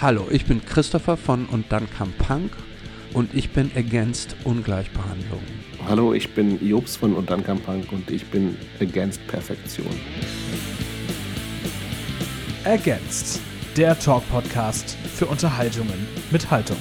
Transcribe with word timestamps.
Hallo, 0.00 0.28
ich 0.30 0.46
bin 0.46 0.64
Christopher 0.64 1.16
von 1.16 1.46
Und 1.46 1.72
dann 1.72 1.90
kam 1.90 2.12
Punk 2.12 2.52
und 3.14 3.34
ich 3.34 3.50
bin 3.50 3.72
against 3.74 4.36
Ungleichbehandlung. 4.44 5.42
Hallo, 5.88 6.14
ich 6.14 6.32
bin 6.34 6.64
Jobs 6.64 6.94
von 6.94 7.16
Und 7.16 7.30
dann 7.30 7.42
kam 7.42 7.58
Punk 7.58 7.90
und 7.90 8.08
ich 8.08 8.24
bin 8.30 8.56
against 8.80 9.26
Perfektion. 9.26 9.88
Against, 12.64 13.40
der 13.76 13.98
Talk-Podcast 13.98 14.96
für 15.16 15.26
Unterhaltungen 15.26 16.06
mit 16.30 16.48
Haltung. 16.48 16.78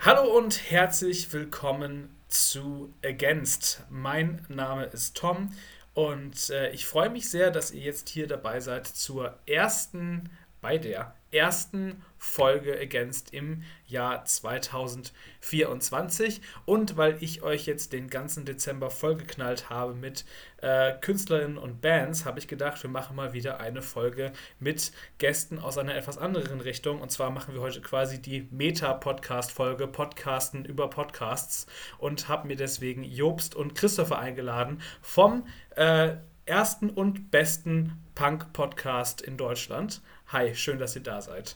Hallo 0.00 0.36
und 0.36 0.68
herzlich 0.68 1.32
willkommen 1.32 2.08
zu 2.26 2.92
Against. 3.04 3.84
Mein 3.88 4.44
Name 4.48 4.86
ist 4.86 5.16
Tom 5.16 5.50
und 5.94 6.50
äh, 6.50 6.70
ich 6.70 6.86
freue 6.86 7.08
mich 7.08 7.30
sehr, 7.30 7.50
dass 7.50 7.70
ihr 7.70 7.82
jetzt 7.82 8.08
hier 8.08 8.26
dabei 8.26 8.60
seid 8.60 8.86
zur 8.86 9.38
ersten, 9.46 10.28
bei 10.60 10.78
der 10.78 11.14
ersten 11.34 12.02
Folge 12.16 12.80
Against 12.80 13.34
im 13.34 13.64
Jahr 13.86 14.24
2024 14.24 16.40
und 16.64 16.96
weil 16.96 17.22
ich 17.22 17.42
euch 17.42 17.66
jetzt 17.66 17.92
den 17.92 18.08
ganzen 18.08 18.46
Dezember 18.46 18.88
vollgeknallt 18.88 19.68
habe 19.68 19.92
mit 19.94 20.24
äh, 20.62 20.94
Künstlerinnen 21.00 21.58
und 21.58 21.82
Bands, 21.82 22.24
habe 22.24 22.38
ich 22.38 22.48
gedacht, 22.48 22.82
wir 22.82 22.88
machen 22.88 23.16
mal 23.16 23.34
wieder 23.34 23.60
eine 23.60 23.82
Folge 23.82 24.32
mit 24.58 24.92
Gästen 25.18 25.58
aus 25.58 25.76
einer 25.76 25.94
etwas 25.94 26.16
anderen 26.16 26.62
Richtung. 26.62 27.02
Und 27.02 27.10
zwar 27.10 27.28
machen 27.30 27.52
wir 27.52 27.60
heute 27.60 27.82
quasi 27.82 28.22
die 28.22 28.48
Meta-Podcast-Folge 28.50 29.86
Podcasten 29.86 30.64
über 30.64 30.88
Podcasts. 30.88 31.66
Und 31.98 32.28
habe 32.28 32.48
mir 32.48 32.56
deswegen 32.56 33.04
Jobst 33.04 33.54
und 33.54 33.74
Christopher 33.74 34.18
eingeladen 34.18 34.80
vom 35.02 35.46
äh, 35.76 36.14
ersten 36.46 36.90
und 36.90 37.30
besten 37.30 38.02
Punk-Podcast 38.14 39.20
in 39.20 39.36
Deutschland. 39.36 40.00
Hi, 40.34 40.52
schön, 40.52 40.80
dass 40.80 40.96
ihr 40.96 41.02
da 41.04 41.22
seid. 41.22 41.54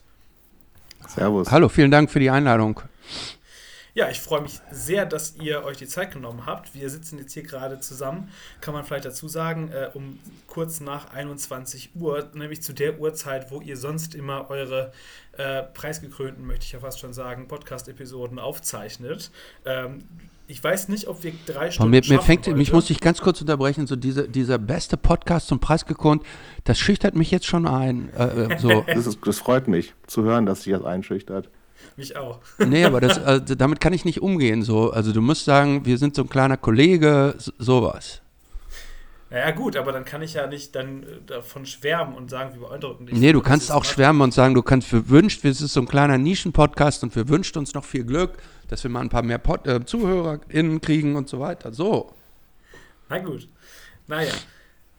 Servus. 1.09 1.51
Hallo, 1.51 1.69
vielen 1.69 1.91
Dank 1.91 2.13
für 2.13 2.21
die 2.21 2.31
Einladung. 2.31 2.81
Ja, 3.93 4.09
ich 4.09 4.21
freue 4.21 4.43
mich 4.43 4.61
sehr, 4.71 5.05
dass 5.05 5.35
ihr 5.35 5.65
euch 5.65 5.79
die 5.79 5.89
Zeit 5.89 6.13
genommen 6.13 6.47
habt. 6.47 6.77
Wir 6.77 6.89
sitzen 6.89 7.19
jetzt 7.19 7.33
hier 7.33 7.43
gerade 7.43 7.81
zusammen, 7.81 8.31
kann 8.61 8.75
man 8.75 8.85
vielleicht 8.85 9.07
dazu 9.07 9.27
sagen, 9.27 9.73
äh, 9.73 9.91
um 9.95 10.21
kurz 10.47 10.79
nach 10.79 11.13
21 11.13 11.97
Uhr, 11.97 12.31
nämlich 12.35 12.63
zu 12.63 12.73
der 12.73 13.01
Uhrzeit, 13.01 13.51
wo 13.51 13.61
ihr 13.61 13.77
sonst 13.77 14.15
immer 14.15 14.49
eure 14.49 14.93
äh, 15.33 15.65
preisgekrönten, 15.65 16.47
möchte 16.47 16.65
ich 16.65 16.71
ja 16.71 16.79
fast 16.79 17.01
schon 17.01 17.13
sagen, 17.13 17.49
Podcast-Episoden 17.49 18.39
aufzeichnet. 18.39 19.33
Ähm, 19.65 20.05
ich 20.51 20.65
weiß 20.65 20.89
nicht, 20.89 21.07
ob 21.09 21.23
wir 21.23 21.33
drei 21.45 21.71
Stunden. 21.71 21.91
Mir, 21.91 22.03
mir 22.09 22.21
fängt, 22.21 22.47
mich 22.47 22.73
muss 22.73 22.89
ich 22.89 23.01
ganz 23.01 23.21
kurz 23.21 23.41
unterbrechen. 23.43 23.87
So 23.87 23.97
diese, 23.97 24.27
dieser 24.27 24.57
beste 24.57 24.97
Podcast 24.97 25.47
zum 25.47 25.61
Preis 25.61 25.85
gekonnt, 25.85 26.23
das 26.65 26.79
schüchtert 26.79 27.15
mich 27.15 27.31
jetzt 27.31 27.47
schon 27.47 27.67
ein. 27.67 28.09
Äh, 28.15 28.25
äh 28.25 28.59
so. 28.59 28.85
das, 28.87 29.07
ist, 29.07 29.19
das, 29.25 29.39
freut 29.39 29.69
mich 29.69 29.95
zu 30.07 30.23
hören, 30.23 30.47
dass 30.47 30.63
sich 30.63 30.73
das 30.73 30.85
einschüchtert. 30.85 31.51
Mich 31.97 32.17
auch. 32.17 32.41
Nee, 32.67 32.85
aber 32.85 33.01
das, 33.03 33.19
also, 33.19 33.55
damit 33.55 33.81
kann 33.81 33.93
ich 33.93 34.07
nicht 34.07 34.23
umgehen. 34.23 34.63
So. 34.63 34.91
Also 34.91 35.13
du 35.13 35.21
musst 35.21 35.45
sagen, 35.45 35.85
wir 35.85 35.99
sind 35.99 36.17
so 36.17 36.23
ein 36.23 36.31
kleiner 36.31 36.57
Kollege, 36.57 37.35
so, 37.37 37.53
sowas. 37.59 38.23
Naja, 39.31 39.51
gut, 39.51 39.77
aber 39.77 39.93
dann 39.93 40.07
kann 40.07 40.23
ich 40.23 40.35
ja 40.35 40.47
nicht 40.47 40.75
dann 40.75 41.03
äh, 41.03 41.07
davon 41.27 41.67
schwärmen 41.67 42.15
und 42.15 42.31
sagen, 42.31 42.55
wie 42.55 42.61
beeindruckend 42.61 43.11
ich 43.11 43.19
Nee, 43.19 43.33
du 43.33 43.43
kannst 43.43 43.71
auch 43.71 43.85
schwärmen 43.85 44.23
und 44.23 44.33
sagen, 44.33 44.55
du 44.55 44.63
kannst 44.63 44.89
für 44.89 45.11
wünscht, 45.11 45.45
es 45.45 45.61
ist 45.61 45.75
so 45.75 45.81
ein 45.81 45.89
kleiner 45.89 46.17
Nischen-Podcast 46.17 47.03
und 47.03 47.15
wir 47.15 47.29
wünscht 47.29 47.57
uns 47.57 47.75
noch 47.75 47.85
viel 47.85 48.05
Glück, 48.05 48.39
dass 48.69 48.83
wir 48.85 48.91
mal 48.91 49.01
ein 49.01 49.11
paar 49.11 49.23
mehr 49.23 49.39
Pod 49.39 49.67
äh, 49.67 49.85
ZuhörerInnen 49.85 50.81
kriegen 50.81 51.15
und 51.17 51.29
so 51.29 51.41
weiter. 51.41 51.73
So. 51.73 52.15
Na 53.11 53.19
gut. 53.19 53.49
Naja. 54.07 54.33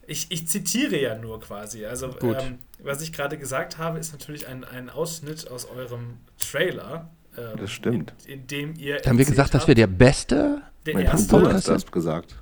Ich, 0.05 0.27
ich 0.31 0.47
zitiere 0.47 0.99
ja 0.99 1.15
nur 1.15 1.39
quasi. 1.39 1.85
Also, 1.85 2.15
ähm, 2.21 2.59
was 2.81 3.01
ich 3.01 3.13
gerade 3.13 3.37
gesagt 3.37 3.77
habe, 3.77 3.99
ist 3.99 4.11
natürlich 4.11 4.47
ein, 4.47 4.63
ein 4.63 4.89
Ausschnitt 4.89 5.49
aus 5.49 5.67
eurem 5.69 6.17
Trailer. 6.39 7.11
Ähm, 7.37 7.57
das 7.57 7.71
stimmt. 7.71 8.13
In, 8.25 8.33
in 8.33 8.47
dem 8.47 8.75
ihr. 8.75 9.01
Haben 9.05 9.19
wir 9.19 9.25
gesagt, 9.25 9.39
habt, 9.39 9.53
dass 9.53 9.67
wir 9.67 9.75
der 9.75 9.87
beste 9.87 10.61
der 10.85 10.95
erste 10.95 11.27
Podcast 11.29 11.65
sind? 11.65 11.91
gesagt 11.91 12.35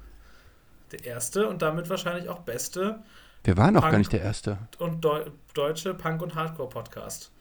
der 0.92 1.06
erste 1.06 1.48
und 1.48 1.62
damit 1.62 1.90
wahrscheinlich 1.90 2.30
auch 2.30 2.40
beste. 2.40 3.00
Wir 3.44 3.58
waren 3.58 3.75
auch 3.78 3.90
gar 3.90 3.98
nicht 3.98 4.12
der 4.12 4.22
erste. 4.22 4.58
Und 4.80 5.03
Deu 5.03 5.25
deutsche 5.53 5.94
Punk- 5.94 6.22
und 6.22 6.36
Hardcore-Podcast 6.36 7.31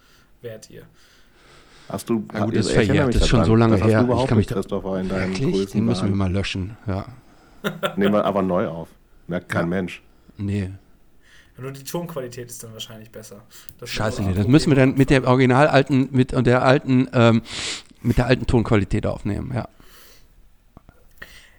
wärt 0.40 0.70
ihr. 0.70 0.82
Hast 1.88 2.08
du, 2.08 2.26
ja, 2.32 2.44
gut, 2.44 2.56
das 2.56 2.66
ist 2.66 2.72
verjährt, 2.72 3.14
das 3.14 3.22
ist 3.22 3.28
schon 3.28 3.44
so 3.44 3.54
lange 3.54 3.76
her. 3.76 4.08
Ich 4.20 4.26
kann 4.26 4.38
mich 4.38 4.46
Christopher 4.46 5.00
in 5.00 5.08
deinen 5.08 5.38
Wirklich? 5.38 5.70
Den 5.70 5.84
müssen 5.84 6.08
wir 6.08 6.16
mal 6.16 6.32
löschen, 6.32 6.76
ja. 6.86 7.06
Nehmen 7.96 8.14
wir 8.14 8.24
aber 8.24 8.42
neu 8.42 8.68
auf. 8.68 8.88
Merkt 9.28 9.48
kein 9.48 9.62
ja. 9.62 9.66
Mensch. 9.66 10.02
Nee. 10.36 10.72
Nur 11.58 11.72
die 11.72 11.84
Tonqualität 11.84 12.50
ist 12.50 12.62
dann 12.62 12.72
wahrscheinlich 12.72 13.10
besser. 13.10 13.42
Das 13.78 13.88
Scheiße, 13.88 14.22
nee, 14.22 14.34
das 14.34 14.46
müssen 14.46 14.70
wir 14.70 14.76
dann 14.76 14.94
mit 14.94 15.10
der 15.10 15.26
original 15.26 15.68
alten, 15.68 16.08
mit 16.12 16.32
der 16.32 16.62
alten, 16.62 17.08
ähm, 17.12 17.42
mit 18.02 18.18
der 18.18 18.26
alten 18.26 18.46
Tonqualität 18.46 19.06
aufnehmen, 19.06 19.52
ja 19.54 19.68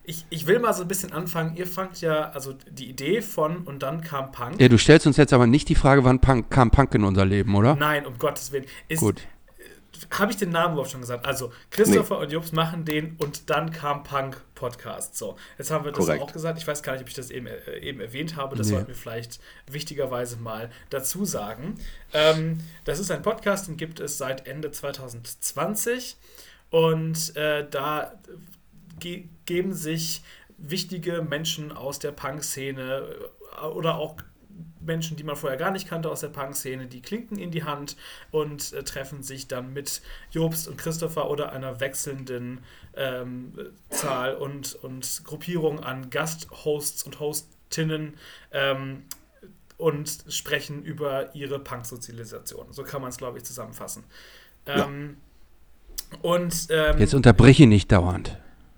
ich, 0.08 0.26
ich 0.30 0.48
will 0.48 0.60
mal 0.60 0.74
so 0.74 0.84
ein 0.84 0.88
bisschen 0.88 1.12
anfangen. 1.12 1.58
Ihr 1.58 1.68
fangt 1.68 2.00
ja, 2.00 2.30
also 2.30 2.54
die 2.72 2.90
Idee 2.90 3.22
von 3.22 3.58
und 3.64 3.84
dann 3.84 4.00
kam 4.00 4.32
Punk. 4.32 4.60
Ja, 4.60 4.70
du 4.70 4.78
stellst 4.78 5.06
uns 5.06 5.18
jetzt 5.18 5.34
aber 5.34 5.48
nicht 5.48 5.68
die 5.68 5.76
Frage, 5.76 6.06
wann 6.06 6.22
Punk, 6.22 6.50
kam 6.50 6.72
Punk 6.72 6.96
in 6.96 7.04
unser 7.04 7.26
Leben, 7.26 7.54
oder? 7.54 7.76
Nein, 7.76 8.06
um 8.06 8.18
Gottes 8.18 8.54
Willen. 8.54 8.66
Ist, 8.88 9.02
Gut. 9.02 9.22
Habe 10.12 10.32
ich 10.32 10.38
den 10.38 10.52
Namen 10.52 10.74
überhaupt 10.74 10.92
schon 10.92 11.02
gesagt? 11.02 11.26
Also, 11.26 11.52
Christopher 11.72 12.20
nee. 12.20 12.24
und 12.24 12.32
Jobs 12.32 12.54
machen 12.54 12.86
den 12.86 13.18
und 13.18 13.50
dann 13.50 13.72
kam 13.72 14.04
Punk 14.04 14.42
Podcast. 14.56 15.18
So, 15.18 15.36
jetzt 15.58 15.72
haben 15.72 15.84
wir 15.84 15.92
das 15.92 16.06
Korrekt. 16.06 16.24
auch 16.24 16.32
gesagt. 16.32 16.58
Ich 16.58 16.68
weiß 16.68 16.84
gar 16.84 16.94
nicht, 16.94 17.02
ob 17.02 17.10
ich 17.10 17.16
das 17.16 17.30
eben, 17.30 17.48
äh, 17.48 17.80
eben 17.80 18.00
erwähnt 18.00 18.38
habe. 18.38 18.56
Das 18.56 18.68
nee. 18.68 18.76
sollten 18.76 18.88
wir 18.88 18.96
vielleicht 18.96 19.42
wichtigerweise 19.70 20.38
mal 20.38 20.70
dazu 20.90 21.26
sagen. 21.26 21.76
Ähm, 22.14 22.60
das 22.86 23.00
ist 23.00 23.12
ein 23.12 23.24
Podcast, 23.24 23.68
den 23.68 23.76
gibt 23.76 24.00
es 24.00 24.18
seit 24.18 24.48
Ende 24.48 24.72
2020. 24.72 26.16
Und 26.70 27.36
äh, 27.36 27.68
da 27.70 28.14
ge 29.00 29.30
geben 29.46 29.74
sich 29.74 30.22
wichtige 30.58 31.22
Menschen 31.22 31.72
aus 31.72 32.00
der 32.00 32.12
Punk-Szene 32.12 33.08
äh, 33.62 33.66
oder 33.66 33.98
auch 33.98 34.18
Menschen, 34.80 35.18
die 35.18 35.24
man 35.24 35.36
vorher 35.36 35.58
gar 35.58 35.72
nicht 35.72 35.88
kannte 35.88 36.10
aus 36.10 36.22
der 36.22 36.30
Punk-Szene, 36.30 36.88
die 36.88 37.02
klinken 37.02 37.38
in 37.38 37.52
die 37.52 37.64
Hand 37.64 37.96
und 38.32 38.74
äh, 38.74 38.84
treffen 38.84 39.22
sich 39.22 39.48
dann 39.48 39.74
mit 39.74 40.02
Jobst 40.32 40.68
und 40.68 40.78
Christopher 40.78 41.30
oder 41.30 41.52
einer 41.52 41.80
wechselnden 41.80 42.62
ähm, 42.96 43.54
Zahl 43.90 44.36
und, 44.36 44.76
und 44.76 45.22
Gruppierung 45.24 45.84
an 45.84 46.10
Gasthosts 46.10 47.04
und 47.04 47.20
Hostinnen 47.20 48.16
ähm, 48.52 49.04
und 49.78 50.26
sprechen 50.30 50.84
über 50.84 51.36
ihre 51.36 51.60
Punk-Sozialisation. 51.60 52.68
So 52.72 52.84
kann 52.84 53.02
man 53.02 53.10
es, 53.10 53.18
glaube 53.18 53.38
ich, 53.38 53.44
zusammenfassen. 53.44 54.04
Ähm, 54.66 55.18
ja. 56.12 56.18
Und 56.22 56.68
ähm, 56.70 56.98
jetzt 56.98 57.14
unterbreche 57.14 57.68
nicht 57.68 57.92
dauernd. 57.92 58.40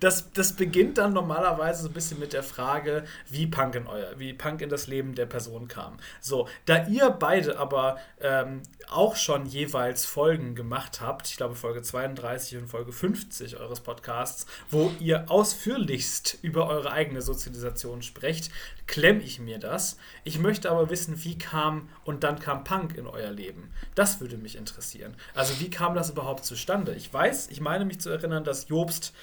das, 0.00 0.32
das 0.32 0.54
beginnt 0.54 0.98
dann 0.98 1.12
normalerweise 1.12 1.82
so 1.82 1.88
ein 1.88 1.94
bisschen 1.94 2.18
mit 2.18 2.32
der 2.32 2.42
Frage, 2.42 3.04
wie 3.28 3.46
Punk 3.46 3.74
in 3.74 3.86
euer, 3.86 4.18
wie 4.18 4.32
Punk 4.32 4.60
in 4.60 4.68
das 4.68 4.86
Leben 4.86 5.14
der 5.14 5.26
Person 5.26 5.68
kam. 5.68 5.98
So, 6.20 6.48
da 6.66 6.86
ihr 6.86 7.10
beide 7.10 7.58
aber 7.58 7.98
ähm, 8.20 8.62
auch 8.88 9.16
schon 9.16 9.46
jeweils 9.46 10.04
Folgen 10.04 10.54
gemacht 10.54 11.00
habt, 11.00 11.28
ich 11.28 11.36
glaube 11.36 11.54
Folge 11.54 11.82
32 11.82 12.58
und 12.58 12.68
Folge 12.68 12.92
50 12.92 13.56
eures 13.58 13.80
Podcasts, 13.80 14.46
wo 14.70 14.92
ihr 15.00 15.30
ausführlichst 15.30 16.38
über 16.42 16.68
eure 16.68 16.92
eigene 16.92 17.22
Sozialisation 17.22 18.02
sprecht, 18.02 18.50
klemme 18.86 19.22
ich 19.22 19.40
mir 19.40 19.58
das. 19.58 19.96
Ich 20.24 20.38
möchte 20.38 20.70
aber 20.70 20.90
wissen, 20.90 21.24
wie 21.24 21.38
kam 21.38 21.88
und 22.04 22.24
dann 22.24 22.38
kam 22.38 22.64
Punk 22.64 22.96
in 22.96 23.06
euer 23.06 23.30
Leben. 23.30 23.70
Das 23.94 24.20
würde 24.20 24.36
mich 24.36 24.56
interessieren. 24.56 25.14
Also 25.34 25.60
wie 25.60 25.70
kam 25.70 25.94
das 25.94 26.10
überhaupt 26.10 26.44
zustande? 26.44 26.94
Ich 26.94 27.12
weiß, 27.12 27.48
ich 27.50 27.60
meine 27.60 27.84
mich 27.84 28.00
zu 28.00 28.10
erinnern, 28.10 28.44
dass 28.44 28.68
Jobst 28.68 29.14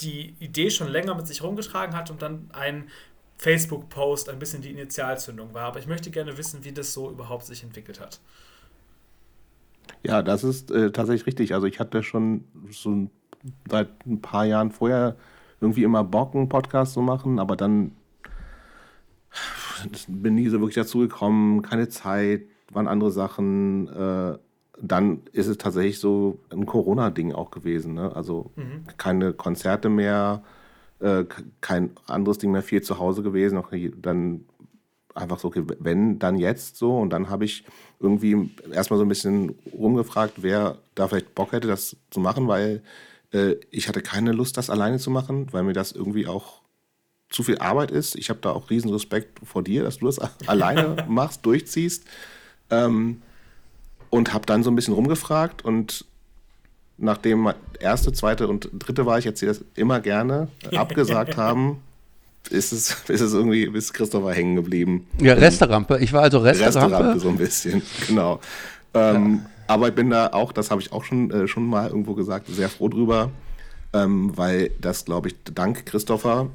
die 0.00 0.34
Idee 0.40 0.70
schon 0.70 0.88
länger 0.88 1.14
mit 1.14 1.26
sich 1.26 1.42
rumgetragen 1.42 1.96
hat 1.96 2.10
und 2.10 2.22
dann 2.22 2.50
ein 2.52 2.88
Facebook-Post 3.38 4.28
ein 4.28 4.38
bisschen 4.38 4.62
die 4.62 4.70
Initialzündung 4.70 5.54
war. 5.54 5.64
Aber 5.64 5.78
ich 5.78 5.86
möchte 5.86 6.10
gerne 6.10 6.36
wissen, 6.36 6.64
wie 6.64 6.72
das 6.72 6.92
so 6.92 7.10
überhaupt 7.10 7.46
sich 7.46 7.62
entwickelt 7.62 8.00
hat. 8.00 8.20
Ja, 10.02 10.22
das 10.22 10.44
ist 10.44 10.70
äh, 10.70 10.92
tatsächlich 10.92 11.26
richtig. 11.26 11.54
Also 11.54 11.66
ich 11.66 11.80
hatte 11.80 12.02
schon 12.02 12.44
so 12.70 13.08
seit 13.68 13.88
ein 14.06 14.20
paar 14.20 14.44
Jahren 14.44 14.70
vorher 14.70 15.16
irgendwie 15.60 15.84
immer 15.84 16.04
Bock, 16.04 16.34
einen 16.34 16.48
Podcast 16.48 16.94
zu 16.94 17.00
machen, 17.00 17.38
aber 17.38 17.56
dann 17.56 17.92
bin 20.08 20.34
nie 20.34 20.48
so 20.48 20.60
wirklich 20.60 20.74
dazu 20.74 20.98
gekommen, 20.98 21.62
keine 21.62 21.88
Zeit, 21.88 22.42
waren 22.70 22.88
andere 22.88 23.10
Sachen. 23.10 23.88
Äh, 23.88 24.38
dann 24.82 25.22
ist 25.32 25.46
es 25.46 25.58
tatsächlich 25.58 25.98
so 25.98 26.38
ein 26.50 26.66
Corona-Ding 26.66 27.32
auch 27.32 27.50
gewesen. 27.50 27.94
Ne? 27.94 28.14
Also 28.14 28.50
mhm. 28.56 28.84
keine 28.96 29.32
Konzerte 29.32 29.88
mehr, 29.88 30.42
äh, 31.00 31.24
kein 31.60 31.90
anderes 32.06 32.38
Ding 32.38 32.50
mehr, 32.50 32.62
viel 32.62 32.82
zu 32.82 32.98
Hause 32.98 33.22
gewesen. 33.22 33.58
Okay, 33.58 33.92
dann 33.96 34.44
einfach 35.14 35.38
so, 35.38 35.48
okay, 35.48 35.64
wenn, 35.78 36.18
dann 36.18 36.38
jetzt 36.38 36.76
so. 36.76 36.98
Und 36.98 37.10
dann 37.10 37.30
habe 37.30 37.44
ich 37.44 37.64
irgendwie 37.98 38.50
erstmal 38.72 38.98
so 38.98 39.04
ein 39.04 39.08
bisschen 39.08 39.54
rumgefragt, 39.72 40.42
wer 40.42 40.78
da 40.94 41.08
vielleicht 41.08 41.34
Bock 41.34 41.52
hätte, 41.52 41.68
das 41.68 41.96
zu 42.10 42.20
machen, 42.20 42.48
weil 42.48 42.82
äh, 43.32 43.56
ich 43.70 43.88
hatte 43.88 44.02
keine 44.02 44.32
Lust, 44.32 44.56
das 44.56 44.70
alleine 44.70 44.98
zu 44.98 45.10
machen, 45.10 45.48
weil 45.52 45.62
mir 45.62 45.72
das 45.72 45.92
irgendwie 45.92 46.26
auch 46.26 46.60
zu 47.28 47.42
viel 47.42 47.58
Arbeit 47.58 47.90
ist. 47.90 48.16
Ich 48.16 48.28
habe 48.28 48.40
da 48.40 48.50
auch 48.50 48.70
riesen 48.70 48.90
Respekt 48.90 49.40
vor 49.44 49.62
dir, 49.62 49.84
dass 49.84 49.98
du 49.98 50.06
das 50.06 50.18
alleine 50.46 50.96
machst, 51.08 51.44
durchziehst. 51.46 52.04
Ähm, 52.70 53.22
und 54.10 54.34
habe 54.34 54.46
dann 54.46 54.62
so 54.62 54.70
ein 54.70 54.76
bisschen 54.76 54.94
rumgefragt 54.94 55.64
und 55.64 56.04
nachdem 56.98 57.50
erste, 57.78 58.12
zweite 58.12 58.46
und 58.48 58.68
dritte 58.72 59.06
war, 59.06 59.18
ich 59.18 59.26
erzähle 59.26 59.52
das 59.52 59.64
immer 59.74 60.00
gerne, 60.00 60.48
abgesagt 60.76 61.36
haben, 61.36 61.78
ist 62.50 62.72
es, 62.72 62.96
ist 63.08 63.20
es 63.20 63.32
irgendwie, 63.32 63.64
ist 63.64 63.92
Christopher 63.92 64.32
hängen 64.32 64.56
geblieben. 64.56 65.06
Ja, 65.18 65.34
Resterampe. 65.34 65.98
Ich 66.00 66.12
war 66.12 66.22
also 66.22 66.38
Resterampe. 66.38 66.80
Resterampe 66.80 67.20
so 67.20 67.28
ein 67.28 67.36
bisschen, 67.36 67.82
genau. 68.06 68.40
Ähm, 68.94 69.40
ja. 69.42 69.50
Aber 69.68 69.88
ich 69.88 69.94
bin 69.94 70.10
da 70.10 70.28
auch, 70.28 70.52
das 70.52 70.70
habe 70.70 70.80
ich 70.80 70.92
auch 70.92 71.04
schon, 71.04 71.30
äh, 71.30 71.46
schon 71.46 71.66
mal 71.66 71.88
irgendwo 71.88 72.14
gesagt, 72.14 72.48
sehr 72.48 72.68
froh 72.68 72.88
drüber, 72.88 73.30
ähm, 73.92 74.36
weil 74.36 74.70
das, 74.80 75.04
glaube 75.04 75.28
ich, 75.28 75.36
dank 75.54 75.86
Christopher 75.86 76.48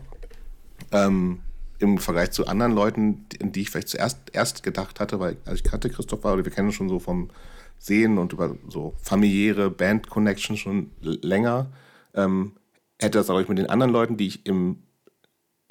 ähm, 0.91 1.39
im 1.79 1.97
Vergleich 1.97 2.31
zu 2.31 2.47
anderen 2.47 2.73
Leuten, 2.73 3.25
die, 3.29 3.61
ich 3.61 3.69
vielleicht 3.69 3.89
zuerst 3.89 4.19
erst 4.33 4.63
gedacht 4.63 4.99
hatte, 4.99 5.19
weil 5.19 5.37
also 5.45 5.55
ich 5.55 5.63
kannte 5.63 5.89
Christopher 5.89 6.33
wir 6.43 6.51
kennen 6.51 6.71
schon 6.71 6.89
so 6.89 6.99
vom 6.99 7.29
Sehen 7.77 8.17
und 8.17 8.33
über 8.33 8.55
so 8.69 8.93
familiäre 9.01 9.69
Band-Connections 9.69 10.59
schon 10.59 10.91
länger, 11.01 11.71
ähm, 12.13 12.53
hätte 12.99 13.17
das, 13.17 13.27
glaube 13.27 13.41
mit 13.49 13.57
den 13.57 13.69
anderen 13.69 13.91
Leuten, 13.91 14.17
die 14.17 14.27
ich 14.27 14.45
im, 14.45 14.83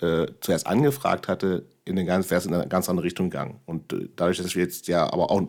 äh, 0.00 0.26
zuerst 0.40 0.66
angefragt 0.66 1.28
hatte, 1.28 1.66
in, 1.84 1.96
den 1.96 2.06
ganz, 2.06 2.30
in 2.30 2.54
eine 2.54 2.68
ganz 2.68 2.88
andere 2.88 3.06
Richtung 3.06 3.30
gegangen. 3.30 3.60
Und 3.64 3.92
äh, 3.92 4.08
dadurch, 4.16 4.38
dass 4.38 4.54
wir 4.54 4.62
jetzt 4.62 4.88
ja, 4.88 5.10
aber 5.12 5.30
auch 5.30 5.42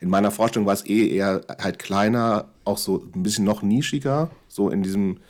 in 0.00 0.08
meiner 0.08 0.30
Vorstellung 0.30 0.66
war 0.66 0.74
es 0.74 0.86
eh 0.86 1.08
eher 1.08 1.42
halt 1.60 1.78
kleiner, 1.78 2.48
auch 2.64 2.78
so 2.78 3.08
ein 3.14 3.22
bisschen 3.22 3.44
noch 3.44 3.62
nischiger, 3.62 4.30
so 4.48 4.70
in 4.70 4.82
diesem 4.82 5.20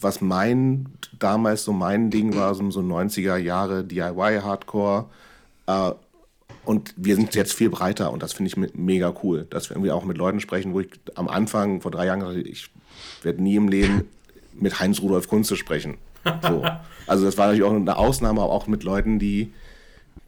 was 0.00 0.20
mein, 0.20 0.86
damals 1.18 1.64
so 1.64 1.72
mein 1.72 2.10
Ding 2.10 2.34
war, 2.34 2.54
so, 2.54 2.70
so 2.70 2.80
90er 2.80 3.36
Jahre 3.36 3.84
DIY-Hardcore. 3.84 5.06
Äh, 5.66 5.92
und 6.64 6.92
wir 6.96 7.16
sind 7.16 7.34
jetzt 7.34 7.54
viel 7.54 7.70
breiter 7.70 8.12
und 8.12 8.22
das 8.22 8.34
finde 8.34 8.50
ich 8.50 8.74
mega 8.74 9.14
cool, 9.22 9.46
dass 9.48 9.70
wir 9.70 9.76
irgendwie 9.76 9.90
auch 9.90 10.04
mit 10.04 10.18
Leuten 10.18 10.40
sprechen, 10.40 10.74
wo 10.74 10.80
ich 10.80 10.90
am 11.14 11.26
Anfang 11.26 11.80
vor 11.80 11.90
drei 11.90 12.06
Jahren 12.06 12.20
gesagt 12.20 12.46
ich 12.46 12.70
werde 13.22 13.42
nie 13.42 13.56
im 13.56 13.68
Leben 13.68 14.04
mit 14.52 14.78
Heinz 14.78 15.00
Rudolf 15.00 15.28
Kunze 15.28 15.56
sprechen. 15.56 15.96
So. 16.42 16.64
Also 17.06 17.24
das 17.24 17.38
war 17.38 17.46
natürlich 17.46 17.64
auch 17.64 17.74
eine 17.74 17.96
Ausnahme, 17.96 18.42
aber 18.42 18.52
auch 18.52 18.66
mit 18.66 18.84
Leuten, 18.84 19.18
die, 19.18 19.54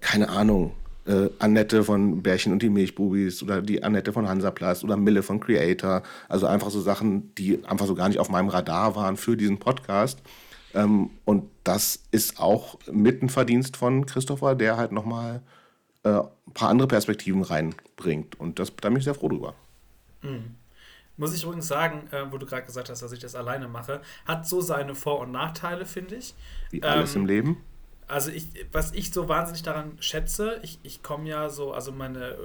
keine 0.00 0.30
Ahnung, 0.30 0.72
äh, 1.06 1.28
Annette 1.38 1.84
von 1.84 2.22
Bärchen 2.22 2.52
und 2.52 2.62
die 2.62 2.70
Milchbubis 2.70 3.42
oder 3.42 3.62
die 3.62 3.82
Annette 3.82 4.12
von 4.12 4.28
Hansaplast 4.28 4.84
oder 4.84 4.96
Mille 4.96 5.22
von 5.22 5.40
Creator. 5.40 6.02
Also 6.28 6.46
einfach 6.46 6.70
so 6.70 6.80
Sachen, 6.80 7.34
die 7.34 7.64
einfach 7.64 7.86
so 7.86 7.94
gar 7.94 8.08
nicht 8.08 8.18
auf 8.18 8.28
meinem 8.28 8.48
Radar 8.48 8.96
waren 8.96 9.16
für 9.16 9.36
diesen 9.36 9.58
Podcast. 9.58 10.20
Ähm, 10.74 11.10
und 11.24 11.50
das 11.64 12.02
ist 12.10 12.38
auch 12.38 12.78
mit 12.90 13.22
ein 13.22 13.28
Verdienst 13.28 13.76
von 13.76 14.06
Christopher, 14.06 14.54
der 14.54 14.76
halt 14.76 14.92
nochmal 14.92 15.42
äh, 16.04 16.10
ein 16.10 16.52
paar 16.54 16.68
andere 16.68 16.88
Perspektiven 16.88 17.42
reinbringt. 17.42 18.38
Und 18.38 18.58
das, 18.58 18.74
da 18.76 18.88
bin 18.88 18.98
ich 18.98 19.04
sehr 19.04 19.14
froh 19.14 19.28
drüber. 19.28 19.54
Mhm. 20.22 20.54
Muss 21.16 21.34
ich 21.34 21.42
übrigens 21.42 21.68
sagen, 21.68 22.08
äh, 22.12 22.30
wo 22.30 22.38
du 22.38 22.46
gerade 22.46 22.64
gesagt 22.64 22.88
hast, 22.88 23.02
dass 23.02 23.12
ich 23.12 23.18
das 23.18 23.34
alleine 23.34 23.68
mache, 23.68 24.00
hat 24.24 24.46
so 24.46 24.62
seine 24.62 24.94
Vor- 24.94 25.20
und 25.20 25.32
Nachteile, 25.32 25.84
finde 25.84 26.14
ich. 26.16 26.34
Wie 26.70 26.82
alles 26.82 27.14
ähm, 27.14 27.22
im 27.22 27.26
Leben? 27.26 27.56
Also 28.10 28.30
ich, 28.30 28.48
was 28.72 28.92
ich 28.92 29.12
so 29.12 29.28
wahnsinnig 29.28 29.62
daran 29.62 29.96
schätze, 30.00 30.58
ich, 30.62 30.78
ich 30.82 31.02
komme 31.02 31.28
ja 31.28 31.48
so, 31.48 31.72
also 31.72 31.92
meine 31.92 32.36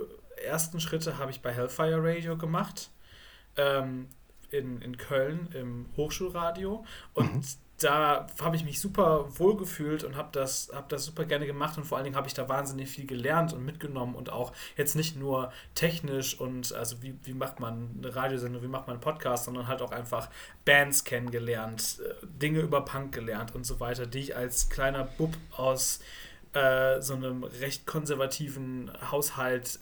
ersten 0.43 0.79
Schritte 0.79 1.17
habe 1.17 1.31
ich 1.31 1.41
bei 1.41 1.51
Hellfire 1.51 2.03
Radio 2.03 2.37
gemacht. 2.37 2.91
Ähm, 3.57 4.09
in, 4.51 4.81
in 4.81 4.97
Köln 4.97 5.49
im 5.53 5.87
Hochschulradio. 5.97 6.85
Und 7.13 7.35
mhm 7.35 7.43
da 7.79 8.27
habe 8.39 8.55
ich 8.55 8.63
mich 8.63 8.79
super 8.79 9.27
wohl 9.37 9.57
gefühlt 9.57 10.03
und 10.05 10.15
habe 10.15 10.29
das, 10.31 10.71
hab 10.73 10.87
das 10.87 11.05
super 11.05 11.25
gerne 11.25 11.45
gemacht 11.45 11.77
und 11.77 11.83
vor 11.83 11.97
allen 11.97 12.05
Dingen 12.05 12.15
habe 12.15 12.27
ich 12.27 12.33
da 12.33 12.47
wahnsinnig 12.47 12.89
viel 12.89 13.05
gelernt 13.05 13.51
und 13.53 13.65
mitgenommen 13.65 14.15
und 14.15 14.31
auch 14.31 14.53
jetzt 14.77 14.95
nicht 14.95 15.17
nur 15.17 15.51
technisch 15.73 16.39
und 16.39 16.73
also 16.73 17.01
wie, 17.01 17.15
wie 17.23 17.33
macht 17.33 17.59
man 17.59 17.95
eine 17.97 18.15
Radiosendung, 18.15 18.63
wie 18.63 18.67
macht 18.67 18.87
man 18.87 18.95
einen 18.95 19.01
Podcast, 19.01 19.45
sondern 19.45 19.67
halt 19.67 19.81
auch 19.81 19.91
einfach 19.91 20.29
Bands 20.63 21.03
kennengelernt, 21.03 21.99
äh, 21.99 22.25
Dinge 22.25 22.59
über 22.59 22.85
Punk 22.85 23.13
gelernt 23.13 23.53
und 23.53 23.65
so 23.65 23.79
weiter, 23.81 24.07
die 24.07 24.19
ich 24.19 24.35
als 24.37 24.69
kleiner 24.69 25.03
Bub 25.03 25.35
aus 25.51 25.99
äh, 26.53 27.01
so 27.01 27.15
einem 27.15 27.43
recht 27.43 27.85
konservativen 27.85 28.89
Haushalt 29.11 29.79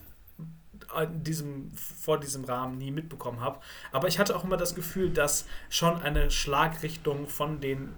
in 1.02 1.24
diesem, 1.24 1.72
vor 1.74 2.20
diesem 2.20 2.46
Rahmen 2.46 2.78
nie 2.78 2.92
mitbekommen 2.92 3.42
habe. 3.42 3.60
Aber 3.92 4.08
ich 4.08 4.20
hatte 4.20 4.36
auch 4.36 4.44
immer 4.44 4.58
das 4.58 4.76
Gefühl, 4.76 5.10
dass 5.10 5.46
schon 5.70 6.02
eine 6.02 6.32
Schlagrichtung 6.32 7.28
von 7.28 7.60
den 7.60 7.94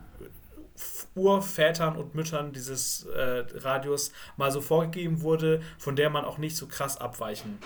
Urvätern 1.15 1.95
und 1.95 2.15
Müttern 2.15 2.51
dieses 2.51 3.06
äh, 3.06 3.45
Radios 3.56 4.12
mal 4.36 4.51
so 4.51 4.62
vorgegeben 4.62 5.21
wurde, 5.21 5.62
von 5.77 5.95
der 5.95 6.09
man 6.09 6.25
auch 6.25 6.38
nicht 6.38 6.57
so 6.57 6.68
krass 6.68 6.97
abweichen 6.97 7.59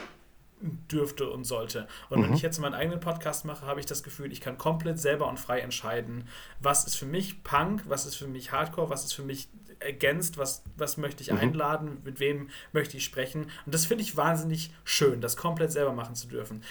dürfte 0.62 1.30
und 1.30 1.46
sollte. 1.46 1.88
Und 2.10 2.20
mhm. 2.20 2.24
wenn 2.26 2.34
ich 2.34 2.42
jetzt 2.42 2.60
meinen 2.60 2.74
eigenen 2.74 3.00
Podcast 3.00 3.46
mache, 3.46 3.66
habe 3.66 3.80
ich 3.80 3.86
das 3.86 4.04
Gefühl, 4.04 4.32
ich 4.32 4.42
kann 4.42 4.58
komplett 4.58 5.00
selber 5.00 5.28
und 5.28 5.40
frei 5.40 5.60
entscheiden, 5.62 6.28
was 6.60 6.86
ist 6.86 6.96
für 6.96 7.06
mich 7.06 7.44
Punk, 7.44 7.84
was 7.88 8.06
ist 8.06 8.16
für 8.16 8.28
mich 8.28 8.52
Hardcore, 8.52 8.90
was 8.90 9.06
ist 9.06 9.14
für 9.14 9.24
mich 9.24 9.50
ergänzt, 9.80 10.38
was, 10.38 10.64
was 10.78 10.98
möchte 10.98 11.24
ich 11.24 11.32
mhm. 11.32 11.38
einladen, 11.38 11.98
mit 12.04 12.20
wem 12.20 12.50
möchte 12.72 12.98
ich 12.98 13.06
sprechen. 13.06 13.44
Und 13.66 13.74
das 13.74 13.86
finde 13.86 14.04
ich 14.04 14.18
wahnsinnig 14.18 14.72
schön, 14.84 15.22
das 15.22 15.38
komplett 15.38 15.72
selber 15.72 15.94
machen 15.94 16.16
zu 16.16 16.28
dürfen. 16.28 16.64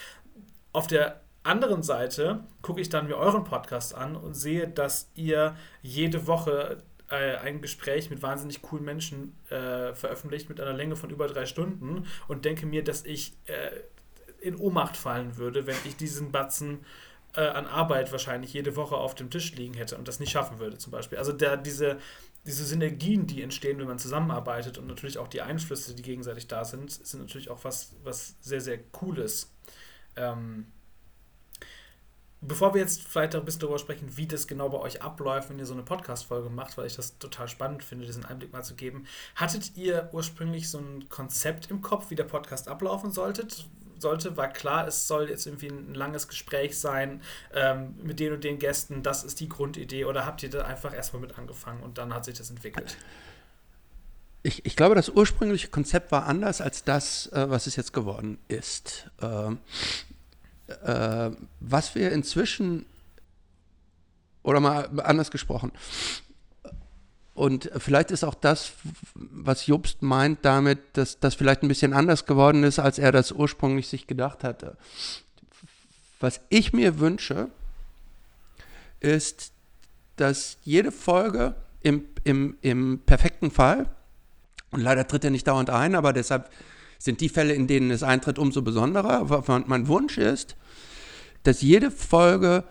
Auf 0.72 0.86
der 0.86 1.20
anderen 1.42 1.82
Seite 1.82 2.44
gucke 2.62 2.80
ich 2.80 2.88
dann 2.88 3.06
mir 3.06 3.16
euren 3.16 3.44
Podcast 3.44 3.94
an 3.94 4.16
und 4.16 4.34
sehe, 4.34 4.68
dass 4.68 5.10
ihr 5.14 5.56
jede 5.82 6.26
Woche 6.26 6.78
äh, 7.10 7.36
ein 7.36 7.62
Gespräch 7.62 8.10
mit 8.10 8.22
wahnsinnig 8.22 8.60
coolen 8.62 8.84
Menschen 8.84 9.34
äh, 9.48 9.94
veröffentlicht 9.94 10.48
mit 10.48 10.60
einer 10.60 10.74
Länge 10.74 10.96
von 10.96 11.10
über 11.10 11.26
drei 11.26 11.46
Stunden 11.46 12.06
und 12.26 12.44
denke 12.44 12.66
mir, 12.66 12.84
dass 12.84 13.04
ich 13.04 13.32
äh, 13.46 13.70
in 14.40 14.56
Ohnmacht 14.56 14.96
fallen 14.96 15.36
würde, 15.36 15.66
wenn 15.66 15.76
ich 15.84 15.96
diesen 15.96 16.30
Batzen 16.30 16.80
äh, 17.34 17.40
an 17.40 17.66
Arbeit 17.66 18.12
wahrscheinlich 18.12 18.52
jede 18.52 18.76
Woche 18.76 18.96
auf 18.96 19.14
dem 19.14 19.30
Tisch 19.30 19.54
liegen 19.54 19.74
hätte 19.74 19.96
und 19.96 20.06
das 20.08 20.20
nicht 20.20 20.30
schaffen 20.30 20.58
würde 20.58 20.78
zum 20.78 20.92
Beispiel. 20.92 21.18
Also 21.18 21.32
der, 21.32 21.56
diese, 21.56 21.98
diese 22.46 22.64
Synergien, 22.64 23.26
die 23.26 23.42
entstehen, 23.42 23.78
wenn 23.78 23.86
man 23.86 23.98
zusammenarbeitet 23.98 24.78
und 24.78 24.86
natürlich 24.86 25.18
auch 25.18 25.28
die 25.28 25.42
Einflüsse, 25.42 25.94
die 25.94 26.02
gegenseitig 26.02 26.48
da 26.48 26.64
sind, 26.64 26.90
sind 26.90 27.20
natürlich 27.20 27.50
auch 27.50 27.64
was, 27.64 27.96
was 28.04 28.36
sehr, 28.40 28.60
sehr 28.60 28.78
Cooles. 28.78 29.52
Ähm, 30.16 30.66
bevor 32.40 32.74
wir 32.74 32.80
jetzt 32.80 33.02
vielleicht 33.02 33.34
ein 33.34 33.44
bisschen 33.44 33.60
darüber 33.60 33.78
sprechen, 33.78 34.16
wie 34.16 34.26
das 34.26 34.46
genau 34.46 34.68
bei 34.68 34.78
euch 34.78 35.02
abläuft, 35.02 35.50
wenn 35.50 35.58
ihr 35.58 35.66
so 35.66 35.74
eine 35.74 35.82
Podcast-Folge 35.82 36.50
macht, 36.50 36.78
weil 36.78 36.86
ich 36.86 36.96
das 36.96 37.18
total 37.18 37.48
spannend 37.48 37.82
finde, 37.82 38.06
diesen 38.06 38.24
Einblick 38.24 38.52
mal 38.52 38.62
zu 38.62 38.76
geben. 38.76 39.06
Hattet 39.34 39.76
ihr 39.76 40.08
ursprünglich 40.12 40.70
so 40.70 40.78
ein 40.78 41.08
Konzept 41.08 41.70
im 41.70 41.82
Kopf, 41.82 42.10
wie 42.10 42.14
der 42.14 42.24
Podcast 42.24 42.68
ablaufen 42.68 43.10
sollte? 43.10 43.46
Sollte, 44.00 44.36
war 44.36 44.48
klar, 44.48 44.86
es 44.86 45.06
soll 45.06 45.28
jetzt 45.28 45.46
irgendwie 45.46 45.68
ein 45.68 45.94
langes 45.94 46.28
Gespräch 46.28 46.78
sein 46.78 47.22
ähm, 47.54 47.94
mit 48.02 48.20
den 48.20 48.32
und 48.32 48.44
den 48.44 48.58
Gästen, 48.58 49.02
das 49.02 49.24
ist 49.24 49.40
die 49.40 49.48
Grundidee 49.48 50.04
oder 50.04 50.26
habt 50.26 50.42
ihr 50.42 50.50
da 50.50 50.62
einfach 50.64 50.94
erstmal 50.94 51.22
mit 51.22 51.38
angefangen 51.38 51.82
und 51.82 51.98
dann 51.98 52.14
hat 52.14 52.24
sich 52.24 52.36
das 52.36 52.50
entwickelt? 52.50 52.96
Ich, 54.42 54.64
ich 54.64 54.76
glaube, 54.76 54.94
das 54.94 55.08
ursprüngliche 55.08 55.68
Konzept 55.68 56.12
war 56.12 56.26
anders 56.26 56.60
als 56.60 56.84
das, 56.84 57.26
äh, 57.32 57.50
was 57.50 57.66
es 57.66 57.76
jetzt 57.76 57.92
geworden 57.92 58.38
ist. 58.48 59.10
Ähm, 59.20 59.58
äh, 60.68 61.30
was 61.60 61.94
wir 61.94 62.12
inzwischen, 62.12 62.86
oder 64.42 64.60
mal 64.60 64.88
anders 65.00 65.30
gesprochen, 65.30 65.72
und 67.38 67.70
vielleicht 67.78 68.10
ist 68.10 68.24
auch 68.24 68.34
das, 68.34 68.72
was 69.14 69.66
Jobst 69.66 70.02
meint 70.02 70.40
damit, 70.42 70.80
dass 70.94 71.20
das 71.20 71.36
vielleicht 71.36 71.62
ein 71.62 71.68
bisschen 71.68 71.92
anders 71.92 72.26
geworden 72.26 72.64
ist, 72.64 72.80
als 72.80 72.98
er 72.98 73.12
das 73.12 73.30
ursprünglich 73.30 73.86
sich 73.86 74.08
gedacht 74.08 74.42
hatte. 74.42 74.76
Was 76.18 76.40
ich 76.48 76.72
mir 76.72 76.98
wünsche, 76.98 77.48
ist, 78.98 79.52
dass 80.16 80.58
jede 80.64 80.90
Folge 80.90 81.54
im, 81.80 82.06
im, 82.24 82.58
im 82.60 82.98
perfekten 83.06 83.52
Fall, 83.52 83.86
und 84.72 84.80
leider 84.80 85.06
tritt 85.06 85.22
er 85.22 85.30
nicht 85.30 85.46
dauernd 85.46 85.70
ein, 85.70 85.94
aber 85.94 86.12
deshalb 86.12 86.50
sind 86.98 87.20
die 87.20 87.28
Fälle, 87.28 87.54
in 87.54 87.68
denen 87.68 87.92
es 87.92 88.02
eintritt, 88.02 88.40
umso 88.40 88.62
besonderer. 88.62 89.44
Mein 89.66 89.86
Wunsch 89.86 90.18
ist, 90.18 90.56
dass 91.44 91.62
jede 91.62 91.92
Folge 91.92 92.64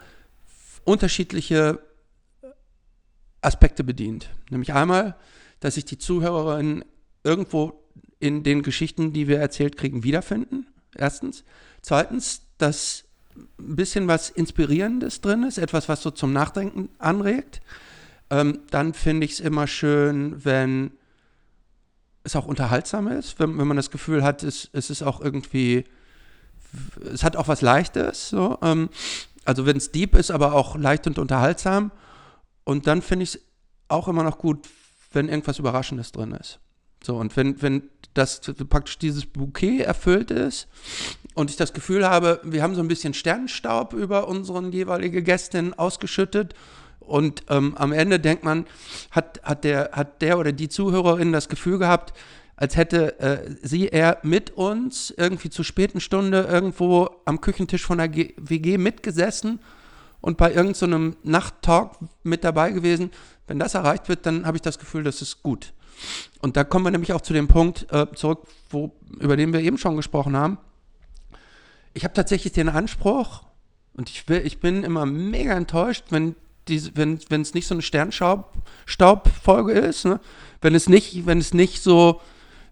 unterschiedliche 0.83 1.79
Aspekte 3.41 3.83
bedient. 3.83 4.29
Nämlich 4.49 4.73
einmal, 4.73 5.15
dass 5.59 5.75
sich 5.75 5.85
die 5.85 5.97
Zuhörerinnen 5.97 6.83
irgendwo 7.23 7.83
in 8.19 8.43
den 8.43 8.63
Geschichten, 8.63 9.13
die 9.13 9.27
wir 9.27 9.39
erzählt 9.39 9.77
kriegen, 9.77 10.03
wiederfinden. 10.03 10.67
Erstens. 10.95 11.43
Zweitens, 11.81 12.41
dass 12.57 13.03
ein 13.35 13.75
bisschen 13.75 14.07
was 14.07 14.29
Inspirierendes 14.29 15.21
drin 15.21 15.43
ist, 15.43 15.57
etwas, 15.57 15.87
was 15.89 16.01
so 16.01 16.11
zum 16.11 16.33
Nachdenken 16.33 16.89
anregt. 16.97 17.61
Ähm, 18.29 18.59
dann 18.71 18.93
finde 18.93 19.25
ich 19.25 19.33
es 19.33 19.39
immer 19.39 19.67
schön, 19.67 20.43
wenn 20.43 20.91
es 22.23 22.35
auch 22.35 22.45
unterhaltsam 22.45 23.07
ist, 23.07 23.39
wenn, 23.39 23.57
wenn 23.57 23.67
man 23.67 23.77
das 23.77 23.91
Gefühl 23.91 24.23
hat, 24.23 24.43
es, 24.43 24.69
es 24.73 24.89
ist 24.89 25.01
auch 25.01 25.21
irgendwie, 25.21 25.85
es 27.13 27.23
hat 27.23 27.37
auch 27.37 27.47
was 27.47 27.61
Leichtes. 27.61 28.29
So. 28.29 28.57
Ähm, 28.61 28.89
also 29.45 29.65
wenn 29.65 29.77
es 29.77 29.91
deep 29.91 30.15
ist, 30.15 30.31
aber 30.31 30.53
auch 30.53 30.75
leicht 30.75 31.07
und 31.07 31.19
unterhaltsam. 31.19 31.91
Und 32.67 32.85
dann 32.85 33.01
finde 33.01 33.23
ich 33.23 33.35
es 33.35 33.41
auch 33.87 34.09
immer 34.09 34.23
noch 34.23 34.39
gut, 34.39 34.67
wenn 35.13 35.29
irgendwas 35.29 35.57
Überraschendes 35.57 36.11
drin 36.11 36.33
ist. 36.33 36.59
So, 37.01 37.15
und 37.15 37.37
wenn, 37.37 37.61
wenn 37.61 37.83
das 38.13 38.41
praktisch 38.67 38.97
dieses 38.97 39.25
Bouquet 39.25 39.79
erfüllt 39.79 40.31
ist 40.31 40.67
und 41.33 41.49
ich 41.49 41.55
das 41.55 41.71
Gefühl 41.71 42.05
habe, 42.05 42.41
wir 42.43 42.61
haben 42.61 42.75
so 42.75 42.81
ein 42.81 42.89
bisschen 42.89 43.13
Sternenstaub 43.13 43.93
über 43.93 44.27
unseren 44.27 44.73
jeweilige 44.73 45.23
Gästin 45.23 45.75
ausgeschüttet 45.75 46.55
und 46.99 47.43
ähm, 47.47 47.73
am 47.77 47.93
Ende 47.93 48.19
denkt 48.19 48.43
man, 48.43 48.65
hat, 49.11 49.39
hat, 49.43 49.63
der, 49.63 49.91
hat 49.93 50.21
der 50.21 50.37
oder 50.37 50.51
die 50.51 50.67
Zuhörerin 50.67 51.31
das 51.31 51.47
Gefühl 51.47 51.77
gehabt, 51.77 52.17
als 52.57 52.75
hätte 52.75 53.17
äh, 53.21 53.55
sie 53.61 53.87
er 53.87 54.17
mit 54.23 54.51
uns 54.51 55.13
irgendwie 55.15 55.49
zur 55.49 55.63
späten 55.63 56.01
Stunde 56.01 56.41
irgendwo 56.41 57.11
am 57.23 57.39
Küchentisch 57.39 57.85
von 57.85 57.99
der 57.99 58.09
G 58.09 58.33
WG 58.35 58.77
mitgesessen 58.77 59.61
und 60.21 60.37
bei 60.37 60.53
irgendeinem 60.53 61.13
so 61.13 61.29
Nachttalk 61.29 61.91
mit 62.23 62.43
dabei 62.43 62.71
gewesen. 62.71 63.11
Wenn 63.47 63.59
das 63.59 63.75
erreicht 63.75 64.09
wird, 64.09 64.25
dann 64.25 64.45
habe 64.45 64.57
ich 64.57 64.61
das 64.61 64.79
Gefühl, 64.79 65.03
das 65.03 65.21
ist 65.21 65.41
gut. 65.43 65.73
Und 66.41 66.57
da 66.57 66.63
kommen 66.63 66.85
wir 66.85 66.91
nämlich 66.91 67.13
auch 67.13 67.21
zu 67.21 67.33
dem 67.33 67.47
Punkt 67.47 67.87
äh, 67.91 68.07
zurück, 68.13 68.41
wo, 68.69 68.91
über 69.19 69.37
den 69.37 69.53
wir 69.53 69.61
eben 69.61 69.77
schon 69.77 69.95
gesprochen 69.95 70.35
haben. 70.35 70.57
Ich 71.93 72.03
habe 72.03 72.13
tatsächlich 72.13 72.53
den 72.53 72.69
Anspruch, 72.69 73.43
und 73.95 74.09
ich, 74.09 74.27
will, 74.29 74.41
ich 74.45 74.59
bin 74.59 74.83
immer 74.83 75.05
mega 75.05 75.53
enttäuscht, 75.53 76.05
wenn 76.09 76.35
die, 76.67 76.95
wenn 76.95 77.41
es 77.41 77.53
nicht 77.53 77.67
so 77.67 77.73
eine 77.73 77.81
Sternstaubfolge 77.81 79.71
ist, 79.71 80.05
ne? 80.05 80.19
wenn 80.61 80.75
es 80.75 80.89
nicht, 80.89 81.25
wenn 81.25 81.39
es 81.39 81.53
nicht 81.53 81.81
so 81.81 82.21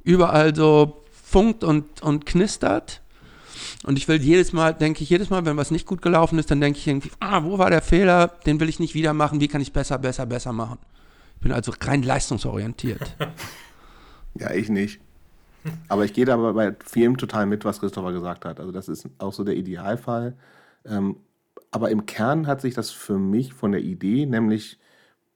überall 0.03 0.55
so 0.55 1.03
funkt 1.11 1.63
und, 1.63 2.01
und 2.01 2.25
knistert. 2.25 3.01
Und 3.83 3.97
ich 3.97 4.07
will 4.07 4.21
jedes 4.21 4.53
Mal, 4.53 4.73
denke 4.73 5.03
ich 5.03 5.09
jedes 5.09 5.29
Mal, 5.29 5.45
wenn 5.45 5.57
was 5.57 5.71
nicht 5.71 5.85
gut 5.85 6.01
gelaufen 6.01 6.39
ist, 6.39 6.49
dann 6.49 6.61
denke 6.61 6.79
ich 6.79 6.87
irgendwie, 6.87 7.11
ah, 7.19 7.43
wo 7.43 7.57
war 7.57 7.69
der 7.69 7.81
Fehler? 7.81 8.27
Den 8.45 8.59
will 8.59 8.69
ich 8.69 8.79
nicht 8.79 8.95
wieder 8.95 9.13
machen. 9.13 9.39
Wie 9.39 9.47
kann 9.47 9.61
ich 9.61 9.67
es 9.67 9.73
besser, 9.73 9.97
besser, 9.97 10.25
besser 10.25 10.53
machen? 10.53 10.79
Ich 11.35 11.41
bin 11.41 11.51
also 11.51 11.73
rein 11.81 12.01
leistungsorientiert. 12.01 13.15
ja, 14.35 14.51
ich 14.51 14.69
nicht. 14.69 14.99
Aber 15.87 16.05
ich 16.05 16.13
gehe 16.13 16.25
da 16.25 16.37
bei 16.37 16.75
vielem 16.83 17.17
total 17.17 17.45
mit, 17.45 17.65
was 17.65 17.79
Christopher 17.79 18.11
gesagt 18.11 18.45
hat. 18.45 18.59
Also 18.59 18.71
das 18.71 18.87
ist 18.87 19.09
auch 19.17 19.33
so 19.33 19.43
der 19.43 19.55
Idealfall. 19.55 20.35
Ähm, 20.85 21.17
aber 21.71 21.89
im 21.89 22.05
Kern 22.05 22.47
hat 22.47 22.61
sich 22.61 22.73
das 22.73 22.91
für 22.91 23.17
mich 23.17 23.53
von 23.53 23.71
der 23.71 23.81
Idee, 23.81 24.25
nämlich 24.25 24.79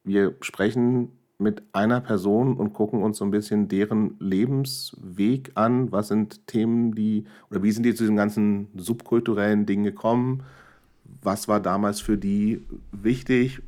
wir 0.04 0.36
sprechen 0.42 1.12
mit 1.40 1.64
einer 1.72 2.02
Person 2.02 2.56
und 2.58 2.74
gucken 2.74 3.02
uns 3.02 3.18
so 3.18 3.26
ein 3.26 3.32
bisschen 3.32 3.68
deren 3.68 4.16
Lebensweg 4.20 5.52
an. 5.56 5.92
Was 5.92 6.10
sind 6.10 6.46
Themen, 6.48 6.94
die, 6.94 7.26
oder 7.50 7.64
wie 7.64 7.72
sind 7.72 7.84
die 7.84 7.96
zu 7.96 8.04
diesen 8.04 8.18
ganzen 8.18 8.68
subkulturellen 8.76 9.66
Dingen 9.66 9.86
gekommen? 9.86 10.44
Was 11.22 11.48
war 11.48 11.60
damals 11.60 12.02
für 12.02 12.18
die 12.18 12.64
wichtig? 12.92 13.62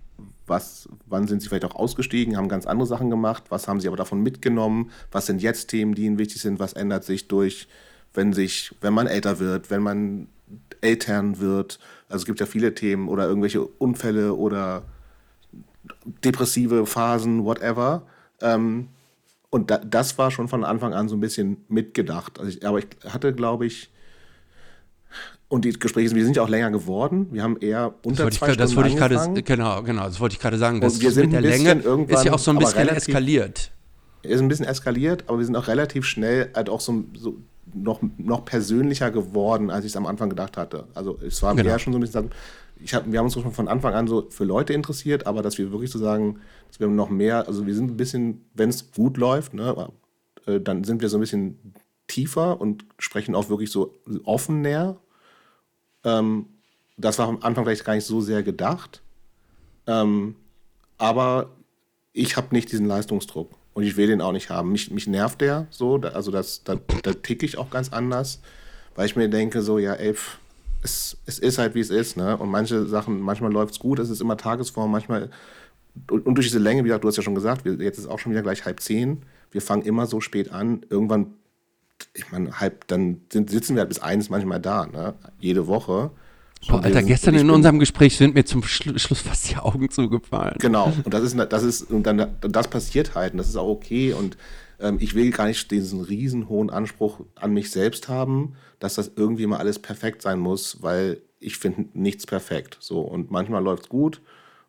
Was, 0.46 0.90
wann 1.06 1.28
sind 1.28 1.42
sie 1.42 1.48
vielleicht 1.48 1.66
auch 1.66 1.76
ausgestiegen, 1.76 2.36
haben 2.36 2.50
ganz 2.50 2.68
andere 2.68 2.88
Sachen 2.88 3.10
gemacht? 3.10 3.46
Was 3.50 3.68
haben 3.68 3.80
sie 3.80 3.88
aber 3.88 3.98
davon 3.98 4.22
mitgenommen? 4.22 4.92
Was 5.12 5.26
sind 5.26 5.42
jetzt 5.42 5.68
Themen, 5.70 5.96
die 5.96 6.04
ihnen 6.04 6.20
wichtig 6.20 6.42
sind? 6.42 6.60
Was 6.60 6.74
ändert 6.74 7.06
sich 7.06 7.30
durch, 7.30 7.70
wenn 8.14 8.34
sich, 8.34 8.76
wenn 8.82 8.94
man 8.94 9.08
älter 9.08 9.40
wird, 9.40 9.72
wenn 9.72 9.82
man 9.82 10.28
Eltern 10.82 11.40
wird. 11.40 11.80
Also 12.10 12.24
es 12.24 12.26
gibt 12.26 12.40
ja 12.40 12.46
viele 12.46 12.74
Themen 12.74 13.08
oder 13.08 13.28
irgendwelche 13.28 13.62
Unfälle 13.62 14.36
oder 14.36 14.84
depressive 16.24 16.86
Phasen, 16.86 17.46
whatever. 17.46 18.04
Ähm, 18.42 18.88
und 19.50 19.70
da, 19.70 19.78
das 19.80 20.18
war 20.18 20.32
schon 20.32 20.48
von 20.48 20.64
Anfang 20.64 20.94
an 20.94 21.10
so 21.10 21.16
ein 21.16 21.20
bisschen 21.20 21.58
mitgedacht. 21.68 22.40
Also 22.40 22.50
ich, 22.52 22.66
aber 22.66 22.80
ich 22.80 22.88
hatte, 23.08 23.34
glaube 23.34 23.66
ich, 23.66 23.90
und 25.50 25.66
die 25.66 25.74
Gespräche, 25.74 26.16
wir 26.16 26.24
sind 26.24 26.38
ja 26.38 26.44
auch 26.44 26.50
länger 26.50 26.72
geworden. 26.72 27.28
Wir 27.32 27.44
haben 27.44 27.58
eher 27.60 27.94
unter 28.04 28.26
das 28.26 28.36
zwei 28.36 28.52
ich, 28.52 28.58
das 28.58 28.72
Stunden 28.72 28.98
wollte 28.98 29.14
ich 29.14 29.18
gerade, 29.18 29.44
genau, 29.44 29.84
genau, 29.84 30.06
das 30.06 30.22
wollte 30.22 30.34
ich 30.34 30.40
gerade 30.40 30.58
sagen. 30.58 30.80
Das 30.80 30.94
und 30.94 31.02
wir 31.02 31.12
sind 31.12 31.26
mit 31.26 31.34
der 31.34 31.42
Länge 31.42 31.74
ist 32.08 32.24
ja 32.24 32.32
auch 32.32 32.40
so 32.40 32.52
ein 32.52 32.58
bisschen 32.58 32.78
relativ, 32.78 33.10
eskaliert. 33.10 33.72
Ist 34.22 34.40
ein 34.40 34.48
bisschen 34.48 34.66
eskaliert, 34.66 35.26
aber 35.28 35.40
wir 35.40 35.46
sind 35.46 35.58
auch 35.58 35.68
relativ 35.68 36.06
schnell 36.06 36.50
halt 36.56 36.70
auch 36.70 36.80
so, 36.80 37.04
so 37.18 37.36
noch, 37.74 38.00
noch 38.18 38.46
persönlicher 38.46 39.12
geworden, 39.12 39.70
als 39.70 39.84
ich 39.84 39.92
es 39.92 39.98
am 39.98 40.06
Anfang 40.06 40.30
gedacht 40.30 40.56
hatte. 40.56 40.86
Also 40.94 41.20
es 41.26 41.42
war 41.44 41.54
genau. 41.54 41.70
eher 41.70 41.80
schon 41.80 41.92
so 41.92 42.00
ein 42.00 42.02
bisschen, 42.02 42.32
ich 42.84 42.94
hab, 42.94 43.12
wir 43.12 43.20
haben 43.20 43.26
uns 43.26 43.34
schon 43.34 43.52
von 43.52 43.68
Anfang 43.68 43.94
an 43.94 44.08
so 44.08 44.30
für 44.30 44.44
Leute 44.44 44.74
interessiert, 44.74 45.28
aber 45.28 45.42
dass 45.42 45.58
wir 45.58 45.72
wirklich 45.72 45.92
so 45.92 46.00
sagen, 46.00 46.40
dass 46.68 46.80
wir 46.80 46.88
noch 46.88 47.10
mehr, 47.10 47.48
also 47.48 47.66
wir 47.66 47.76
sind 47.76 47.92
ein 47.92 47.98
bisschen, 47.98 48.46
wenn 48.54 48.70
es 48.70 48.92
gut 48.92 49.18
läuft, 49.18 49.54
ne, 49.54 49.90
äh, 50.46 50.60
dann 50.60 50.84
sind 50.84 51.02
wir 51.02 51.10
so 51.10 51.18
ein 51.18 51.22
bisschen 51.22 51.74
tiefer 52.08 52.60
und 52.60 52.86
sprechen 52.98 53.36
auch 53.36 53.50
wirklich 53.50 53.72
so 53.72 54.00
offen 54.24 54.62
näher. 54.62 54.98
Ähm, 56.04 56.48
das 56.98 57.20
war 57.20 57.28
am 57.28 57.42
Anfang 57.42 57.64
vielleicht 57.64 57.86
gar 57.86 57.96
nicht 57.96 58.06
so 58.06 58.22
sehr 58.22 58.44
gedacht. 58.44 59.02
Ähm, 59.88 60.36
aber 60.98 61.50
ich 62.14 62.38
habe 62.38 62.54
nicht 62.54 62.72
diesen 62.72 62.86
Leistungsdruck. 62.86 63.52
Und 63.74 63.84
ich 63.84 63.96
will 63.96 64.08
den 64.08 64.22
auch 64.22 64.34
nicht 64.34 64.50
haben. 64.50 64.72
Mich, 64.72 64.92
mich 64.92 65.08
nervt 65.08 65.40
der 65.40 65.68
so, 65.70 65.96
also 65.96 66.30
das, 66.30 66.64
da, 66.64 66.76
da 67.04 67.14
ticke 67.14 67.46
ich 67.46 67.58
auch 67.58 67.70
ganz 67.70 67.94
anders, 67.94 68.42
weil 68.96 69.06
ich 69.06 69.16
mir 69.16 69.30
denke, 69.30 69.62
so, 69.62 69.78
ja, 69.78 69.94
ey, 69.94 70.14
es, 70.84 71.18
es 71.26 71.40
ist 71.40 71.58
halt 71.58 71.76
wie 71.76 71.80
es 71.80 71.90
ist, 71.90 72.18
ne? 72.18 72.38
Und 72.38 72.50
manche 72.50 72.86
Sachen, 72.88 73.20
manchmal 73.22 73.52
läuft 73.52 73.74
es 73.74 73.80
gut, 73.80 74.00
es 74.00 74.10
ist 74.10 74.22
immer 74.22 74.38
Tagesform, 74.38 74.92
manchmal. 74.92 75.30
Und, 76.10 76.26
und 76.26 76.36
durch 76.36 76.48
diese 76.48 76.60
Länge, 76.60 76.84
wie 76.84 76.88
gesagt, 76.88 77.04
du 77.04 77.08
hast 77.08 77.18
ja 77.18 77.24
schon 77.24 77.36
gesagt, 77.36 77.66
wir, 77.66 77.74
jetzt 77.74 77.98
ist 77.98 78.08
auch 78.08 78.20
schon 78.20 78.32
wieder 78.32 78.42
gleich 78.42 78.66
halb 78.66 78.80
zehn. 78.80 79.24
Wir 79.52 79.62
fangen 79.62 79.84
immer 79.84 80.06
so 80.06 80.22
spät 80.22 80.52
an. 80.52 80.86
Irgendwann, 80.90 81.34
ich 82.14 82.32
meine, 82.32 82.60
halb, 82.60 82.88
dann 82.88 83.22
sind, 83.32 83.50
sitzen 83.50 83.76
wir 83.76 83.82
halt 83.82 83.90
bis 83.90 84.00
eins 84.00 84.30
manchmal 84.30 84.60
da, 84.60 84.86
ne? 84.86 85.14
Jede 85.40 85.68
Woche. 85.68 86.12
Boah, 86.68 86.84
Alter, 86.84 87.02
gestern 87.02 87.36
in 87.36 87.50
unserem 87.50 87.80
Gespräch 87.80 88.18
sind 88.18 88.36
mir 88.36 88.46
zum 88.46 88.64
Schlu 88.64 88.98
Schluss 88.98 89.22
fast 89.22 89.50
die 89.50 89.58
Augen 89.58 89.90
zugefallen. 89.90 90.56
Genau, 90.60 90.94
und 91.04 91.12
das 91.12 91.24
ist, 91.24 91.36
das 91.36 91.64
ist, 91.64 91.90
und 91.90 92.04
dann, 92.04 92.36
das 92.40 92.68
passiert 92.68 93.16
halt, 93.16 93.34
und 93.34 93.40
das 93.40 93.50
ist 93.50 93.56
auch 93.56 93.68
okay. 93.68 94.14
Und 94.14 94.38
ähm, 94.82 94.98
ich 95.00 95.16
will 95.16 95.32
gar 95.32 95.48
nicht 95.48 95.72
diesen 95.72 96.02
riesen 96.02 96.50
hohen 96.50 96.70
Anspruch 96.70 97.22
an 97.36 97.54
mich 97.54 97.72
selbst 97.72 98.10
haben, 98.10 98.56
dass 98.80 98.96
das 98.96 99.12
irgendwie 99.16 99.46
mal 99.46 99.58
alles 99.58 99.80
perfekt 99.80 100.22
sein 100.22 100.40
muss, 100.40 100.82
weil 100.82 101.22
ich 101.40 101.58
finde 101.58 101.86
nichts 101.94 102.26
perfekt. 102.26 102.78
So, 102.80 103.02
und 103.02 103.32
manchmal 103.32 103.64
läuft 103.64 103.84
es 103.84 103.90
gut 103.90 104.22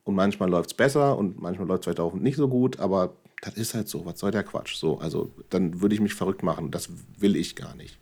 und 0.05 0.15
manchmal 0.15 0.51
läuft 0.51 0.71
es 0.71 0.75
besser 0.75 1.19
und 1.19 1.41
manchmal 1.41 1.69
läuft 1.69 1.83
es 1.83 1.85
vielleicht 1.85 2.01
auch 2.01 2.15
nicht 2.15 2.37
so 2.37 2.49
gut, 2.49 2.81
aber 2.81 3.15
das 3.43 3.55
ist 3.55 3.75
halt 3.75 3.89
so, 3.89 4.05
was 4.07 4.19
soll 4.19 4.31
der 4.31 4.45
Quatsch? 4.45 4.77
So, 4.77 4.99
also 4.99 5.31
dann 5.51 5.81
würde 5.81 5.95
ich 5.95 6.01
mich 6.01 6.15
verrückt 6.15 6.43
machen. 6.43 6.71
Das 6.71 6.89
will 7.19 7.37
ich 7.37 7.57
gar 7.57 7.75
nicht. 7.75 7.99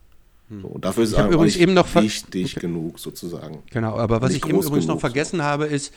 So, 0.50 0.66
und 0.66 0.84
dafür 0.84 1.04
ist 1.04 1.12
es 1.12 1.18
übrigens 1.18 1.56
eben 1.56 1.74
noch 1.74 1.94
wichtig 1.94 2.56
okay. 2.56 2.66
genug, 2.66 2.98
sozusagen. 2.98 3.62
Genau, 3.70 3.96
aber 3.96 4.20
was 4.20 4.32
ich 4.32 4.44
eben 4.44 4.60
übrigens 4.60 4.86
noch 4.86 4.98
vergessen 4.98 5.38
so. 5.38 5.44
habe, 5.44 5.66
ist, 5.66 5.94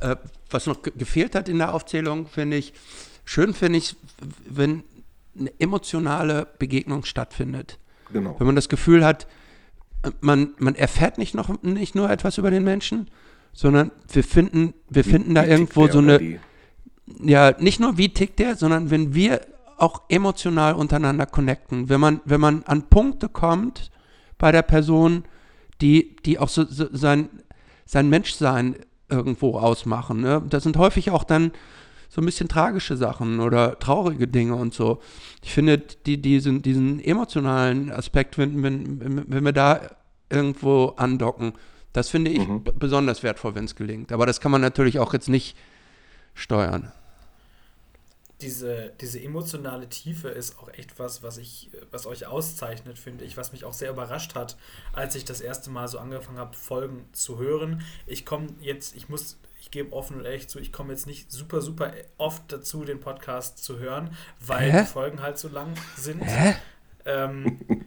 äh, 0.00 0.14
was 0.48 0.66
noch 0.66 0.80
gefehlt 0.82 1.34
hat 1.34 1.48
in 1.48 1.58
der 1.58 1.74
Aufzählung, 1.74 2.28
finde 2.28 2.56
ich, 2.56 2.72
schön 3.24 3.52
finde 3.52 3.78
ich, 3.78 3.96
wenn 4.48 4.84
eine 5.38 5.52
emotionale 5.58 6.46
Begegnung 6.58 7.04
stattfindet. 7.04 7.78
Genau. 8.12 8.36
Wenn 8.38 8.46
man 8.46 8.56
das 8.56 8.68
Gefühl 8.68 9.04
hat, 9.04 9.26
man, 10.20 10.54
man 10.58 10.74
erfährt 10.74 11.18
nicht, 11.18 11.34
noch, 11.34 11.62
nicht 11.62 11.94
nur 11.94 12.10
etwas 12.10 12.38
über 12.38 12.50
den 12.50 12.64
Menschen, 12.64 13.10
sondern 13.52 13.90
wir 14.12 14.22
finden, 14.22 14.74
wir 14.88 15.04
wie, 15.04 15.10
finden 15.10 15.34
da 15.34 15.44
irgendwo 15.44 15.88
so 15.88 15.98
eine. 15.98 16.18
Die? 16.18 16.38
Ja, 17.22 17.52
nicht 17.58 17.80
nur 17.80 17.96
wie 17.98 18.08
tickt 18.08 18.38
der, 18.38 18.56
sondern 18.56 18.90
wenn 18.90 19.14
wir 19.14 19.40
auch 19.78 20.02
emotional 20.08 20.74
untereinander 20.74 21.26
connecten, 21.26 21.88
wenn 21.88 22.00
man, 22.00 22.20
wenn 22.24 22.40
man 22.40 22.62
an 22.64 22.88
Punkte 22.88 23.28
kommt, 23.28 23.90
bei 24.38 24.52
der 24.52 24.62
Person, 24.62 25.24
die, 25.80 26.16
die 26.24 26.38
auch 26.38 26.48
so, 26.48 26.64
so 26.64 26.86
sein, 26.92 27.28
sein 27.84 28.08
Menschsein 28.08 28.76
irgendwo 29.08 29.58
ausmachen. 29.58 30.20
Ne? 30.20 30.42
Das 30.48 30.62
sind 30.62 30.76
häufig 30.76 31.10
auch 31.10 31.24
dann 31.24 31.52
so 32.08 32.20
ein 32.20 32.24
bisschen 32.24 32.48
tragische 32.48 32.96
Sachen 32.96 33.40
oder 33.40 33.78
traurige 33.78 34.28
Dinge 34.28 34.54
und 34.54 34.74
so. 34.74 35.00
Ich 35.42 35.52
finde, 35.52 35.78
die, 35.78 36.20
diesen, 36.20 36.62
diesen 36.62 37.00
emotionalen 37.00 37.90
Aspekt, 37.90 38.38
wenn, 38.38 38.62
wenn, 38.62 39.30
wenn 39.30 39.44
wir 39.44 39.52
da 39.52 39.96
irgendwo 40.30 40.94
andocken, 40.96 41.52
das 41.92 42.08
finde 42.10 42.30
ich 42.30 42.46
mhm. 42.46 42.64
besonders 42.78 43.22
wertvoll, 43.22 43.54
wenn 43.54 43.64
es 43.64 43.74
gelingt. 43.74 44.12
Aber 44.12 44.26
das 44.26 44.40
kann 44.40 44.50
man 44.50 44.60
natürlich 44.60 44.98
auch 44.98 45.12
jetzt 45.12 45.28
nicht 45.28 45.56
steuern 46.34 46.92
diese, 48.40 48.92
diese 49.00 49.22
emotionale 49.22 49.88
Tiefe 49.88 50.28
ist 50.28 50.58
auch 50.58 50.68
echt 50.68 50.98
was, 50.98 51.22
was 51.22 51.38
ich, 51.38 51.70
was 51.90 52.06
euch 52.06 52.26
auszeichnet, 52.26 52.98
finde 52.98 53.24
ich, 53.24 53.36
was 53.36 53.52
mich 53.52 53.64
auch 53.64 53.72
sehr 53.72 53.90
überrascht 53.90 54.34
hat, 54.34 54.56
als 54.92 55.14
ich 55.14 55.24
das 55.24 55.40
erste 55.40 55.70
Mal 55.70 55.88
so 55.88 55.98
angefangen 55.98 56.38
habe, 56.38 56.54
Folgen 56.54 57.08
zu 57.12 57.38
hören. 57.38 57.82
Ich 58.06 58.26
komme 58.26 58.48
jetzt, 58.60 58.94
ich 58.94 59.08
muss, 59.08 59.38
ich 59.66 59.72
gebe 59.72 59.92
offen 59.92 60.18
und 60.18 60.24
ehrlich 60.24 60.48
zu, 60.48 60.60
ich 60.60 60.72
komme 60.72 60.92
jetzt 60.92 61.08
nicht 61.08 61.32
super, 61.32 61.60
super 61.60 61.92
oft 62.18 62.52
dazu, 62.52 62.84
den 62.84 63.00
Podcast 63.00 63.64
zu 63.64 63.80
hören, 63.80 64.16
weil 64.38 64.70
Hä? 64.70 64.80
die 64.82 64.86
Folgen 64.86 65.22
halt 65.22 65.38
so 65.38 65.48
lang 65.48 65.74
sind. 65.96 66.22
Ähm, 67.04 67.58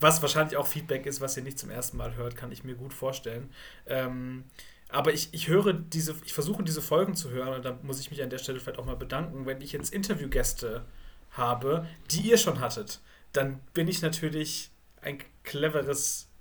was 0.00 0.20
wahrscheinlich 0.20 0.56
auch 0.56 0.66
Feedback 0.66 1.06
ist, 1.06 1.20
was 1.20 1.36
ihr 1.36 1.44
nicht 1.44 1.60
zum 1.60 1.70
ersten 1.70 1.96
Mal 1.96 2.16
hört, 2.16 2.34
kann 2.34 2.50
ich 2.50 2.64
mir 2.64 2.74
gut 2.74 2.92
vorstellen. 2.92 3.50
Ähm, 3.86 4.42
aber 4.88 5.12
ich, 5.12 5.32
ich 5.32 5.46
höre 5.46 5.72
diese, 5.72 6.16
ich 6.24 6.34
versuche 6.34 6.64
diese 6.64 6.82
Folgen 6.82 7.14
zu 7.14 7.30
hören 7.30 7.54
und 7.54 7.64
da 7.64 7.78
muss 7.82 8.00
ich 8.00 8.10
mich 8.10 8.20
an 8.20 8.30
der 8.30 8.38
Stelle 8.38 8.58
vielleicht 8.58 8.80
auch 8.80 8.84
mal 8.84 8.96
bedanken, 8.96 9.46
wenn 9.46 9.60
ich 9.60 9.70
jetzt 9.70 9.92
Interviewgäste 9.92 10.84
habe, 11.30 11.86
die 12.10 12.22
ihr 12.22 12.36
schon 12.36 12.58
hattet, 12.58 13.00
dann 13.32 13.60
bin 13.74 13.86
ich 13.86 14.02
natürlich 14.02 14.72
ein 15.00 15.18
cleveres, 15.44 16.31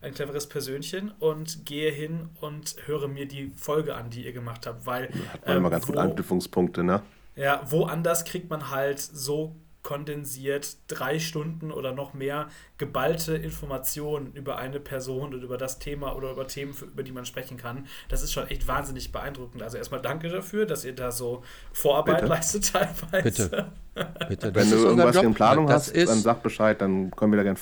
ein 0.00 0.14
cleveres 0.14 0.48
Persönchen 0.48 1.12
und 1.18 1.66
gehe 1.66 1.90
hin 1.90 2.30
und 2.40 2.76
höre 2.86 3.08
mir 3.08 3.26
die 3.26 3.52
Folge 3.56 3.94
an, 3.94 4.10
die 4.10 4.24
ihr 4.24 4.32
gemacht 4.32 4.66
habt, 4.66 4.86
weil. 4.86 5.08
Hat 5.32 5.46
man 5.46 5.50
ähm, 5.50 5.56
immer 5.58 5.70
ganz 5.70 5.84
wo, 5.84 5.88
gute 5.88 6.00
Anknüpfungspunkte, 6.00 6.84
ne? 6.84 7.02
Ja, 7.36 7.62
woanders 7.68 8.24
kriegt 8.24 8.50
man 8.50 8.70
halt 8.70 9.00
so 9.00 9.56
kondensiert 9.82 10.76
drei 10.88 11.18
Stunden 11.18 11.72
oder 11.72 11.92
noch 11.92 12.12
mehr 12.12 12.48
geballte 12.76 13.34
Informationen 13.36 14.32
über 14.34 14.58
eine 14.58 14.80
Person 14.80 15.32
und 15.32 15.42
über 15.42 15.56
das 15.56 15.78
Thema 15.78 16.14
oder 16.14 16.32
über 16.32 16.46
Themen, 16.46 16.74
über 16.80 17.02
die 17.02 17.12
man 17.12 17.24
sprechen 17.24 17.56
kann. 17.56 17.86
Das 18.08 18.22
ist 18.22 18.32
schon 18.32 18.46
echt 18.48 18.66
wahnsinnig 18.68 19.12
beeindruckend. 19.12 19.62
Also 19.62 19.78
erstmal 19.78 20.02
danke 20.02 20.28
dafür, 20.28 20.66
dass 20.66 20.84
ihr 20.84 20.94
da 20.94 21.10
so 21.10 21.42
Vorarbeit 21.72 22.16
Bitte. 22.16 22.28
leistet 22.28 22.72
teilweise. 22.72 23.22
Bitte. 23.22 23.72
Bitte. 24.28 24.54
Wenn 24.54 24.70
du 24.70 24.76
irgendwas 24.76 25.16
in 25.16 25.34
Planung 25.34 25.68
hast, 25.70 25.96
dann 25.96 26.20
sag 26.20 26.42
Bescheid, 26.42 26.80
dann 26.80 27.10
können 27.12 27.32
wir 27.32 27.36
da 27.36 27.42
gerne 27.42 27.58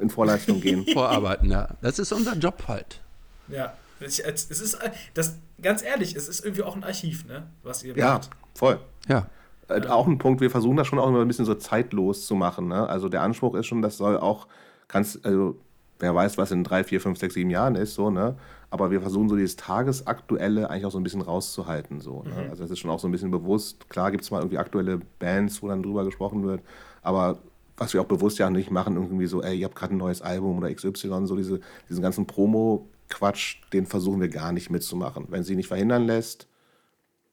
in 0.00 0.10
Vorleistung 0.10 0.60
gehen. 0.60 0.86
Vorarbeiten, 0.92 1.50
ja. 1.50 1.68
Das 1.82 1.98
ist 1.98 2.12
unser 2.12 2.34
Job 2.34 2.64
halt. 2.66 3.00
Ja. 3.48 3.74
Es 4.00 4.18
ist, 4.20 4.78
das, 5.14 5.38
ganz 5.60 5.82
ehrlich, 5.82 6.14
es 6.14 6.28
ist 6.28 6.44
irgendwie 6.44 6.62
auch 6.62 6.76
ein 6.76 6.84
Archiv, 6.84 7.26
ne? 7.26 7.48
Was 7.64 7.82
ihr 7.82 7.96
ja, 7.96 8.14
macht. 8.14 8.30
voll. 8.54 8.78
Ja. 9.08 9.26
Äh, 9.68 9.86
auch 9.86 10.06
ein 10.06 10.18
Punkt, 10.18 10.40
wir 10.40 10.50
versuchen 10.50 10.76
das 10.76 10.86
schon 10.86 10.98
auch 10.98 11.08
immer 11.08 11.20
ein 11.20 11.28
bisschen 11.28 11.44
so 11.44 11.54
zeitlos 11.54 12.26
zu 12.26 12.34
machen. 12.34 12.68
Ne? 12.68 12.88
Also 12.88 13.08
der 13.08 13.22
Anspruch 13.22 13.54
ist 13.54 13.66
schon, 13.66 13.82
das 13.82 13.96
soll 13.96 14.18
auch, 14.18 14.46
kannst, 14.88 15.24
also 15.24 15.56
wer 15.98 16.14
weiß, 16.14 16.38
was 16.38 16.50
in 16.50 16.64
drei, 16.64 16.84
vier, 16.84 17.00
fünf, 17.00 17.18
sechs, 17.18 17.34
sieben 17.34 17.50
Jahren 17.50 17.74
ist, 17.74 17.94
so, 17.94 18.10
ne? 18.10 18.36
Aber 18.70 18.90
wir 18.90 19.00
versuchen 19.00 19.30
so 19.30 19.36
dieses 19.36 19.56
Tagesaktuelle 19.56 20.68
eigentlich 20.68 20.84
auch 20.84 20.90
so 20.90 20.98
ein 20.98 21.02
bisschen 21.02 21.22
rauszuhalten. 21.22 22.00
So, 22.00 22.22
ne? 22.22 22.44
Mhm. 22.44 22.50
Also 22.50 22.62
das 22.62 22.70
ist 22.70 22.78
schon 22.78 22.90
auch 22.90 23.00
so 23.00 23.08
ein 23.08 23.12
bisschen 23.12 23.30
bewusst. 23.30 23.88
Klar 23.88 24.10
gibt 24.10 24.24
es 24.24 24.30
mal 24.30 24.40
irgendwie 24.40 24.58
aktuelle 24.58 25.00
Bands, 25.18 25.62
wo 25.62 25.68
dann 25.68 25.82
drüber 25.82 26.04
gesprochen 26.04 26.44
wird, 26.44 26.60
aber 27.02 27.38
was 27.78 27.94
wir 27.94 28.00
auch 28.00 28.06
bewusst 28.06 28.38
ja 28.38 28.50
nicht 28.50 28.70
machen, 28.70 28.96
irgendwie 28.96 29.26
so, 29.26 29.40
ey, 29.42 29.56
ihr 29.56 29.66
habt 29.66 29.76
gerade 29.76 29.94
ein 29.94 29.98
neues 29.98 30.20
Album 30.20 30.58
oder 30.58 30.72
XY, 30.72 31.26
so 31.26 31.36
diese, 31.36 31.60
diesen 31.88 32.02
ganzen 32.02 32.26
Promo-Quatsch, 32.26 33.58
den 33.72 33.86
versuchen 33.86 34.20
wir 34.20 34.28
gar 34.28 34.52
nicht 34.52 34.68
mitzumachen. 34.68 35.26
Wenn 35.28 35.44
sie 35.44 35.54
nicht 35.54 35.68
verhindern 35.68 36.04
lässt, 36.04 36.48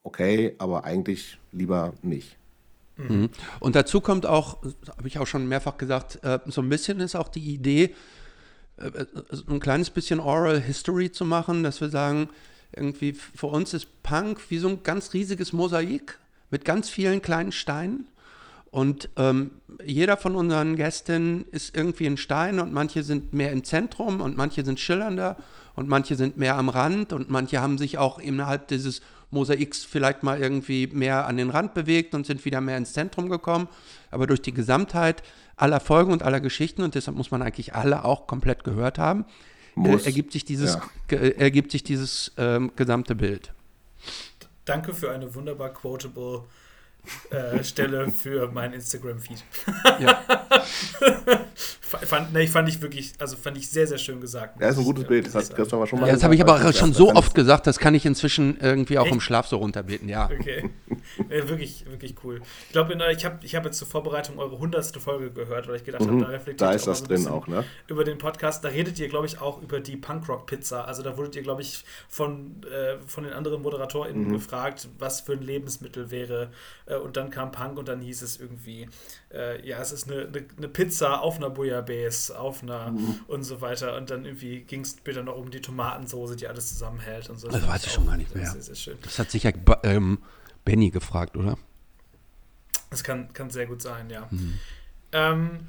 okay, 0.06 0.56
aber 0.60 0.86
eigentlich 0.86 1.38
lieber 1.52 1.94
nicht. 2.02 2.38
Mhm. 2.98 3.30
Und 3.60 3.76
dazu 3.76 4.00
kommt 4.00 4.26
auch, 4.26 4.62
habe 4.98 5.08
ich 5.08 5.20
auch 5.20 5.28
schon 5.28 5.48
mehrfach 5.48 5.78
gesagt, 5.78 6.24
äh, 6.24 6.40
so 6.46 6.62
ein 6.62 6.70
bisschen 6.70 7.02
ist 7.02 7.16
auch 7.16 7.28
die 7.28 7.54
Idee, 7.54 7.94
äh, 8.78 8.88
äh, 8.88 9.06
ein 9.50 9.60
kleines 9.60 9.90
bisschen 9.90 10.20
Oral 10.20 10.62
History 10.62 11.12
zu 11.12 11.26
machen, 11.26 11.64
dass 11.64 11.82
wir 11.82 11.90
sagen, 11.90 12.30
irgendwie 12.74 13.14
für 13.14 13.48
uns 13.48 13.74
ist 13.74 14.04
Punk 14.04 14.40
wie 14.50 14.60
so 14.60 14.70
ein 14.70 14.84
ganz 14.84 15.14
riesiges 15.14 15.52
Mosaik 15.52 16.20
mit 16.52 16.64
ganz 16.64 16.90
vielen 16.90 17.22
kleinen 17.22 17.52
Steinen. 17.52 18.08
Und 18.72 19.10
ähm, 19.16 19.52
jeder 19.86 20.18
von 20.18 20.36
unseren 20.36 20.76
Gästen 20.76 21.46
ist 21.52 21.76
irgendwie 21.76 22.08
ein 22.08 22.18
Stein 22.18 22.60
und 22.60 22.74
manche 22.74 23.04
sind 23.04 23.34
mehr 23.34 23.52
im 23.54 23.64
Zentrum 23.64 24.20
und 24.20 24.36
manche 24.36 24.66
sind 24.66 24.80
schillernder 24.80 25.38
und 25.76 25.88
manche 25.88 26.16
sind 26.16 26.38
mehr 26.38 26.58
am 26.58 26.68
Rand 26.68 27.14
und 27.14 27.30
manche 27.30 27.62
haben 27.62 27.78
sich 27.78 27.98
auch 27.98 28.20
innerhalb 28.20 28.68
dieses 28.68 29.02
Mosaiks 29.32 29.84
vielleicht 29.84 30.24
mal 30.24 30.40
irgendwie 30.40 30.88
mehr 30.88 31.28
an 31.28 31.38
den 31.38 31.50
Rand 31.50 31.74
bewegt 31.74 32.14
und 32.14 32.26
sind 32.26 32.46
wieder 32.46 32.62
mehr 32.62 32.78
ins 32.78 32.94
Zentrum 32.94 33.30
gekommen. 33.30 33.68
Aber 34.12 34.28
durch 34.28 34.42
die 34.42 34.54
Gesamtheit 34.54 35.24
aller 35.56 35.80
Folgen 35.80 36.12
und 36.12 36.24
aller 36.24 36.40
Geschichten, 36.40 36.82
und 36.82 36.96
deshalb 36.96 37.18
muss 37.18 37.32
man 37.32 37.42
eigentlich 37.42 37.74
alle 37.74 38.06
auch 38.06 38.28
komplett 38.28 38.64
gehört 38.64 38.98
haben, 38.98 39.26
äh, 39.78 39.98
ergibt 40.06 40.32
sich 40.32 40.46
dieses, 40.46 40.78
ja. 41.12 41.18
äh, 41.18 41.32
ergibt 41.38 41.72
sich 41.72 41.84
dieses 41.84 42.32
ähm, 42.38 42.72
gesamte 42.76 43.16
Bild. 43.16 43.54
Danke 44.66 44.94
für 44.94 45.12
eine 45.12 45.34
wunderbar 45.36 45.74
quotable 45.74 46.44
äh, 47.30 47.64
Stelle 47.64 48.10
für 48.12 48.52
meinen 48.52 48.74
Instagram-Feed. 48.74 49.44
Ja. 50.00 50.24
fand, 51.86 52.34
nee, 52.34 52.48
fand 52.48 52.70
ich 52.70 52.82
wirklich, 52.82 53.14
also 53.20 53.36
fand 53.36 53.58
ich 53.58 53.70
sehr, 53.70 53.88
sehr 53.88 53.98
schön 53.98 54.20
gesagt. 54.22 54.60
Ja, 54.60 54.70
ist 54.70 54.78
ein 54.78 54.84
gutes 54.84 55.06
Bild, 55.06 55.28
das 55.28 55.36
hat 55.36 55.56
Christopher 55.56 55.88
schon 55.88 56.00
mal 56.00 56.08
ja, 56.08 56.14
Das 56.14 56.24
habe 56.24 56.36
ich 56.36 56.42
aber 56.42 56.74
schon 56.74 56.94
so 56.94 57.14
oft 57.14 57.36
gesagt, 57.36 57.68
das 57.68 57.80
kann 57.80 57.94
ich 57.96 58.06
inzwischen 58.06 58.58
irgendwie 58.60 58.98
auch 58.98 59.06
Echt? 59.06 59.14
im 59.14 59.22
Schlaf 59.22 59.48
so 59.48 59.58
runterbeten, 59.58 60.10
ja. 60.10 60.26
Okay. 60.26 60.70
Ja, 61.30 61.48
wirklich, 61.50 61.86
wirklich 61.88 62.16
cool. 62.24 62.42
Ich 62.68 62.72
glaube, 62.72 62.94
ich 63.12 63.26
habe 63.26 63.40
ich 63.44 63.56
hab 63.56 63.66
jetzt 63.66 63.78
zur 63.78 63.88
Vorbereitung 63.88 64.40
eure 64.40 64.58
hundertste 64.58 65.00
Folge 65.00 65.32
gehört, 65.32 65.68
weil 65.68 65.78
ich 65.78 65.84
gedacht 65.84 66.04
mhm, 66.04 66.08
habe, 66.08 66.22
da 66.22 66.28
reflektiert 66.28 66.62
Da 66.62 66.74
ist 66.74 66.88
das 66.88 67.00
so 67.00 67.06
drin 67.06 67.28
auch, 67.28 67.48
ne? 67.48 67.64
Über 67.88 68.04
den 68.04 68.18
Podcast. 68.18 68.64
Da 68.64 68.70
redet 68.70 69.00
ihr, 69.00 69.08
glaube 69.08 69.28
ich, 69.28 69.40
auch 69.40 69.62
über 69.62 69.80
die 69.80 69.98
Punkrock-Pizza. 69.98 70.86
Also 70.86 71.04
da 71.04 71.18
wurdet 71.18 71.36
ihr, 71.36 71.44
glaube 71.44 71.62
ich, 71.62 71.84
von, 72.10 72.62
äh, 72.64 72.98
von 73.06 73.24
den 73.24 73.34
anderen 73.34 73.62
ModeratorInnen 73.62 74.28
mhm. 74.28 74.34
gefragt, 74.34 74.88
was 75.00 75.22
für 75.22 75.34
ein 75.34 75.42
Lebensmittel 75.42 76.12
wäre. 76.12 76.52
Äh, 76.86 76.95
und 77.02 77.18
dann 77.18 77.30
kam 77.30 77.52
Punk 77.52 77.78
und 77.78 77.88
dann 77.88 78.02
hieß 78.02 78.22
es 78.22 78.40
irgendwie, 78.40 78.88
äh, 79.34 79.66
ja, 79.68 79.80
es 79.80 79.92
ist 79.92 80.10
eine, 80.10 80.28
eine, 80.28 80.46
eine 80.58 80.68
Pizza 80.68 81.22
auf 81.22 81.38
einer 81.38 81.50
Bouillabaisse, 81.50 82.38
auf 82.40 82.64
einer 82.64 82.92
mhm. 82.92 83.20
und 83.28 83.44
so 83.44 83.62
weiter. 83.62 83.96
Und 83.98 84.10
dann 84.10 84.26
irgendwie 84.26 84.62
ging 84.62 84.82
es 84.82 84.92
später 84.92 85.24
noch 85.24 85.38
um 85.38 85.52
die 85.52 85.62
Tomatensoße, 85.62 86.36
die 86.36 86.48
alles 86.48 86.70
zusammenhält 86.70 87.30
und 87.30 87.40
so. 87.40 87.48
Das, 87.48 87.62
das 87.62 87.70
weiß 87.70 87.86
ich 87.86 87.92
schon 87.92 88.06
gar 88.06 88.18
nicht 88.18 88.34
mehr. 88.36 88.46
Sehr, 88.46 88.62
sehr 88.62 88.76
schön. 88.76 88.98
Das 89.02 89.20
hat 89.20 89.32
sich 89.32 89.44
ja 89.44 89.52
ähm, 89.84 90.20
Benny 90.64 90.90
gefragt, 90.90 91.38
oder? 91.38 91.58
Das 92.90 93.04
kann, 93.04 93.34
kann 93.34 93.50
sehr 93.50 93.66
gut 93.66 93.82
sein, 93.82 94.10
ja. 94.10 94.28
Mhm. 94.32 94.60
Ähm, 95.12 95.68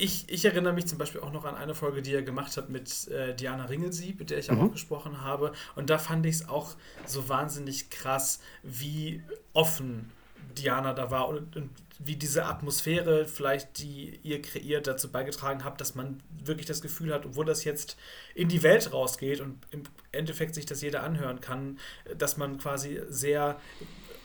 ich, 0.00 0.24
ich, 0.28 0.44
erinnere 0.44 0.72
mich 0.72 0.86
zum 0.86 0.98
Beispiel 0.98 1.20
auch 1.20 1.32
noch 1.32 1.44
an 1.44 1.54
eine 1.54 1.74
Folge, 1.74 2.02
die 2.02 2.14
er 2.14 2.22
gemacht 2.22 2.56
hat 2.56 2.70
mit 2.70 3.08
äh, 3.08 3.34
Diana 3.34 3.66
Ringelsieb, 3.66 4.18
mit 4.18 4.30
der 4.30 4.38
ich 4.38 4.50
mhm. 4.50 4.60
auch 4.60 4.72
gesprochen 4.72 5.22
habe. 5.22 5.52
Und 5.76 5.90
da 5.90 5.98
fand 5.98 6.26
ich 6.26 6.36
es 6.36 6.48
auch 6.48 6.74
so 7.06 7.28
wahnsinnig 7.28 7.90
krass, 7.90 8.40
wie 8.62 9.22
offen 9.52 10.10
Diana 10.56 10.92
da 10.92 11.10
war 11.10 11.28
und, 11.28 11.56
und, 11.56 11.70
wie 12.02 12.16
diese 12.16 12.46
Atmosphäre 12.46 13.26
vielleicht, 13.26 13.78
die 13.78 14.18
ihr 14.22 14.40
kreiert, 14.40 14.86
dazu 14.86 15.12
beigetragen 15.12 15.64
hat, 15.64 15.82
dass 15.82 15.94
man 15.94 16.22
wirklich 16.42 16.66
das 16.66 16.80
Gefühl 16.80 17.12
hat, 17.12 17.26
obwohl 17.26 17.44
das 17.44 17.64
jetzt 17.64 17.98
in 18.34 18.48
die 18.48 18.62
Welt 18.62 18.92
rausgeht 18.92 19.40
und 19.40 19.58
im 19.70 19.82
Endeffekt 20.10 20.54
sich 20.54 20.64
das 20.64 20.80
jeder 20.80 21.02
anhören 21.02 21.42
kann, 21.42 21.78
dass 22.16 22.38
man 22.38 22.56
quasi 22.56 23.02
sehr 23.08 23.60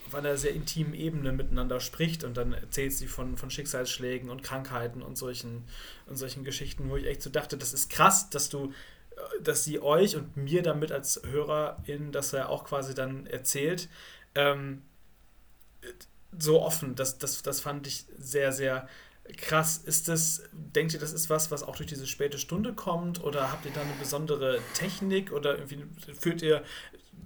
auf 0.07 0.15
einer 0.15 0.37
sehr 0.37 0.53
intimen 0.53 0.93
Ebene 0.93 1.31
miteinander 1.31 1.79
spricht 1.79 2.23
und 2.23 2.37
dann 2.37 2.53
erzählt 2.53 2.93
sie 2.93 3.07
von, 3.07 3.37
von 3.37 3.49
Schicksalsschlägen 3.49 4.29
und 4.29 4.43
Krankheiten 4.43 5.01
und 5.01 5.17
solchen, 5.17 5.63
und 6.05 6.17
solchen 6.17 6.43
Geschichten, 6.43 6.89
wo 6.89 6.97
ich 6.97 7.05
echt 7.07 7.21
so 7.21 7.29
dachte, 7.29 7.57
das 7.57 7.73
ist 7.73 7.89
krass, 7.89 8.29
dass 8.29 8.49
du 8.49 8.71
dass 9.41 9.63
sie 9.63 9.79
euch 9.81 10.15
und 10.15 10.35
mir 10.37 10.61
damit 10.61 10.91
als 10.91 11.21
Hörerin 11.25 12.11
das 12.11 12.31
ja 12.31 12.47
auch 12.47 12.65
quasi 12.65 12.93
dann 12.93 13.27
erzählt. 13.27 13.89
Ähm, 14.35 14.81
so 16.37 16.61
offen. 16.61 16.95
Das, 16.95 17.17
das, 17.17 17.41
das 17.41 17.61
fand 17.61 17.87
ich 17.87 18.05
sehr, 18.17 18.51
sehr 18.51 18.89
krass. 19.37 19.77
Ist 19.77 20.07
das, 20.07 20.43
denkt 20.51 20.93
ihr, 20.93 20.99
das 20.99 21.13
ist 21.13 21.29
was, 21.29 21.49
was 21.49 21.63
auch 21.63 21.75
durch 21.75 21.87
diese 21.87 22.07
späte 22.07 22.37
Stunde 22.37 22.73
kommt? 22.73 23.23
Oder 23.23 23.51
habt 23.51 23.65
ihr 23.65 23.71
da 23.71 23.81
eine 23.81 23.93
besondere 23.99 24.59
Technik? 24.73 25.31
Oder 25.31 25.59
führt 26.19 26.41
ihr 26.41 26.63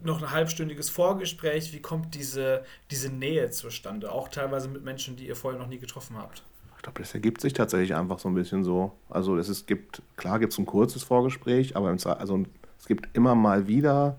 noch 0.04 0.22
ein 0.22 0.32
halbstündiges 0.32 0.90
Vorgespräch? 0.90 1.74
Wie 1.74 1.82
kommt 1.82 2.16
diese, 2.16 2.64
diese 2.92 3.10
Nähe 3.10 3.50
zustande? 3.52 4.12
Auch 4.12 4.30
teilweise 4.30 4.70
mit 4.70 4.84
Menschen, 4.84 5.16
die 5.16 5.28
ihr 5.28 5.36
vorher 5.36 5.60
noch 5.60 5.68
nie 5.68 5.80
getroffen 5.80 6.18
habt. 6.18 6.44
Ich 6.78 6.84
glaube, 6.84 7.02
das 7.02 7.14
ergibt 7.14 7.42
sich 7.42 7.54
tatsächlich 7.54 7.96
einfach 7.96 8.20
so 8.20 8.30
ein 8.30 8.36
bisschen 8.36 8.64
so. 8.64 8.94
Also 9.10 9.38
es 9.38 9.50
ist, 9.50 9.68
gibt, 9.68 10.02
klar 10.16 10.40
gibt 10.40 10.54
es 10.54 10.60
ein 10.60 10.66
kurzes 10.66 11.04
Vorgespräch, 11.04 11.76
aber 11.76 11.92
im, 11.92 11.98
also 12.06 12.44
es 12.80 12.88
gibt 12.88 13.10
immer 13.14 13.36
mal 13.36 13.68
wieder, 13.68 14.18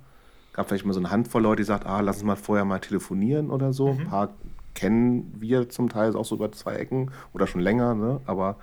gab 0.53 0.69
vielleicht 0.69 0.85
mal 0.85 0.93
so 0.93 1.01
eine 1.01 1.11
Handvoll 1.11 1.43
Leute, 1.43 1.63
die 1.63 1.67
sagt, 1.67 1.87
ah, 1.87 2.01
lass 2.01 2.17
uns 2.17 2.25
mal 2.25 2.37
vorher 2.37 2.67
mal 2.67 2.79
telefonieren 2.79 3.51
oder 3.51 3.73
so. 3.73 3.95
Mhm. 3.95 4.01
Ein 4.01 4.07
paar 4.09 4.35
kennen 4.75 5.35
wir 5.39 5.71
zum 5.71 5.89
Teil 5.89 6.15
auch 6.15 6.25
so 6.25 6.35
über 6.35 6.53
zwei 6.53 6.75
Ecken 6.75 7.11
oder 7.33 7.47
schon 7.47 7.61
länger, 7.61 7.95
ne? 7.95 8.21
aber 8.27 8.59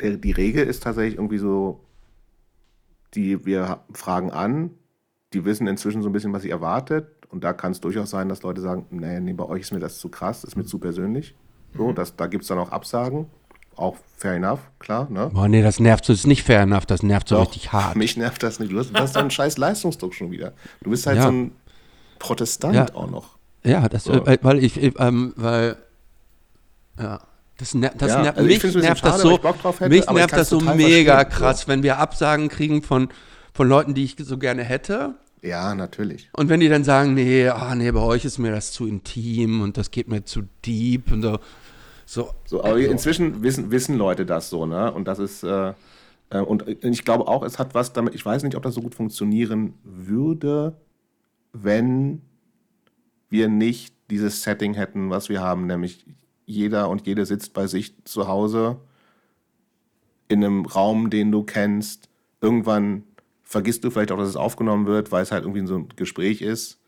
der, 0.00 0.16
die 0.16 0.32
Regel 0.32 0.66
ist 0.66 0.82
tatsächlich 0.82 1.16
irgendwie 1.16 1.38
so, 1.38 1.80
die 3.14 3.44
wir 3.46 3.80
fragen 3.92 4.30
an, 4.30 4.70
die 5.34 5.44
wissen 5.44 5.66
inzwischen 5.66 6.02
so 6.02 6.08
ein 6.08 6.12
bisschen, 6.12 6.32
was 6.32 6.42
sie 6.42 6.50
erwartet 6.50 7.08
und 7.28 7.42
da 7.42 7.52
kann 7.52 7.72
es 7.72 7.80
durchaus 7.80 8.10
sein, 8.10 8.28
dass 8.28 8.42
Leute 8.42 8.60
sagen, 8.60 8.86
nee, 8.90 9.20
nee, 9.20 9.32
bei 9.32 9.44
euch 9.44 9.62
ist 9.62 9.72
mir 9.72 9.80
das 9.80 9.98
zu 9.98 10.08
krass, 10.08 10.44
ist 10.44 10.56
mir 10.56 10.64
zu 10.64 10.78
persönlich. 10.78 11.34
So, 11.76 11.88
mhm. 11.88 11.94
das, 11.94 12.16
da 12.16 12.26
gibt 12.26 12.42
es 12.42 12.48
dann 12.48 12.58
auch 12.58 12.70
Absagen. 12.70 13.26
Auch 13.76 13.96
fair 14.16 14.34
enough, 14.34 14.60
klar. 14.78 15.08
Ne? 15.10 15.30
Boah, 15.32 15.48
nee, 15.48 15.60
das 15.60 15.80
nervt 15.80 16.04
so, 16.04 16.12
das 16.12 16.20
ist 16.20 16.26
nicht 16.28 16.44
fair 16.44 16.60
enough, 16.60 16.86
das 16.86 17.02
nervt 17.02 17.28
so 17.28 17.34
Doch, 17.34 17.46
richtig 17.46 17.72
hart. 17.72 17.96
Mich 17.96 18.16
nervt 18.16 18.42
das 18.44 18.60
nicht. 18.60 18.72
Du 18.72 18.78
hast, 18.78 18.90
du 18.90 19.00
hast 19.00 19.16
einen 19.16 19.30
scheiß 19.32 19.58
Leistungsdruck 19.58 20.14
schon 20.14 20.30
wieder. 20.30 20.52
Du 20.80 20.90
bist 20.90 21.06
halt 21.06 21.16
ja. 21.16 21.24
so 21.24 21.30
ein 21.30 21.52
Protestant 22.20 22.74
ja. 22.74 22.86
auch 22.94 23.10
noch. 23.10 23.30
Ja, 23.64 23.88
das, 23.88 24.04
so. 24.04 24.12
äh, 24.12 24.38
weil 24.42 24.62
ich, 24.62 24.80
ähm, 25.00 25.32
weil, 25.36 25.76
ja. 26.98 27.20
Das, 27.58 27.72
ner 27.72 27.92
das 27.96 28.10
ja, 28.10 28.22
ner 28.22 28.36
also 28.36 28.48
mich 28.48 28.62
nervt 28.62 29.00
schade, 29.00 29.12
das 29.12 29.22
so, 29.22 29.38
hätte, 29.38 29.88
mich 29.88 30.10
nervt 30.10 30.32
das 30.32 30.48
so 30.48 30.60
mega 30.60 31.24
krass, 31.24 31.62
so. 31.62 31.68
wenn 31.68 31.84
wir 31.84 31.98
Absagen 31.98 32.48
kriegen 32.48 32.82
von, 32.82 33.08
von 33.52 33.68
Leuten, 33.68 33.94
die 33.94 34.04
ich 34.04 34.16
so 34.18 34.38
gerne 34.38 34.64
hätte. 34.64 35.14
Ja, 35.44 35.74
natürlich. 35.74 36.30
Und 36.32 36.48
wenn 36.48 36.60
die 36.60 36.70
dann 36.70 36.84
sagen, 36.84 37.12
nee, 37.12 37.48
ah, 37.48 37.74
nee, 37.74 37.90
bei 37.90 38.00
euch 38.00 38.24
ist 38.24 38.38
mir 38.38 38.50
das 38.50 38.72
zu 38.72 38.86
intim 38.86 39.60
und 39.60 39.76
das 39.76 39.90
geht 39.90 40.08
mir 40.08 40.24
zu 40.24 40.44
deep 40.64 41.12
und 41.12 41.20
so. 41.20 41.38
So, 42.06 42.30
so 42.46 42.60
aber 42.60 42.74
also. 42.74 42.90
inzwischen 42.90 43.42
wissen, 43.42 43.70
wissen 43.70 43.98
Leute 43.98 44.24
das 44.24 44.48
so, 44.48 44.64
ne? 44.64 44.92
Und 44.92 45.06
das 45.06 45.18
ist, 45.18 45.42
äh, 45.42 45.74
äh, 46.30 46.38
und 46.38 46.64
ich 46.82 47.04
glaube 47.04 47.28
auch, 47.28 47.42
es 47.42 47.58
hat 47.58 47.74
was 47.74 47.92
damit, 47.92 48.14
ich 48.14 48.24
weiß 48.24 48.42
nicht, 48.42 48.56
ob 48.56 48.62
das 48.62 48.74
so 48.74 48.80
gut 48.80 48.94
funktionieren 48.94 49.74
würde, 49.84 50.76
wenn 51.52 52.22
wir 53.28 53.48
nicht 53.48 53.94
dieses 54.10 54.42
Setting 54.42 54.72
hätten, 54.74 55.10
was 55.10 55.28
wir 55.28 55.42
haben, 55.42 55.66
nämlich 55.66 56.06
jeder 56.46 56.88
und 56.88 57.06
jede 57.06 57.26
sitzt 57.26 57.52
bei 57.52 57.66
sich 57.66 58.02
zu 58.04 58.28
Hause 58.28 58.78
in 60.28 60.42
einem 60.42 60.64
Raum, 60.64 61.10
den 61.10 61.30
du 61.32 61.42
kennst. 61.42 62.08
Irgendwann 62.40 63.04
vergisst 63.54 63.84
du 63.84 63.90
vielleicht 63.90 64.10
auch, 64.10 64.18
dass 64.18 64.28
es 64.28 64.34
aufgenommen 64.34 64.88
wird, 64.88 65.12
weil 65.12 65.22
es 65.22 65.30
halt 65.30 65.44
irgendwie 65.44 65.64
so 65.64 65.76
ein 65.76 65.88
Gespräch 65.94 66.42
ist. 66.42 66.80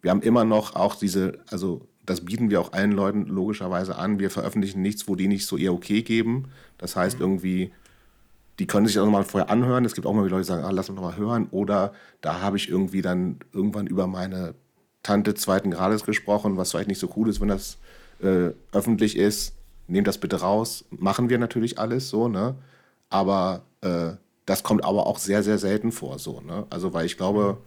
wir 0.00 0.10
haben 0.10 0.22
immer 0.22 0.46
noch 0.46 0.74
auch 0.74 0.94
diese, 0.94 1.38
also 1.50 1.86
das 2.06 2.24
bieten 2.24 2.48
wir 2.48 2.62
auch 2.62 2.72
allen 2.72 2.92
Leuten 2.92 3.26
logischerweise 3.26 3.96
an. 3.96 4.18
Wir 4.18 4.30
veröffentlichen 4.30 4.80
nichts, 4.80 5.06
wo 5.06 5.16
die 5.16 5.28
nicht 5.28 5.44
so 5.44 5.58
ihr 5.58 5.70
okay 5.70 6.00
geben. 6.00 6.48
Das 6.78 6.96
heißt 6.96 7.16
mhm. 7.16 7.24
irgendwie, 7.24 7.72
die 8.58 8.66
können 8.66 8.86
sich 8.86 8.98
auch 8.98 9.04
nochmal 9.04 9.24
vorher 9.24 9.50
anhören. 9.50 9.84
Es 9.84 9.94
gibt 9.94 10.06
auch 10.06 10.14
mal 10.14 10.22
Leute, 10.22 10.38
die 10.38 10.44
sagen, 10.44 10.64
ah, 10.64 10.70
lass 10.70 10.88
uns 10.88 10.96
nochmal 10.96 11.18
hören. 11.18 11.48
Oder 11.50 11.92
da 12.22 12.40
habe 12.40 12.56
ich 12.56 12.70
irgendwie 12.70 13.02
dann 13.02 13.40
irgendwann 13.52 13.86
über 13.86 14.06
meine 14.06 14.54
Tante 15.02 15.34
zweiten 15.34 15.70
Grades 15.70 16.06
gesprochen, 16.06 16.56
was 16.56 16.70
vielleicht 16.70 16.88
nicht 16.88 17.00
so 17.00 17.10
cool 17.16 17.28
ist, 17.28 17.42
wenn 17.42 17.48
das 17.48 17.76
äh, 18.22 18.52
öffentlich 18.72 19.18
ist. 19.18 19.52
Nehmt 19.88 20.06
das 20.06 20.16
bitte 20.16 20.40
raus. 20.40 20.86
Machen 20.88 21.28
wir 21.28 21.38
natürlich 21.38 21.78
alles 21.78 22.08
so, 22.08 22.28
ne? 22.28 22.54
Aber 23.10 23.64
äh, 23.82 24.12
das 24.48 24.62
kommt 24.62 24.84
aber 24.84 25.06
auch 25.06 25.18
sehr, 25.18 25.42
sehr 25.42 25.58
selten 25.58 25.92
vor, 25.92 26.18
so, 26.18 26.40
ne? 26.40 26.66
Also, 26.70 26.94
weil 26.94 27.04
ich 27.04 27.18
glaube, 27.18 27.58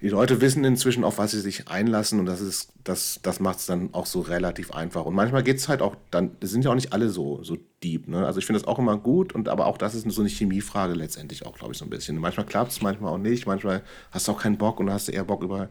die 0.00 0.08
Leute 0.08 0.40
wissen 0.40 0.64
inzwischen, 0.64 1.04
auf 1.04 1.18
was 1.18 1.30
sie 1.30 1.40
sich 1.40 1.68
einlassen 1.68 2.18
und 2.18 2.26
das 2.26 2.40
ist, 2.40 2.72
das, 2.82 3.20
das 3.22 3.38
macht 3.38 3.60
es 3.60 3.66
dann 3.66 3.94
auch 3.94 4.06
so 4.06 4.20
relativ 4.20 4.72
einfach. 4.72 5.04
Und 5.04 5.14
manchmal 5.14 5.44
geht 5.44 5.58
es 5.58 5.68
halt 5.68 5.80
auch 5.80 5.94
dann, 6.10 6.32
das 6.40 6.50
sind 6.50 6.64
ja 6.64 6.72
auch 6.72 6.74
nicht 6.74 6.92
alle 6.92 7.08
so, 7.10 7.44
so 7.44 7.56
deep, 7.84 8.08
ne? 8.08 8.26
Also 8.26 8.40
ich 8.40 8.46
finde 8.46 8.60
das 8.60 8.66
auch 8.66 8.80
immer 8.80 8.96
gut 8.98 9.32
und 9.32 9.48
aber 9.48 9.66
auch 9.66 9.78
das 9.78 9.94
ist 9.94 10.10
so 10.10 10.22
eine 10.22 10.28
Chemiefrage 10.28 10.94
letztendlich 10.94 11.46
auch, 11.46 11.56
glaube 11.56 11.72
ich, 11.72 11.78
so 11.78 11.84
ein 11.84 11.90
bisschen. 11.90 12.18
Manchmal 12.18 12.46
klappt 12.46 12.72
es, 12.72 12.82
manchmal 12.82 13.12
auch 13.12 13.18
nicht, 13.18 13.46
manchmal 13.46 13.82
hast 14.10 14.26
du 14.26 14.32
auch 14.32 14.40
keinen 14.40 14.58
Bock 14.58 14.80
und 14.80 14.90
hast 14.90 15.06
du 15.06 15.12
eher 15.12 15.24
Bock 15.24 15.44
über. 15.44 15.68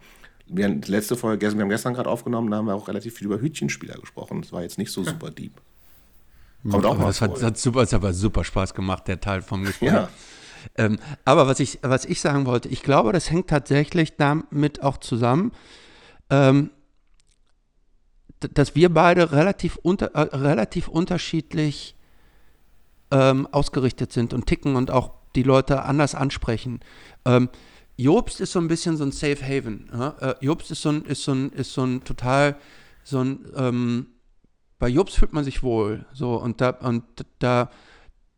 Wir 0.47 0.65
haben 0.65 0.79
die 0.79 0.91
letzte 0.91 1.17
Folge, 1.17 1.53
wir 1.53 1.61
haben 1.61 1.69
gestern 1.69 1.93
gerade 1.93 2.09
aufgenommen, 2.09 2.49
da 2.49 2.57
haben 2.57 2.65
wir 2.67 2.75
auch 2.75 2.87
relativ 2.87 3.15
viel 3.15 3.27
über 3.27 3.41
Hütchenspieler 3.41 3.95
gesprochen. 3.95 4.41
Das 4.41 4.53
war 4.53 4.61
jetzt 4.61 4.77
nicht 4.77 4.91
so 4.91 5.03
super 5.03 5.31
deep. 5.31 5.61
Kommt 6.69 6.85
auch 6.85 6.97
mal 6.97 7.05
das 7.05 7.21
hat, 7.21 7.41
hat, 7.41 7.57
super, 7.57 7.81
das 7.81 7.93
hat 7.93 8.01
aber 8.01 8.13
super 8.13 8.43
Spaß 8.43 8.73
gemacht, 8.73 9.07
der 9.07 9.19
Teil 9.19 9.41
vom 9.41 9.63
Gespräch. 9.63 9.91
Ja. 9.91 10.09
Ähm, 10.75 10.99
aber 11.25 11.47
was 11.47 11.59
ich, 11.59 11.79
was 11.81 12.05
ich 12.05 12.21
sagen 12.21 12.45
wollte, 12.45 12.69
ich 12.69 12.83
glaube, 12.83 13.11
das 13.13 13.31
hängt 13.31 13.49
tatsächlich 13.49 14.15
damit 14.17 14.83
auch 14.83 14.97
zusammen, 14.97 15.51
ähm, 16.29 16.69
dass 18.39 18.75
wir 18.75 18.93
beide 18.93 19.31
relativ, 19.31 19.77
unter, 19.77 20.07
äh, 20.13 20.35
relativ 20.35 20.87
unterschiedlich 20.87 21.95
ähm, 23.11 23.47
ausgerichtet 23.51 24.11
sind 24.11 24.33
und 24.33 24.45
ticken 24.45 24.75
und 24.75 24.91
auch 24.91 25.11
die 25.35 25.43
Leute 25.43 25.83
anders 25.83 26.15
ansprechen. 26.15 26.79
Ähm, 27.25 27.49
Jobst 27.97 28.41
ist 28.41 28.53
so 28.53 28.59
ein 28.59 28.67
bisschen 28.67 28.97
so 28.97 29.03
ein 29.03 29.11
Safe 29.11 29.43
Haven. 29.43 29.89
Ja? 29.93 30.15
Äh, 30.19 30.35
Jobst 30.41 30.71
ist 30.71 30.81
so 30.81 30.89
ein, 30.89 31.05
ist 31.05 31.23
so 31.23 31.33
ein, 31.33 31.49
ist 31.51 31.73
so 31.73 31.83
ein 31.83 32.03
total, 32.03 32.57
so 33.03 33.19
ein, 33.19 33.45
ähm, 33.55 34.07
bei 34.81 34.89
Jobst 34.89 35.15
fühlt 35.15 35.31
man 35.31 35.43
sich 35.43 35.61
wohl. 35.61 36.05
So, 36.11 36.35
und 36.37 36.59
da, 36.59 36.71
und 36.71 37.03
da, 37.37 37.69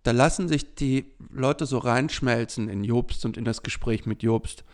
da 0.04 0.12
lassen 0.12 0.50
sich 0.50 0.76
die 0.76 1.06
Leute 1.32 1.66
so 1.66 1.78
reinschmelzen 1.78 2.68
in 2.68 2.84
Jobst 2.84 3.24
und 3.26 3.38
in 3.38 3.46
das 3.46 3.64
Gespräch 3.64 4.06
mit 4.06 4.24
Jobst. 4.24 4.66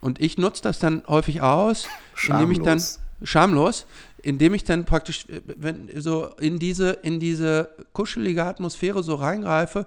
Und 0.00 0.20
ich 0.20 0.36
nutze 0.36 0.64
das 0.64 0.80
dann 0.80 1.04
häufig 1.06 1.42
aus, 1.42 1.86
schamlos. 2.14 2.42
indem 2.42 2.50
ich 2.50 2.66
dann 2.66 2.82
schamlos, 3.22 3.86
indem 4.20 4.52
ich 4.52 4.64
dann 4.64 4.84
praktisch 4.84 5.26
wenn, 5.56 5.88
so 6.00 6.26
in 6.40 6.58
diese, 6.58 6.90
in 6.90 7.20
diese 7.20 7.70
kuschelige 7.92 8.44
Atmosphäre 8.44 9.04
so 9.04 9.14
reingreife 9.14 9.86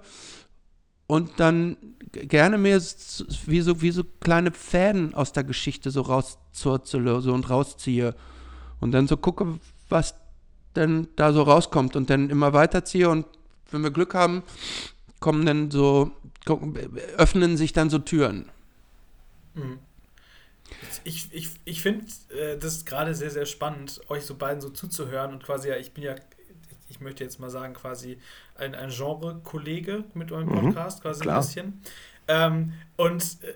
und 1.06 1.32
dann 1.36 1.76
gerne 2.12 2.56
mir 2.56 2.80
wie 3.44 3.60
so, 3.60 3.82
wie 3.82 3.90
so 3.90 4.04
kleine 4.20 4.52
Fäden 4.52 5.12
aus 5.12 5.32
der 5.32 5.44
Geschichte 5.44 5.90
so 5.90 6.00
rauszurzele 6.00 7.20
so 7.20 7.34
und 7.34 7.50
rausziehe 7.50 8.14
und 8.80 8.92
dann 8.92 9.06
so 9.06 9.18
gucke, 9.18 9.58
was 9.90 10.14
denn 10.76 11.08
da 11.16 11.32
so 11.32 11.42
rauskommt 11.42 11.96
und 11.96 12.10
dann 12.10 12.30
immer 12.30 12.52
weiterziehe 12.52 13.08
und 13.08 13.26
wenn 13.70 13.82
wir 13.82 13.90
Glück 13.90 14.14
haben, 14.14 14.42
kommen 15.20 15.46
dann 15.46 15.70
so, 15.70 16.10
öffnen 17.16 17.56
sich 17.56 17.72
dann 17.72 17.90
so 17.90 17.98
Türen. 17.98 18.50
Mhm. 19.54 19.78
Ich, 21.04 21.32
ich, 21.32 21.50
ich 21.64 21.82
finde 21.82 22.06
äh, 22.36 22.58
das 22.58 22.84
gerade 22.84 23.14
sehr, 23.14 23.30
sehr 23.30 23.46
spannend, 23.46 24.00
euch 24.08 24.24
so 24.24 24.34
beiden 24.34 24.60
so 24.60 24.70
zuzuhören 24.70 25.32
und 25.32 25.42
quasi, 25.42 25.68
ja, 25.68 25.76
ich 25.76 25.92
bin 25.92 26.04
ja, 26.04 26.14
ich 26.88 27.00
möchte 27.00 27.24
jetzt 27.24 27.40
mal 27.40 27.50
sagen, 27.50 27.74
quasi 27.74 28.18
ein, 28.56 28.74
ein 28.74 28.90
Genre-Kollege 28.90 30.04
mit 30.14 30.32
eurem 30.32 30.48
mhm. 30.48 30.60
Podcast, 30.60 30.98
mhm, 30.98 31.02
quasi 31.02 31.20
klar. 31.22 31.36
ein 31.36 31.42
bisschen. 31.42 31.80
Ähm, 32.28 32.72
und 32.96 33.22
äh, 33.42 33.54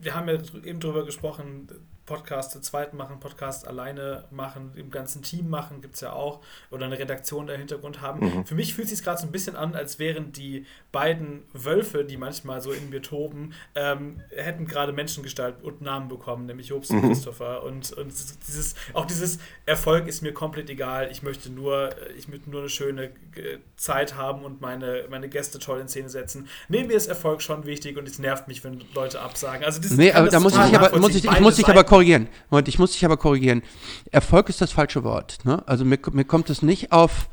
wir 0.00 0.14
haben 0.14 0.28
ja 0.28 0.34
eben 0.64 0.80
drüber 0.80 1.04
gesprochen, 1.04 1.68
Podcast 2.08 2.52
zu 2.52 2.60
zweit 2.60 2.94
machen, 2.94 3.20
Podcast 3.20 3.68
alleine 3.68 4.24
machen, 4.30 4.72
im 4.76 4.90
ganzen 4.90 5.22
Team 5.22 5.50
machen, 5.50 5.82
gibt 5.82 5.96
es 5.96 6.00
ja 6.00 6.14
auch, 6.14 6.40
oder 6.70 6.86
eine 6.86 6.98
Redaktion 6.98 7.46
da 7.46 7.52
im 7.52 7.58
Hintergrund 7.58 8.00
haben. 8.00 8.38
Mhm. 8.38 8.46
Für 8.46 8.54
mich 8.54 8.74
fühlt 8.74 8.86
es 8.86 8.96
sich 8.96 9.04
gerade 9.04 9.20
so 9.20 9.26
ein 9.26 9.30
bisschen 9.30 9.56
an, 9.56 9.74
als 9.74 9.98
wären 9.98 10.32
die 10.32 10.64
beiden 10.90 11.42
Wölfe, 11.52 12.06
die 12.06 12.16
manchmal 12.16 12.62
so 12.62 12.72
in 12.72 12.88
mir 12.88 13.02
toben, 13.02 13.52
ähm, 13.74 14.22
hätten 14.34 14.66
gerade 14.66 14.94
Menschengestalt 14.94 15.62
und 15.62 15.82
Namen 15.82 16.08
bekommen, 16.08 16.46
nämlich 16.46 16.68
Jobs 16.68 16.88
mhm. 16.88 17.00
und 17.00 17.08
Christopher. 17.08 17.62
Und, 17.62 17.92
und 17.92 18.10
dieses, 18.48 18.74
auch 18.94 19.04
dieses 19.04 19.38
Erfolg 19.66 20.08
ist 20.08 20.22
mir 20.22 20.32
komplett 20.32 20.70
egal. 20.70 21.10
Ich 21.12 21.22
möchte 21.22 21.50
nur, 21.50 21.90
ich 22.16 22.26
möchte 22.28 22.48
nur 22.48 22.60
eine 22.60 22.70
schöne 22.70 23.04
äh, 23.04 23.58
Zeit 23.76 24.16
haben 24.16 24.44
und 24.44 24.62
meine, 24.62 25.04
meine 25.10 25.28
Gäste 25.28 25.58
toll 25.58 25.78
in 25.80 25.88
Szene 25.88 26.08
setzen. 26.08 26.48
Neben 26.68 26.88
mir 26.88 26.96
ist 26.96 27.06
Erfolg 27.06 27.42
schon 27.42 27.66
wichtig 27.66 27.98
und 27.98 28.08
es 28.08 28.18
nervt 28.18 28.48
mich, 28.48 28.64
wenn 28.64 28.82
Leute 28.94 29.20
absagen. 29.20 29.62
Also 29.62 29.78
das, 29.78 29.90
nee, 29.90 30.10
aber 30.10 30.28
da 30.28 30.40
muss 30.40 30.54
ich 30.54 30.58
aber, 30.58 30.98
muss 30.98 31.14
ich, 31.14 31.26
ich 31.26 31.40
muss 31.40 31.56
dich 31.56 31.68
aber 31.68 31.84
korrigieren. 31.98 32.28
Moment, 32.50 32.68
ich 32.68 32.78
muss 32.78 32.92
dich 32.92 33.04
aber 33.04 33.16
korrigieren. 33.16 33.62
Erfolg 34.10 34.48
ist 34.48 34.60
das 34.60 34.70
falsche 34.70 35.02
Wort. 35.02 35.44
Ne? 35.44 35.62
Also 35.66 35.84
mir, 35.84 35.98
mir 36.12 36.24
kommt 36.24 36.48
es 36.50 36.62
nicht 36.62 36.92
auf 36.92 37.28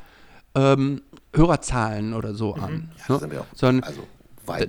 ähm, 0.56 1.02
Hörerzahlen 1.34 2.14
oder 2.14 2.34
so 2.34 2.56
mhm. 2.56 2.64
an. 2.64 2.92
Ja, 3.08 3.18
ne? 3.20 3.46
Sondern 3.54 3.84
also, 3.84 4.08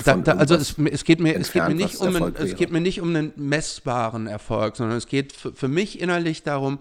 da, 0.05 0.17
da, 0.17 0.33
also 0.33 0.55
es, 0.55 0.77
es, 0.79 1.05
geht 1.05 1.21
mir, 1.21 1.35
es 1.35 1.53
geht 1.53 1.67
mir 1.67 1.75
nicht 1.75 1.97
um 1.97 2.15
einen, 2.15 2.37
es 2.37 2.57
geht 2.57 2.73
mir 2.73 2.81
nicht 2.81 3.01
um 3.01 3.09
einen 3.09 3.33
messbaren 3.37 4.27
Erfolg, 4.27 4.77
sondern 4.77 4.99
es 4.99 5.07
geht 5.07 5.33
für, 5.33 5.55
für 5.55 5.69
mich 5.69 6.01
innerlich 6.01 6.43
darum, 6.43 6.79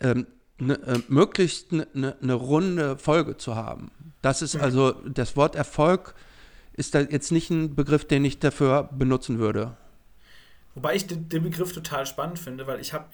ähm, 0.00 0.26
ne, 0.58 0.74
äh, 0.86 0.98
möglichst 1.08 1.72
eine 1.72 1.86
ne, 1.94 2.16
ne 2.20 2.34
runde 2.34 2.98
Folge 2.98 3.36
zu 3.36 3.54
haben. 3.54 3.92
Das 4.22 4.42
ist 4.42 4.54
mhm. 4.54 4.62
also 4.62 4.92
das 4.92 5.36
Wort 5.36 5.54
Erfolg 5.54 6.14
ist 6.72 6.94
da 6.94 7.00
jetzt 7.00 7.30
nicht 7.30 7.50
ein 7.50 7.74
Begriff, 7.74 8.04
den 8.04 8.24
ich 8.24 8.38
dafür 8.38 8.88
benutzen 8.92 9.38
würde. 9.38 9.76
Wobei 10.80 10.94
ich 10.94 11.06
den, 11.06 11.28
den 11.28 11.42
Begriff 11.42 11.74
total 11.74 12.06
spannend 12.06 12.38
finde, 12.38 12.66
weil 12.66 12.80
ich 12.80 12.94
habe, 12.94 13.04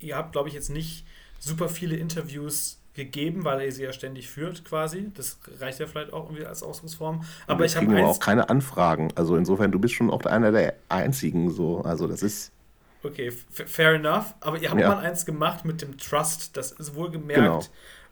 ihr 0.00 0.16
habt, 0.16 0.32
glaube 0.32 0.48
ich, 0.48 0.54
jetzt 0.56 0.70
nicht 0.70 1.06
super 1.38 1.68
viele 1.68 1.94
Interviews 1.94 2.80
gegeben, 2.94 3.44
weil 3.44 3.62
ihr 3.62 3.70
sie 3.70 3.84
ja 3.84 3.92
ständig 3.92 4.28
führt 4.28 4.64
quasi. 4.64 5.12
Das 5.14 5.38
reicht 5.60 5.78
ja 5.78 5.86
vielleicht 5.86 6.12
auch 6.12 6.24
irgendwie 6.24 6.44
als 6.44 6.64
Ausdrucksform. 6.64 7.22
Aber 7.46 7.64
ich 7.64 7.76
habe 7.76 8.04
auch 8.04 8.18
keine 8.18 8.48
Anfragen. 8.48 9.12
Also 9.14 9.36
insofern, 9.36 9.70
du 9.70 9.78
bist 9.78 9.94
schon 9.94 10.10
auch 10.10 10.24
einer 10.24 10.50
der 10.50 10.74
einzigen 10.88 11.50
so. 11.52 11.82
Also 11.82 12.08
das 12.08 12.24
ist. 12.24 12.50
Okay, 13.04 13.32
fair 13.50 13.94
enough. 13.94 14.34
Aber 14.40 14.58
ihr 14.58 14.68
habt 14.68 14.80
ja. 14.80 14.88
mal 14.88 14.98
eins 14.98 15.24
gemacht 15.24 15.64
mit 15.64 15.80
dem 15.80 15.96
Trust. 15.96 16.56
Das 16.56 16.72
ist 16.72 16.96
wohlgemerkt 16.96 17.40
genau. 17.40 17.60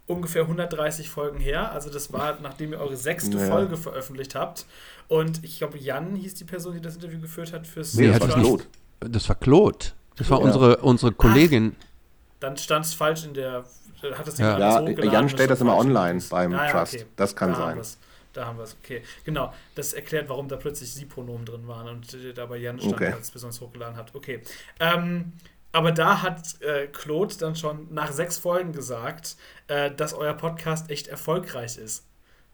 ungefähr 0.07 0.43
130 0.43 1.11
Folgen 1.11 1.41
her. 1.41 1.73
Also 1.73 1.91
das 1.91 2.13
war, 2.13 2.39
nachdem 2.41 2.75
ihr 2.75 2.79
eure 2.79 2.97
sechste 2.97 3.39
ja. 3.39 3.47
Folge 3.47 3.77
veröffentlicht 3.77 4.37
habt. 4.37 4.67
Und 5.09 5.43
ich 5.43 5.59
glaube, 5.59 5.79
Jan 5.79 6.15
hieß 6.15 6.35
die 6.35 6.45
Person, 6.45 6.75
die 6.75 6.81
das 6.81 6.95
Interview 6.95 7.21
geführt 7.21 7.53
hat 7.53 7.67
fürs 7.67 7.95
nee, 7.95 8.07
das 8.07 8.21
war 8.21 8.29
Claude. 8.29 8.65
Das 9.01 9.29
war 9.29 9.37
Claude. 9.37 9.87
Das 10.17 10.31
war 10.31 10.39
ja. 10.39 10.45
unsere, 10.45 10.77
unsere 10.79 11.13
Kollegin. 11.13 11.77
Ach, 11.79 11.85
dann 12.41 12.57
stand 12.57 12.85
es 12.85 12.95
falsch 12.95 13.25
in 13.25 13.35
der. 13.35 13.65
Hat 14.03 14.27
das 14.27 14.39
ja, 14.39 14.59
ja 14.59 15.05
Jan 15.05 15.29
stellt 15.29 15.51
das 15.51 15.61
immer 15.61 15.77
online 15.77 16.23
beim 16.31 16.55
ah, 16.55 16.67
ja, 16.67 16.73
Trust. 16.73 16.95
Okay. 16.95 17.07
Das 17.17 17.37
kann 17.37 17.51
da 17.51 17.57
sein. 17.57 17.77
Haben 17.77 17.85
da 18.33 18.47
haben 18.47 18.59
wir 18.59 18.65
es. 18.65 18.77
Okay, 18.83 19.03
genau. 19.25 19.53
Das 19.75 19.93
erklärt, 19.93 20.29
warum 20.29 20.49
da 20.49 20.57
plötzlich 20.57 20.93
Sie-Pronomen 20.93 21.45
drin 21.45 21.67
waren 21.67 21.89
und 21.89 22.15
äh, 22.15 22.33
da 22.33 22.47
bei 22.47 22.59
Jan 22.59 22.79
stand, 22.79 22.95
okay. 22.95 23.13
als 23.13 23.27
es 23.27 23.31
besonders 23.31 23.61
hochgeladen 23.61 23.97
hat. 23.97 24.15
Okay. 24.15 24.43
Ähm, 24.79 25.33
aber 25.73 25.93
da 25.93 26.23
hat 26.23 26.61
äh, 26.63 26.87
Claude 26.89 27.37
dann 27.39 27.57
schon 27.57 27.93
nach 27.93 28.13
sechs 28.13 28.39
Folgen 28.39 28.73
gesagt, 28.73 29.37
äh, 29.69 29.91
dass 29.91 30.15
euer 30.15 30.35
Podcast 30.35 30.91
echt 30.91 31.09
erfolgreich 31.09 31.77
ist. 31.77 32.05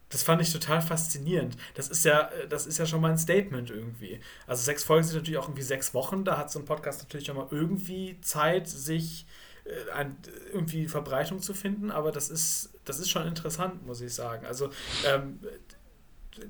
Das 0.08 0.22
fand 0.22 0.40
ich 0.40 0.52
total 0.52 0.80
faszinierend. 0.82 1.56
Das 1.74 1.88
ist 1.88 2.04
ja, 2.04 2.30
das 2.48 2.66
ist 2.66 2.78
ja 2.78 2.86
schon 2.86 3.00
mal 3.00 3.10
ein 3.10 3.18
Statement 3.18 3.70
irgendwie. 3.70 4.20
Also 4.46 4.62
sechs 4.62 4.84
Folgen 4.84 5.04
sind 5.04 5.16
natürlich 5.16 5.38
auch 5.38 5.48
irgendwie 5.48 5.62
sechs 5.62 5.94
Wochen. 5.94 6.24
Da 6.24 6.38
hat 6.38 6.50
so 6.50 6.60
ein 6.60 6.64
Podcast 6.64 7.02
natürlich 7.02 7.30
auch 7.30 7.34
mal 7.34 7.48
irgendwie 7.50 8.20
Zeit, 8.20 8.68
sich 8.68 9.26
äh, 9.64 9.90
ein, 9.92 10.16
irgendwie 10.52 10.86
Verbreitung 10.86 11.40
zu 11.40 11.54
finden. 11.54 11.90
Aber 11.90 12.12
das 12.12 12.30
ist, 12.30 12.70
das 12.84 13.00
ist 13.00 13.10
schon 13.10 13.26
interessant, 13.26 13.84
muss 13.84 14.00
ich 14.00 14.14
sagen. 14.14 14.46
Also 14.46 14.70
ähm, 15.04 15.40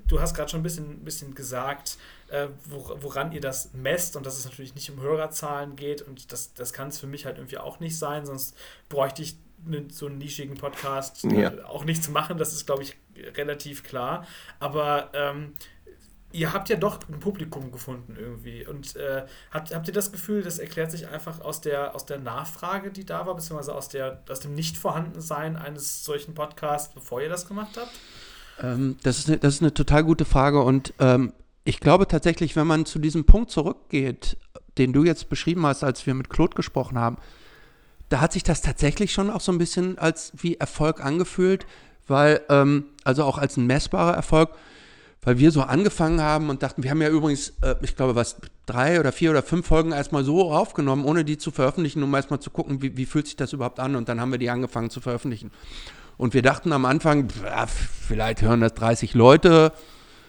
du 0.07 0.21
hast 0.21 0.35
gerade 0.35 0.49
schon 0.49 0.59
ein 0.59 0.63
bisschen, 0.63 1.03
bisschen 1.03 1.33
gesagt, 1.33 1.97
äh, 2.29 2.49
woran 2.65 3.31
ihr 3.31 3.41
das 3.41 3.73
messt 3.73 4.15
und 4.15 4.25
dass 4.25 4.37
es 4.37 4.45
natürlich 4.45 4.75
nicht 4.75 4.91
um 4.91 5.01
Hörerzahlen 5.01 5.75
geht. 5.75 6.03
Und 6.03 6.31
das, 6.31 6.53
das 6.53 6.73
kann 6.73 6.89
es 6.89 6.99
für 6.99 7.07
mich 7.07 7.25
halt 7.25 7.37
irgendwie 7.37 7.57
auch 7.57 7.79
nicht 7.79 7.97
sein. 7.97 8.25
Sonst 8.27 8.55
bräuchte 8.89 9.23
ich 9.23 9.37
so 9.89 10.05
einen 10.05 10.19
nischigen 10.19 10.55
Podcast 10.55 11.23
ja. 11.23 11.51
äh, 11.51 11.61
auch 11.63 11.85
nicht 11.85 12.03
zu 12.03 12.11
machen. 12.11 12.37
Das 12.37 12.53
ist, 12.53 12.65
glaube 12.65 12.83
ich, 12.83 12.95
relativ 13.35 13.83
klar. 13.83 14.25
Aber 14.59 15.09
ähm, 15.13 15.53
ihr 16.31 16.53
habt 16.53 16.69
ja 16.69 16.75
doch 16.75 16.99
ein 17.09 17.19
Publikum 17.19 17.71
gefunden 17.71 18.15
irgendwie. 18.19 18.65
Und 18.65 18.95
äh, 18.95 19.25
habt, 19.51 19.73
habt 19.73 19.87
ihr 19.87 19.93
das 19.93 20.11
Gefühl, 20.11 20.43
das 20.43 20.59
erklärt 20.59 20.91
sich 20.91 21.07
einfach 21.07 21.41
aus 21.41 21.61
der, 21.61 21.95
aus 21.95 22.05
der 22.05 22.19
Nachfrage, 22.19 22.91
die 22.91 23.05
da 23.05 23.25
war, 23.25 23.35
beziehungsweise 23.35 23.73
aus, 23.73 23.89
der, 23.89 24.23
aus 24.29 24.39
dem 24.39 24.53
Nichtvorhandensein 24.53 25.55
eines 25.55 26.03
solchen 26.03 26.33
Podcasts, 26.33 26.93
bevor 26.93 27.21
ihr 27.21 27.29
das 27.29 27.47
gemacht 27.47 27.77
habt? 27.77 27.91
Ähm, 28.61 28.97
das, 29.03 29.19
ist 29.19 29.29
eine, 29.29 29.37
das 29.37 29.55
ist 29.55 29.61
eine 29.61 29.73
total 29.73 30.03
gute 30.03 30.25
Frage 30.25 30.61
und 30.61 30.93
ähm, 30.99 31.33
ich 31.63 31.79
glaube 31.79 32.07
tatsächlich, 32.07 32.55
wenn 32.55 32.67
man 32.67 32.85
zu 32.85 32.97
diesem 32.97 33.25
Punkt 33.25 33.51
zurückgeht, 33.51 34.37
den 34.77 34.93
du 34.93 35.03
jetzt 35.03 35.29
beschrieben 35.29 35.65
hast, 35.65 35.83
als 35.83 36.05
wir 36.05 36.13
mit 36.13 36.29
Claude 36.29 36.55
gesprochen 36.55 36.97
haben, 36.97 37.17
da 38.09 38.21
hat 38.21 38.31
sich 38.31 38.43
das 38.43 38.61
tatsächlich 38.61 39.11
schon 39.11 39.29
auch 39.29 39.41
so 39.41 39.51
ein 39.51 39.57
bisschen 39.57 39.97
als 39.97 40.31
wie 40.37 40.55
Erfolg 40.55 41.03
angefühlt, 41.03 41.65
weil, 42.07 42.41
ähm, 42.49 42.85
also 43.03 43.23
auch 43.23 43.37
als 43.37 43.57
ein 43.57 43.65
messbarer 43.65 44.13
Erfolg, 44.13 44.49
weil 45.21 45.39
wir 45.39 45.51
so 45.51 45.61
angefangen 45.61 46.21
haben 46.21 46.49
und 46.49 46.63
dachten, 46.63 46.83
wir 46.83 46.91
haben 46.91 47.01
ja 47.01 47.09
übrigens, 47.09 47.53
äh, 47.61 47.75
ich 47.81 47.95
glaube, 47.95 48.15
was, 48.15 48.37
drei 48.65 48.99
oder 48.99 49.11
vier 49.11 49.31
oder 49.31 49.43
fünf 49.43 49.67
Folgen 49.67 49.91
erstmal 49.91 50.23
so 50.23 50.51
aufgenommen, 50.51 51.05
ohne 51.05 51.25
die 51.25 51.37
zu 51.37 51.51
veröffentlichen, 51.51 52.03
um 52.03 52.13
erstmal 52.13 52.39
zu 52.39 52.49
gucken, 52.49 52.81
wie, 52.81 52.97
wie 52.97 53.05
fühlt 53.05 53.25
sich 53.25 53.35
das 53.35 53.53
überhaupt 53.53 53.79
an 53.79 53.95
und 53.95 54.09
dann 54.09 54.21
haben 54.21 54.31
wir 54.31 54.39
die 54.39 54.49
angefangen 54.49 54.89
zu 54.89 55.01
veröffentlichen. 55.01 55.51
Und 56.17 56.33
wir 56.33 56.41
dachten 56.41 56.71
am 56.73 56.85
Anfang, 56.85 57.27
vielleicht 58.07 58.41
hören 58.41 58.61
das 58.61 58.73
30 58.73 59.13
Leute 59.13 59.71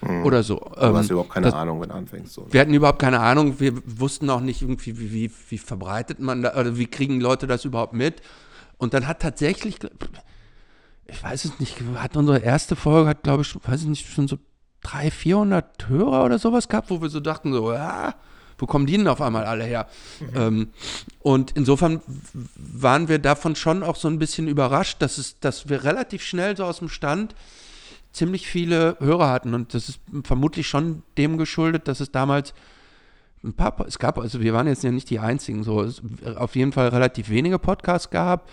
mhm. 0.02 0.24
oder 0.24 0.42
so. 0.42 0.56
Du 0.56 0.80
ähm, 0.80 0.96
hast 0.96 1.10
überhaupt 1.10 1.30
keine 1.30 1.46
das, 1.46 1.54
Ahnung, 1.54 1.80
wenn 1.80 1.88
du 1.88 1.94
anfängst. 1.94 2.32
So. 2.32 2.46
Wir 2.50 2.60
hatten 2.60 2.74
überhaupt 2.74 2.98
keine 2.98 3.20
Ahnung. 3.20 3.58
Wir 3.58 3.72
wussten 3.86 4.28
auch 4.30 4.40
nicht 4.40 4.62
irgendwie, 4.62 4.98
wie, 4.98 5.12
wie, 5.12 5.30
wie 5.48 5.58
verbreitet 5.58 6.20
man 6.20 6.42
da, 6.42 6.54
oder 6.54 6.76
wie 6.76 6.86
kriegen 6.86 7.20
Leute 7.20 7.46
das 7.46 7.64
überhaupt 7.64 7.94
mit. 7.94 8.20
Und 8.76 8.94
dann 8.94 9.08
hat 9.08 9.20
tatsächlich, 9.20 9.78
ich 11.08 11.22
weiß 11.22 11.46
es 11.46 11.58
nicht, 11.58 11.76
hat 11.96 12.16
unsere 12.16 12.38
erste 12.38 12.76
Folge, 12.76 13.08
hat 13.08 13.22
glaube 13.22 13.42
ich, 13.42 13.54
weiß 13.54 13.82
ich 13.82 13.88
nicht, 13.88 14.08
schon 14.08 14.28
so 14.28 14.38
300, 14.82 15.12
400 15.12 15.88
Hörer 15.88 16.24
oder 16.24 16.38
sowas 16.38 16.68
gehabt, 16.68 16.90
wo 16.90 17.02
wir 17.02 17.08
so 17.08 17.20
dachten, 17.20 17.52
so, 17.52 17.72
ja, 17.72 18.14
wo 18.58 18.66
kommen 18.66 18.86
die 18.86 18.96
denn 18.96 19.08
auf 19.08 19.20
einmal 19.20 19.44
alle 19.44 19.64
her? 19.64 19.88
Mhm. 20.20 20.36
Ähm, 20.36 20.68
und 21.20 21.52
insofern 21.52 22.02
waren 22.56 23.08
wir 23.08 23.18
davon 23.18 23.56
schon 23.56 23.82
auch 23.82 23.96
so 23.96 24.08
ein 24.08 24.18
bisschen 24.18 24.48
überrascht, 24.48 25.00
dass, 25.00 25.18
es, 25.18 25.40
dass 25.40 25.68
wir 25.68 25.84
relativ 25.84 26.22
schnell 26.22 26.56
so 26.56 26.64
aus 26.64 26.78
dem 26.80 26.88
Stand 26.88 27.34
ziemlich 28.12 28.46
viele 28.46 28.96
Hörer 29.00 29.30
hatten. 29.30 29.54
Und 29.54 29.74
das 29.74 29.88
ist 29.88 30.00
vermutlich 30.24 30.66
schon 30.66 31.02
dem 31.16 31.38
geschuldet, 31.38 31.88
dass 31.88 32.00
es 32.00 32.10
damals 32.10 32.52
ein 33.44 33.54
paar, 33.54 33.76
es 33.86 33.98
gab, 33.98 34.18
also 34.18 34.40
wir 34.40 34.52
waren 34.52 34.66
jetzt 34.66 34.82
ja 34.82 34.90
nicht 34.90 35.08
die 35.10 35.20
einzigen, 35.20 35.62
so 35.62 35.82
es 35.82 36.02
auf 36.36 36.56
jeden 36.56 36.72
Fall 36.72 36.88
relativ 36.88 37.28
wenige 37.28 37.58
Podcasts 37.58 38.10
gab. 38.10 38.50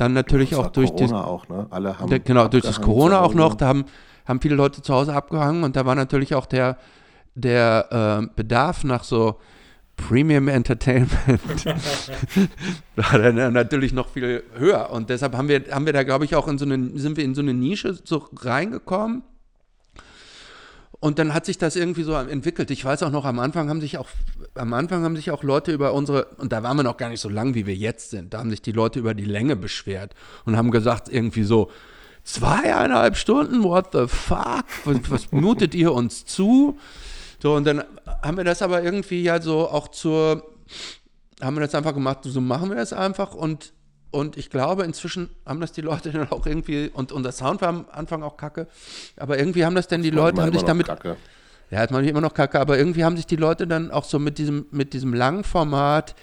Dann 0.00 0.14
natürlich 0.14 0.54
auch 0.54 0.68
durch 0.68 0.88
Corona 0.88 1.18
das, 1.18 1.26
auch, 1.26 1.48
ne? 1.48 1.66
Alle 1.68 1.98
haben 1.98 2.08
der, 2.08 2.20
genau 2.20 2.48
durch 2.48 2.64
das 2.64 2.80
Corona 2.80 3.20
auch 3.20 3.34
noch. 3.34 3.54
Da 3.54 3.66
haben 3.66 3.84
haben 4.24 4.40
viele 4.40 4.54
Leute 4.54 4.80
zu 4.80 4.94
Hause 4.94 5.12
abgehangen 5.12 5.62
und 5.62 5.76
da 5.76 5.84
war 5.84 5.94
natürlich 5.94 6.34
auch 6.34 6.46
der 6.46 6.78
der 7.34 8.22
äh, 8.22 8.34
Bedarf 8.34 8.82
nach 8.82 9.04
so 9.04 9.36
Premium 9.96 10.48
Entertainment 10.48 11.66
war 12.96 13.18
dann 13.18 13.52
natürlich 13.52 13.92
noch 13.92 14.08
viel 14.08 14.42
höher. 14.56 14.88
Und 14.90 15.10
deshalb 15.10 15.36
haben 15.36 15.48
wir, 15.48 15.64
haben 15.70 15.84
wir 15.84 15.92
da, 15.92 16.02
glaube 16.02 16.24
ich, 16.24 16.34
auch 16.34 16.48
in 16.48 16.56
so 16.56 16.64
eine, 16.64 16.98
sind 16.98 17.18
wir 17.18 17.24
in 17.24 17.34
so 17.34 17.42
eine 17.42 17.52
Nische 17.52 17.98
so 18.02 18.26
reingekommen. 18.34 19.22
Und 21.00 21.18
dann 21.18 21.32
hat 21.32 21.46
sich 21.46 21.56
das 21.56 21.76
irgendwie 21.76 22.02
so 22.02 22.12
entwickelt. 22.12 22.70
Ich 22.70 22.84
weiß 22.84 23.02
auch 23.02 23.10
noch, 23.10 23.24
am 23.24 23.38
Anfang 23.38 23.70
haben 23.70 23.80
sich 23.80 23.96
auch, 23.96 24.08
am 24.54 24.74
Anfang 24.74 25.02
haben 25.02 25.16
sich 25.16 25.30
auch 25.30 25.42
Leute 25.42 25.72
über 25.72 25.94
unsere, 25.94 26.26
und 26.36 26.52
da 26.52 26.62
waren 26.62 26.76
wir 26.76 26.82
noch 26.82 26.98
gar 26.98 27.08
nicht 27.08 27.20
so 27.20 27.30
lang, 27.30 27.54
wie 27.54 27.66
wir 27.66 27.74
jetzt 27.74 28.10
sind, 28.10 28.34
da 28.34 28.38
haben 28.38 28.50
sich 28.50 28.60
die 28.60 28.72
Leute 28.72 28.98
über 28.98 29.14
die 29.14 29.24
Länge 29.24 29.56
beschwert 29.56 30.14
und 30.44 30.58
haben 30.58 30.70
gesagt, 30.70 31.08
irgendwie 31.08 31.44
so, 31.44 31.70
zweieinhalb 32.22 33.16
Stunden, 33.16 33.62
what 33.62 33.88
the 33.92 34.06
fuck? 34.06 34.66
Was, 34.84 35.10
was 35.10 35.32
mutet 35.32 35.74
ihr 35.74 35.92
uns 35.92 36.26
zu? 36.26 36.78
So, 37.42 37.54
und 37.54 37.64
dann 37.66 37.82
haben 38.22 38.36
wir 38.36 38.44
das 38.44 38.60
aber 38.60 38.82
irgendwie 38.82 39.22
ja 39.22 39.40
so 39.40 39.68
auch 39.68 39.88
zur, 39.88 40.44
haben 41.40 41.56
wir 41.56 41.62
das 41.62 41.74
einfach 41.74 41.94
gemacht, 41.94 42.18
so 42.22 42.40
machen 42.42 42.68
wir 42.68 42.76
das 42.76 42.92
einfach 42.92 43.34
und 43.34 43.72
und 44.10 44.36
ich 44.36 44.50
glaube, 44.50 44.84
inzwischen 44.84 45.30
haben 45.46 45.60
das 45.60 45.72
die 45.72 45.80
Leute 45.80 46.10
dann 46.12 46.30
auch 46.30 46.46
irgendwie, 46.46 46.90
und, 46.92 47.12
und 47.12 47.22
der 47.22 47.32
Sound 47.32 47.60
war 47.60 47.68
am 47.68 47.86
Anfang 47.90 48.22
auch 48.22 48.36
kacke, 48.36 48.66
aber 49.16 49.38
irgendwie 49.38 49.64
haben 49.64 49.74
das 49.74 49.88
dann 49.88 50.02
die 50.02 50.10
das 50.10 50.16
Leute, 50.16 50.42
haben 50.42 50.52
sich 50.52 50.62
damit. 50.62 50.86
Kacke. 50.86 51.16
Ja, 51.70 51.84
ist 51.84 51.92
manchmal 51.92 52.10
immer 52.10 52.20
noch 52.20 52.34
kacke, 52.34 52.58
aber 52.58 52.78
irgendwie 52.78 53.04
haben 53.04 53.16
sich 53.16 53.26
die 53.26 53.36
Leute 53.36 53.66
dann 53.68 53.92
auch 53.92 54.04
so 54.04 54.18
mit 54.18 54.38
diesem, 54.38 54.66
mit 54.72 54.92
diesem 54.92 55.14
langen 55.14 55.44
Format, 55.44 56.16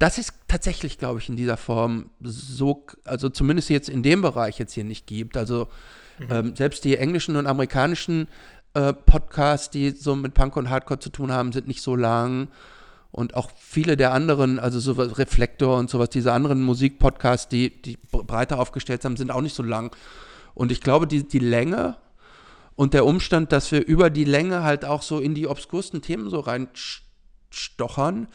das 0.00 0.16
ist 0.16 0.32
tatsächlich, 0.48 0.96
glaube 0.96 1.18
ich, 1.18 1.28
in 1.28 1.36
dieser 1.36 1.58
Form 1.58 2.08
so, 2.22 2.86
also 3.04 3.28
zumindest 3.28 3.68
jetzt 3.68 3.90
in 3.90 4.02
dem 4.02 4.22
Bereich 4.22 4.58
jetzt 4.58 4.72
hier 4.72 4.84
nicht 4.84 5.06
gibt. 5.06 5.36
Also 5.36 5.68
mhm. 6.18 6.26
ähm, 6.30 6.56
selbst 6.56 6.84
die 6.84 6.96
englischen 6.96 7.36
und 7.36 7.46
amerikanischen 7.46 8.26
äh, 8.72 8.94
Podcasts, 8.94 9.68
die 9.68 9.90
so 9.90 10.16
mit 10.16 10.32
Punk 10.32 10.56
und 10.56 10.70
Hardcore 10.70 11.00
zu 11.00 11.10
tun 11.10 11.30
haben, 11.32 11.52
sind 11.52 11.68
nicht 11.68 11.82
so 11.82 11.96
lang. 11.96 12.48
Und 13.12 13.34
auch 13.34 13.50
viele 13.56 13.96
der 13.96 14.12
anderen, 14.12 14.58
also 14.58 14.78
so 14.78 14.92
Reflektor 14.92 15.78
und 15.78 15.90
sowas, 15.90 16.10
diese 16.10 16.32
anderen 16.32 16.62
Musikpodcasts, 16.62 17.48
die, 17.48 17.82
die 17.82 17.98
breiter 18.10 18.60
aufgestellt 18.60 19.02
sind, 19.02 19.18
sind 19.18 19.30
auch 19.30 19.40
nicht 19.40 19.56
so 19.56 19.62
lang. 19.62 19.94
Und 20.54 20.70
ich 20.70 20.80
glaube, 20.80 21.06
die, 21.06 21.26
die 21.26 21.40
Länge 21.40 21.96
und 22.76 22.94
der 22.94 23.04
Umstand, 23.04 23.52
dass 23.52 23.72
wir 23.72 23.84
über 23.84 24.10
die 24.10 24.24
Länge 24.24 24.62
halt 24.62 24.84
auch 24.84 25.02
so 25.02 25.18
in 25.18 25.34
die 25.34 25.48
obskursten 25.48 26.02
Themen 26.02 26.30
so 26.30 26.40
reinstochern, 26.40 28.28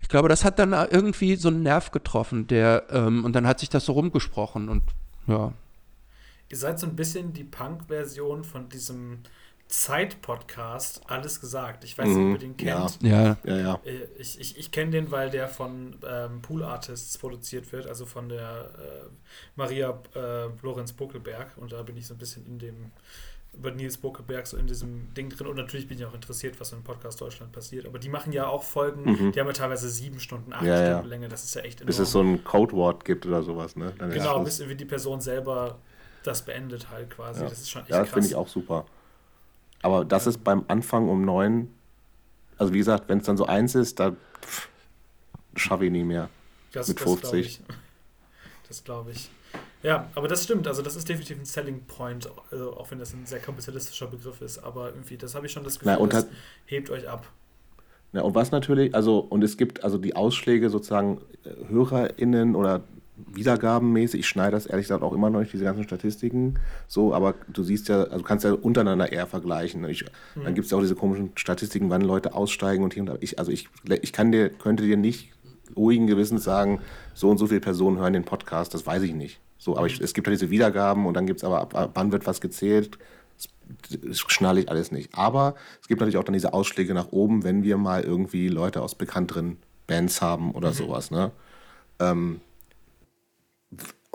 ich 0.00 0.08
glaube, 0.08 0.28
das 0.28 0.44
hat 0.44 0.58
dann 0.58 0.72
irgendwie 0.72 1.34
so 1.36 1.48
einen 1.48 1.62
Nerv 1.62 1.90
getroffen, 1.90 2.46
der, 2.46 2.84
ähm, 2.90 3.24
und 3.24 3.32
dann 3.34 3.46
hat 3.46 3.60
sich 3.60 3.70
das 3.70 3.86
so 3.86 3.92
rumgesprochen 3.92 4.68
und 4.68 4.82
ja. 5.26 5.54
Ihr 6.50 6.56
seid 6.58 6.78
so 6.78 6.86
ein 6.86 6.94
bisschen 6.94 7.32
die 7.32 7.44
Punk-Version 7.44 8.44
von 8.44 8.68
diesem 8.68 9.20
Zeit-Podcast 9.82 11.02
alles 11.06 11.40
gesagt. 11.40 11.84
Ich 11.84 11.98
weiß 11.98 12.06
nicht, 12.06 12.16
ob 12.16 12.32
ihr 12.32 12.38
den 12.38 12.56
kennt. 12.56 13.02
Ja, 13.02 13.36
ja, 13.44 13.56
ja. 13.56 13.80
Äh, 13.84 14.06
ich, 14.18 14.40
ich, 14.40 14.56
ich 14.58 14.70
kenne 14.70 14.92
den, 14.92 15.10
weil 15.10 15.30
der 15.30 15.48
von 15.48 15.96
ähm, 16.08 16.42
Pool 16.42 16.62
Artists 16.62 17.18
produziert 17.18 17.72
wird, 17.72 17.86
also 17.86 18.06
von 18.06 18.28
der 18.28 18.70
äh, 18.78 19.08
Maria 19.56 19.98
äh, 20.14 20.46
Lorenz 20.62 20.92
Buckelberg. 20.92 21.56
Und 21.56 21.72
da 21.72 21.82
bin 21.82 21.96
ich 21.96 22.06
so 22.06 22.14
ein 22.14 22.18
bisschen 22.18 22.46
in 22.46 22.58
dem 22.58 22.92
über 23.52 23.70
Nils 23.70 23.98
Buckelberg 23.98 24.46
so 24.46 24.56
in 24.56 24.66
diesem 24.66 25.12
Ding 25.14 25.30
drin. 25.30 25.46
Und 25.46 25.56
natürlich 25.56 25.86
bin 25.86 25.98
ich 25.98 26.04
auch 26.04 26.14
interessiert, 26.14 26.58
was 26.60 26.72
in 26.72 26.82
Podcast 26.82 27.20
Deutschland 27.20 27.52
passiert. 27.52 27.86
Aber 27.86 27.98
die 27.98 28.08
machen 28.08 28.32
ja 28.32 28.46
auch 28.46 28.64
Folgen, 28.64 29.04
mhm. 29.04 29.32
die 29.32 29.40
haben 29.40 29.46
ja 29.46 29.52
teilweise 29.52 29.88
sieben 29.88 30.18
Stunden, 30.18 30.52
acht 30.52 30.64
ja, 30.64 30.76
Stunden 30.76 31.08
ja. 31.08 31.08
Länge. 31.08 31.28
Das 31.28 31.44
ist 31.44 31.54
ja 31.54 31.62
echt 31.62 31.80
enorm. 31.80 31.86
Bis 31.86 31.98
es 31.98 32.10
so 32.10 32.20
ein 32.20 32.42
Codewort 32.42 33.04
gibt 33.04 33.26
oder 33.26 33.42
sowas, 33.42 33.76
ne? 33.76 33.92
Dann 33.98 34.10
genau, 34.10 34.42
bis 34.42 34.66
wie 34.66 34.74
die 34.74 34.84
Person 34.84 35.20
selber 35.20 35.78
das 36.24 36.42
beendet 36.42 36.90
halt 36.90 37.10
quasi. 37.10 37.42
Ja. 37.42 37.48
Das 37.48 37.58
ist 37.58 37.70
schon 37.70 37.82
echt 37.82 37.90
Ja, 37.90 38.00
das 38.00 38.10
finde 38.10 38.26
ich 38.26 38.34
auch 38.34 38.48
super. 38.48 38.86
Aber 39.84 40.06
das 40.06 40.26
ist 40.26 40.42
beim 40.42 40.64
Anfang 40.68 41.10
um 41.10 41.26
neun, 41.26 41.68
also 42.56 42.72
wie 42.72 42.78
gesagt, 42.78 43.06
wenn 43.10 43.18
es 43.18 43.26
dann 43.26 43.36
so 43.36 43.44
eins 43.44 43.74
ist, 43.74 44.00
da 44.00 44.16
schaffe 45.56 45.84
ich 45.84 45.92
nie 45.92 46.04
mehr. 46.04 46.30
Das, 46.72 46.88
mit 46.88 46.98
50. 46.98 47.60
Das 48.66 48.82
glaube 48.82 49.10
ich. 49.10 49.28
Ja, 49.82 50.08
aber 50.14 50.26
das 50.26 50.42
stimmt. 50.42 50.66
Also 50.68 50.80
das 50.80 50.96
ist 50.96 51.06
definitiv 51.06 51.38
ein 51.38 51.44
Selling 51.44 51.82
Point, 51.82 52.30
also 52.50 52.74
auch 52.78 52.90
wenn 52.90 52.98
das 52.98 53.12
ein 53.12 53.26
sehr 53.26 53.40
kapitalistischer 53.40 54.06
Begriff 54.06 54.40
ist. 54.40 54.56
Aber 54.56 54.88
irgendwie, 54.88 55.18
das 55.18 55.34
habe 55.34 55.44
ich 55.44 55.52
schon 55.52 55.64
das 55.64 55.78
Gefühl, 55.78 55.98
Na, 56.00 56.06
das 56.06 56.28
hebt 56.64 56.88
euch 56.88 57.06
ab. 57.06 57.28
Ja, 58.14 58.22
und 58.22 58.34
was 58.34 58.52
natürlich, 58.52 58.94
also, 58.94 59.18
und 59.18 59.44
es 59.44 59.58
gibt 59.58 59.84
also 59.84 59.98
die 59.98 60.16
Ausschläge 60.16 60.70
sozusagen 60.70 61.20
äh, 61.44 61.50
HörerInnen 61.68 62.56
oder 62.56 62.84
wiedergabenmäßig, 63.16 64.20
ich 64.20 64.26
schneide 64.26 64.52
das 64.52 64.66
ehrlich 64.66 64.86
gesagt 64.86 65.02
auch 65.02 65.12
immer 65.12 65.30
noch 65.30 65.40
nicht, 65.40 65.52
diese 65.52 65.64
ganzen 65.64 65.84
Statistiken, 65.84 66.54
so, 66.88 67.14
aber 67.14 67.34
du 67.48 67.62
siehst 67.62 67.88
ja, 67.88 68.02
also 68.04 68.18
du 68.18 68.24
kannst 68.24 68.44
ja 68.44 68.52
untereinander 68.52 69.12
eher 69.12 69.26
vergleichen. 69.26 69.84
Ich, 69.84 70.04
mhm. 70.34 70.44
Dann 70.44 70.54
gibt 70.54 70.64
es 70.64 70.70
ja 70.70 70.78
auch 70.78 70.82
diese 70.82 70.96
komischen 70.96 71.30
Statistiken, 71.36 71.90
wann 71.90 72.02
Leute 72.02 72.34
aussteigen 72.34 72.82
und 72.82 72.94
hier 72.94 73.02
und 73.02 73.06
da. 73.06 73.16
Ich, 73.20 73.38
also 73.38 73.52
ich, 73.52 73.68
ich 74.02 74.12
kann 74.12 74.32
dir, 74.32 74.48
könnte 74.50 74.82
dir 74.84 74.96
nicht 74.96 75.32
ruhigen 75.76 76.06
Gewissens 76.06 76.44
sagen, 76.44 76.80
so 77.14 77.30
und 77.30 77.38
so 77.38 77.46
viele 77.46 77.60
Personen 77.60 77.98
hören 77.98 78.12
den 78.12 78.24
Podcast, 78.24 78.74
das 78.74 78.86
weiß 78.86 79.02
ich 79.02 79.14
nicht. 79.14 79.40
So, 79.58 79.76
aber 79.76 79.86
ich, 79.86 80.00
es 80.00 80.12
gibt 80.12 80.26
ja 80.26 80.32
diese 80.32 80.50
Wiedergaben 80.50 81.06
und 81.06 81.14
dann 81.14 81.26
gibt 81.26 81.38
es 81.38 81.44
aber, 81.44 81.60
ab, 81.60 81.74
ab 81.74 81.90
wann 81.94 82.12
wird 82.12 82.26
was 82.26 82.40
gezählt, 82.40 82.98
das, 83.36 83.48
das 84.02 84.18
schnalle 84.18 84.60
ich 84.60 84.68
alles 84.68 84.92
nicht. 84.92 85.16
Aber 85.16 85.54
es 85.80 85.88
gibt 85.88 86.00
natürlich 86.00 86.18
auch 86.18 86.24
dann 86.24 86.34
diese 86.34 86.52
Ausschläge 86.52 86.94
nach 86.94 87.12
oben, 87.12 87.44
wenn 87.44 87.62
wir 87.62 87.76
mal 87.76 88.02
irgendwie 88.02 88.48
Leute 88.48 88.82
aus 88.82 88.94
bekannteren 88.94 89.58
Bands 89.86 90.20
haben 90.20 90.50
oder 90.50 90.70
mhm. 90.70 90.74
sowas, 90.74 91.10
ne? 91.10 91.30
Ähm, 92.00 92.40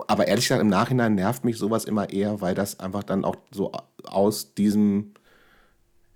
aber 0.06 0.26
ehrlich 0.28 0.46
gesagt, 0.46 0.62
im 0.62 0.68
Nachhinein 0.68 1.14
nervt 1.14 1.44
mich 1.44 1.58
sowas 1.58 1.84
immer 1.84 2.10
eher, 2.10 2.40
weil 2.40 2.54
das 2.54 2.80
einfach 2.80 3.02
dann 3.02 3.24
auch 3.24 3.36
so 3.50 3.72
aus 4.04 4.54
diesem. 4.54 5.14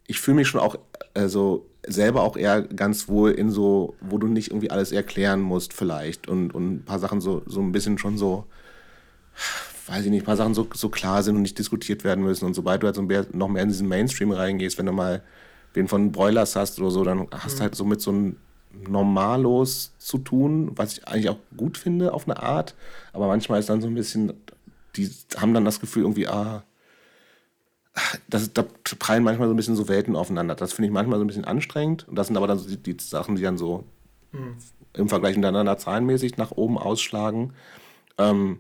Ich 0.07 0.21
fühle 0.21 0.37
mich 0.37 0.49
schon 0.49 0.61
auch 0.61 0.77
also 1.15 1.71
selber 1.87 2.23
auch 2.23 2.37
eher 2.37 2.63
ganz 2.63 3.09
wohl 3.09 3.31
in 3.31 3.51
so, 3.51 3.95
wo 4.01 4.19
du 4.19 4.27
nicht 4.27 4.49
irgendwie 4.49 4.71
alles 4.71 4.93
erklären 4.93 5.41
musst, 5.41 5.73
vielleicht. 5.73 6.29
Und, 6.29 6.55
und 6.55 6.75
ein 6.75 6.85
paar 6.85 6.99
Sachen 6.99 7.21
so, 7.21 7.43
so 7.47 7.61
ein 7.61 7.73
bisschen 7.73 7.99
schon 7.99 8.19
so, 8.19 8.47
weiß 9.87 10.05
ich 10.05 10.11
nicht, 10.11 10.23
ein 10.23 10.27
paar 10.27 10.37
Sachen 10.37 10.55
so, 10.55 10.67
so 10.75 10.89
klar 10.89 11.23
sind 11.23 11.37
und 11.37 11.43
nicht 11.43 11.59
diskutiert 11.59 12.05
werden 12.05 12.25
müssen. 12.25 12.47
Und 12.47 12.55
sobald 12.55 12.83
du 12.83 12.87
halt 12.87 12.97
so 12.97 13.03
mehr, 13.03 13.27
noch 13.33 13.49
mehr 13.49 13.63
in 13.63 13.69
diesen 13.69 13.89
Mainstream 13.89 14.33
reingehst, 14.33 14.79
wenn 14.79 14.87
du 14.87 14.93
mal 14.93 15.23
wen 15.75 15.89
von 15.89 16.13
Broilers 16.13 16.57
hast 16.57 16.79
oder 16.81 16.91
so, 16.91 17.05
dann 17.05 17.27
hast 17.31 17.55
du 17.55 17.57
mhm. 17.59 17.63
halt 17.63 17.75
so 17.75 17.85
mit 17.85 18.01
so 18.01 18.11
einem 18.11 18.37
Normalos 18.89 19.93
zu 19.99 20.19
tun, 20.19 20.73
was 20.75 20.99
ich 20.99 21.09
eigentlich 21.09 21.29
auch 21.29 21.39
gut 21.57 21.79
finde 21.79 22.13
auf 22.13 22.29
eine 22.29 22.43
Art. 22.43 22.75
Aber 23.13 23.27
manchmal 23.27 23.61
ist 23.61 23.69
dann 23.69 23.81
so 23.81 23.89
ein 23.89 23.95
bisschen, 23.95 24.33
die 24.97 25.11
haben 25.37 25.55
dann 25.55 25.65
das 25.65 25.81
Gefühl 25.81 26.03
irgendwie, 26.03 26.29
ah, 26.29 26.65
das, 28.29 28.53
da 28.53 28.65
prallen 28.99 29.23
manchmal 29.23 29.49
so 29.49 29.55
ein 29.55 29.57
bisschen 29.57 29.77
so 29.77 29.89
Welten 29.89 30.17
aufeinander. 30.17 30.55
Das 30.55 30.73
finde 30.73 30.89
ich 30.89 30.93
manchmal 30.93 31.19
so 31.19 31.25
ein 31.25 31.29
bisschen 31.29 31.45
anstrengend. 31.45 32.09
Und 32.09 32.17
das 32.17 32.27
sind 32.27 32.37
aber 32.37 32.47
dann 32.47 32.59
so 32.59 32.69
die, 32.69 32.77
die 32.77 32.97
Sachen, 33.03 33.37
die 33.37 33.43
dann 33.43 33.59
so 33.59 33.85
mhm. 34.33 34.57
im 34.95 35.09
Vergleich 35.09 35.37
miteinander 35.37 35.79
zahlenmäßig 35.79 36.37
nach 36.37 36.51
oben 36.51 36.77
ausschlagen. 36.77 37.53
Ähm, 38.19 38.59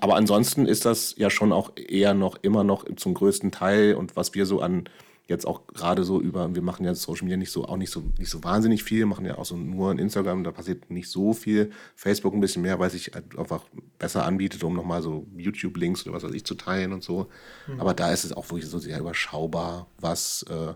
aber 0.00 0.16
ansonsten 0.16 0.66
ist 0.66 0.84
das 0.84 1.14
ja 1.16 1.30
schon 1.30 1.52
auch 1.52 1.72
eher 1.76 2.12
noch 2.12 2.36
immer 2.42 2.64
noch 2.64 2.84
zum 2.96 3.14
größten 3.14 3.52
Teil 3.52 3.94
und 3.94 4.16
was 4.16 4.34
wir 4.34 4.44
so 4.44 4.60
an 4.60 4.88
jetzt 5.28 5.46
auch 5.46 5.66
gerade 5.66 6.04
so 6.04 6.20
über, 6.20 6.54
wir 6.54 6.62
machen 6.62 6.84
ja 6.84 6.94
Social 6.94 7.24
Media 7.24 7.36
nicht 7.36 7.50
so, 7.50 7.64
auch 7.64 7.76
nicht 7.76 7.90
so, 7.90 8.04
nicht 8.18 8.30
so 8.30 8.44
wahnsinnig 8.44 8.84
viel, 8.84 9.06
machen 9.06 9.26
ja 9.26 9.38
auch 9.38 9.44
so 9.44 9.56
nur 9.56 9.90
in 9.90 9.98
Instagram, 9.98 10.44
da 10.44 10.52
passiert 10.52 10.88
nicht 10.90 11.10
so 11.10 11.32
viel. 11.32 11.70
Facebook 11.96 12.32
ein 12.32 12.40
bisschen 12.40 12.62
mehr, 12.62 12.78
weil 12.78 12.90
sich 12.90 13.12
einfach 13.14 13.64
besser 13.98 14.24
anbietet, 14.24 14.62
um 14.62 14.74
nochmal 14.74 15.02
so 15.02 15.26
YouTube-Links 15.36 16.06
oder 16.06 16.14
was 16.14 16.22
weiß 16.22 16.32
ich 16.32 16.44
zu 16.44 16.54
teilen 16.54 16.92
und 16.92 17.02
so. 17.02 17.28
Mhm. 17.66 17.80
Aber 17.80 17.92
da 17.92 18.12
ist 18.12 18.24
es 18.24 18.32
auch 18.32 18.48
wirklich 18.50 18.70
so 18.70 18.78
sehr 18.78 19.00
überschaubar, 19.00 19.88
was, 19.98 20.44
äh, 20.48 20.74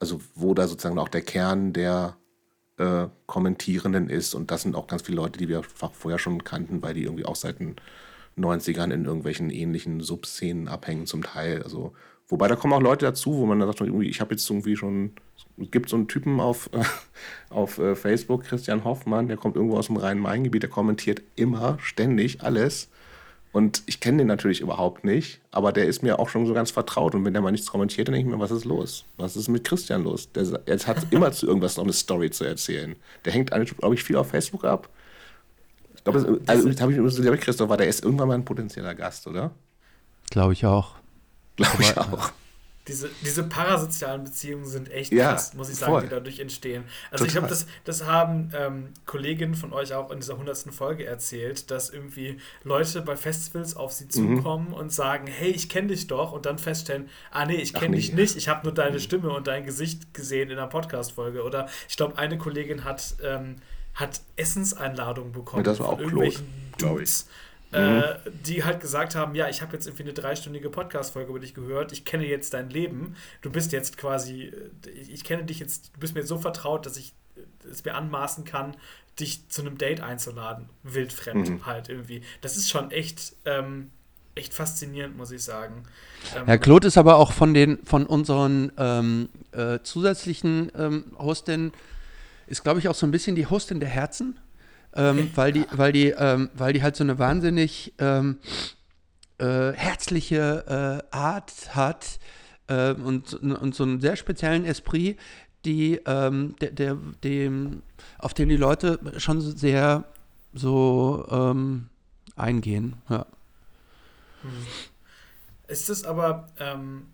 also 0.00 0.20
wo 0.34 0.54
da 0.54 0.66
sozusagen 0.66 0.98
auch 0.98 1.08
der 1.08 1.22
Kern 1.22 1.72
der 1.72 2.16
äh, 2.78 3.06
Kommentierenden 3.26 4.10
ist. 4.10 4.34
Und 4.34 4.50
das 4.50 4.62
sind 4.62 4.74
auch 4.74 4.88
ganz 4.88 5.02
viele 5.02 5.16
Leute, 5.16 5.38
die 5.38 5.48
wir 5.48 5.62
vorher 5.62 6.18
schon 6.18 6.42
kannten, 6.42 6.82
weil 6.82 6.94
die 6.94 7.04
irgendwie 7.04 7.26
auch 7.26 7.36
seit 7.36 7.60
den 7.60 7.76
90ern 8.36 8.92
in 8.92 9.04
irgendwelchen 9.04 9.50
ähnlichen 9.50 10.00
Subszenen 10.00 10.66
abhängen 10.66 11.06
zum 11.06 11.22
Teil. 11.22 11.62
Also 11.62 11.92
Wobei 12.28 12.46
da 12.46 12.56
kommen 12.56 12.74
auch 12.74 12.82
Leute 12.82 13.06
dazu, 13.06 13.38
wo 13.38 13.46
man 13.46 13.58
dann 13.58 13.68
sagt, 13.68 13.80
irgendwie, 13.80 14.08
ich 14.08 14.20
habe 14.20 14.32
jetzt 14.32 14.48
irgendwie 14.48 14.76
schon, 14.76 15.12
es 15.36 15.70
gibt 15.70 15.88
so 15.88 15.96
einen 15.96 16.08
Typen 16.08 16.40
auf, 16.40 16.68
auf 17.50 17.78
äh, 17.78 17.94
Facebook, 17.94 18.44
Christian 18.44 18.84
Hoffmann, 18.84 19.28
der 19.28 19.38
kommt 19.38 19.56
irgendwo 19.56 19.78
aus 19.78 19.86
dem 19.86 19.96
Rhein-Main-Gebiet, 19.96 20.62
der 20.62 20.70
kommentiert 20.70 21.22
immer, 21.36 21.78
ständig 21.80 22.42
alles. 22.42 22.90
Und 23.50 23.82
ich 23.86 24.00
kenne 24.00 24.18
den 24.18 24.26
natürlich 24.26 24.60
überhaupt 24.60 25.04
nicht, 25.04 25.40
aber 25.50 25.72
der 25.72 25.86
ist 25.86 26.02
mir 26.02 26.18
auch 26.18 26.28
schon 26.28 26.46
so 26.46 26.52
ganz 26.52 26.70
vertraut. 26.70 27.14
Und 27.14 27.24
wenn 27.24 27.32
der 27.32 27.40
mal 27.40 27.50
nichts 27.50 27.70
kommentiert, 27.70 28.06
dann 28.06 28.12
denke 28.12 28.28
ich 28.28 28.34
mir, 28.36 28.40
was 28.40 28.50
ist 28.50 28.66
los? 28.66 29.06
Was 29.16 29.36
ist 29.36 29.48
mit 29.48 29.64
Christian 29.64 30.04
los? 30.04 30.30
Der, 30.32 30.44
der 30.44 30.78
hat 30.78 31.06
immer 31.10 31.32
zu 31.32 31.46
irgendwas 31.46 31.78
noch 31.78 31.84
eine 31.84 31.94
Story 31.94 32.30
zu 32.30 32.44
erzählen. 32.44 32.94
Der 33.24 33.32
hängt, 33.32 33.50
glaube 33.50 33.94
ich, 33.94 34.04
viel 34.04 34.16
auf 34.16 34.28
Facebook 34.28 34.64
ab. 34.64 34.90
Ich 35.96 36.04
glaube, 36.04 36.40
also, 36.46 36.64
habe 36.78 36.92
ich, 36.92 36.98
glaub 36.98 37.34
ich, 37.34 37.40
Christoph 37.40 37.70
war, 37.70 37.78
der 37.78 37.88
ist 37.88 38.04
irgendwann 38.04 38.28
mal 38.28 38.34
ein 38.34 38.44
potenzieller 38.44 38.94
Gast, 38.94 39.26
oder? 39.26 39.50
Glaube 40.30 40.52
ich 40.52 40.66
auch. 40.66 40.94
Glaube 41.58 41.82
ich 41.82 41.96
auch. 41.96 42.32
Diese, 42.86 43.10
diese 43.22 43.42
parasozialen 43.42 44.24
Beziehungen 44.24 44.64
sind 44.64 44.90
echt 44.90 45.12
ja, 45.12 45.32
krass, 45.32 45.52
muss 45.52 45.68
ich 45.68 45.76
sagen, 45.76 45.92
voll. 45.92 46.02
die 46.04 46.08
dadurch 46.08 46.40
entstehen. 46.40 46.84
Also 47.10 47.26
Total. 47.26 47.28
ich 47.28 47.36
habe 47.36 47.46
das, 47.46 47.66
das 47.84 48.06
haben 48.06 48.50
ähm, 48.56 48.94
Kolleginnen 49.04 49.54
von 49.54 49.74
euch 49.74 49.92
auch 49.92 50.10
in 50.10 50.20
dieser 50.20 50.38
hundertsten 50.38 50.72
Folge 50.72 51.04
erzählt, 51.04 51.70
dass 51.70 51.90
irgendwie 51.90 52.38
Leute 52.64 53.02
bei 53.02 53.14
Festivals 53.14 53.76
auf 53.76 53.92
sie 53.92 54.04
mhm. 54.04 54.10
zukommen 54.38 54.68
mhm. 54.68 54.74
und 54.74 54.90
sagen, 54.90 55.26
hey, 55.26 55.50
ich 55.50 55.68
kenne 55.68 55.88
dich 55.88 56.06
doch 56.06 56.32
und 56.32 56.46
dann 56.46 56.58
feststellen, 56.58 57.10
ah 57.30 57.44
nee, 57.44 57.56
ich 57.56 57.74
kenne 57.74 57.90
nee. 57.90 57.96
dich 57.96 58.14
nicht, 58.14 58.36
ich 58.36 58.48
habe 58.48 58.64
nur 58.64 58.72
deine 58.72 58.96
mhm. 58.96 59.00
Stimme 59.00 59.30
und 59.32 59.46
dein 59.46 59.66
Gesicht 59.66 60.14
gesehen 60.14 60.48
in 60.48 60.56
einer 60.56 60.68
Podcast-Folge. 60.68 61.42
Oder 61.42 61.68
ich 61.90 61.96
glaube, 61.98 62.16
eine 62.16 62.38
Kollegin 62.38 62.84
hat, 62.84 63.16
ähm, 63.22 63.56
hat 63.92 64.22
Essenseinladungen 64.36 65.32
bekommen. 65.32 65.62
Ja, 65.62 65.72
das 65.72 65.80
war 65.80 65.90
auch 65.90 65.98
Claude, 65.98 66.36
glaube 66.78 67.02
ich 67.02 67.24
Mhm. 67.70 67.78
Äh, 67.78 68.14
die 68.46 68.64
halt 68.64 68.80
gesagt 68.80 69.14
haben, 69.14 69.34
ja, 69.34 69.48
ich 69.48 69.60
habe 69.60 69.74
jetzt 69.74 69.86
irgendwie 69.86 70.04
eine 70.04 70.14
dreistündige 70.14 70.70
Podcast-Folge 70.70 71.30
über 71.30 71.40
dich 71.40 71.52
gehört, 71.52 71.92
ich 71.92 72.06
kenne 72.06 72.26
jetzt 72.26 72.54
dein 72.54 72.70
Leben, 72.70 73.14
du 73.42 73.50
bist 73.50 73.72
jetzt 73.72 73.98
quasi, 73.98 74.44
äh, 74.86 74.90
ich 74.90 75.22
kenne 75.22 75.44
dich 75.44 75.58
jetzt, 75.58 75.94
du 75.94 76.00
bist 76.00 76.14
mir 76.14 76.22
so 76.22 76.38
vertraut, 76.38 76.86
dass 76.86 76.96
ich 76.96 77.12
äh, 77.36 77.68
es 77.68 77.84
mir 77.84 77.94
anmaßen 77.94 78.44
kann, 78.44 78.74
dich 79.20 79.48
zu 79.50 79.62
einem 79.62 79.76
Date 79.76 80.00
einzuladen, 80.00 80.70
wildfremd 80.82 81.50
mhm. 81.50 81.66
halt 81.66 81.90
irgendwie. 81.90 82.22
Das 82.40 82.56
ist 82.56 82.70
schon 82.70 82.90
echt, 82.90 83.34
ähm, 83.44 83.90
echt 84.34 84.54
faszinierend, 84.54 85.18
muss 85.18 85.30
ich 85.30 85.42
sagen. 85.42 85.82
Ähm, 86.34 86.46
Herr 86.46 86.58
Claude 86.58 86.88
ist 86.88 86.96
aber 86.96 87.16
auch 87.16 87.32
von 87.32 87.52
den, 87.52 87.84
von 87.84 88.06
unseren 88.06 88.72
ähm, 88.78 89.28
äh, 89.52 89.80
zusätzlichen 89.82 90.72
ähm, 90.74 91.04
Hostinnen, 91.18 91.72
ist 92.46 92.62
glaube 92.62 92.78
ich 92.78 92.88
auch 92.88 92.94
so 92.94 93.06
ein 93.06 93.10
bisschen 93.10 93.36
die 93.36 93.44
Hostin 93.44 93.78
der 93.78 93.90
Herzen 93.90 94.38
ähm, 94.94 95.30
weil, 95.34 95.52
die, 95.52 95.66
weil, 95.72 95.92
die, 95.92 96.08
ähm, 96.16 96.50
weil 96.54 96.72
die 96.72 96.82
halt 96.82 96.96
so 96.96 97.04
eine 97.04 97.18
wahnsinnig 97.18 97.94
ähm, 97.98 98.38
äh, 99.38 99.72
herzliche 99.72 101.02
äh, 101.12 101.16
Art 101.16 101.74
hat 101.74 102.18
äh, 102.66 102.92
und, 102.92 103.34
und 103.34 103.74
so 103.74 103.84
einen 103.84 104.00
sehr 104.00 104.16
speziellen 104.16 104.64
Esprit, 104.64 105.18
die, 105.64 106.00
ähm, 106.06 106.56
der, 106.60 106.70
der, 106.70 106.96
dem, 107.24 107.82
auf 108.18 108.34
den 108.34 108.48
die 108.48 108.56
Leute 108.56 108.98
schon 109.18 109.40
sehr 109.40 110.04
so 110.54 111.26
ähm, 111.30 111.88
eingehen. 112.36 112.94
Ja. 113.08 113.26
Hm. 114.42 114.50
Ist 115.68 115.90
es 115.90 116.04
aber. 116.04 116.46
Ähm, 116.58 117.06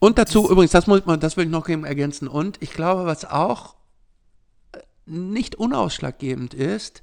und 0.00 0.18
dazu, 0.18 0.50
übrigens, 0.50 0.72
das, 0.72 0.86
muss 0.86 1.04
man, 1.04 1.20
das 1.20 1.36
will 1.36 1.44
ich 1.44 1.50
noch 1.50 1.68
ergänzen. 1.68 2.26
Und 2.26 2.60
ich 2.60 2.72
glaube, 2.72 3.04
was 3.04 3.24
auch 3.24 3.76
nicht 5.06 5.54
unausschlaggebend 5.56 6.54
ist, 6.54 7.02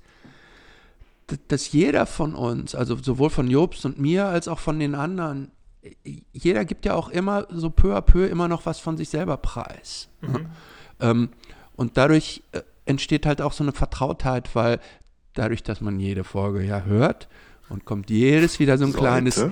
dass 1.47 1.71
jeder 1.71 2.05
von 2.05 2.33
uns, 2.33 2.73
also 2.75 2.95
sowohl 2.95 3.29
von 3.29 3.49
Jobst 3.49 3.85
und 3.85 3.99
mir 3.99 4.25
als 4.25 4.47
auch 4.47 4.59
von 4.59 4.79
den 4.79 4.95
anderen, 4.95 5.51
jeder 6.31 6.65
gibt 6.65 6.85
ja 6.85 6.95
auch 6.95 7.09
immer 7.09 7.47
so 7.49 7.69
peu 7.69 7.95
à 7.95 8.01
peu 8.01 8.25
immer 8.25 8.47
noch 8.47 8.65
was 8.65 8.79
von 8.79 8.97
sich 8.97 9.09
selber 9.09 9.37
preis. 9.37 10.09
Mhm. 10.21 10.47
Ähm, 10.99 11.29
und 11.75 11.97
dadurch 11.97 12.43
äh, 12.51 12.61
entsteht 12.85 13.25
halt 13.25 13.41
auch 13.41 13.53
so 13.53 13.63
eine 13.63 13.71
Vertrautheit, 13.71 14.55
weil 14.55 14.79
dadurch, 15.33 15.63
dass 15.63 15.81
man 15.81 15.99
jede 15.99 16.23
Folge 16.23 16.63
ja 16.63 16.81
hört 16.83 17.29
und 17.69 17.85
kommt 17.85 18.09
jedes 18.09 18.59
wieder 18.59 18.77
so 18.77 18.85
ein 18.85 18.91
Sollte, 18.91 19.05
kleines 19.05 19.37
äh, 19.37 19.51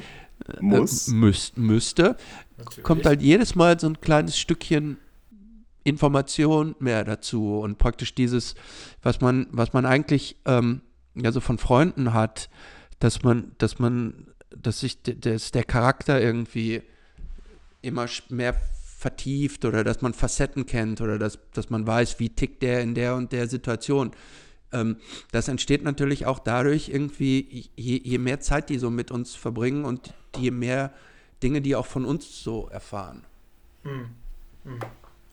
muss. 0.60 1.08
Müß, 1.08 1.54
müsste, 1.56 2.18
Natürlich. 2.58 2.84
kommt 2.84 3.06
halt 3.06 3.22
jedes 3.22 3.56
Mal 3.56 3.80
so 3.80 3.88
ein 3.88 4.02
kleines 4.02 4.38
Stückchen 4.38 4.98
Information 5.88 6.76
mehr 6.80 7.06
dazu 7.06 7.60
und 7.60 7.78
praktisch 7.78 8.14
dieses, 8.14 8.56
was 9.02 9.22
man, 9.22 9.48
was 9.52 9.72
man 9.72 9.86
eigentlich 9.86 10.36
ähm, 10.46 10.82
ja 11.16 11.32
so 11.32 11.40
von 11.40 11.58
Freunden 11.58 12.14
hat, 12.14 12.50
dass 13.00 13.24
man, 13.24 13.54
dass 13.58 13.80
man, 13.80 14.28
dass 14.50 14.82
sich 14.82 15.02
dass 15.02 15.52
der 15.52 15.64
Charakter 15.64 16.20
irgendwie 16.22 16.82
immer 17.82 18.08
mehr 18.28 18.54
vertieft 18.98 19.64
oder 19.64 19.86
dass 19.86 20.02
man 20.02 20.14
Facetten 20.14 20.66
kennt 20.66 21.00
oder 21.00 21.18
dass, 21.18 21.40
dass 21.54 21.70
man 21.70 21.88
weiß, 21.88 22.20
wie 22.20 22.30
tickt 22.30 22.64
der 22.64 22.82
in 22.82 22.94
der 22.94 23.16
und 23.16 23.32
der 23.32 23.48
Situation. 23.48 24.12
Ähm, 24.74 24.98
das 25.32 25.48
entsteht 25.48 25.84
natürlich 25.84 26.26
auch 26.26 26.40
dadurch 26.40 26.90
irgendwie, 26.90 27.70
je, 27.78 28.02
je 28.04 28.18
mehr 28.18 28.42
Zeit 28.42 28.70
die 28.70 28.78
so 28.78 28.90
mit 28.90 29.10
uns 29.10 29.36
verbringen 29.36 29.86
und 29.86 30.14
je 30.36 30.52
mehr 30.52 30.92
Dinge, 31.42 31.62
die 31.62 31.78
auch 31.78 31.86
von 31.86 32.04
uns 32.04 32.44
so 32.44 32.68
erfahren. 32.68 33.24
Hm. 33.84 34.10
Hm 34.66 34.80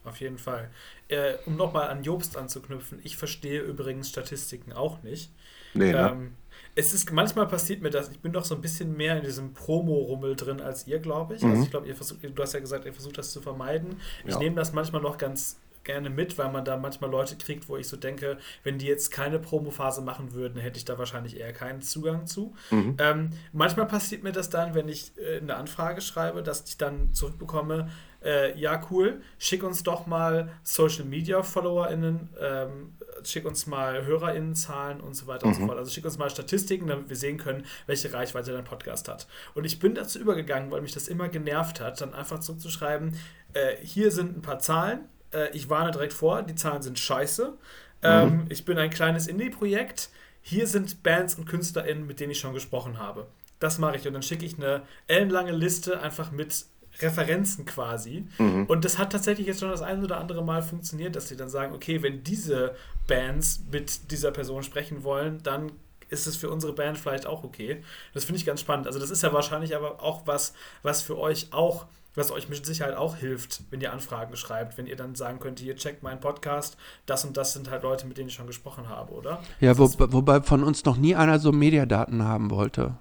auf 0.07 0.19
jeden 0.19 0.37
Fall. 0.37 0.69
Äh, 1.07 1.35
um 1.45 1.55
nochmal 1.55 1.89
an 1.89 2.03
Jobst 2.03 2.37
anzuknüpfen, 2.37 2.99
ich 3.03 3.17
verstehe 3.17 3.61
übrigens 3.61 4.09
Statistiken 4.09 4.73
auch 4.73 5.03
nicht. 5.03 5.31
Nee, 5.73 5.91
ne? 5.91 6.09
ähm, 6.11 6.31
es 6.75 6.93
ist 6.93 7.11
manchmal 7.11 7.47
passiert 7.47 7.81
mir 7.81 7.89
das, 7.89 8.09
ich 8.09 8.19
bin 8.19 8.33
doch 8.33 8.45
so 8.45 8.55
ein 8.55 8.61
bisschen 8.61 8.95
mehr 8.97 9.17
in 9.17 9.23
diesem 9.23 9.53
Promo-Rummel 9.53 10.35
drin 10.35 10.61
als 10.61 10.87
ihr, 10.87 10.99
glaube 10.99 11.35
ich. 11.35 11.43
Also 11.43 11.47
mhm. 11.47 11.51
Also 11.53 11.63
ich 11.63 11.71
glaube, 11.71 11.87
ihr 11.87 11.95
versucht, 11.95 12.19
du 12.23 12.41
hast 12.41 12.53
ja 12.53 12.59
gesagt, 12.59 12.85
ihr 12.85 12.93
versucht 12.93 13.17
das 13.17 13.31
zu 13.31 13.41
vermeiden. 13.41 13.99
Ich 14.25 14.31
ja. 14.31 14.39
nehme 14.39 14.55
das 14.55 14.73
manchmal 14.73 15.01
noch 15.01 15.17
ganz 15.17 15.57
gerne 15.85 16.09
mit, 16.09 16.37
weil 16.37 16.51
man 16.51 16.65
da 16.65 16.75
manchmal 16.75 17.09
Leute 17.09 17.37
kriegt, 17.37 17.69
wo 17.69 17.77
ich 17.77 17.87
so 17.87 17.95
denke, 17.95 18.37
wenn 18.63 18.77
die 18.77 18.87
jetzt 18.87 19.11
keine 19.11 19.39
Promophase 19.39 20.01
machen 20.01 20.33
würden, 20.33 20.59
hätte 20.59 20.77
ich 20.77 20.83
da 20.83 20.97
wahrscheinlich 20.97 21.39
eher 21.39 21.53
keinen 21.53 21.81
Zugang 21.81 22.25
zu. 22.25 22.53
Mhm. 22.71 22.97
Ähm, 22.99 23.29
manchmal 23.53 23.85
passiert 23.85 24.23
mir 24.23 24.33
das 24.33 24.49
dann, 24.49 24.75
wenn 24.75 24.89
ich 24.89 25.13
äh, 25.17 25.37
eine 25.37 25.55
Anfrage 25.55 26.01
schreibe, 26.01 26.43
dass 26.43 26.65
ich 26.67 26.77
dann 26.77 27.13
zurückbekomme, 27.13 27.89
äh, 28.25 28.57
ja 28.57 28.81
cool, 28.89 29.21
schick 29.37 29.63
uns 29.63 29.83
doch 29.83 30.07
mal 30.07 30.49
Social 30.63 31.05
Media 31.05 31.43
FollowerInnen, 31.43 32.29
ähm, 32.39 32.93
schick 33.23 33.45
uns 33.45 33.67
mal 33.67 34.05
HörerInnenzahlen 34.05 34.99
und 34.99 35.15
so 35.15 35.27
weiter 35.27 35.45
mhm. 35.45 35.51
und 35.51 35.55
so 35.55 35.61
mhm. 35.61 35.67
fort. 35.67 35.77
Also 35.77 35.91
schick 35.91 36.05
uns 36.05 36.17
mal 36.17 36.29
Statistiken, 36.29 36.87
damit 36.87 37.07
wir 37.07 37.15
sehen 37.15 37.37
können, 37.37 37.65
welche 37.85 38.11
Reichweite 38.11 38.51
dein 38.51 38.65
Podcast 38.65 39.07
hat. 39.07 39.27
Und 39.53 39.65
ich 39.65 39.79
bin 39.79 39.95
dazu 39.95 40.19
übergegangen, 40.19 40.71
weil 40.71 40.81
mich 40.81 40.93
das 40.93 41.07
immer 41.07 41.29
genervt 41.29 41.79
hat, 41.79 42.01
dann 42.01 42.13
einfach 42.13 42.39
zurückzuschreiben, 42.39 43.17
äh, 43.53 43.75
hier 43.81 44.11
sind 44.11 44.37
ein 44.37 44.41
paar 44.41 44.59
Zahlen, 44.59 45.05
äh, 45.31 45.49
ich 45.53 45.69
warne 45.69 45.91
direkt 45.91 46.13
vor, 46.13 46.41
die 46.41 46.55
Zahlen 46.55 46.81
sind 46.81 46.97
scheiße. 46.97 47.53
Ähm, 48.01 48.29
mhm. 48.29 48.45
Ich 48.49 48.65
bin 48.65 48.77
ein 48.77 48.89
kleines 48.89 49.27
Indie-Projekt. 49.27 50.09
Hier 50.41 50.67
sind 50.67 51.03
Bands 51.03 51.35
und 51.35 51.45
KünstlerInnen, 51.45 52.05
mit 52.05 52.19
denen 52.19 52.31
ich 52.31 52.39
schon 52.39 52.53
gesprochen 52.53 52.99
habe. 52.99 53.27
Das 53.59 53.79
mache 53.79 53.95
ich 53.95 54.05
und 54.05 54.13
dann 54.13 54.21
schicke 54.21 54.45
ich 54.45 54.57
eine 54.57 54.83
ellenlange 55.07 55.51
Liste 55.51 55.99
einfach 56.01 56.31
mit 56.31 56.65
Referenzen 56.99 57.65
quasi. 57.65 58.27
Mhm. 58.37 58.65
Und 58.65 58.85
das 58.85 58.97
hat 58.97 59.11
tatsächlich 59.11 59.47
jetzt 59.47 59.59
schon 59.59 59.69
das 59.69 59.81
ein 59.81 60.03
oder 60.03 60.17
andere 60.17 60.43
Mal 60.43 60.61
funktioniert, 60.61 61.15
dass 61.15 61.27
sie 61.27 61.35
dann 61.35 61.49
sagen, 61.49 61.73
okay, 61.73 62.01
wenn 62.01 62.23
diese 62.23 62.75
Bands 63.07 63.63
mit 63.71 64.11
dieser 64.11 64.31
Person 64.31 64.63
sprechen 64.63 65.03
wollen, 65.03 65.41
dann 65.43 65.71
ist 66.09 66.27
es 66.27 66.35
für 66.35 66.49
unsere 66.49 66.73
Band 66.73 66.97
vielleicht 66.97 67.25
auch 67.25 67.43
okay. 67.43 67.83
Das 68.13 68.25
finde 68.25 68.39
ich 68.39 68.45
ganz 68.45 68.61
spannend. 68.61 68.87
Also 68.87 68.99
das 68.99 69.09
ist 69.09 69.23
ja 69.23 69.33
wahrscheinlich 69.33 69.75
aber 69.75 70.01
auch 70.01 70.27
was, 70.27 70.53
was 70.83 71.01
für 71.01 71.17
euch 71.17 71.47
auch 71.51 71.87
was 72.15 72.31
euch 72.31 72.49
mit 72.49 72.65
Sicherheit 72.65 72.95
auch 72.95 73.15
hilft, 73.15 73.61
wenn 73.69 73.81
ihr 73.81 73.91
Anfragen 73.91 74.35
schreibt, 74.35 74.77
wenn 74.77 74.87
ihr 74.87 74.95
dann 74.95 75.15
sagen 75.15 75.39
könnt, 75.39 75.59
hier 75.59 75.75
checkt 75.75 76.01
meinen 76.01 76.19
Podcast, 76.19 76.77
das 77.05 77.25
und 77.25 77.37
das 77.37 77.53
sind 77.53 77.69
halt 77.69 77.83
Leute, 77.83 78.07
mit 78.07 78.17
denen 78.17 78.29
ich 78.29 78.35
schon 78.35 78.47
gesprochen 78.47 78.89
habe, 78.89 79.13
oder? 79.13 79.43
Ja, 79.59 79.77
wo, 79.77 79.91
wobei 79.97 80.41
von 80.41 80.63
uns 80.63 80.85
noch 80.85 80.97
nie 80.97 81.15
einer 81.15 81.39
so 81.39 81.51
Mediadaten 81.51 82.23
haben 82.23 82.49
wollte. 82.51 82.95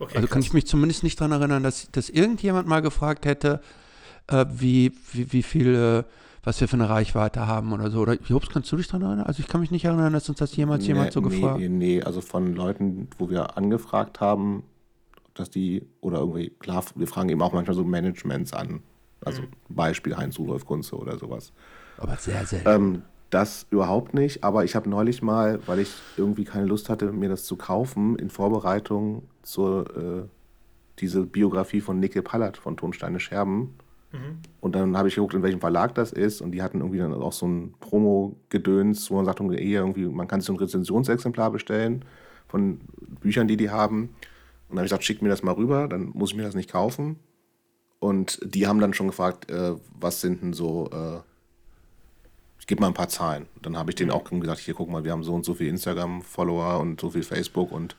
Okay, 0.00 0.16
also 0.16 0.26
krass. 0.26 0.32
kann 0.32 0.42
ich 0.42 0.52
mich 0.54 0.66
zumindest 0.66 1.02
nicht 1.02 1.20
daran 1.20 1.32
erinnern, 1.32 1.62
dass, 1.62 1.90
dass 1.92 2.08
irgendjemand 2.08 2.66
mal 2.66 2.80
gefragt 2.80 3.26
hätte, 3.26 3.60
äh, 4.28 4.46
wie, 4.50 4.92
wie, 5.12 5.32
wie 5.32 5.42
viele, 5.42 6.06
was 6.42 6.60
wir 6.60 6.68
für 6.68 6.76
eine 6.76 6.88
Reichweite 6.88 7.46
haben 7.46 7.72
oder 7.72 7.90
so. 7.90 8.00
Oder 8.00 8.14
Jobs, 8.14 8.48
kannst 8.48 8.72
du 8.72 8.76
dich 8.76 8.88
daran 8.88 9.02
erinnern? 9.02 9.26
Also 9.26 9.40
ich 9.40 9.48
kann 9.48 9.60
mich 9.60 9.70
nicht 9.70 9.84
erinnern, 9.84 10.14
dass 10.14 10.28
uns 10.28 10.38
das 10.38 10.56
jemals 10.56 10.82
nee, 10.82 10.88
jemand 10.88 11.12
so 11.12 11.20
nee, 11.20 11.28
gefragt 11.28 11.54
hat. 11.54 11.60
Nee, 11.60 11.68
nee, 11.68 12.02
also 12.02 12.22
von 12.22 12.54
Leuten, 12.54 13.08
wo 13.18 13.28
wir 13.28 13.58
angefragt 13.58 14.20
haben, 14.20 14.64
dass 15.34 15.50
die, 15.50 15.86
oder 16.00 16.20
irgendwie, 16.20 16.50
klar, 16.50 16.82
wir 16.94 17.06
fragen 17.06 17.28
eben 17.28 17.42
auch 17.42 17.52
manchmal 17.52 17.76
so 17.76 17.84
Managements 17.84 18.54
an. 18.54 18.82
Also 19.22 19.42
mhm. 19.42 19.48
Beispiel 19.68 20.16
Heinz-Rudolf 20.16 20.64
Kunze 20.64 20.96
oder 20.96 21.18
sowas. 21.18 21.52
Aber 21.98 22.16
sehr, 22.16 22.46
sehr. 22.46 22.64
Ähm, 22.66 23.02
das 23.30 23.66
überhaupt 23.70 24.12
nicht, 24.12 24.42
aber 24.44 24.64
ich 24.64 24.74
habe 24.74 24.90
neulich 24.90 25.22
mal, 25.22 25.60
weil 25.66 25.78
ich 25.78 25.92
irgendwie 26.16 26.44
keine 26.44 26.66
Lust 26.66 26.88
hatte, 26.88 27.12
mir 27.12 27.28
das 27.28 27.44
zu 27.44 27.56
kaufen, 27.56 28.16
in 28.16 28.28
Vorbereitung 28.28 29.22
zur 29.42 29.96
äh, 29.96 30.28
diese 30.98 31.24
Biografie 31.24 31.80
von 31.80 31.98
Nicke 32.00 32.22
Pallert 32.22 32.56
von 32.56 32.76
Tonsteine 32.76 33.20
Scherben. 33.20 33.74
Mhm. 34.12 34.38
Und 34.60 34.74
dann 34.74 34.96
habe 34.96 35.08
ich 35.08 35.14
geguckt, 35.14 35.34
in 35.34 35.42
welchem 35.42 35.60
Verlag 35.60 35.94
das 35.94 36.12
ist. 36.12 36.40
Und 36.40 36.52
die 36.52 36.62
hatten 36.62 36.80
irgendwie 36.80 36.98
dann 36.98 37.14
auch 37.14 37.32
so 37.32 37.46
ein 37.46 37.74
Promo-Gedöns, 37.80 39.10
wo 39.10 39.16
man 39.16 39.24
sagt, 39.24 39.40
irgendwie, 39.40 40.06
man 40.06 40.28
kann 40.28 40.40
sich 40.40 40.48
so 40.48 40.52
ein 40.52 40.58
Rezensionsexemplar 40.58 41.50
bestellen 41.50 42.04
von 42.48 42.80
Büchern, 43.20 43.48
die 43.48 43.56
die 43.56 43.70
haben. 43.70 44.10
Und 44.68 44.76
dann 44.76 44.78
habe 44.78 44.86
ich 44.86 44.90
gesagt, 44.90 45.04
schick 45.04 45.22
mir 45.22 45.28
das 45.28 45.42
mal 45.42 45.54
rüber, 45.54 45.88
dann 45.88 46.10
muss 46.12 46.30
ich 46.30 46.36
mir 46.36 46.42
das 46.42 46.54
nicht 46.54 46.70
kaufen. 46.70 47.16
Und 47.98 48.40
die 48.42 48.66
haben 48.66 48.80
dann 48.80 48.94
schon 48.94 49.08
gefragt, 49.08 49.50
äh, 49.50 49.74
was 49.98 50.20
sind 50.20 50.42
denn 50.42 50.52
so, 50.52 50.88
äh, 50.92 51.20
gebe 52.70 52.80
mal 52.80 52.86
ein 52.86 52.94
paar 52.94 53.08
Zahlen. 53.08 53.46
Dann 53.60 53.76
habe 53.76 53.90
ich 53.90 53.96
denen 53.96 54.10
mhm. 54.10 54.16
auch 54.16 54.24
gesagt, 54.24 54.60
hier 54.60 54.74
guck 54.74 54.88
mal, 54.88 55.04
wir 55.04 55.12
haben 55.12 55.24
so 55.24 55.34
und 55.34 55.44
so 55.44 55.54
viele 55.54 55.70
Instagram-Follower 55.70 56.80
und 56.80 57.00
so 57.00 57.10
viel 57.10 57.24
Facebook 57.24 57.70
und 57.72 57.96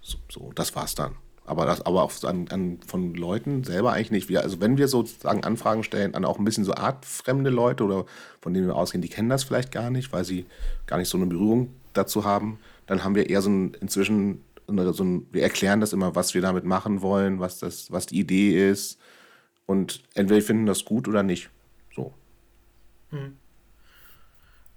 so, 0.00 0.16
so, 0.30 0.52
das 0.54 0.74
war's 0.74 0.94
dann. 0.94 1.16
Aber 1.44 1.66
das, 1.66 1.84
aber 1.84 2.04
auch 2.04 2.12
an, 2.22 2.46
an, 2.50 2.78
von 2.86 3.14
Leuten 3.14 3.64
selber 3.64 3.92
eigentlich 3.92 4.12
nicht. 4.12 4.28
Wir, 4.28 4.42
also 4.42 4.60
wenn 4.60 4.78
wir 4.78 4.86
sozusagen 4.86 5.42
Anfragen 5.42 5.82
stellen 5.82 6.14
an 6.14 6.24
auch 6.24 6.38
ein 6.38 6.44
bisschen 6.44 6.64
so 6.64 6.72
artfremde 6.72 7.50
Leute 7.50 7.82
oder 7.84 8.06
von 8.40 8.54
denen 8.54 8.68
wir 8.68 8.76
ausgehen, 8.76 9.02
die 9.02 9.08
kennen 9.08 9.28
das 9.28 9.42
vielleicht 9.42 9.72
gar 9.72 9.90
nicht, 9.90 10.12
weil 10.12 10.24
sie 10.24 10.46
gar 10.86 10.98
nicht 10.98 11.08
so 11.08 11.18
eine 11.18 11.26
Berührung 11.26 11.74
dazu 11.92 12.24
haben, 12.24 12.60
dann 12.86 13.02
haben 13.02 13.16
wir 13.16 13.28
eher 13.28 13.42
so 13.42 13.50
ein 13.50 13.74
inzwischen 13.80 14.44
so 14.68 15.02
ein, 15.02 15.26
wir 15.32 15.42
erklären 15.42 15.80
das 15.80 15.92
immer, 15.92 16.14
was 16.14 16.32
wir 16.34 16.42
damit 16.42 16.64
machen 16.64 17.02
wollen, 17.02 17.40
was 17.40 17.58
das, 17.58 17.90
was 17.90 18.06
die 18.06 18.20
Idee 18.20 18.70
ist. 18.70 19.00
Und 19.66 20.02
entweder 20.14 20.42
finden 20.42 20.66
das 20.66 20.84
gut 20.84 21.08
oder 21.08 21.24
nicht. 21.24 21.50
So. 21.92 22.14
Hm. 23.10 23.36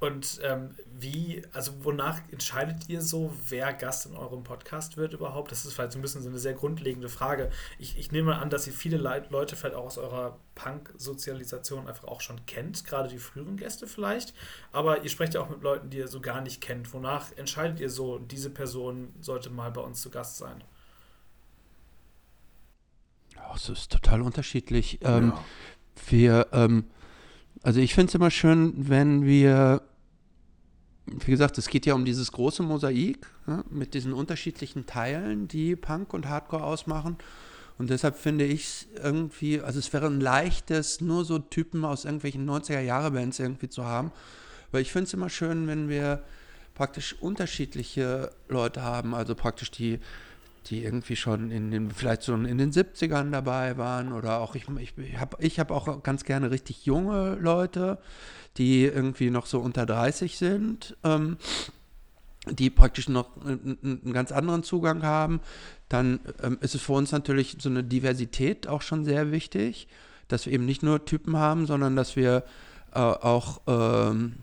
Und 0.04 0.42
ähm, 0.44 0.76
wie, 1.00 1.44
also 1.54 1.72
wonach 1.86 2.20
entscheidet 2.30 2.90
ihr 2.90 3.02
so, 3.02 3.34
wer 3.48 3.72
Gast 3.72 4.06
in 4.06 4.18
eurem 4.18 4.44
Podcast 4.44 4.98
wird 4.98 5.14
überhaupt? 5.14 5.50
Das 5.50 5.66
ist 5.66 5.76
vielleicht 5.76 5.94
so 5.94 6.00
ein 6.00 6.02
bisschen 6.02 6.22
so 6.22 6.28
eine 6.28 6.40
sehr 6.40 6.52
grundlegende 6.52 7.08
Frage. 7.08 7.50
Ich, 7.80 7.98
ich 7.98 8.12
nehme 8.12 8.36
an, 8.38 8.50
dass 8.50 8.68
ihr 8.68 8.74
viele 8.74 8.98
Le 8.98 9.26
Leute 9.30 9.56
vielleicht 9.56 9.76
auch 9.76 9.86
aus 9.86 9.98
eurer 9.98 10.38
Punk-Sozialisation 10.56 11.88
einfach 11.88 12.04
auch 12.04 12.20
schon 12.20 12.46
kennt, 12.48 12.84
gerade 12.84 13.08
die 13.08 13.18
früheren 13.18 13.56
Gäste 13.56 13.88
vielleicht. 13.88 14.34
Aber 14.74 15.04
ihr 15.04 15.10
sprecht 15.10 15.36
ja 15.36 15.42
auch 15.42 15.50
mit 15.50 15.64
Leuten, 15.64 15.90
die 15.90 16.00
ihr 16.00 16.10
so 16.10 16.20
gar 16.20 16.42
nicht 16.42 16.60
kennt. 16.60 16.94
Wonach 16.94 17.28
entscheidet 17.38 17.80
ihr 17.80 17.90
so, 17.90 18.20
diese 18.20 18.50
Person 18.50 19.14
sollte 19.22 19.52
mal 19.52 19.72
bei 19.72 19.80
uns 19.80 20.02
zu 20.02 20.10
Gast 20.10 20.36
sein? 20.36 20.66
Ja, 23.38 23.54
es 23.56 23.70
ist 23.70 23.90
total 23.90 24.22
unterschiedlich. 24.22 25.00
Ähm, 25.02 25.30
ja. 25.30 25.46
Wir, 26.10 26.48
ähm, 26.52 26.90
also 27.62 27.80
ich 27.80 27.96
finde 27.96 28.10
es 28.10 28.16
immer 28.16 28.32
schön, 28.32 28.74
wenn 28.90 29.24
wir 29.24 29.82
wie 31.06 31.32
gesagt, 31.32 31.58
es 31.58 31.68
geht 31.68 31.86
ja 31.86 31.94
um 31.94 32.06
dieses 32.06 32.32
große 32.32 32.64
Mosaik 32.64 33.28
ja, 33.48 33.64
mit 33.70 33.94
diesen 33.94 34.14
unterschiedlichen 34.14 34.86
Teilen, 34.86 35.48
die 35.48 35.76
Punk 35.76 36.14
und 36.14 36.30
Hardcore 36.30 36.64
ausmachen. 36.64 37.18
Und 37.78 37.90
deshalb 37.90 38.16
finde 38.18 38.46
ich 38.46 38.64
es 38.64 38.88
irgendwie, 39.04 39.60
also 39.60 39.80
es 39.80 39.92
wäre 39.92 40.06
ein 40.06 40.22
leichtes, 40.22 41.02
nur 41.02 41.26
so 41.26 41.40
Typen 41.40 41.84
aus 41.84 42.06
irgendwelchen 42.06 42.48
90er-Jahre-Bands 42.48 43.40
irgendwie 43.40 43.70
zu 43.70 43.84
haben. 43.84 44.12
Weil 44.72 44.82
ich 44.82 44.92
finde 44.92 45.08
es 45.08 45.14
immer 45.14 45.30
schön, 45.30 45.68
wenn 45.68 45.90
wir 45.90 46.24
praktisch 46.76 47.16
unterschiedliche 47.20 48.32
Leute 48.48 48.84
haben, 48.84 49.14
also 49.14 49.36
praktisch 49.36 49.72
die, 49.72 50.00
die 50.68 50.84
irgendwie 50.84 51.16
schon 51.16 51.52
in 51.52 51.72
den, 51.72 51.92
vielleicht 51.92 52.24
so 52.24 52.34
in 52.34 52.58
den 52.58 52.72
70ern 52.72 53.32
dabei 53.32 53.78
waren 53.78 54.14
oder 54.14 54.40
auch, 54.40 54.56
ich, 54.56 54.66
ich 54.80 55.20
habe 55.20 55.38
ich 55.40 55.60
hab 55.60 55.72
auch 55.72 56.04
ganz 56.04 56.24
gerne 56.24 56.52
richtig 56.52 56.86
junge 56.86 57.36
Leute, 57.36 58.00
die 58.58 58.84
irgendwie 58.84 59.30
noch 59.30 59.46
so 59.46 59.60
unter 59.60 59.86
30 59.86 60.38
sind, 60.38 60.96
ähm, 61.04 61.38
die 62.50 62.70
praktisch 62.70 63.10
noch 63.10 63.30
einen, 63.46 63.78
einen, 64.04 64.14
ganz 64.14 64.32
anderen 64.32 64.64
Zugang 64.64 65.04
haben, 65.04 65.40
dann 65.90 66.20
ähm, 66.42 66.58
ist 66.62 66.76
es 66.76 66.82
für 66.82 66.94
uns 66.94 67.12
natürlich 67.12 67.58
so 67.60 67.70
eine 67.70 67.84
Diversität 67.84 68.68
auch 68.68 68.82
schon 68.82 69.06
sehr 69.06 69.32
wichtig, 69.32 69.88
dass 70.28 70.46
wir 70.46 70.54
eben 70.54 70.66
nicht 70.66 70.84
nur 70.84 71.06
Typen 71.06 71.38
haben, 71.38 71.66
sondern 71.66 71.96
dass 71.96 72.16
wir 72.16 72.44
äh, 72.94 73.00
auch 73.00 73.62
ähm, 73.68 74.34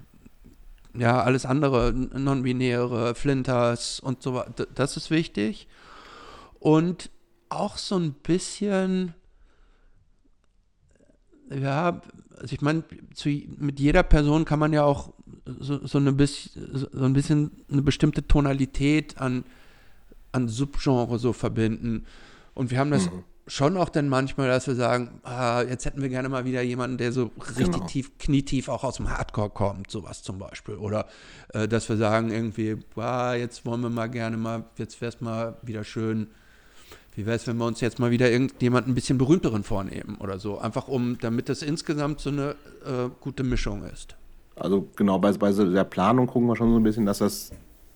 ja, 0.95 1.23
alles 1.23 1.47
andere, 1.47 1.93
non-binäre, 1.93 3.15
Flinters 3.15 4.01
und 4.01 4.23
so 4.23 4.35
weiter, 4.35 4.67
das 4.75 4.97
ist 4.97 5.11
wichtig. 5.11 5.69
Und 6.61 7.11
auch 7.49 7.79
so 7.79 7.97
ein 7.97 8.13
bisschen, 8.13 9.15
ja, 11.51 12.01
also 12.39 12.55
ich 12.55 12.61
meine, 12.61 12.85
mit 13.59 13.81
jeder 13.81 14.03
Person 14.03 14.45
kann 14.45 14.59
man 14.59 14.73
ja 14.73 14.85
auch 14.85 15.13
so, 15.47 15.85
so, 15.87 15.99
eine 15.99 16.13
bisschen, 16.13 16.89
so 16.93 17.05
ein 17.05 17.13
bisschen 17.13 17.51
eine 17.71 17.83
bestimmte 17.83 18.27
Tonalität 18.27 19.19
an, 19.19 19.45
an 20.33 20.49
Subgenre 20.49 21.19
so 21.19 21.33
verbinden. 21.33 22.07
Und 22.55 22.71
wir 22.71 22.79
haben 22.79 22.91
das 22.91 23.11
mhm. 23.11 23.25
schon 23.47 23.77
auch 23.79 23.89
dann 23.89 24.09
manchmal, 24.09 24.49
dass 24.49 24.67
wir 24.67 24.75
sagen, 24.75 25.21
ah, 25.23 25.63
jetzt 25.63 25.87
hätten 25.87 26.03
wir 26.03 26.11
gerne 26.11 26.29
mal 26.29 26.45
wieder 26.45 26.63
jemanden, 26.63 26.99
der 26.99 27.13
so 27.13 27.33
richtig 27.49 27.73
genau. 27.73 27.87
tief, 27.87 28.19
knietief 28.19 28.69
auch 28.69 28.85
aus 28.85 28.97
dem 28.97 29.11
Hardcore 29.11 29.51
kommt, 29.51 29.91
sowas 29.91 30.23
zum 30.23 30.39
Beispiel. 30.39 30.77
Oder 30.77 31.07
äh, 31.55 31.67
dass 31.67 31.89
wir 31.89 31.97
sagen 31.97 32.31
irgendwie, 32.31 32.77
ah, 32.97 33.35
jetzt 33.35 33.65
wollen 33.65 33.81
wir 33.81 33.91
mal 33.91 34.09
gerne 34.09 34.37
mal, 34.37 34.65
jetzt 34.77 35.01
wäre 35.01 35.09
es 35.09 35.21
mal 35.21 35.57
wieder 35.63 35.85
schön, 35.85 36.29
wie 37.15 37.27
wäre 37.27 37.37
es, 37.37 37.47
wenn 37.47 37.57
wir 37.57 37.67
uns 37.67 37.81
jetzt 37.81 37.99
mal 37.99 38.11
wieder 38.11 38.31
irgendjemand 38.31 38.87
ein 38.87 38.95
bisschen 38.95 39.19
berühmteren 39.19 39.65
vornehmen 39.65 40.17
oder 40.21 40.39
so? 40.39 40.59
Einfach 40.59 40.89
um, 40.89 41.19
damit 41.21 41.49
das 41.49 41.63
insgesamt 41.63 42.21
so 42.21 42.31
eine 42.31 42.51
äh, 42.85 43.09
gute 43.21 43.43
Mischung 43.43 43.83
ist. 43.85 44.17
Also 44.57 44.87
genau, 44.97 45.19
bei, 45.19 45.33
bei 45.33 45.53
der 45.53 45.85
Planung 45.85 46.27
gucken 46.27 46.49
wir 46.49 46.57
schon 46.57 46.71
so 46.71 46.79
ein 46.79 46.83
bisschen, 46.83 47.07
dass 47.07 47.19
das 47.19 47.51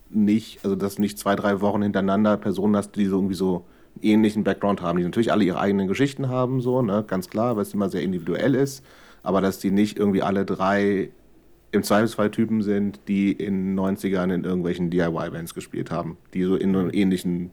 nicht, 0.09 0.63
also 0.63 0.75
dass 0.75 0.99
nicht 0.99 1.17
zwei, 1.17 1.35
drei 1.35 1.61
Wochen 1.61 1.81
hintereinander 1.81 2.37
Personen 2.37 2.75
hast, 2.75 2.95
die 2.95 3.05
so 3.05 3.17
irgendwie 3.17 3.35
so 3.35 3.65
einen 3.95 4.03
ähnlichen 4.03 4.43
Background 4.43 4.81
haben, 4.81 4.97
die 4.97 5.03
natürlich 5.03 5.31
alle 5.31 5.43
ihre 5.43 5.59
eigenen 5.59 5.87
Geschichten 5.87 6.27
haben, 6.27 6.61
so, 6.61 6.81
ne, 6.81 7.03
ganz 7.07 7.29
klar, 7.29 7.55
weil 7.55 7.63
es 7.63 7.73
immer 7.73 7.89
sehr 7.89 8.01
individuell 8.01 8.55
ist, 8.55 8.83
aber 9.23 9.41
dass 9.41 9.59
die 9.59 9.71
nicht 9.71 9.97
irgendwie 9.97 10.21
alle 10.21 10.45
drei 10.45 11.09
im 11.71 11.83
Zweifelsfall 11.83 12.31
Typen 12.31 12.61
sind, 12.61 12.99
die 13.07 13.31
in 13.31 13.75
den 13.75 13.79
90ern 13.79 14.33
in 14.33 14.43
irgendwelchen 14.43 14.89
DIY-Bands 14.89 15.53
gespielt 15.53 15.91
haben, 15.91 16.17
die 16.33 16.43
so 16.43 16.55
in 16.55 16.75
einem 16.75 16.89
ähnlichen 16.91 17.51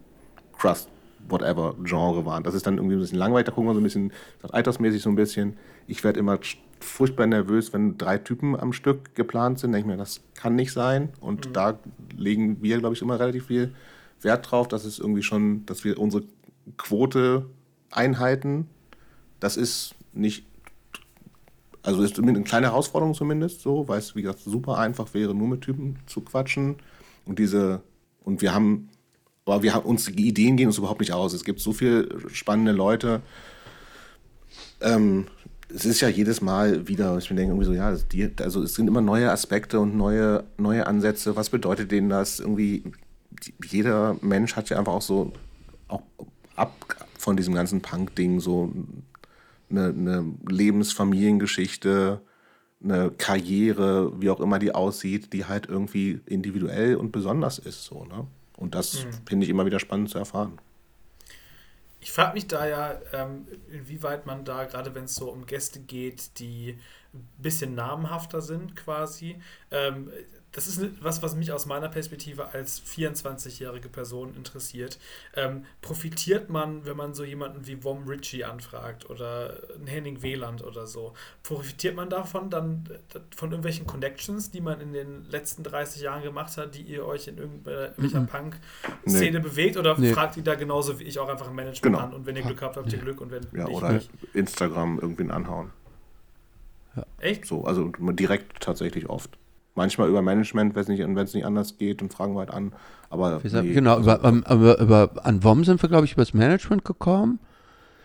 Crust 0.56 0.88
whatever 1.28 1.74
Genre 1.84 2.24
waren. 2.24 2.42
Das 2.42 2.54
ist 2.54 2.66
dann 2.66 2.76
irgendwie 2.76 2.96
ein 2.96 3.00
bisschen 3.00 3.18
langweilig, 3.18 3.46
da 3.46 3.52
gucken 3.52 3.68
wir 3.68 3.74
so 3.74 3.80
ein 3.80 3.84
bisschen 3.84 4.12
altersmäßig 4.42 5.02
so 5.02 5.10
ein 5.10 5.16
bisschen. 5.16 5.56
Ich 5.86 6.04
werde 6.04 6.18
immer 6.18 6.38
furchtbar 6.80 7.26
nervös, 7.26 7.72
wenn 7.72 7.96
drei 7.96 8.18
Typen 8.18 8.58
am 8.58 8.72
Stück 8.72 9.14
geplant 9.14 9.58
sind. 9.58 9.72
Denke 9.72 9.88
ich 9.88 9.92
mir, 9.92 9.98
das 9.98 10.20
kann 10.34 10.54
nicht 10.54 10.72
sein. 10.72 11.10
Und 11.20 11.48
mhm. 11.48 11.52
da 11.52 11.78
legen 12.16 12.62
wir, 12.62 12.78
glaube 12.78 12.94
ich, 12.94 13.02
immer 13.02 13.18
relativ 13.18 13.46
viel 13.46 13.74
Wert 14.20 14.50
drauf, 14.50 14.68
dass 14.68 14.84
es 14.84 14.98
irgendwie 14.98 15.22
schon, 15.22 15.66
dass 15.66 15.84
wir 15.84 15.98
unsere 15.98 16.24
Quote 16.76 17.46
einhalten. 17.90 18.68
Das 19.40 19.56
ist 19.56 19.94
nicht, 20.12 20.46
also 21.82 22.02
ist 22.02 22.18
eine 22.18 22.42
kleine 22.42 22.68
Herausforderung 22.68 23.14
zumindest 23.14 23.60
so, 23.60 23.88
weil 23.88 23.98
es, 23.98 24.14
wie 24.14 24.22
gesagt, 24.22 24.40
super 24.40 24.78
einfach 24.78 25.14
wäre, 25.14 25.34
nur 25.34 25.48
mit 25.48 25.62
Typen 25.62 25.98
zu 26.06 26.20
quatschen. 26.20 26.76
Und 27.24 27.38
diese, 27.38 27.82
und 28.22 28.42
wir 28.42 28.54
haben 28.54 28.88
aber 29.44 29.62
wir 29.62 29.74
haben 29.74 29.84
uns, 29.84 30.06
die 30.06 30.28
Ideen 30.28 30.56
gehen 30.56 30.68
uns 30.68 30.78
überhaupt 30.78 31.00
nicht 31.00 31.12
aus. 31.12 31.32
Es 31.32 31.44
gibt 31.44 31.60
so 31.60 31.72
viele 31.72 32.08
spannende 32.30 32.72
Leute. 32.72 33.22
Ähm, 34.80 35.26
es 35.74 35.84
ist 35.84 36.00
ja 36.00 36.08
jedes 36.08 36.40
Mal 36.40 36.86
wieder, 36.86 37.16
ich 37.18 37.28
denke 37.28 37.44
irgendwie 37.44 37.64
so, 37.64 37.72
ja, 37.72 37.96
die, 37.96 38.30
also 38.40 38.62
es 38.62 38.74
sind 38.74 38.88
immer 38.88 39.00
neue 39.00 39.30
Aspekte 39.30 39.80
und 39.80 39.96
neue, 39.96 40.44
neue 40.58 40.86
Ansätze. 40.86 41.34
Was 41.34 41.50
bedeutet 41.50 41.90
denen 41.90 42.08
das? 42.08 42.40
Irgendwie, 42.40 42.84
jeder 43.64 44.16
Mensch 44.20 44.54
hat 44.54 44.68
ja 44.70 44.78
einfach 44.78 44.92
auch 44.92 45.02
so, 45.02 45.32
auch 45.88 46.02
ab 46.56 47.08
von 47.18 47.36
diesem 47.36 47.54
ganzen 47.54 47.80
Punk-Ding, 47.80 48.40
so 48.40 48.72
eine, 49.70 49.88
eine 49.88 50.34
Lebensfamiliengeschichte, 50.48 52.20
eine 52.82 53.10
Karriere, 53.10 54.20
wie 54.20 54.30
auch 54.30 54.40
immer 54.40 54.58
die 54.58 54.74
aussieht, 54.74 55.32
die 55.32 55.46
halt 55.46 55.66
irgendwie 55.68 56.20
individuell 56.26 56.96
und 56.96 57.12
besonders 57.12 57.58
ist, 57.58 57.84
so, 57.84 58.04
ne? 58.04 58.26
Und 58.62 58.76
das 58.76 59.04
mhm. 59.04 59.10
finde 59.26 59.44
ich 59.44 59.50
immer 59.50 59.66
wieder 59.66 59.80
spannend 59.80 60.08
zu 60.08 60.18
erfahren. 60.18 60.58
Ich 62.00 62.12
frage 62.12 62.34
mich 62.34 62.46
da 62.46 62.66
ja, 62.66 63.00
ähm, 63.12 63.46
inwieweit 63.70 64.24
man 64.24 64.44
da, 64.44 64.64
gerade 64.64 64.94
wenn 64.94 65.04
es 65.04 65.16
so 65.16 65.30
um 65.30 65.46
Gäste 65.46 65.80
geht, 65.80 66.38
die 66.38 66.78
ein 67.12 67.28
bisschen 67.38 67.74
namenhafter 67.74 68.40
sind 68.40 68.76
quasi, 68.76 69.36
ähm, 69.70 70.10
das 70.52 70.66
ist 70.66 71.02
was, 71.02 71.22
was 71.22 71.34
mich 71.34 71.50
aus 71.50 71.64
meiner 71.64 71.88
Perspektive 71.88 72.52
als 72.52 72.82
24-jährige 72.82 73.88
Person 73.88 74.34
interessiert. 74.36 74.98
Ähm, 75.34 75.64
profitiert 75.80 76.50
man, 76.50 76.84
wenn 76.84 76.96
man 76.96 77.14
so 77.14 77.24
jemanden 77.24 77.66
wie 77.66 77.82
Wom 77.82 78.06
Ritchie 78.06 78.44
anfragt 78.44 79.08
oder 79.08 79.56
Henning 79.86 80.22
Wieland 80.22 80.62
oder 80.62 80.86
so, 80.86 81.14
profitiert 81.42 81.96
man 81.96 82.10
davon 82.10 82.50
dann 82.50 82.84
von 83.34 83.50
irgendwelchen 83.50 83.86
Connections, 83.86 84.50
die 84.50 84.60
man 84.60 84.80
in 84.82 84.92
den 84.92 85.24
letzten 85.30 85.62
30 85.62 86.02
Jahren 86.02 86.22
gemacht 86.22 86.56
hat, 86.58 86.74
die 86.74 86.82
ihr 86.82 87.06
euch 87.06 87.28
in 87.28 87.38
irgendeiner 87.38 87.92
mhm. 87.96 88.26
Punk-Szene 88.26 89.38
nee. 89.38 89.42
bewegt 89.42 89.78
oder 89.78 89.98
nee. 89.98 90.12
fragt 90.12 90.36
ihr 90.36 90.44
da 90.44 90.54
genauso 90.54 91.00
wie 91.00 91.04
ich 91.04 91.18
auch 91.18 91.28
einfach 91.28 91.48
ein 91.48 91.54
Management 91.54 91.96
genau. 91.96 91.98
an 91.98 92.12
und 92.12 92.26
wenn 92.26 92.36
ihr 92.36 92.42
Glück 92.42 92.60
habt, 92.60 92.76
habt 92.76 92.92
ihr 92.92 92.98
Glück 92.98 93.22
und 93.22 93.30
wenn 93.30 93.46
ja, 93.52 93.64
nicht, 93.64 93.74
oder 93.74 93.92
nicht. 93.92 94.10
Instagram 94.34 94.98
irgendwen 94.98 95.30
anhauen. 95.30 95.70
Ja. 96.94 97.06
Echt? 97.20 97.46
So, 97.46 97.64
also 97.64 97.90
direkt 97.98 98.60
tatsächlich 98.60 99.08
oft. 99.08 99.38
Manchmal 99.74 100.08
über 100.08 100.20
Management, 100.20 100.74
wenn 100.74 100.82
es 100.82 100.88
nicht, 100.88 101.34
nicht 101.34 101.46
anders 101.46 101.78
geht, 101.78 102.02
und 102.02 102.12
fragen 102.12 102.34
wir 102.34 102.40
halt 102.40 102.50
an. 102.50 102.72
Aber 103.08 103.40
nee, 103.42 103.72
genau, 103.72 104.00
über, 104.00 104.22
um, 104.24 104.38
über, 104.40 104.78
über, 104.78 105.10
an 105.22 105.42
WOM 105.42 105.64
sind 105.64 105.82
wir, 105.82 105.88
glaube 105.88 106.04
ich, 106.04 106.12
über 106.12 106.22
das 106.22 106.34
Management 106.34 106.84
gekommen. 106.84 107.40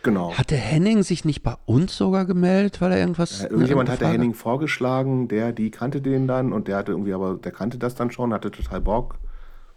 Genau. 0.04 0.34
Hatte 0.34 0.56
Henning 0.56 1.04
sich 1.04 1.26
nicht 1.26 1.44
bei 1.44 1.56
uns 1.66 1.98
sogar 1.98 2.26
gemeldet, 2.26 2.80
weil 2.80 2.94
er 2.94 3.00
irgendwas. 3.00 3.42
Ja, 3.42 3.50
irgendjemand 3.50 3.90
hatte 3.90 4.08
Henning 4.08 4.34
vorgeschlagen, 4.34 5.28
der, 5.28 5.52
die 5.52 5.70
kannte 5.72 6.02
den 6.02 6.28
dann 6.28 6.54
und 6.54 6.70
der 6.70 6.78
hatte 6.78 6.94
irgendwie, 6.94 7.14
aber 7.14 7.36
der 7.36 7.52
kannte 7.52 7.78
das 7.78 7.96
dann 7.96 8.12
schon, 8.12 8.34
hatte 8.34 8.52
total 8.52 8.80
Bock. 8.80 9.16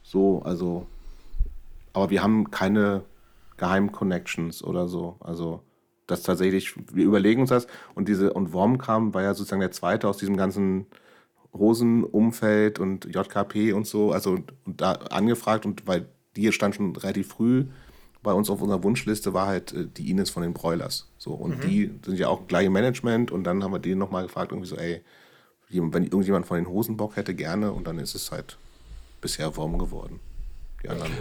So, 0.03 0.43
also. 0.45 0.86
Aber 1.93 2.11
wir 2.11 2.22
haben 2.22 2.53
keine 2.53 3.03
Geheim-Connections 3.57 4.62
oder 4.62 4.86
so. 4.86 5.16
Also, 5.18 5.62
das 6.07 6.22
tatsächlich, 6.22 6.74
wir 6.93 7.05
überlegen 7.05 7.41
uns 7.41 7.51
das 7.51 7.66
und 7.95 8.09
diese, 8.09 8.32
und 8.32 8.53
Worm 8.53 8.78
kam, 8.78 9.14
war 9.14 9.22
ja 9.22 9.34
sozusagen 9.34 9.61
der 9.61 9.72
zweite 9.72 10.09
aus 10.09 10.18
diesem 10.18 10.36
ganzen 10.36 10.86
Hosenumfeld 11.53 12.78
und 12.78 13.07
JKP 13.07 13.72
und 13.72 13.86
so, 13.86 14.12
also 14.12 14.32
und 14.32 14.80
da 14.80 14.92
angefragt 14.92 15.66
und 15.66 15.86
weil 15.86 16.09
die 16.36 16.53
stand 16.53 16.76
schon 16.76 16.94
relativ 16.94 17.28
früh 17.28 17.66
bei 18.22 18.32
uns 18.32 18.51
auf 18.51 18.61
unserer 18.61 18.82
Wunschliste 18.82 19.32
war 19.32 19.46
halt 19.46 19.72
äh, 19.72 19.86
die 19.86 20.11
Ines 20.11 20.30
von 20.30 20.42
den 20.42 20.53
Broilers. 20.53 21.09
So, 21.18 21.32
und 21.32 21.59
mhm. 21.59 21.68
die 21.68 21.90
sind 22.05 22.18
ja 22.18 22.28
auch 22.28 22.46
gleich 22.46 22.66
im 22.66 22.72
Management 22.72 23.30
und 23.30 23.44
dann 23.44 23.62
haben 23.62 23.72
wir 23.72 23.78
den 23.78 23.98
nochmal 23.98 24.24
gefragt, 24.24 24.53
irgendwie 24.53 24.68
so, 24.68 24.76
ey, 24.76 25.03
wenn 25.68 26.05
irgendjemand 26.05 26.46
von 26.46 26.57
den 26.57 26.68
Hosen 26.68 26.96
Bock 26.96 27.16
hätte, 27.16 27.34
gerne 27.34 27.72
und 27.72 27.86
dann 27.86 27.98
ist 27.98 28.14
es 28.14 28.32
halt 28.32 28.59
bisher 29.20 29.57
Wurm 29.57 29.78
geworden. 29.78 30.20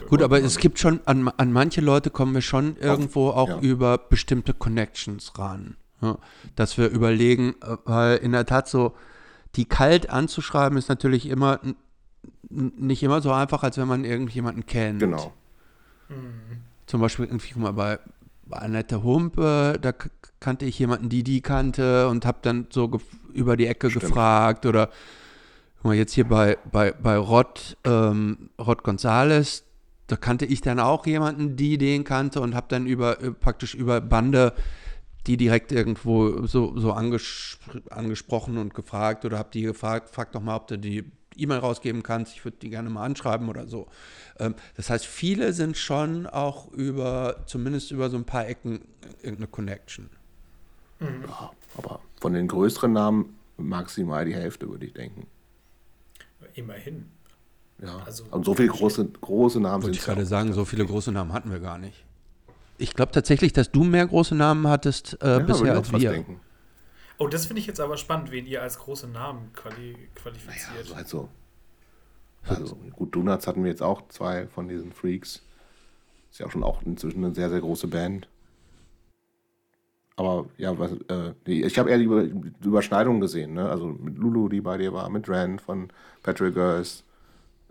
Gut, 0.08 0.22
aber 0.22 0.42
es 0.42 0.58
gibt 0.58 0.80
schon, 0.80 1.02
an, 1.06 1.28
an 1.28 1.52
manche 1.52 1.82
Leute 1.82 2.10
kommen 2.10 2.34
wir 2.34 2.42
schon 2.42 2.78
irgendwo 2.78 3.30
auch 3.30 3.50
ja. 3.50 3.60
über 3.60 3.98
bestimmte 3.98 4.54
Connections 4.54 5.38
ran. 5.38 5.76
Ja, 6.02 6.18
dass 6.56 6.78
wir 6.78 6.88
überlegen, 6.88 7.56
äh, 7.62 7.76
weil 7.84 8.18
in 8.18 8.32
der 8.32 8.46
Tat 8.46 8.70
so, 8.70 8.94
die 9.56 9.66
kalt 9.66 10.10
anzuschreiben 10.10 10.78
ist 10.78 10.90
natürlich 10.90 11.28
immer 11.28 11.60
nicht 12.50 13.04
immer 13.04 13.22
so 13.22 13.32
einfach, 13.32 13.64
als 13.64 13.78
wenn 13.78 13.88
man 13.88 14.06
irgendjemanden 14.06 14.66
kennt. 14.66 15.00
Genau. 15.00 15.34
Mhm. 16.10 16.62
Zum 16.86 17.02
Beispiel 17.02 17.26
irgendwie, 17.26 17.52
guck 17.54 17.62
mal, 17.62 17.74
bei, 17.74 18.00
bei 18.46 18.58
Annette 18.58 19.04
Humpe, 19.04 19.78
da 19.80 19.94
kannte 20.40 20.66
ich 20.66 20.80
jemanden, 20.80 21.10
die 21.10 21.24
die 21.24 21.42
kannte 21.42 22.08
und 22.08 22.26
habe 22.26 22.40
dann 22.42 22.68
so 22.70 23.00
über 23.34 23.58
die 23.58 23.68
Ecke 23.68 23.90
Stimmt. 23.90 24.06
gefragt 24.06 24.66
oder 24.66 24.90
guck 25.78 25.86
mal, 25.86 25.96
jetzt 25.96 26.14
hier 26.14 26.28
bei, 26.28 26.58
bei, 26.72 26.92
bei 26.92 27.18
Rod, 27.18 27.78
ähm, 27.84 28.50
Rod 28.60 28.84
Gonzales, 28.84 29.64
da 30.08 30.16
kannte 30.16 30.46
ich 30.46 30.62
dann 30.62 30.80
auch 30.80 31.06
jemanden, 31.06 31.56
die 31.56 31.78
den 31.78 32.04
kannte 32.04 32.42
und 32.42 32.56
habe 32.56 32.66
dann 32.70 32.88
über 32.88 33.18
praktisch 33.40 33.76
über 33.76 34.02
Bande 34.02 34.54
die 35.28 35.38
direkt 35.38 35.72
irgendwo 35.72 36.46
so, 36.48 36.78
so 36.78 36.94
anges 36.94 37.58
angesprochen 37.90 38.58
und 38.58 38.74
gefragt 38.74 39.26
oder 39.26 39.38
habe 39.38 39.50
die 39.52 39.62
gefragt, 39.64 40.10
frag 40.10 40.32
doch 40.32 40.42
mal, 40.42 40.56
ob 40.56 40.68
du 40.68 40.78
die 40.78 41.12
E-Mail 41.36 41.60
rausgeben 41.60 42.04
kannst, 42.04 42.34
ich 42.34 42.44
würde 42.44 42.58
die 42.58 42.70
gerne 42.70 42.90
mal 42.90 43.06
anschreiben 43.06 43.50
oder 43.50 43.68
so. 43.68 43.88
Ähm, 44.40 44.56
das 44.76 44.90
heißt, 44.90 45.06
viele 45.06 45.54
sind 45.54 45.78
schon 45.78 46.28
auch 46.28 46.72
über, 46.72 47.44
zumindest 47.46 47.92
über 47.92 48.10
so 48.10 48.18
ein 48.18 48.26
paar 48.26 48.48
Ecken 48.48 48.82
irgendeine 49.22 49.48
Connection. 49.48 50.10
Mhm. 51.00 51.24
Ja, 51.28 51.52
aber 51.78 52.02
von 52.20 52.34
den 52.34 52.48
größeren 52.48 52.92
Namen 52.92 53.38
maximal 53.58 54.26
die 54.26 54.36
Hälfte, 54.36 54.70
würde 54.70 54.86
ich 54.86 54.94
denken. 54.94 55.28
Immerhin. 56.54 57.06
Ja, 57.82 58.00
also, 58.06 58.26
und 58.32 58.46
so 58.46 58.54
viele 58.54 58.70
große, 58.70 59.06
große 59.06 59.60
Namen 59.60 59.82
sind. 59.82 59.90
Wollte 59.90 60.00
ich 60.00 60.06
gerade 60.06 60.26
sagen, 60.26 60.52
so 60.54 60.66
viele 60.66 60.86
große 60.86 61.12
Namen 61.12 61.32
hatten 61.32 61.52
wir 61.52 61.60
gar 61.60 61.78
nicht. 61.78 62.06
Ich 62.80 62.94
glaube 62.94 63.12
tatsächlich, 63.12 63.54
dass 63.54 63.72
du 63.72 63.84
mehr 63.84 64.08
große 64.08 64.36
Namen 64.36 64.68
hattest 64.68 65.22
äh, 65.22 65.28
ja, 65.28 65.40
bisher 65.40 65.74
als 65.74 65.92
wir. 65.92 66.12
Denken. 66.12 66.40
Oh, 67.18 67.28
das 67.28 67.46
finde 67.46 67.60
ich 67.60 67.68
jetzt 67.68 67.82
aber 67.82 67.98
spannend, 67.98 68.32
wen 68.32 68.46
ihr 68.46 68.62
als 68.62 68.80
große 68.80 69.08
Namen 69.08 69.52
quali 69.54 69.96
qualifiziert. 70.16 70.70
Naja, 70.70 70.80
also, 70.80 70.96
halt 70.96 71.08
so. 71.08 71.30
Also, 72.48 72.76
gut, 72.94 73.14
Donuts 73.14 73.46
hatten 73.46 73.64
wir 73.64 73.70
jetzt 73.70 73.84
auch 73.84 74.08
zwei 74.08 74.48
von 74.48 74.70
diesen 74.70 74.94
Freaks. 74.94 75.42
Ist 76.32 76.40
ja 76.40 76.46
auch 76.46 76.52
schon 76.52 76.64
auch 76.64 76.82
inzwischen 76.84 77.24
eine 77.24 77.36
sehr, 77.36 77.50
sehr 77.50 77.60
große 77.60 77.88
Band. 77.88 78.30
Aber 80.16 80.46
ja, 80.58 80.78
was, 80.80 80.92
äh, 81.10 81.34
ich 81.46 81.78
habe 81.78 81.90
eher 81.90 81.98
die, 81.98 82.06
Über 82.06 82.24
die 82.24 82.68
Überschneidung 82.68 83.20
gesehen, 83.20 83.54
ne? 83.54 83.70
Also 83.70 83.88
mit 83.88 84.18
Lulu, 84.18 84.48
die 84.48 84.62
bei 84.62 84.78
dir 84.78 84.94
war, 84.94 85.10
mit 85.10 85.28
Ren 85.28 85.60
von 85.60 85.90
Patrick 86.24 86.54
Girls. 86.54 87.04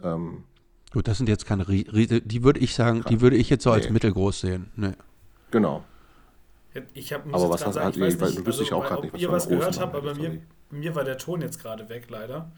Ähm, 0.02 0.44
Gut, 0.92 1.06
das 1.06 1.18
sind 1.18 1.28
jetzt 1.28 1.44
keine 1.44 1.68
Riese, 1.68 2.20
die 2.20 2.42
würde 2.42 2.60
ich 2.60 2.74
sagen, 2.74 3.04
die 3.08 3.20
würde 3.20 3.36
ich 3.36 3.50
jetzt 3.50 3.64
so 3.64 3.70
als 3.70 3.86
nee. 3.86 3.92
mittelgroß 3.92 4.40
sehen. 4.40 4.70
Nee. 4.76 4.92
Genau. 5.50 5.84
Ich 6.94 7.12
hab, 7.12 7.26
aber 7.26 7.50
was 7.50 7.60
sagen, 7.60 7.90
ich 7.90 8.00
weiß 8.00 8.36
nicht, 8.36 8.46
also, 8.46 8.62
ich 8.62 8.72
auch 8.72 8.86
gerade 8.86 9.02
nicht, 9.02 9.12
was 9.14 9.20
ihr 9.20 9.32
was 9.32 9.48
gehört 9.48 9.80
habt, 9.80 9.94
aber 9.94 10.14
mir, 10.14 10.40
mir 10.70 10.94
war 10.94 11.04
der 11.04 11.18
Ton 11.18 11.40
jetzt 11.40 11.60
gerade 11.60 11.88
weg, 11.88 12.06
leider. 12.08 12.52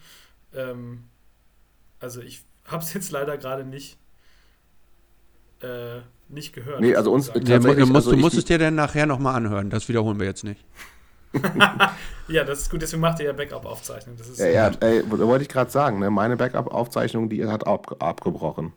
Ähm, 0.54 1.04
also 2.00 2.20
ich 2.20 2.42
habe 2.66 2.82
es 2.82 2.92
jetzt 2.92 3.10
leider 3.10 3.36
gerade 3.38 3.64
nicht, 3.64 3.98
äh, 5.62 6.00
nicht 6.28 6.52
gehört. 6.52 6.80
Nee, 6.80 6.94
also 6.94 7.12
uns. 7.12 7.28
Ja, 7.28 7.58
du, 7.58 7.86
musst, 7.86 7.94
also 7.94 8.10
du 8.12 8.16
musst 8.16 8.36
es 8.36 8.44
dir 8.44 8.58
dann 8.58 8.74
nachher 8.74 9.06
nochmal 9.06 9.36
anhören. 9.36 9.70
Das 9.70 9.88
wiederholen 9.88 10.18
wir 10.18 10.26
jetzt 10.26 10.44
nicht. 10.44 10.64
Ja, 12.28 12.44
das 12.44 12.62
ist 12.62 12.70
gut, 12.70 12.82
deswegen 12.82 13.00
macht 13.00 13.20
ihr 13.20 13.26
ja 13.26 13.32
Backup-Aufzeichnung. 13.32 14.16
Ja, 14.36 14.46
ja, 14.46 14.70
ey, 14.80 15.02
wollte 15.08 15.42
ich 15.42 15.48
gerade 15.48 15.70
sagen, 15.70 16.00
ne? 16.00 16.10
meine 16.10 16.36
Backup-Aufzeichnung, 16.36 17.28
die 17.28 17.46
hat 17.46 17.66
ab, 17.66 17.96
abgebrochen. 18.00 18.72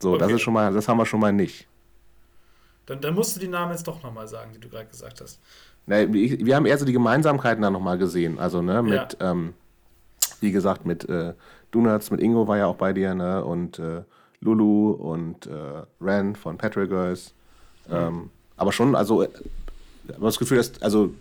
So, 0.00 0.10
okay. 0.10 0.18
das 0.20 0.32
ist 0.32 0.42
schon 0.42 0.54
mal, 0.54 0.72
das 0.72 0.88
haben 0.88 0.98
wir 0.98 1.06
schon 1.06 1.20
mal 1.20 1.32
nicht. 1.32 1.66
Dann, 2.86 3.00
dann 3.00 3.14
musst 3.14 3.36
du 3.36 3.40
die 3.40 3.48
Namen 3.48 3.72
jetzt 3.72 3.86
doch 3.86 4.02
nochmal 4.02 4.26
sagen, 4.28 4.50
die 4.54 4.60
du 4.60 4.68
gerade 4.68 4.86
gesagt 4.86 5.20
hast. 5.20 5.40
Ne, 5.86 6.12
wir 6.12 6.56
haben 6.56 6.66
eher 6.66 6.78
so 6.78 6.84
die 6.84 6.92
Gemeinsamkeiten 6.92 7.62
dann 7.62 7.72
nochmal 7.72 7.98
gesehen. 7.98 8.38
Also, 8.38 8.62
ne, 8.62 8.82
mit, 8.82 9.16
ja. 9.20 9.30
ähm, 9.30 9.54
wie 10.40 10.52
gesagt, 10.52 10.86
mit 10.86 11.08
äh, 11.08 11.34
Donuts, 11.70 12.10
mit 12.10 12.20
Ingo 12.20 12.48
war 12.48 12.58
ja 12.58 12.66
auch 12.66 12.76
bei 12.76 12.92
dir, 12.92 13.14
ne? 13.14 13.44
Und 13.44 13.78
äh, 13.78 14.02
Lulu 14.40 14.92
und 14.92 15.46
äh, 15.46 15.82
Ren 16.00 16.34
von 16.34 16.58
Patrick 16.58 16.90
Girls. 16.90 17.34
Mhm. 17.88 17.94
Ähm, 17.94 18.30
aber 18.56 18.72
schon, 18.72 18.94
also, 18.94 19.22
ich 19.22 19.28
äh, 19.28 20.14
habe 20.14 20.24
das 20.24 20.38
Gefühl, 20.38 20.58
dass, 20.58 20.80
also 20.82 21.14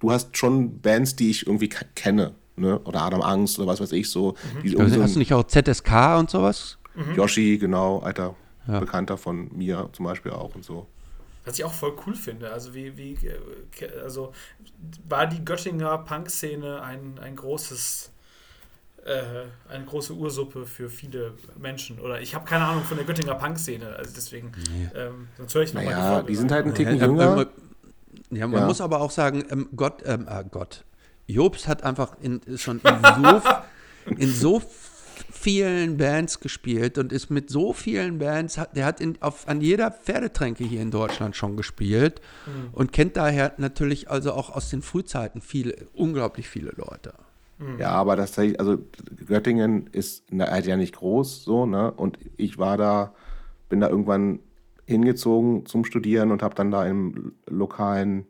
du 0.00 0.10
hast 0.10 0.36
schon 0.36 0.80
Bands, 0.80 1.16
die 1.16 1.30
ich 1.30 1.46
irgendwie 1.46 1.68
kenne, 1.68 2.34
ne? 2.56 2.78
Oder 2.80 3.02
Adam 3.02 3.22
Angst 3.22 3.58
oder 3.58 3.68
was 3.68 3.80
weiß 3.80 3.92
ich 3.92 4.10
so. 4.10 4.34
Mhm. 4.62 4.80
Also 4.80 5.02
hast 5.02 5.14
du 5.14 5.18
nicht 5.18 5.32
auch 5.32 5.44
ZSK 5.44 6.18
und 6.18 6.30
sowas? 6.30 6.78
Mhm. 6.94 7.14
Yoshi, 7.14 7.58
genau, 7.58 8.00
alter 8.00 8.34
ja. 8.66 8.80
Bekannter 8.80 9.16
von 9.16 9.48
mir 9.56 9.88
zum 9.92 10.04
Beispiel 10.04 10.32
auch 10.32 10.54
und 10.54 10.64
so. 10.64 10.86
Was 11.44 11.58
ich 11.58 11.64
auch 11.64 11.72
voll 11.72 11.94
cool 12.06 12.14
finde. 12.14 12.52
Also 12.52 12.74
wie, 12.74 12.96
wie, 12.98 13.14
äh, 13.14 14.00
also 14.02 14.32
war 15.08 15.26
die 15.26 15.44
Göttinger 15.44 15.96
Punk-Szene 15.98 16.82
ein, 16.82 17.18
ein 17.18 17.36
großes 17.36 18.10
äh, 19.04 19.72
eine 19.72 19.84
große 19.84 20.12
Ursuppe 20.12 20.66
für 20.66 20.90
viele 20.90 21.32
Menschen. 21.56 21.98
Oder 22.00 22.20
ich 22.20 22.34
habe 22.34 22.44
keine 22.44 22.66
Ahnung 22.66 22.84
von 22.84 22.98
der 22.98 23.06
Göttinger 23.06 23.34
Punk-Szene, 23.34 23.96
also 23.96 24.12
deswegen, 24.14 24.52
nee. 24.70 24.88
ähm, 24.94 25.28
sonst 25.38 25.54
höre 25.54 25.62
ich 25.62 25.72
nochmal 25.72 25.94
naja, 25.94 26.20
die, 26.22 26.26
die 26.26 26.36
sind 26.36 26.52
halt 26.52 26.66
ein 26.66 26.74
Ticken 26.74 26.98
ja, 26.98 27.06
jünger. 27.06 27.46
Ja, 28.30 28.46
man 28.46 28.60
ja. 28.60 28.66
muss 28.66 28.80
aber 28.80 29.00
auch 29.00 29.10
sagen, 29.10 29.44
ähm, 29.50 29.68
Gott, 29.74 30.02
ähm, 30.04 30.26
äh, 30.28 30.44
Gott, 30.50 30.84
Jobs 31.26 31.68
hat 31.68 31.82
einfach 31.82 32.16
in, 32.20 32.40
schon 32.56 32.80
in 32.80 33.22
so, 33.22 33.42
in 34.16 34.30
so 34.32 34.62
vielen 35.30 35.96
Bands 35.96 36.40
gespielt 36.40 36.98
und 36.98 37.12
ist 37.12 37.30
mit 37.30 37.50
so 37.50 37.72
vielen 37.72 38.18
Bands, 38.18 38.60
der 38.74 38.84
hat 38.84 39.00
in, 39.00 39.20
auf, 39.20 39.46
an 39.46 39.60
jeder 39.60 39.90
Pferdetränke 39.90 40.64
hier 40.64 40.80
in 40.80 40.90
Deutschland 40.90 41.36
schon 41.36 41.56
gespielt 41.56 42.20
mhm. 42.46 42.68
und 42.72 42.92
kennt 42.92 43.16
daher 43.16 43.52
natürlich 43.58 44.10
also 44.10 44.32
auch 44.32 44.50
aus 44.50 44.70
den 44.70 44.82
Frühzeiten 44.82 45.40
viele, 45.40 45.74
unglaublich 45.92 46.48
viele 46.48 46.72
Leute. 46.76 47.12
Mhm. 47.58 47.78
Ja, 47.78 47.90
aber 47.90 48.16
das 48.16 48.38
also 48.38 48.78
Göttingen 49.26 49.88
ist 49.92 50.24
halt 50.32 50.66
ja 50.66 50.76
nicht 50.76 50.96
groß 50.96 51.44
so, 51.44 51.66
ne? 51.66 51.90
Und 51.92 52.18
ich 52.36 52.58
war 52.58 52.76
da, 52.76 53.12
bin 53.68 53.80
da 53.80 53.88
irgendwann 53.88 54.40
hingezogen 54.88 55.66
zum 55.66 55.84
Studieren 55.84 56.32
und 56.32 56.42
habe 56.42 56.54
dann 56.54 56.70
da 56.70 56.86
im 56.86 57.32
lokalen 57.46 58.24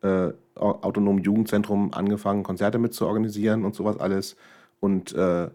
äh, 0.00 0.30
autonomen 0.54 1.22
Jugendzentrum 1.22 1.92
angefangen, 1.92 2.42
Konzerte 2.42 2.78
mit 2.78 2.94
zu 2.94 3.06
organisieren 3.06 3.66
und 3.66 3.74
sowas 3.74 3.98
alles. 3.98 4.36
Und 4.80 5.12
äh, 5.12 5.50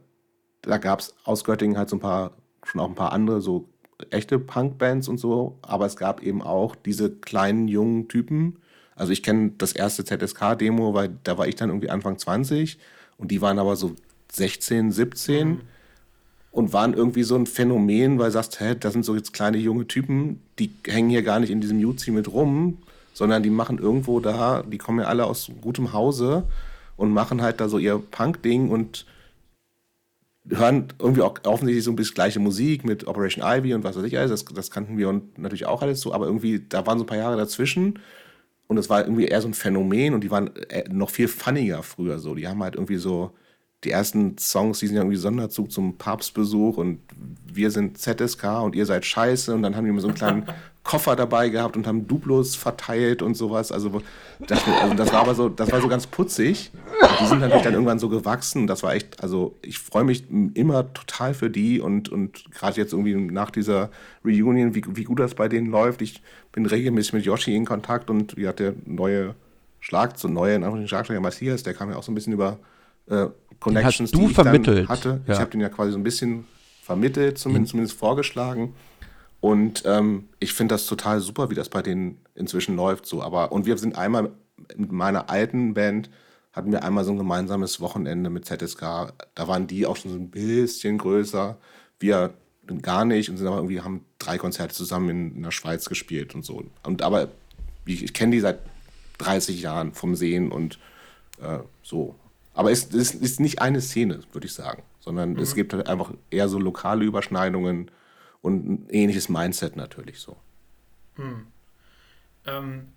da 0.62 0.78
gab 0.78 1.00
es 1.00 1.16
aus 1.24 1.44
Göttingen 1.44 1.80
halt 1.80 1.90
so 1.90 1.96
ein 1.96 2.00
paar, 2.00 2.32
schon 2.64 2.80
auch 2.80 2.88
ein 2.88 2.96
paar 2.96 3.12
andere, 3.12 3.42
so 3.42 3.68
echte 4.12 4.38
Punkbands 4.38 5.08
und 5.08 5.18
so, 5.18 5.58
aber 5.64 5.88
es 5.88 5.96
gab 5.96 6.22
eben 6.22 6.44
auch 6.44 6.76
diese 6.76 7.10
kleinen 7.10 7.68
jungen 7.68 8.08
Typen. 8.08 8.60
Also 8.96 9.14
ich 9.14 9.24
kenne 9.24 9.54
das 9.58 9.72
erste 9.72 10.06
ZSK-Demo, 10.06 10.94
weil 10.94 11.18
da 11.24 11.40
war 11.40 11.48
ich 11.48 11.56
dann 11.56 11.70
irgendwie 11.70 11.90
Anfang 11.90 12.20
20 12.20 12.78
und 13.18 13.32
die 13.32 13.42
waren 13.42 13.58
aber 13.58 13.76
so 13.76 13.96
16, 14.32 14.92
17 14.92 15.48
mhm. 15.48 15.62
Und 16.56 16.72
waren 16.72 16.94
irgendwie 16.94 17.24
so 17.24 17.36
ein 17.36 17.48
Phänomen, 17.48 18.18
weil 18.18 18.28
du 18.28 18.32
sagst, 18.32 18.62
hä, 18.62 18.76
das 18.80 18.94
sind 18.94 19.04
so 19.04 19.14
jetzt 19.14 19.34
kleine 19.34 19.58
junge 19.58 19.88
Typen, 19.88 20.40
die 20.58 20.72
hängen 20.88 21.10
hier 21.10 21.22
gar 21.22 21.42
nicht 21.42 21.50
in 21.50 21.60
diesem 21.60 21.80
Jutzi 21.82 22.12
mit 22.12 22.32
rum, 22.32 22.78
sondern 23.14 23.44
die 23.44 23.50
machen 23.50 23.78
irgendwo 23.78 24.22
da, 24.22 24.64
die 24.64 24.78
kommen 24.78 25.00
ja 25.00 25.08
alle 25.08 25.26
aus 25.26 25.52
gutem 25.60 25.92
Hause 25.92 26.46
und 26.96 27.12
machen 27.12 27.42
halt 27.42 27.60
da 27.60 27.68
so 27.68 27.78
ihr 27.78 28.00
Punk-Ding 28.00 28.70
und 28.70 29.06
hören 30.48 30.88
irgendwie 30.98 31.24
auch 31.24 31.38
offensichtlich 31.44 31.84
so 31.84 31.92
ein 31.92 31.98
bisschen 31.98 32.16
gleiche 32.16 32.40
Musik 32.40 32.86
mit 32.86 33.06
Operation 33.06 33.44
Ivy 33.46 33.74
und 33.74 33.84
was 33.84 33.98
weiß 33.98 34.06
ich 34.06 34.18
alles. 34.18 34.32
Das, 34.32 34.46
das 34.46 34.72
kannten 34.72 34.98
wir 34.98 35.10
und 35.10 35.38
natürlich 35.38 35.66
auch 35.66 35.82
alles 35.82 36.00
so, 36.00 36.14
aber 36.14 36.26
irgendwie, 36.26 36.66
da 36.70 36.88
waren 36.88 37.00
so 37.00 37.04
ein 37.04 37.08
paar 37.08 37.18
Jahre 37.18 37.36
dazwischen 37.36 38.00
und 38.68 38.78
es 38.78 38.90
war 38.90 39.02
irgendwie 39.02 39.26
eher 39.26 39.42
so 39.42 39.50
ein 39.50 39.54
Phänomen 39.54 40.14
und 40.14 40.24
die 40.24 40.32
waren 40.32 40.56
äh, 40.70 40.88
noch 40.90 41.10
viel 41.10 41.28
funniger 41.28 41.84
früher 41.84 42.20
so. 42.20 42.34
Die 42.34 42.48
haben 42.48 42.64
halt 42.64 42.76
irgendwie 42.76 42.96
so 42.96 43.32
die 43.84 43.92
ersten 43.92 44.38
Songs, 44.38 44.80
die 44.80 44.88
sind 44.88 44.96
ja 44.96 45.04
irgendwie 45.04 45.18
Sonderzug 45.18 45.72
zum 45.72 45.98
Papstbesuch 45.98 46.78
und 46.78 47.00
wir 47.46 47.72
sind 47.72 47.98
ZSK 47.98 48.62
und 48.64 48.76
ihr 48.76 48.86
seid 48.86 49.06
scheiße 49.06 49.54
und 49.54 49.62
dann 49.62 49.76
haben 49.76 49.84
die 49.84 49.92
immer 49.92 50.02
so 50.02 50.08
einen 50.08 50.18
kleinen 50.18 50.46
Koffer 50.84 51.16
dabei 51.16 51.50
gehabt 51.50 51.76
und 51.76 51.88
haben 51.88 52.08
Duplos 52.08 52.56
verteilt 52.56 53.24
und 53.24 53.36
sowas. 53.36 53.72
Also 53.72 54.04
das, 54.40 54.62
also 54.68 54.94
das 54.94 55.12
war 55.12 55.22
aber 55.22 55.34
so, 55.34 55.50
das 55.50 55.72
war 55.72 55.82
so 55.82 55.88
ganz 55.88 56.06
putzig. 56.06 56.72
Die 57.20 57.26
sind 57.26 57.40
natürlich 57.40 57.64
dann 57.64 57.74
irgendwann 57.74 57.98
so 57.98 58.08
gewachsen. 58.08 58.68
Das 58.68 58.84
war 58.84 58.94
echt, 58.94 59.22
also 59.24 59.56
ich 59.64 59.80
freue 59.80 60.04
mich 60.04 60.26
immer 60.30 60.94
total 60.94 61.34
für 61.34 61.50
die 61.50 61.80
und, 61.82 62.10
und 62.10 62.52
gerade 62.52 62.80
jetzt 62.80 62.94
irgendwie 62.94 63.16
nach 63.16 63.50
dieser 63.50 63.90
Reunion, 64.24 64.76
wie, 64.76 64.84
wie 64.88 65.06
gut 65.06 65.20
das 65.20 65.34
bei 65.34 65.48
denen 65.48 65.72
läuft. 65.72 66.04
Ich 66.04 66.22
bin 66.52 66.68
regelmäßig 66.68 67.14
mit 67.14 67.26
Yoshi 67.26 67.56
in 67.56 67.66
Kontakt 67.66 68.12
und 68.12 68.38
wie 68.38 68.48
hat 68.48 68.60
der 68.60 68.76
neue 68.86 69.34
Schlag, 69.80 70.20
so 70.20 70.28
neue, 70.28 70.54
in 70.54 70.64
Anführungszeichen 70.64 70.88
Schlagzeuger 70.88 71.22
Matthias, 71.22 71.64
der 71.64 71.74
kam 71.74 71.90
ja 71.90 71.96
auch 71.96 72.04
so 72.04 72.12
ein 72.12 72.16
bisschen 72.16 72.34
über 72.34 72.60
äh, 73.08 73.28
Connections, 73.60 74.12
die 74.12 74.26
ich 74.26 74.34
vermittelt. 74.34 74.90
hatte. 74.90 75.22
Ja. 75.28 75.34
Ich 75.34 75.40
habe 75.40 75.52
den 75.52 75.62
ja 75.62 75.70
quasi 75.70 75.92
so 75.92 75.98
ein 75.98 76.04
bisschen 76.04 76.46
vermittelt, 76.82 77.38
zumindest, 77.38 77.70
mhm. 77.70 77.78
zumindest 77.78 78.00
vorgeschlagen. 78.00 78.74
Und 79.42 79.84
ähm, 79.86 80.30
ich 80.40 80.54
finde 80.54 80.76
das 80.76 80.86
total 80.86 81.20
super, 81.20 81.50
wie 81.50 81.56
das 81.56 81.70
bei 81.70 81.82
denen 81.82 82.20
inzwischen 82.34 82.76
läuft. 82.76 83.06
So. 83.06 83.22
Aber, 83.22 83.52
und 83.52 83.66
wir 83.66 83.78
sind 83.78 83.98
einmal 83.98 84.32
mit 84.76 84.92
meiner 84.92 85.30
alten 85.30 85.74
Band, 85.74 86.10
hatten 86.52 86.72
wir 86.72 86.84
einmal 86.84 87.04
so 87.04 87.12
ein 87.12 87.18
gemeinsames 87.18 87.82
Wochenende 87.82 88.30
mit 88.30 88.46
ZSK. 88.46 89.14
Da 89.36 89.48
waren 89.48 89.68
die 89.68 89.86
auch 89.86 89.98
schon 89.98 90.12
so 90.12 90.18
ein 90.18 90.30
bisschen 90.30 90.98
größer. 90.98 91.58
Wir 92.00 92.34
gar 92.82 93.06
nicht 93.06 93.30
und 93.30 93.38
sind 93.38 93.48
aber 93.48 93.58
irgendwie, 93.58 93.82
haben 93.82 94.06
drei 94.18 94.38
Konzerte 94.38 94.74
zusammen 94.74 95.10
in, 95.10 95.36
in 95.36 95.44
der 95.44 95.52
Schweiz 95.52 95.88
gespielt 95.88 96.34
und 96.34 96.44
so. 96.44 96.64
Und 96.84 97.02
aber 97.02 97.28
ich, 97.86 98.04
ich 98.04 98.14
kenne 98.14 98.32
die 98.32 98.40
seit 98.40 98.60
30 99.20 99.62
Jahren 99.62 99.94
vom 99.94 100.16
Sehen 100.16 100.52
und 100.52 100.80
äh, 101.42 101.60
so. 101.84 102.16
Aber 102.56 102.72
es, 102.72 102.92
es, 102.94 103.14
ist 103.14 103.40
nicht 103.40 103.62
eine 103.62 103.82
Szene, 103.82 104.22
würde 104.32 104.48
ich 104.48 104.54
sagen, 104.54 104.82
sondern 105.00 105.34
mhm. 105.34 105.40
es 105.40 105.54
gibt 105.54 105.74
halt 105.74 105.88
einfach 105.88 106.12
eher 106.32 106.50
so 106.50 106.58
lokale 106.58 107.06
Überschneidungen 107.06 107.92
und 108.42 108.70
ein 108.70 108.90
ähnliches 108.90 109.30
Mindset 109.30 109.76
natürlich 109.76 110.20
so. 110.20 110.38
Hm. 111.16 111.48
Ähm, 112.46 112.88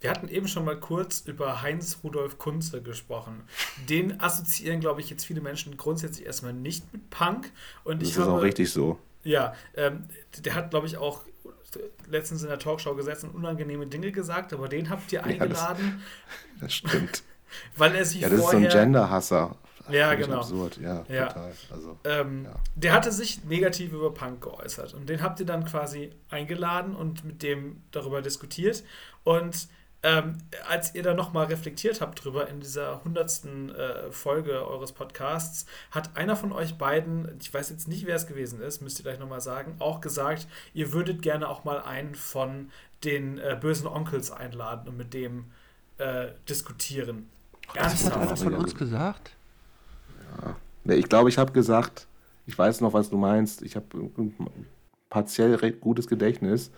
wir 0.00 0.10
hatten 0.10 0.28
eben 0.28 0.48
schon 0.48 0.64
mal 0.64 0.78
kurz 0.78 1.20
über 1.26 1.62
Heinz 1.62 2.00
Rudolf 2.04 2.38
Kunze 2.38 2.82
gesprochen. 2.82 3.44
Den 3.88 4.20
assoziieren, 4.20 4.80
glaube 4.80 5.00
ich, 5.00 5.08
jetzt 5.10 5.24
viele 5.24 5.40
Menschen 5.40 5.76
grundsätzlich 5.76 6.26
erstmal 6.26 6.52
nicht 6.52 6.92
mit 6.92 7.08
Punk. 7.08 7.50
Und 7.84 8.02
das 8.02 8.10
ich 8.10 8.16
ist 8.16 8.20
habe, 8.20 8.32
auch 8.32 8.42
richtig 8.42 8.70
so. 8.70 8.98
Ja, 9.22 9.54
ähm, 9.74 10.04
der 10.38 10.54
hat, 10.54 10.70
glaube 10.70 10.86
ich, 10.86 10.98
auch 10.98 11.22
letztens 12.08 12.42
in 12.42 12.48
der 12.48 12.58
Talkshow 12.58 12.94
gesetzt 12.94 13.24
und 13.24 13.30
unangenehme 13.30 13.86
Dinge 13.86 14.12
gesagt, 14.12 14.52
aber 14.52 14.68
den 14.68 14.90
habt 14.90 15.10
ihr 15.12 15.24
eingeladen. 15.24 15.84
Ja, 15.86 16.60
das, 16.60 16.60
das, 16.60 16.74
stimmt. 16.74 17.22
Weil 17.76 17.94
er 17.94 18.04
sich 18.04 18.20
ja, 18.20 18.28
das 18.28 18.40
vorher, 18.40 18.66
ist 18.66 18.72
so 18.72 18.78
ein 18.78 18.84
Genderhasser. 18.84 19.56
Ja, 19.90 20.14
genau. 20.14 20.38
Absurd, 20.38 20.78
ja, 20.78 21.04
ja. 21.08 21.26
total. 21.26 21.52
Also, 21.70 21.98
ähm, 22.04 22.44
ja. 22.44 22.54
Der 22.74 22.92
hatte 22.92 23.12
sich 23.12 23.44
negativ 23.44 23.92
über 23.92 24.14
Punk 24.14 24.42
geäußert 24.42 24.94
und 24.94 25.08
den 25.08 25.22
habt 25.22 25.40
ihr 25.40 25.46
dann 25.46 25.64
quasi 25.64 26.10
eingeladen 26.30 26.96
und 26.96 27.24
mit 27.24 27.42
dem 27.42 27.82
darüber 27.90 28.22
diskutiert. 28.22 28.82
Und 29.24 29.68
ähm, 30.02 30.36
als 30.68 30.94
ihr 30.94 31.02
da 31.02 31.14
nochmal 31.14 31.46
reflektiert 31.46 32.02
habt 32.02 32.22
drüber 32.22 32.48
in 32.48 32.60
dieser 32.60 33.02
hundertsten 33.04 33.74
äh, 33.74 34.10
Folge 34.10 34.66
eures 34.66 34.92
Podcasts, 34.92 35.64
hat 35.90 36.16
einer 36.16 36.36
von 36.36 36.52
euch 36.52 36.76
beiden, 36.76 37.38
ich 37.40 37.52
weiß 37.52 37.70
jetzt 37.70 37.88
nicht, 37.88 38.06
wer 38.06 38.16
es 38.16 38.26
gewesen 38.26 38.60
ist, 38.60 38.82
müsst 38.82 39.00
ihr 39.00 39.04
gleich 39.04 39.18
nochmal 39.18 39.40
sagen, 39.40 39.76
auch 39.78 40.02
gesagt, 40.02 40.46
ihr 40.74 40.92
würdet 40.92 41.22
gerne 41.22 41.48
auch 41.48 41.64
mal 41.64 41.80
einen 41.80 42.14
von 42.14 42.70
den 43.02 43.38
äh, 43.38 43.56
bösen 43.58 43.86
Onkels 43.86 44.30
einladen 44.30 44.88
und 44.88 44.98
mit 44.98 45.14
dem 45.14 45.46
äh, 45.96 46.28
diskutieren. 46.50 47.30
Ernsthaft. 47.74 48.16
Hat 48.16 48.30
das 48.30 48.42
von 48.42 48.54
uns 48.54 48.74
gesagt? 48.74 49.32
Ja. 50.42 50.56
Nee, 50.84 50.94
ich 50.94 51.08
glaube, 51.08 51.28
ich 51.28 51.38
habe 51.38 51.52
gesagt, 51.52 52.06
ich 52.46 52.58
weiß 52.58 52.80
noch, 52.80 52.92
was 52.92 53.10
du 53.10 53.16
meinst. 53.16 53.62
Ich 53.62 53.76
habe 53.76 53.86
ein 53.94 54.34
partiell 55.10 55.54
recht 55.54 55.80
gutes 55.80 56.06
Gedächtnis. 56.06 56.70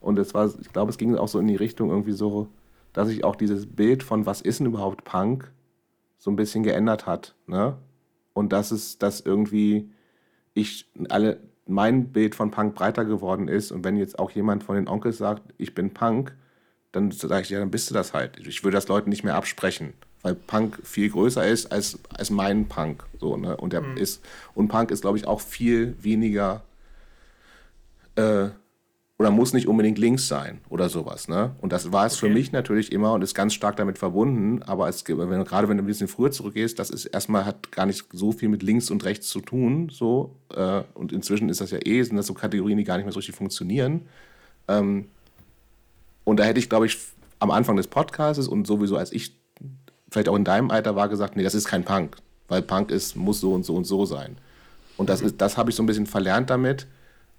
Und 0.00 0.18
es 0.18 0.34
war, 0.34 0.50
ich 0.60 0.72
glaube, 0.72 0.90
es 0.90 0.98
ging 0.98 1.16
auch 1.16 1.28
so 1.28 1.38
in 1.38 1.46
die 1.46 1.56
Richtung 1.56 1.90
irgendwie 1.90 2.12
so, 2.12 2.48
dass 2.92 3.08
sich 3.08 3.24
auch 3.24 3.36
dieses 3.36 3.66
Bild 3.66 4.02
von 4.02 4.26
was 4.26 4.40
ist 4.40 4.60
denn 4.60 4.66
überhaupt 4.66 5.04
Punk 5.04 5.50
so 6.18 6.30
ein 6.30 6.36
bisschen 6.36 6.62
geändert 6.62 7.06
hat. 7.06 7.34
Ne? 7.46 7.76
Und 8.32 8.52
dass 8.52 8.70
es, 8.70 8.98
dass 8.98 9.20
irgendwie 9.20 9.90
ich 10.54 10.90
alle, 11.08 11.40
mein 11.66 12.12
Bild 12.12 12.34
von 12.34 12.50
Punk 12.50 12.74
breiter 12.74 13.04
geworden 13.04 13.48
ist. 13.48 13.70
Und 13.70 13.84
wenn 13.84 13.96
jetzt 13.96 14.18
auch 14.18 14.30
jemand 14.30 14.64
von 14.64 14.76
den 14.76 14.88
Onkels 14.88 15.18
sagt, 15.18 15.42
ich 15.58 15.74
bin 15.74 15.94
Punk, 15.94 16.34
dann 16.90 17.10
sage 17.10 17.42
ich, 17.42 17.50
ja, 17.50 17.58
dann 17.58 17.70
bist 17.70 17.88
du 17.88 17.94
das 17.94 18.12
halt. 18.12 18.38
Ich 18.46 18.64
würde 18.64 18.76
das 18.76 18.88
Leuten 18.88 19.08
nicht 19.08 19.24
mehr 19.24 19.36
absprechen 19.36 19.94
weil 20.22 20.34
Punk 20.34 20.80
viel 20.84 21.10
größer 21.10 21.46
ist 21.46 21.66
als, 21.72 21.98
als 22.10 22.30
mein 22.30 22.68
Punk. 22.68 23.04
So, 23.18 23.36
ne? 23.36 23.56
Und 23.56 23.72
der 23.72 23.82
mhm. 23.82 23.96
ist, 23.96 24.22
und 24.54 24.68
Punk 24.68 24.90
ist, 24.90 25.02
glaube 25.02 25.18
ich, 25.18 25.26
auch 25.26 25.40
viel 25.40 25.96
weniger 26.00 26.62
äh, 28.16 28.48
oder 29.18 29.30
muss 29.30 29.52
nicht 29.52 29.68
unbedingt 29.68 29.98
links 29.98 30.26
sein 30.26 30.60
oder 30.68 30.88
sowas. 30.88 31.28
Ne? 31.28 31.54
Und 31.60 31.72
das 31.72 31.92
war 31.92 32.06
es 32.06 32.14
okay. 32.14 32.26
für 32.26 32.32
mich 32.32 32.50
natürlich 32.50 32.90
immer 32.90 33.12
und 33.12 33.22
ist 33.22 33.34
ganz 33.34 33.54
stark 33.54 33.76
damit 33.76 33.98
verbunden, 33.98 34.62
aber 34.64 34.88
es, 34.88 35.04
wenn, 35.06 35.44
gerade 35.44 35.68
wenn 35.68 35.76
du 35.76 35.84
ein 35.84 35.86
bisschen 35.86 36.08
früher 36.08 36.32
zurückgehst, 36.32 36.78
das 36.78 36.90
ist 36.90 37.06
erstmal 37.06 37.44
hat 37.44 37.70
gar 37.70 37.86
nicht 37.86 38.04
so 38.12 38.32
viel 38.32 38.48
mit 38.48 38.64
links 38.64 38.90
und 38.90 39.04
rechts 39.04 39.28
zu 39.28 39.40
tun. 39.40 39.90
So, 39.90 40.34
äh, 40.54 40.82
und 40.94 41.12
inzwischen 41.12 41.48
ist 41.50 41.60
das 41.60 41.70
ja 41.70 41.78
eh, 41.84 42.02
sind 42.02 42.16
das 42.16 42.26
so 42.26 42.34
Kategorien, 42.34 42.78
die 42.78 42.84
gar 42.84 42.96
nicht 42.96 43.04
mehr 43.04 43.12
so 43.12 43.20
richtig 43.20 43.36
funktionieren. 43.36 44.08
Ähm, 44.66 45.06
und 46.24 46.40
da 46.40 46.44
hätte 46.44 46.58
ich, 46.58 46.68
glaube 46.68 46.86
ich, 46.86 46.98
am 47.38 47.52
Anfang 47.52 47.76
des 47.76 47.86
Podcasts 47.86 48.48
und 48.48 48.66
sowieso 48.66 48.96
als 48.96 49.12
ich 49.12 49.41
vielleicht 50.12 50.28
auch 50.28 50.36
in 50.36 50.44
deinem 50.44 50.70
Alter 50.70 50.94
war, 50.96 51.08
gesagt, 51.08 51.36
nee, 51.36 51.42
das 51.42 51.54
ist 51.54 51.66
kein 51.66 51.84
Punk, 51.84 52.16
weil 52.48 52.62
Punk 52.62 52.90
ist, 52.90 53.16
muss 53.16 53.40
so 53.40 53.52
und 53.54 53.64
so 53.64 53.74
und 53.74 53.84
so 53.84 54.04
sein. 54.06 54.36
Und 54.96 55.08
das, 55.08 55.20
ist, 55.20 55.40
das 55.40 55.56
habe 55.56 55.70
ich 55.70 55.76
so 55.76 55.82
ein 55.82 55.86
bisschen 55.86 56.06
verlernt 56.06 56.50
damit. 56.50 56.86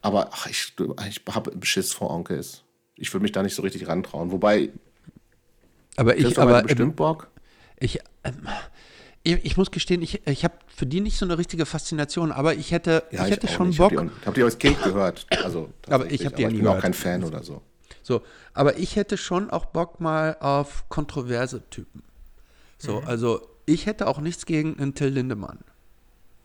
Aber 0.01 0.29
ach, 0.33 0.47
ich, 0.47 0.73
ich 1.07 1.21
habe 1.33 1.53
Schiss 1.61 1.93
vor 1.93 2.11
Onkels. 2.11 2.63
Ich 2.95 3.13
würde 3.13 3.23
mich 3.23 3.31
da 3.31 3.41
nicht 3.41 3.55
so 3.55 3.61
richtig 3.61 3.87
rantrauen. 3.87 4.31
Wobei. 4.31 4.69
Aber 5.95 6.17
ich, 6.17 6.37
aber. 6.37 6.63
Bestimmt 6.63 6.95
Bock? 6.95 7.29
Ich, 7.79 7.99
ähm, 8.23 8.47
ich, 9.23 9.45
ich, 9.45 9.57
muss 9.57 9.71
gestehen, 9.71 10.01
ich, 10.01 10.27
ich 10.27 10.43
habe 10.43 10.55
für 10.67 10.85
die 10.85 10.99
nicht 10.99 11.17
so 11.17 11.25
eine 11.25 11.37
richtige 11.37 11.65
Faszination, 11.65 12.31
aber 12.31 12.55
ich 12.55 12.71
hätte, 12.71 13.03
ja, 13.11 13.25
ich 13.25 13.31
hätte 13.31 13.47
schon 13.47 13.69
nicht. 13.69 13.77
Bock. 13.77 13.91
Ich 13.91 13.97
habe 13.97 14.09
die, 14.09 14.25
hab 14.25 14.33
die 14.33 14.43
als 14.43 14.57
Kind 14.57 14.83
gehört. 14.83 15.25
Also, 15.43 15.69
aber 15.87 16.11
ich 16.11 16.25
habe 16.25 16.35
die 16.35 16.45
aber 16.45 16.53
ich 16.53 16.59
bin 16.59 16.67
auch 16.67 16.79
kein 16.79 16.93
Fan 16.93 17.23
oder 17.23 17.43
so. 17.43 17.61
So, 18.01 18.21
aber 18.53 18.77
ich 18.77 18.97
hätte 18.97 19.15
schon 19.15 19.49
auch 19.49 19.65
Bock 19.65 20.01
mal 20.01 20.35
auf 20.41 20.89
kontroverse 20.89 21.63
Typen. 21.69 22.03
So, 22.77 23.01
mhm. 23.01 23.07
also 23.07 23.41
ich 23.65 23.85
hätte 23.85 24.07
auch 24.07 24.19
nichts 24.19 24.45
gegen 24.45 24.77
einen 24.79 24.93
Till 24.93 25.07
Lindemann. 25.07 25.59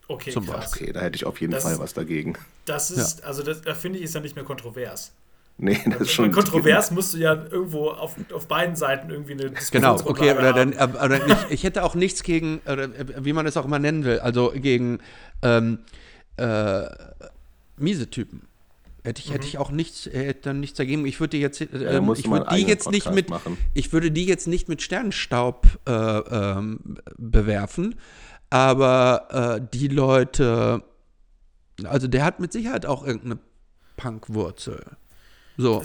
Okay, 0.06 0.30
Zum 0.30 0.46
krass. 0.46 0.72
Okay, 0.72 0.92
da 0.92 1.00
hätte 1.00 1.16
ich 1.16 1.26
auf 1.26 1.40
jeden 1.40 1.52
das 1.52 1.64
Fall 1.64 1.78
was 1.78 1.92
dagegen. 1.92 2.34
Das 2.64 2.90
ist, 2.90 3.20
ja. 3.20 3.26
also 3.26 3.42
das, 3.42 3.60
da 3.60 3.74
finde 3.74 3.98
ich, 3.98 4.04
ist 4.04 4.14
ja 4.14 4.20
nicht 4.20 4.36
mehr 4.36 4.44
kontrovers. 4.44 5.12
Nee, 5.58 5.78
das 5.86 6.02
ist 6.02 6.12
schon. 6.12 6.30
Kontrovers 6.30 6.92
musst 6.92 7.14
du 7.14 7.18
ja 7.18 7.34
irgendwo 7.34 7.90
auf, 7.90 8.14
auf 8.32 8.46
beiden 8.46 8.76
Seiten 8.76 9.10
irgendwie 9.10 9.32
eine 9.32 9.50
Diskussion 9.50 9.82
Genau, 9.82 10.08
okay, 10.08 10.32
oder 10.32 10.52
dann, 10.52 10.72
oder 10.72 11.26
ich, 11.26 11.50
ich, 11.50 11.64
hätte 11.64 11.82
auch 11.82 11.96
nichts 11.96 12.22
gegen, 12.22 12.60
oder 12.64 12.88
wie 13.24 13.32
man 13.32 13.44
es 13.44 13.56
auch 13.56 13.64
immer 13.64 13.80
nennen 13.80 14.04
will, 14.04 14.20
also 14.20 14.52
gegen 14.54 15.00
ähm, 15.42 15.80
äh, 16.36 16.84
miese 17.76 18.08
Typen. 18.08 18.42
Hätte 19.08 19.22
ich, 19.22 19.28
mhm. 19.30 19.32
hätte 19.32 19.46
ich 19.46 19.56
auch 19.56 19.70
nichts, 19.70 20.04
hätte 20.04 20.40
dann 20.42 20.60
nichts 20.60 20.76
dagegen. 20.76 21.06
Ich 21.06 21.18
würde 21.18 21.38
jetzt, 21.38 21.62
äh, 21.62 21.66
ja, 21.72 21.92
ähm, 21.92 22.12
ich 22.12 22.30
würde 22.30 22.46
die 22.54 22.60
jetzt 22.66 22.84
Podcast 22.84 22.90
nicht 22.90 23.14
mit, 23.14 23.30
machen. 23.30 23.56
ich 23.72 23.90
würde 23.90 24.10
die 24.10 24.26
jetzt 24.26 24.46
nicht 24.46 24.68
mit 24.68 24.82
Sternenstaub 24.82 25.66
äh, 25.88 25.92
ähm, 25.92 26.98
bewerfen, 27.16 27.94
aber 28.50 29.60
äh, 29.62 29.66
die 29.72 29.88
Leute, 29.88 30.82
also 31.84 32.06
der 32.06 32.22
hat 32.22 32.38
mit 32.38 32.52
Sicherheit 32.52 32.84
auch 32.84 33.02
irgendeine 33.02 33.38
Punkwurzel. 33.96 34.84
So. 35.56 35.82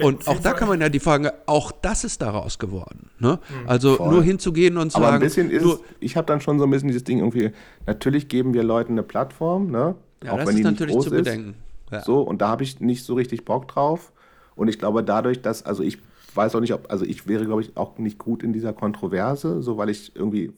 und 0.00 0.26
auch 0.26 0.40
da 0.40 0.54
kann 0.54 0.68
man 0.68 0.80
ja 0.80 0.88
die 0.88 1.00
Frage, 1.00 1.34
auch 1.44 1.70
das 1.70 2.02
ist 2.04 2.22
daraus 2.22 2.58
geworden. 2.58 3.10
Ne? 3.18 3.40
Mhm. 3.46 3.68
Also 3.68 3.96
Voll. 3.96 4.10
nur 4.10 4.22
hinzugehen 4.22 4.78
und 4.78 4.90
sagen. 4.90 5.04
Aber 5.04 5.14
ein 5.14 5.20
bisschen 5.20 5.50
ist, 5.50 5.66
ich 6.00 6.16
habe 6.16 6.26
dann 6.26 6.40
schon 6.40 6.58
so 6.58 6.64
ein 6.64 6.70
bisschen 6.70 6.88
dieses 6.88 7.04
Ding 7.04 7.18
irgendwie, 7.18 7.50
natürlich 7.84 8.28
geben 8.28 8.54
wir 8.54 8.62
Leuten 8.62 8.92
eine 8.92 9.02
Plattform, 9.02 9.70
ne? 9.70 9.96
Ja, 10.24 10.32
auch 10.32 10.38
das 10.38 10.48
wenn 10.48 10.54
ist 10.54 10.58
die 10.60 10.64
natürlich 10.64 10.98
zu 10.98 11.10
bedenken. 11.10 11.50
Ist. 11.50 11.67
Ja. 11.90 12.02
So, 12.02 12.20
und 12.20 12.42
da 12.42 12.48
habe 12.48 12.64
ich 12.64 12.80
nicht 12.80 13.04
so 13.04 13.14
richtig 13.14 13.44
Bock 13.44 13.68
drauf. 13.68 14.12
Und 14.54 14.68
ich 14.68 14.78
glaube, 14.78 15.04
dadurch, 15.04 15.40
dass, 15.40 15.64
also 15.64 15.82
ich 15.82 15.98
weiß 16.34 16.54
auch 16.54 16.60
nicht, 16.60 16.74
ob, 16.74 16.90
also 16.90 17.04
ich 17.04 17.26
wäre, 17.26 17.44
glaube 17.44 17.62
ich, 17.62 17.76
auch 17.76 17.98
nicht 17.98 18.18
gut 18.18 18.42
in 18.42 18.52
dieser 18.52 18.72
Kontroverse, 18.72 19.62
so 19.62 19.78
weil 19.78 19.88
ich 19.88 20.14
irgendwie 20.14 20.52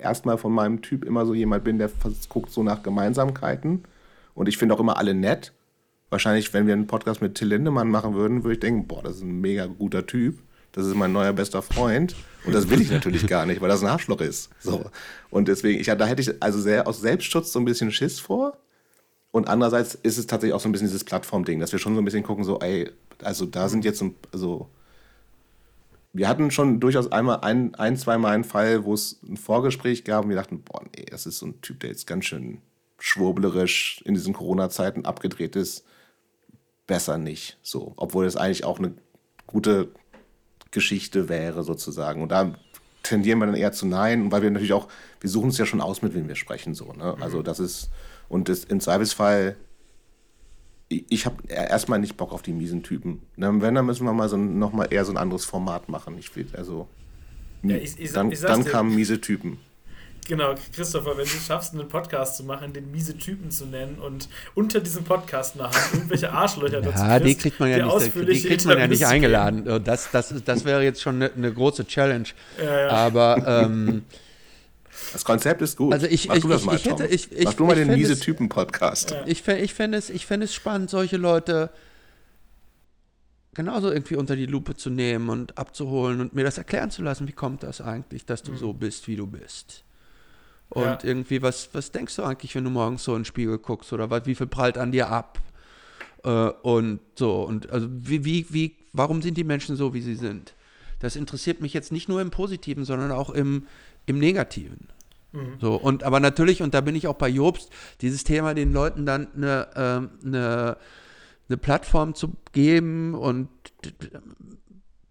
erstmal 0.00 0.38
von 0.38 0.52
meinem 0.52 0.82
Typ 0.82 1.04
immer 1.04 1.26
so 1.26 1.34
jemand 1.34 1.64
bin, 1.64 1.78
der 1.78 1.90
guckt 2.28 2.50
so 2.50 2.62
nach 2.62 2.82
Gemeinsamkeiten. 2.82 3.84
Und 4.34 4.48
ich 4.48 4.58
finde 4.58 4.74
auch 4.74 4.80
immer 4.80 4.96
alle 4.96 5.14
nett. 5.14 5.52
Wahrscheinlich, 6.10 6.54
wenn 6.54 6.66
wir 6.66 6.74
einen 6.74 6.86
Podcast 6.86 7.20
mit 7.20 7.34
Till 7.34 7.48
Lindemann 7.48 7.90
machen 7.90 8.14
würden, 8.14 8.44
würde 8.44 8.54
ich 8.54 8.60
denken, 8.60 8.86
boah, 8.86 9.02
das 9.02 9.16
ist 9.16 9.22
ein 9.22 9.40
mega 9.40 9.66
guter 9.66 10.06
Typ. 10.06 10.38
Das 10.72 10.86
ist 10.86 10.94
mein 10.94 11.12
neuer 11.12 11.32
bester 11.32 11.60
Freund. 11.60 12.14
Und 12.44 12.54
das 12.54 12.70
will 12.70 12.80
ich 12.80 12.90
natürlich 12.90 13.26
gar 13.26 13.46
nicht, 13.46 13.60
weil 13.60 13.68
das 13.68 13.82
ein 13.82 13.88
Arschloch 13.88 14.20
ist. 14.20 14.50
So. 14.60 14.84
Und 15.30 15.48
deswegen, 15.48 15.80
ich, 15.80 15.86
da 15.86 16.06
hätte 16.06 16.22
ich 16.22 16.42
also 16.42 16.60
sehr 16.60 16.86
aus 16.86 17.00
Selbstschutz 17.00 17.52
so 17.52 17.58
ein 17.58 17.64
bisschen 17.64 17.90
Schiss 17.90 18.20
vor. 18.20 18.56
Und 19.30 19.48
andererseits 19.48 19.94
ist 19.94 20.18
es 20.18 20.26
tatsächlich 20.26 20.54
auch 20.54 20.60
so 20.60 20.68
ein 20.68 20.72
bisschen 20.72 20.88
dieses 20.88 21.04
Plattform-Ding, 21.04 21.60
dass 21.60 21.72
wir 21.72 21.78
schon 21.78 21.94
so 21.94 22.00
ein 22.00 22.04
bisschen 22.04 22.22
gucken, 22.22 22.44
so, 22.44 22.58
ey, 22.60 22.90
also 23.22 23.44
da 23.44 23.68
sind 23.68 23.84
jetzt, 23.84 24.02
also 24.32 24.68
wir 26.12 26.28
hatten 26.28 26.50
schon 26.50 26.80
durchaus 26.80 27.12
einmal 27.12 27.40
ein, 27.40 27.74
ein 27.74 27.96
zweimal 27.96 28.32
einen 28.32 28.44
Fall, 28.44 28.84
wo 28.84 28.94
es 28.94 29.20
ein 29.22 29.36
Vorgespräch 29.36 30.04
gab 30.04 30.24
und 30.24 30.30
wir 30.30 30.36
dachten, 30.36 30.62
boah, 30.62 30.82
nee, 30.96 31.04
das 31.10 31.26
ist 31.26 31.38
so 31.38 31.46
ein 31.46 31.60
Typ, 31.60 31.80
der 31.80 31.90
jetzt 31.90 32.06
ganz 32.06 32.24
schön 32.24 32.62
schwurbelerisch 32.98 34.02
in 34.04 34.14
diesen 34.14 34.34
Corona-Zeiten 34.34 35.04
abgedreht 35.04 35.56
ist. 35.56 35.84
Besser 36.86 37.18
nicht. 37.18 37.58
So, 37.62 37.92
obwohl 37.96 38.24
es 38.26 38.36
eigentlich 38.36 38.64
auch 38.64 38.78
eine 38.78 38.94
gute 39.46 39.88
Geschichte 40.70 41.28
wäre, 41.28 41.62
sozusagen. 41.62 42.22
Und 42.22 42.32
da 42.32 42.54
tendieren 43.02 43.38
wir 43.38 43.46
dann 43.46 43.54
eher 43.54 43.72
zu 43.72 43.86
Nein, 43.86 44.32
weil 44.32 44.42
wir 44.42 44.50
natürlich 44.50 44.72
auch, 44.72 44.88
wir 45.20 45.30
suchen 45.30 45.50
es 45.50 45.58
ja 45.58 45.66
schon 45.66 45.80
aus, 45.80 46.02
mit 46.02 46.14
wem 46.14 46.28
wir 46.28 46.34
sprechen, 46.34 46.74
so. 46.74 46.92
Ne? 46.92 47.16
Also 47.20 47.42
das 47.42 47.60
ist, 47.60 47.90
und 48.28 48.48
das, 48.48 48.64
im 48.64 48.80
Zweifelsfall 48.80 49.56
ich 50.88 51.26
habe 51.26 51.36
erstmal 51.48 51.98
nicht 51.98 52.16
Bock 52.16 52.32
auf 52.32 52.42
die 52.42 52.52
miesen 52.52 52.82
Typen. 52.82 53.20
Wenn, 53.36 53.74
dann 53.74 53.84
müssen 53.84 54.06
wir 54.06 54.12
mal 54.12 54.28
so 54.28 54.38
noch 54.38 54.72
mal 54.72 54.86
eher 54.86 55.04
so 55.04 55.12
ein 55.12 55.18
anderes 55.18 55.44
Format 55.44 55.88
machen. 55.88 56.16
Ich 56.18 56.34
will, 56.34 56.46
also 56.56 56.88
ja, 57.62 57.76
ich, 57.76 57.98
ich, 57.98 58.12
dann, 58.12 58.32
ich 58.32 58.40
dann 58.40 58.64
kamen 58.64 58.94
miese 58.94 59.20
Typen. 59.20 59.58
Genau, 60.26 60.54
Christopher, 60.74 61.16
wenn 61.16 61.24
du 61.24 61.30
schaffst, 61.30 61.72
einen 61.72 61.88
Podcast 61.88 62.36
zu 62.36 62.44
machen, 62.44 62.74
den 62.74 62.90
miese 62.90 63.16
Typen 63.16 63.50
zu 63.50 63.64
nennen 63.64 63.98
und 63.98 64.28
unter 64.54 64.80
diesem 64.80 65.04
Podcast 65.04 65.56
nachher 65.56 65.94
irgendwelche 65.94 66.30
Arschlöcher 66.30 66.82
dazu 66.82 66.98
Ja, 67.02 67.18
die 67.18 67.34
kriegt 67.34 67.58
man 67.58 67.70
ja 67.70 67.86
nicht, 67.86 68.14
die 68.14 68.42
kriegt 68.42 68.66
man 68.66 68.78
ja 68.78 68.86
nicht 68.86 69.06
eingeladen. 69.06 69.82
Das, 69.84 70.10
das, 70.10 70.34
das 70.44 70.64
wäre 70.66 70.82
jetzt 70.82 71.00
schon 71.00 71.16
eine, 71.16 71.32
eine 71.32 71.52
große 71.52 71.86
Challenge. 71.86 72.28
Ja, 72.62 72.80
ja. 72.80 72.88
Aber 72.90 73.42
ähm, 73.66 74.04
das 75.12 75.24
Konzept 75.24 75.62
ist 75.62 75.76
gut. 75.76 75.92
Also 75.92 76.06
ich, 76.06 76.28
Mach 76.28 76.36
ich, 76.36 76.42
du 76.42 76.48
das 76.48 76.64
mal, 76.64 76.76
ich, 76.76 76.84
hätte, 76.84 77.06
ich, 77.06 77.30
Mach 77.44 77.54
du 77.54 77.66
mal 77.66 77.74
den 77.74 77.88
miese 77.88 78.18
Typen-Podcast. 78.18 79.14
Ich, 79.26 79.46
ich 79.46 79.74
fände 79.74 79.98
es, 79.98 80.10
fänd 80.22 80.44
es 80.44 80.54
spannend, 80.54 80.90
solche 80.90 81.16
Leute 81.16 81.70
genauso 83.58 83.90
irgendwie 83.90 84.14
unter 84.14 84.36
die 84.36 84.46
Lupe 84.46 84.76
zu 84.76 84.88
nehmen 84.88 85.28
und 85.28 85.58
abzuholen 85.58 86.20
und 86.20 86.32
mir 86.32 86.44
das 86.44 86.58
erklären 86.58 86.92
zu 86.92 87.02
lassen, 87.02 87.26
wie 87.26 87.32
kommt 87.32 87.64
das 87.64 87.80
eigentlich, 87.80 88.24
dass 88.24 88.44
du 88.44 88.52
mhm. 88.52 88.56
so 88.56 88.72
bist, 88.72 89.08
wie 89.08 89.16
du 89.16 89.26
bist. 89.26 89.82
Und 90.68 90.84
ja. 90.84 90.98
irgendwie, 91.02 91.42
was, 91.42 91.70
was 91.72 91.90
denkst 91.90 92.14
du 92.16 92.22
eigentlich, 92.22 92.54
wenn 92.54 92.64
du 92.64 92.70
morgens 92.70 93.02
so 93.02 93.14
in 93.16 93.20
den 93.20 93.24
Spiegel 93.24 93.58
guckst 93.58 93.92
oder 93.92 94.10
was, 94.10 94.26
wie 94.26 94.34
viel 94.34 94.46
prallt 94.46 94.78
an 94.78 94.92
dir 94.92 95.08
ab? 95.08 95.40
Äh, 96.22 96.30
und 96.30 97.00
so, 97.16 97.42
und 97.42 97.70
also 97.70 97.88
wie, 97.90 98.24
wie, 98.24 98.46
wie, 98.50 98.76
warum 98.92 99.22
sind 99.22 99.36
die 99.36 99.44
Menschen 99.44 99.74
so, 99.74 99.92
wie 99.94 100.02
sie 100.02 100.14
sind? 100.14 100.54
Das 101.00 101.16
interessiert 101.16 101.60
mich 101.60 101.74
jetzt 101.74 101.90
nicht 101.90 102.08
nur 102.08 102.20
im 102.20 102.30
Positiven, 102.30 102.84
sondern 102.84 103.12
auch 103.12 103.30
im, 103.30 103.66
im 104.08 104.18
Negativen. 104.18 104.88
Mhm. 105.32 105.58
So, 105.60 105.74
und 105.74 106.04
aber 106.04 106.20
natürlich, 106.20 106.62
und 106.62 106.74
da 106.74 106.80
bin 106.80 106.94
ich 106.94 107.06
auch 107.06 107.16
bei 107.16 107.28
Jobst, 107.28 107.70
dieses 108.00 108.24
Thema 108.24 108.54
den 108.54 108.72
Leuten 108.72 109.06
dann 109.06 109.28
eine, 109.36 109.68
ähm, 109.76 110.10
eine, 110.24 110.76
eine 111.48 111.56
Plattform 111.56 112.14
zu 112.14 112.32
geben 112.52 113.14
und 113.14 113.48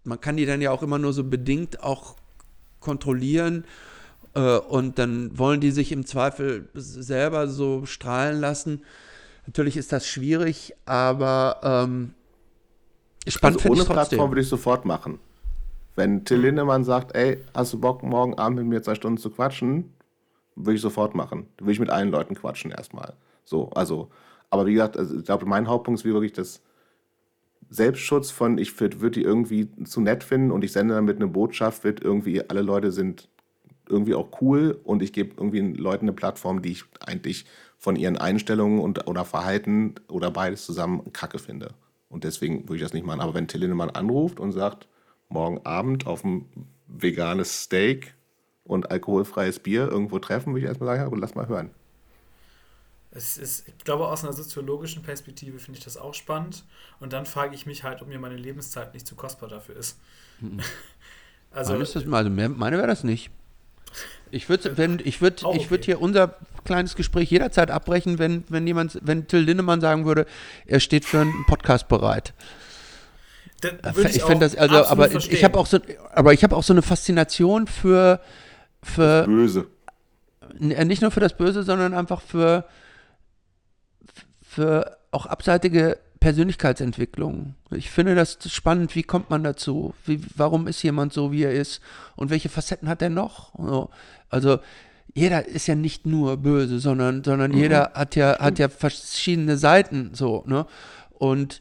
man 0.04 0.20
kann 0.20 0.36
die 0.36 0.46
dann 0.46 0.60
ja 0.60 0.70
auch 0.70 0.82
immer 0.82 0.98
nur 0.98 1.12
so 1.12 1.24
bedingt 1.24 1.82
auch 1.82 2.16
kontrollieren 2.80 3.64
äh, 4.34 4.58
und 4.58 4.98
dann 4.98 5.38
wollen 5.38 5.60
die 5.60 5.70
sich 5.70 5.92
im 5.92 6.06
Zweifel 6.06 6.68
selber 6.74 7.48
so 7.48 7.86
strahlen 7.86 8.40
lassen. 8.40 8.82
Natürlich 9.46 9.76
ist 9.76 9.92
das 9.92 10.06
schwierig, 10.06 10.74
aber 10.84 11.60
ähm, 11.62 12.14
spannend 13.26 13.60
also 13.60 13.70
ohne 13.70 13.84
Plattform 13.84 14.30
würde 14.30 14.42
ich 14.42 14.48
sofort 14.48 14.84
machen. 14.84 15.20
Wenn 15.98 16.24
Till 16.24 16.38
Lindemann 16.38 16.84
sagt, 16.84 17.16
ey, 17.16 17.38
hast 17.52 17.72
du 17.72 17.80
Bock, 17.80 18.04
morgen 18.04 18.34
Abend 18.34 18.60
mit 18.60 18.68
mir 18.68 18.80
zwei 18.80 18.94
Stunden 18.94 19.18
zu 19.18 19.30
quatschen? 19.30 19.94
Würde 20.54 20.76
ich 20.76 20.80
sofort 20.80 21.16
machen. 21.16 21.48
Würde 21.58 21.72
ich 21.72 21.80
mit 21.80 21.90
allen 21.90 22.12
Leuten 22.12 22.36
quatschen 22.36 22.70
erstmal. 22.70 23.14
So, 23.42 23.70
also, 23.70 24.08
aber 24.48 24.64
wie 24.66 24.74
gesagt, 24.74 24.96
also 24.96 25.18
ich 25.18 25.24
glaube, 25.24 25.44
mein 25.46 25.66
Hauptpunkt 25.66 25.98
ist 25.98 26.04
wie 26.04 26.12
wirklich 26.12 26.32
das 26.32 26.62
Selbstschutz 27.68 28.30
von, 28.30 28.58
ich 28.58 28.80
würde 28.80 29.10
die 29.10 29.22
irgendwie 29.22 29.70
zu 29.86 30.00
nett 30.00 30.22
finden 30.22 30.52
und 30.52 30.62
ich 30.62 30.70
sende 30.70 30.94
damit 30.94 31.16
eine 31.16 31.26
Botschaft, 31.26 31.82
wird 31.82 32.00
irgendwie, 32.00 32.48
alle 32.48 32.62
Leute 32.62 32.92
sind 32.92 33.28
irgendwie 33.88 34.14
auch 34.14 34.28
cool 34.40 34.78
und 34.84 35.02
ich 35.02 35.12
gebe 35.12 35.34
irgendwie 35.36 35.62
Leuten 35.62 36.04
eine 36.04 36.12
Plattform, 36.12 36.62
die 36.62 36.70
ich 36.70 36.84
eigentlich 37.04 37.44
von 37.76 37.96
ihren 37.96 38.18
Einstellungen 38.18 38.78
und, 38.78 39.08
oder 39.08 39.24
Verhalten 39.24 39.96
oder 40.06 40.30
beides 40.30 40.64
zusammen 40.64 41.12
kacke 41.12 41.40
finde. 41.40 41.70
Und 42.08 42.22
deswegen 42.22 42.68
würde 42.68 42.76
ich 42.76 42.82
das 42.82 42.92
nicht 42.92 43.04
machen. 43.04 43.20
Aber 43.20 43.34
wenn 43.34 43.48
Till 43.48 43.62
Lindemann 43.62 43.90
anruft 43.90 44.38
und 44.38 44.52
sagt, 44.52 44.86
morgen 45.28 45.64
Abend 45.64 46.06
auf 46.06 46.24
ein 46.24 46.46
veganes 46.86 47.64
Steak 47.64 48.14
und 48.64 48.90
alkoholfreies 48.90 49.58
Bier 49.60 49.88
irgendwo 49.88 50.18
treffen, 50.18 50.52
würde 50.52 50.60
ich 50.60 50.66
erstmal 50.66 50.96
sagen, 50.96 51.10
ja, 51.10 51.18
lass 51.18 51.34
mal 51.34 51.48
hören. 51.48 51.70
Es 53.10 53.38
ist, 53.38 53.66
ich 53.66 53.78
glaube, 53.84 54.06
aus 54.06 54.22
einer 54.22 54.34
soziologischen 54.34 55.02
Perspektive 55.02 55.58
finde 55.58 55.78
ich 55.78 55.84
das 55.84 55.96
auch 55.96 56.12
spannend. 56.12 56.64
Und 57.00 57.12
dann 57.12 57.24
frage 57.24 57.54
ich 57.54 57.64
mich 57.64 57.82
halt, 57.82 58.02
ob 58.02 58.08
mir 58.08 58.18
meine 58.18 58.36
Lebenszeit 58.36 58.92
nicht 58.92 59.06
zu 59.06 59.14
kostbar 59.14 59.48
dafür 59.48 59.76
ist. 59.76 59.98
Mhm. 60.40 60.60
also, 61.50 61.72
meine, 61.72 61.84
das, 61.84 61.96
also 61.96 62.30
meine 62.30 62.76
wäre 62.76 62.86
das 62.86 63.04
nicht. 63.04 63.30
Ich 64.30 64.50
würde 64.50 64.76
wenn 64.76 65.00
ich 65.02 65.22
würde 65.22 65.46
okay. 65.46 65.58
ich 65.58 65.70
würde 65.70 65.84
hier 65.84 66.02
unser 66.02 66.34
kleines 66.64 66.94
Gespräch 66.94 67.30
jederzeit 67.30 67.70
abbrechen, 67.70 68.18
wenn 68.18 68.44
wenn 68.48 68.66
jemand 68.66 68.98
wenn 69.02 69.26
Till 69.26 69.40
Lindemann 69.40 69.80
sagen 69.80 70.04
würde, 70.04 70.26
er 70.66 70.80
steht 70.80 71.06
für 71.06 71.20
einen 71.20 71.46
Podcast 71.46 71.88
bereit. 71.88 72.34
Äh, 73.62 73.70
ich, 73.96 74.16
ich 74.16 74.22
finde 74.22 74.46
das 74.46 74.56
also, 74.56 74.86
aber 74.86 75.08
verstehen. 75.08 75.34
ich 75.34 75.44
habe 75.44 75.58
auch 75.58 75.66
so, 75.66 75.78
aber 76.12 76.32
ich 76.32 76.44
habe 76.44 76.56
auch 76.56 76.62
so 76.62 76.72
eine 76.72 76.82
Faszination 76.82 77.66
für 77.66 78.20
für 78.82 79.24
Böse. 79.24 79.66
Äh, 80.60 80.84
nicht 80.84 81.02
nur 81.02 81.10
für 81.10 81.20
das 81.20 81.36
Böse, 81.36 81.62
sondern 81.62 81.94
einfach 81.94 82.20
für 82.20 82.64
für 84.42 84.98
auch 85.10 85.26
abseitige 85.26 85.98
Persönlichkeitsentwicklung. 86.20 87.54
Ich 87.70 87.90
finde 87.90 88.14
das 88.14 88.38
spannend, 88.48 88.94
wie 88.96 89.02
kommt 89.02 89.30
man 89.30 89.44
dazu? 89.44 89.94
Wie, 90.04 90.20
warum 90.34 90.66
ist 90.66 90.82
jemand 90.82 91.12
so, 91.12 91.32
wie 91.32 91.44
er 91.44 91.52
ist? 91.52 91.80
Und 92.16 92.30
welche 92.30 92.48
Facetten 92.48 92.88
hat 92.88 93.02
er 93.02 93.10
noch? 93.10 93.52
Also 94.28 94.58
jeder 95.14 95.46
ist 95.46 95.66
ja 95.66 95.74
nicht 95.74 96.06
nur 96.06 96.36
böse, 96.38 96.80
sondern, 96.80 97.22
sondern 97.24 97.52
mhm. 97.52 97.58
jeder 97.58 97.92
hat 97.94 98.16
ja, 98.16 98.38
hat 98.38 98.58
ja 98.58 98.68
verschiedene 98.68 99.56
Seiten 99.56 100.10
so, 100.14 100.44
ne? 100.46 100.66
Und 101.12 101.60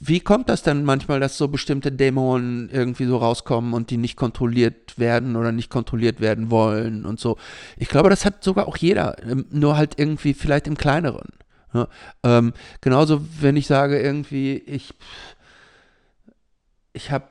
wie 0.00 0.20
kommt 0.20 0.48
das 0.48 0.62
denn 0.62 0.84
manchmal, 0.84 1.20
dass 1.20 1.38
so 1.38 1.48
bestimmte 1.48 1.92
Dämonen 1.92 2.68
irgendwie 2.70 3.06
so 3.06 3.16
rauskommen 3.16 3.72
und 3.72 3.90
die 3.90 3.96
nicht 3.96 4.16
kontrolliert 4.16 4.98
werden 4.98 5.36
oder 5.36 5.52
nicht 5.52 5.70
kontrolliert 5.70 6.20
werden 6.20 6.50
wollen 6.50 7.06
und 7.06 7.20
so? 7.20 7.38
Ich 7.76 7.88
glaube, 7.88 8.10
das 8.10 8.24
hat 8.24 8.42
sogar 8.42 8.66
auch 8.66 8.76
jeder, 8.76 9.16
ähm, 9.22 9.46
nur 9.50 9.76
halt 9.76 9.98
irgendwie 9.98 10.34
vielleicht 10.34 10.66
im 10.66 10.76
kleineren. 10.76 11.28
Ne? 11.72 11.88
Ähm, 12.24 12.52
genauso, 12.80 13.26
wenn 13.40 13.56
ich 13.56 13.66
sage 13.66 14.00
irgendwie, 14.00 14.56
ich, 14.58 14.92
ich 16.92 17.10
habe 17.10 17.28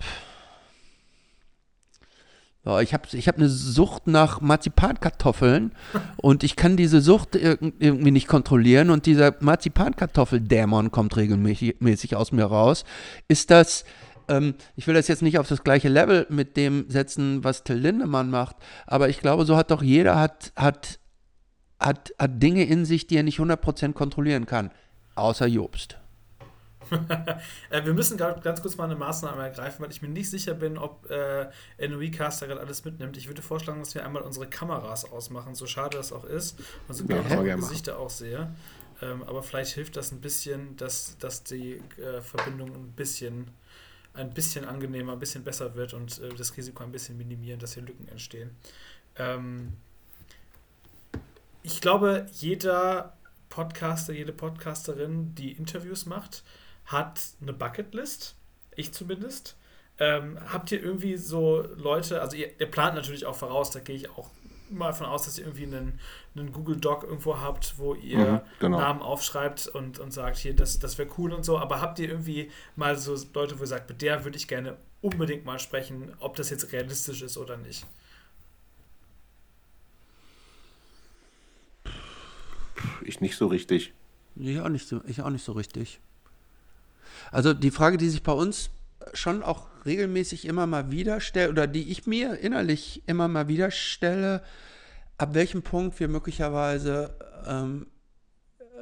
ich 2.81 2.93
habe 2.93 3.03
ich 3.11 3.27
hab 3.27 3.37
eine 3.37 3.47
Sucht 3.47 4.07
nach 4.07 4.41
Marzipankartoffeln 4.41 5.71
und 6.17 6.43
ich 6.43 6.55
kann 6.55 6.77
diese 6.77 6.99
Sucht 6.99 7.35
irgendwie 7.35 8.11
nicht 8.11 8.27
kontrollieren 8.27 8.89
und 8.89 9.05
dieser 9.05 9.35
Marzipankartoffeldämon 9.39 10.91
kommt 10.91 11.15
regelmäßig 11.15 12.15
aus 12.15 12.31
mir 12.31 12.45
raus. 12.45 12.83
Ist 13.27 13.51
das, 13.51 13.85
ähm, 14.27 14.55
ich 14.75 14.87
will 14.87 14.95
das 14.95 15.07
jetzt 15.07 15.21
nicht 15.21 15.37
auf 15.37 15.47
das 15.47 15.63
gleiche 15.63 15.89
Level 15.89 16.25
mit 16.29 16.57
dem 16.57 16.85
setzen, 16.89 17.43
was 17.43 17.63
Till 17.63 17.77
Lindemann 17.77 18.31
macht, 18.31 18.55
aber 18.87 19.09
ich 19.09 19.19
glaube, 19.19 19.45
so 19.45 19.55
hat 19.55 19.69
doch 19.69 19.83
jeder 19.83 20.19
hat, 20.19 20.51
hat, 20.55 20.99
hat, 21.79 22.13
hat 22.17 22.41
Dinge 22.41 22.63
in 22.63 22.85
sich, 22.85 23.05
die 23.05 23.17
er 23.17 23.23
nicht 23.23 23.39
100% 23.39 23.93
kontrollieren 23.93 24.47
kann, 24.47 24.71
außer 25.13 25.45
Jobst. 25.45 25.99
Äh, 27.69 27.83
wir 27.85 27.93
müssen 27.93 28.17
ganz 28.17 28.61
kurz 28.61 28.77
mal 28.77 28.85
eine 28.85 28.95
Maßnahme 28.95 29.41
ergreifen, 29.41 29.83
weil 29.83 29.91
ich 29.91 30.01
mir 30.01 30.07
nicht 30.07 30.29
sicher 30.29 30.53
bin, 30.53 30.77
ob 30.77 31.09
äh, 31.09 31.49
NOE 31.87 32.11
Caster 32.11 32.47
gerade 32.47 32.61
alles 32.61 32.85
mitnimmt. 32.85 33.17
Ich 33.17 33.27
würde 33.27 33.41
vorschlagen, 33.41 33.79
dass 33.79 33.95
wir 33.95 34.05
einmal 34.05 34.21
unsere 34.21 34.47
Kameras 34.47 35.11
ausmachen, 35.11 35.55
so 35.55 35.65
schade 35.65 35.97
das 35.97 36.13
auch 36.13 36.25
ist. 36.25 36.59
Und 36.87 36.95
so 36.95 37.03
ja, 37.05 37.21
ich 37.21 37.55
Gesichter 37.55 37.97
auch 37.97 38.09
sehe. 38.09 38.51
Ähm, 39.01 39.23
aber 39.23 39.43
vielleicht 39.43 39.73
hilft 39.73 39.97
das 39.97 40.11
ein 40.11 40.21
bisschen, 40.21 40.77
dass, 40.77 41.17
dass 41.17 41.43
die 41.43 41.81
äh, 41.97 42.21
Verbindung 42.21 42.73
ein 42.73 42.91
bisschen, 42.91 43.49
ein 44.13 44.33
bisschen 44.33 44.65
angenehmer, 44.65 45.13
ein 45.13 45.19
bisschen 45.19 45.43
besser 45.43 45.75
wird 45.75 45.93
und 45.93 46.19
äh, 46.21 46.29
das 46.29 46.55
Risiko 46.55 46.83
ein 46.83 46.91
bisschen 46.91 47.17
minimieren, 47.17 47.59
dass 47.59 47.73
hier 47.73 47.83
Lücken 47.83 48.07
entstehen. 48.07 48.51
Ähm, 49.17 49.73
ich 51.63 51.81
glaube, 51.81 52.27
jeder 52.33 53.17
Podcaster, 53.49 54.13
jede 54.13 54.31
Podcasterin, 54.31 55.33
die 55.35 55.51
Interviews 55.51 56.05
macht, 56.05 56.43
hat 56.85 57.21
eine 57.41 57.53
Bucketlist, 57.53 58.35
ich 58.75 58.93
zumindest. 58.93 59.57
Ähm, 59.97 60.37
habt 60.51 60.71
ihr 60.71 60.83
irgendwie 60.83 61.15
so 61.15 61.65
Leute, 61.77 62.21
also 62.21 62.35
ihr, 62.35 62.59
ihr, 62.59 62.69
plant 62.69 62.95
natürlich 62.95 63.25
auch 63.25 63.35
voraus, 63.35 63.71
da 63.71 63.79
gehe 63.79 63.95
ich 63.95 64.09
auch 64.09 64.29
mal 64.69 64.93
von 64.93 65.05
aus, 65.05 65.23
dass 65.23 65.37
ihr 65.37 65.45
irgendwie 65.45 65.63
einen, 65.63 65.99
einen 66.35 66.51
Google 66.51 66.75
Doc 66.75 67.03
irgendwo 67.03 67.39
habt, 67.39 67.77
wo 67.77 67.95
ihr 67.95 68.17
mhm, 68.17 68.41
genau. 68.59 68.79
Namen 68.79 69.01
aufschreibt 69.01 69.67
und, 69.67 69.99
und 69.99 70.11
sagt, 70.11 70.37
hier, 70.37 70.53
das, 70.53 70.79
das 70.79 70.97
wäre 70.97 71.09
cool 71.17 71.31
und 71.33 71.45
so. 71.45 71.57
Aber 71.59 71.81
habt 71.81 71.99
ihr 71.99 72.09
irgendwie 72.09 72.51
mal 72.75 72.97
so 72.97 73.15
Leute, 73.33 73.57
wo 73.57 73.63
ihr 73.63 73.67
sagt, 73.67 73.89
mit 73.89 74.01
der 74.01 74.25
würde 74.25 74.37
ich 74.37 74.47
gerne 74.47 74.77
unbedingt 75.01 75.45
mal 75.45 75.59
sprechen, 75.59 76.13
ob 76.19 76.35
das 76.35 76.49
jetzt 76.49 76.71
realistisch 76.73 77.21
ist 77.21 77.37
oder 77.37 77.57
nicht? 77.57 77.85
Ich 83.03 83.21
nicht 83.21 83.37
so 83.37 83.47
richtig. 83.47 83.93
Ich 84.35 84.59
auch 84.59 84.69
nicht 84.69 84.87
so, 84.87 85.01
ich 85.05 85.21
auch 85.21 85.29
nicht 85.29 85.43
so 85.43 85.53
richtig. 85.53 85.99
Also 87.31 87.53
die 87.53 87.71
Frage, 87.71 87.97
die 87.97 88.09
sich 88.09 88.23
bei 88.23 88.31
uns 88.31 88.69
schon 89.13 89.43
auch 89.43 89.67
regelmäßig 89.85 90.45
immer 90.45 90.67
mal 90.67 90.91
wieder 90.91 91.19
stellt, 91.19 91.49
oder 91.49 91.67
die 91.67 91.91
ich 91.91 92.07
mir 92.07 92.39
innerlich 92.39 93.03
immer 93.05 93.27
mal 93.27 93.47
wieder 93.47 93.71
stelle, 93.71 94.43
ab 95.17 95.33
welchem 95.33 95.61
Punkt 95.61 95.99
wir 95.99 96.07
möglicherweise 96.07 97.15
ähm, 97.45 97.87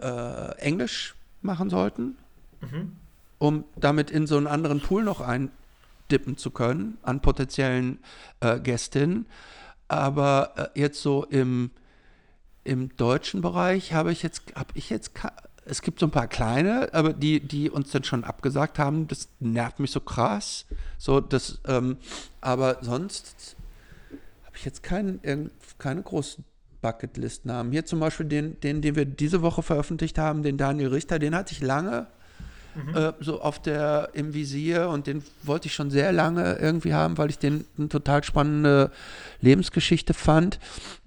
äh, 0.02 0.58
Englisch 0.60 1.16
machen 1.42 1.70
sollten, 1.70 2.18
mhm. 2.62 2.96
um 3.38 3.66
damit 3.76 4.10
in 4.12 4.28
so 4.28 4.38
einen 4.38 4.48
anderen 4.48 4.80
Pool 4.80 5.04
noch 5.04 5.22
eindippen 5.22 6.38
zu 6.38 6.52
können 6.52 6.98
an 7.04 7.22
potenziellen 7.22 8.00
äh, 8.40 8.60
Gästinnen. 8.60 9.26
Aber 9.88 10.72
äh, 10.76 10.80
jetzt 10.80 11.02
so 11.02 11.26
im 11.26 11.72
im 12.64 12.96
deutschen 12.96 13.42
Bereich 13.42 13.94
habe 13.94 14.12
ich 14.12 14.24
jetzt, 14.24 14.44
habe 14.56 14.70
ich 14.76 14.90
jetzt, 14.90 15.12
es 15.66 15.82
gibt 15.82 16.00
so 16.00 16.08
ein 16.08 16.12
paar 16.12 16.28
kleine, 16.28 16.94
aber 16.94 17.14
die, 17.14 17.40
die 17.40 17.70
uns 17.70 17.92
dann 17.92 18.04
schon 18.04 18.24
abgesagt 18.24 18.80
haben, 18.80 19.08
das 19.08 19.30
nervt 19.40 19.80
mich 19.80 19.92
so 19.92 20.00
krass. 20.00 20.66
So, 20.98 21.22
das, 21.22 21.60
ähm, 21.68 21.98
aber 22.42 22.78
sonst 22.82 23.56
habe 24.46 24.58
ich 24.58 24.66
jetzt 24.66 24.84
keinen, 24.84 25.52
keine 25.78 26.02
großen 26.02 26.44
Bucketlist-Namen. 26.82 27.72
Hier 27.72 27.86
zum 27.86 28.00
Beispiel 28.00 28.26
den, 28.26 28.60
den, 28.60 28.82
den 28.82 28.96
wir 28.96 29.06
diese 29.06 29.42
Woche 29.42 29.64
veröffentlicht 29.64 30.18
haben, 30.18 30.44
den 30.44 30.58
Daniel 30.58 30.90
Richter, 30.90 31.18
den 31.18 31.34
hatte 31.34 31.54
ich 31.54 31.62
lange 31.62 32.08
mhm. 32.76 32.96
äh, 32.96 33.14
so 33.20 33.42
auf 33.42 33.60
der 33.60 34.10
im 34.14 34.34
Visier 34.34 34.90
und 34.90 35.08
den 35.08 35.24
wollte 35.44 35.68
ich 35.68 35.74
schon 35.74 35.90
sehr 35.90 36.12
lange 36.12 36.56
irgendwie 36.56 36.94
haben, 36.94 37.18
weil 37.18 37.30
ich 37.30 37.40
den 37.40 37.66
eine 37.78 37.90
total 37.90 38.24
spannende 38.24 38.92
Lebensgeschichte 39.42 40.14
fand. 40.14 40.60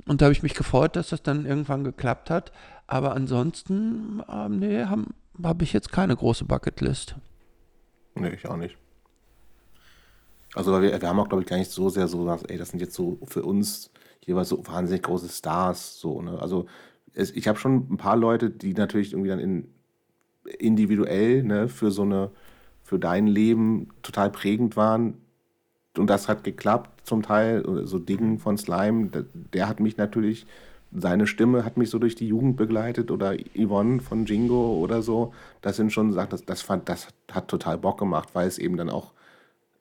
Und 0.06 0.20
da 0.20 0.26
habe 0.26 0.32
ich 0.32 0.42
mich 0.42 0.54
gefreut, 0.54 0.96
dass 0.96 1.10
das 1.10 1.22
dann 1.22 1.46
irgendwann 1.46 1.84
geklappt 1.84 2.30
hat. 2.30 2.52
Aber 2.86 3.14
ansonsten, 3.14 4.22
äh, 4.28 4.48
nee, 4.48 4.84
habe 4.84 5.04
hab 5.42 5.62
ich 5.62 5.72
jetzt 5.72 5.92
keine 5.92 6.16
große 6.16 6.44
Bucketlist. 6.44 7.16
Nee, 8.14 8.30
ich 8.30 8.46
auch 8.48 8.56
nicht. 8.56 8.76
Also 10.54 10.80
wir, 10.80 11.00
wir 11.00 11.08
haben 11.08 11.20
auch, 11.20 11.28
glaube 11.28 11.42
ich, 11.42 11.48
gar 11.48 11.58
nicht 11.58 11.70
so 11.70 11.88
sehr 11.90 12.08
so 12.08 12.18
gesagt, 12.20 12.50
ey, 12.50 12.56
das 12.56 12.70
sind 12.70 12.80
jetzt 12.80 12.94
so 12.94 13.18
für 13.26 13.42
uns 13.42 13.90
jeweils 14.24 14.48
so 14.48 14.66
wahnsinnig 14.66 15.02
große 15.02 15.28
Stars. 15.28 16.00
So, 16.00 16.22
ne? 16.22 16.40
Also 16.40 16.66
es, 17.12 17.30
ich 17.32 17.48
habe 17.48 17.58
schon 17.58 17.86
ein 17.90 17.96
paar 17.96 18.16
Leute, 18.16 18.50
die 18.50 18.72
natürlich 18.72 19.12
irgendwie 19.12 19.30
dann 19.30 19.40
in 19.40 19.68
individuell 20.58 21.42
ne, 21.42 21.68
für 21.68 21.90
so 21.90 22.02
eine, 22.02 22.30
für 22.82 22.98
dein 22.98 23.26
Leben 23.26 23.88
total 24.02 24.30
prägend 24.30 24.76
waren. 24.76 25.14
Und 25.96 26.08
das 26.08 26.28
hat 26.28 26.44
geklappt 26.44 27.06
zum 27.06 27.22
Teil. 27.22 27.64
So 27.86 27.98
Dingen 27.98 28.38
von 28.38 28.56
Slime, 28.56 29.08
der, 29.08 29.24
der 29.32 29.68
hat 29.68 29.80
mich 29.80 29.96
natürlich, 29.96 30.46
seine 30.98 31.26
Stimme 31.26 31.64
hat 31.64 31.76
mich 31.76 31.90
so 31.90 31.98
durch 31.98 32.14
die 32.14 32.28
Jugend 32.28 32.56
begleitet 32.56 33.10
oder 33.10 33.36
Yvonne 33.56 34.00
von 34.00 34.26
Jingo 34.26 34.76
oder 34.76 35.02
so. 35.02 35.32
Das 35.60 35.76
sind 35.76 35.92
schon 35.92 36.12
Sachen, 36.12 36.30
das, 36.30 36.44
das, 36.44 36.62
fand, 36.62 36.88
das 36.88 37.08
hat 37.30 37.48
total 37.48 37.78
Bock 37.78 37.98
gemacht, 37.98 38.30
weil 38.32 38.48
es 38.48 38.58
eben 38.58 38.76
dann 38.76 38.90
auch, 38.90 39.12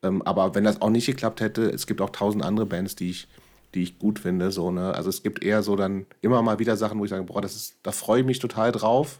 ähm, 0.03 0.21
aber 0.23 0.55
wenn 0.55 0.63
das 0.63 0.81
auch 0.81 0.89
nicht 0.89 1.05
geklappt 1.05 1.41
hätte, 1.41 1.63
es 1.63 1.87
gibt 1.87 2.01
auch 2.01 2.09
tausend 2.09 2.43
andere 2.43 2.65
Bands, 2.65 2.95
die 2.95 3.09
ich, 3.09 3.27
die 3.73 3.83
ich 3.83 3.99
gut 3.99 4.19
finde. 4.19 4.51
So, 4.51 4.71
ne? 4.71 4.93
Also 4.93 5.09
es 5.09 5.23
gibt 5.23 5.43
eher 5.43 5.63
so 5.63 5.75
dann 5.75 6.05
immer 6.21 6.41
mal 6.41 6.59
wieder 6.59 6.77
Sachen, 6.77 6.99
wo 6.99 7.05
ich 7.05 7.09
sage, 7.09 7.23
boah, 7.23 7.41
das 7.41 7.55
ist, 7.55 7.75
da 7.83 7.91
freue 7.91 8.21
ich 8.21 8.25
mich 8.25 8.39
total 8.39 8.71
drauf 8.71 9.19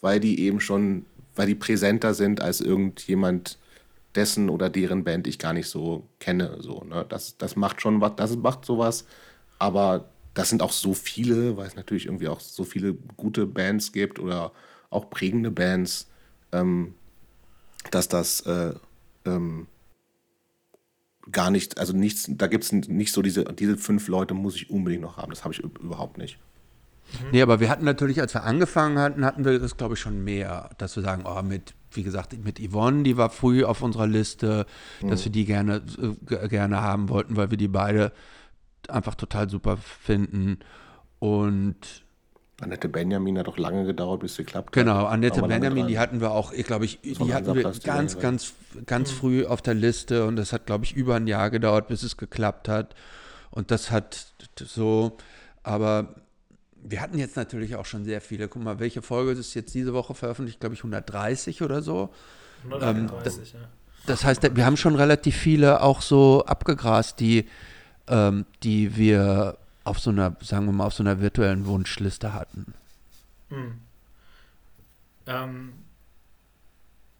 weil 0.00 0.20
die 0.20 0.40
eben 0.40 0.60
schon, 0.60 1.06
weil 1.34 1.46
die 1.46 1.54
präsenter 1.54 2.14
sind 2.14 2.40
als 2.40 2.60
irgendjemand, 2.60 3.58
dessen 4.14 4.48
oder 4.48 4.70
deren 4.70 5.04
Band 5.04 5.26
ich 5.26 5.38
gar 5.38 5.52
nicht 5.52 5.68
so 5.68 6.04
kenne. 6.20 6.56
So, 6.60 6.82
ne? 6.84 7.04
das, 7.06 7.36
das 7.36 7.54
macht 7.54 7.82
schon 7.82 8.00
was, 8.00 8.16
das 8.16 8.34
macht 8.36 8.64
sowas, 8.64 9.04
aber 9.58 10.06
das 10.36 10.50
sind 10.50 10.62
auch 10.62 10.72
so 10.72 10.92
viele, 10.92 11.56
weil 11.56 11.66
es 11.66 11.76
natürlich 11.76 12.06
irgendwie 12.06 12.28
auch 12.28 12.40
so 12.40 12.64
viele 12.64 12.92
gute 13.16 13.46
Bands 13.46 13.92
gibt 13.92 14.18
oder 14.18 14.52
auch 14.90 15.08
prägende 15.08 15.50
Bands, 15.50 16.08
ähm, 16.52 16.94
dass 17.90 18.08
das 18.08 18.40
äh, 18.42 18.74
ähm, 19.24 19.66
gar 21.32 21.50
nicht, 21.50 21.78
also 21.78 21.94
nichts, 21.94 22.26
da 22.28 22.48
gibt 22.48 22.64
es 22.64 22.72
nicht 22.72 23.12
so 23.12 23.22
diese, 23.22 23.44
diese 23.44 23.78
fünf 23.78 24.08
Leute 24.08 24.34
muss 24.34 24.56
ich 24.56 24.68
unbedingt 24.68 25.02
noch 25.02 25.16
haben. 25.16 25.30
Das 25.30 25.42
habe 25.42 25.54
ich 25.54 25.60
überhaupt 25.60 26.18
nicht. 26.18 26.38
Mhm. 27.12 27.30
Nee, 27.32 27.42
aber 27.42 27.58
wir 27.60 27.70
hatten 27.70 27.86
natürlich, 27.86 28.20
als 28.20 28.34
wir 28.34 28.44
angefangen 28.44 28.98
hatten, 28.98 29.24
hatten 29.24 29.42
wir 29.42 29.58
das, 29.58 29.78
glaube 29.78 29.94
ich, 29.94 30.00
schon 30.00 30.22
mehr, 30.22 30.68
dass 30.76 30.96
wir 30.96 31.02
sagen, 31.02 31.24
oh, 31.24 31.40
mit, 31.42 31.72
wie 31.92 32.02
gesagt, 32.02 32.36
mit 32.44 32.60
Yvonne, 32.60 33.04
die 33.04 33.16
war 33.16 33.30
früh 33.30 33.64
auf 33.64 33.80
unserer 33.80 34.06
Liste, 34.06 34.66
mhm. 35.00 35.08
dass 35.08 35.24
wir 35.24 35.32
die 35.32 35.46
gerne, 35.46 35.82
äh, 36.28 36.48
gerne 36.48 36.82
haben 36.82 37.08
wollten, 37.08 37.36
weil 37.36 37.50
wir 37.50 37.56
die 37.56 37.68
beide 37.68 38.12
einfach 38.90 39.14
total 39.14 39.48
super 39.48 39.76
finden. 39.76 40.58
Und 41.18 42.04
Annette 42.60 42.88
Benjamin 42.88 43.38
hat 43.38 43.46
doch 43.46 43.58
lange 43.58 43.84
gedauert, 43.84 44.20
bis 44.20 44.36
sie 44.36 44.44
klappt. 44.44 44.72
Genau, 44.72 45.04
Annette 45.04 45.42
Benjamin, 45.42 45.88
die 45.88 45.98
hatten 45.98 46.20
wir 46.20 46.30
auch, 46.30 46.52
ich 46.52 46.64
glaube 46.64 46.86
ich, 46.86 47.00
die 47.02 47.34
hatten 47.34 47.54
wir 47.54 47.62
ganz, 47.62 48.18
ganz, 48.18 48.54
ganz 48.86 49.12
mhm. 49.12 49.16
früh 49.16 49.46
auf 49.46 49.60
der 49.60 49.74
Liste 49.74 50.26
und 50.26 50.36
das 50.36 50.52
hat, 50.52 50.64
glaube 50.64 50.84
ich, 50.84 50.94
über 50.94 51.16
ein 51.16 51.26
Jahr 51.26 51.50
gedauert, 51.50 51.88
bis 51.88 52.02
es 52.02 52.16
geklappt 52.16 52.68
hat. 52.68 52.94
Und 53.50 53.70
das 53.70 53.90
hat 53.90 54.34
so, 54.58 55.18
aber 55.62 56.14
wir 56.82 57.00
hatten 57.00 57.18
jetzt 57.18 57.36
natürlich 57.36 57.76
auch 57.76 57.84
schon 57.84 58.04
sehr 58.04 58.20
viele. 58.20 58.48
Guck 58.48 58.62
mal, 58.62 58.78
welche 58.78 59.02
Folge 59.02 59.32
ist 59.32 59.54
jetzt 59.54 59.74
diese 59.74 59.92
Woche 59.92 60.14
veröffentlicht? 60.14 60.60
Glaube 60.60 60.74
ich 60.74 60.80
130 60.80 61.62
oder 61.62 61.82
so. 61.82 62.10
130, 62.64 63.02
ähm, 63.02 63.24
das, 63.24 63.36
ja. 63.52 63.58
Das 64.06 64.24
heißt, 64.24 64.56
wir 64.56 64.64
haben 64.64 64.76
schon 64.76 64.94
relativ 64.94 65.36
viele 65.36 65.82
auch 65.82 66.00
so 66.00 66.44
abgegrast, 66.46 67.20
die, 67.20 67.46
ähm, 68.08 68.46
die 68.62 68.96
wir 68.96 69.58
auf 69.84 69.98
so 69.98 70.10
einer, 70.10 70.36
sagen 70.40 70.66
wir 70.66 70.72
mal, 70.72 70.86
auf 70.86 70.94
so 70.94 71.02
einer 71.02 71.20
virtuellen 71.20 71.66
Wunschliste 71.66 72.32
hatten. 72.32 72.74
Hm. 73.50 73.80
Ähm, 75.26 75.72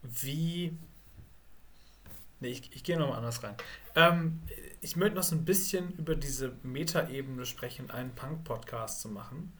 wie. 0.03 0.77
Nee, 2.39 2.49
ich, 2.49 2.71
ich 2.75 2.83
gehe 2.83 2.99
nochmal 2.99 3.17
anders 3.17 3.41
rein. 3.43 3.55
Ähm, 3.95 4.41
ich 4.81 4.95
möchte 4.95 5.15
noch 5.15 5.23
so 5.23 5.35
ein 5.35 5.45
bisschen 5.45 5.91
über 5.97 6.15
diese 6.15 6.53
Metaebene 6.63 7.45
sprechen, 7.45 7.89
einen 7.89 8.11
Punk-Podcast 8.13 9.01
zu 9.01 9.09
machen, 9.09 9.53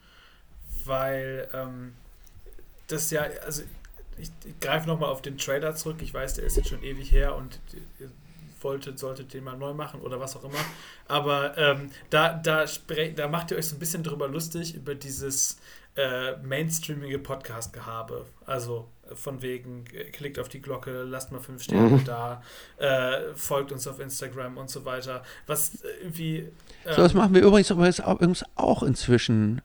weil 0.84 1.48
ähm, 1.52 1.94
das 2.86 3.10
ja, 3.10 3.22
also 3.44 3.62
ich, 4.16 4.30
ich 4.44 4.60
greife 4.60 4.86
nochmal 4.86 5.08
auf 5.10 5.22
den 5.22 5.38
Trailer 5.38 5.74
zurück. 5.74 5.98
Ich 6.02 6.14
weiß, 6.14 6.34
der 6.34 6.44
ist 6.44 6.56
jetzt 6.56 6.68
schon 6.68 6.82
ewig 6.82 7.10
her 7.10 7.34
und 7.34 7.58
ihr 7.98 8.10
wolltet, 8.60 8.98
solltet 8.98 9.32
den 9.34 9.44
mal 9.44 9.56
neu 9.56 9.72
machen 9.74 10.00
oder 10.00 10.20
was 10.20 10.36
auch 10.36 10.44
immer. 10.44 10.64
Aber 11.06 11.56
ähm, 11.58 11.90
da, 12.10 12.34
da, 12.34 12.64
da 13.14 13.28
macht 13.28 13.50
ihr 13.50 13.56
euch 13.56 13.68
so 13.68 13.76
ein 13.76 13.78
bisschen 13.78 14.02
drüber 14.02 14.28
lustig, 14.28 14.74
über 14.74 14.94
dieses 14.94 15.58
äh, 15.96 16.36
mainstreamige 16.42 17.18
Podcast-Gehabe. 17.18 18.26
Also 18.46 18.86
von 19.14 19.42
wegen, 19.42 19.84
äh, 19.92 20.04
klickt 20.04 20.38
auf 20.38 20.48
die 20.48 20.60
Glocke, 20.60 21.02
lasst 21.02 21.32
mal 21.32 21.40
fünf 21.40 21.62
Sterne 21.62 21.88
mhm. 21.88 22.04
da, 22.04 22.42
äh, 22.78 23.34
folgt 23.34 23.72
uns 23.72 23.86
auf 23.86 24.00
Instagram 24.00 24.56
und 24.58 24.70
so 24.70 24.84
weiter. 24.84 25.22
Was 25.46 25.82
äh, 25.82 25.88
irgendwie. 26.02 26.36
Ähm, 26.38 26.94
so, 26.94 27.02
das 27.02 27.14
machen 27.14 27.34
wir 27.34 27.42
übrigens, 27.42 27.70
übrigens 27.70 28.44
auch 28.54 28.82
inzwischen, 28.82 29.60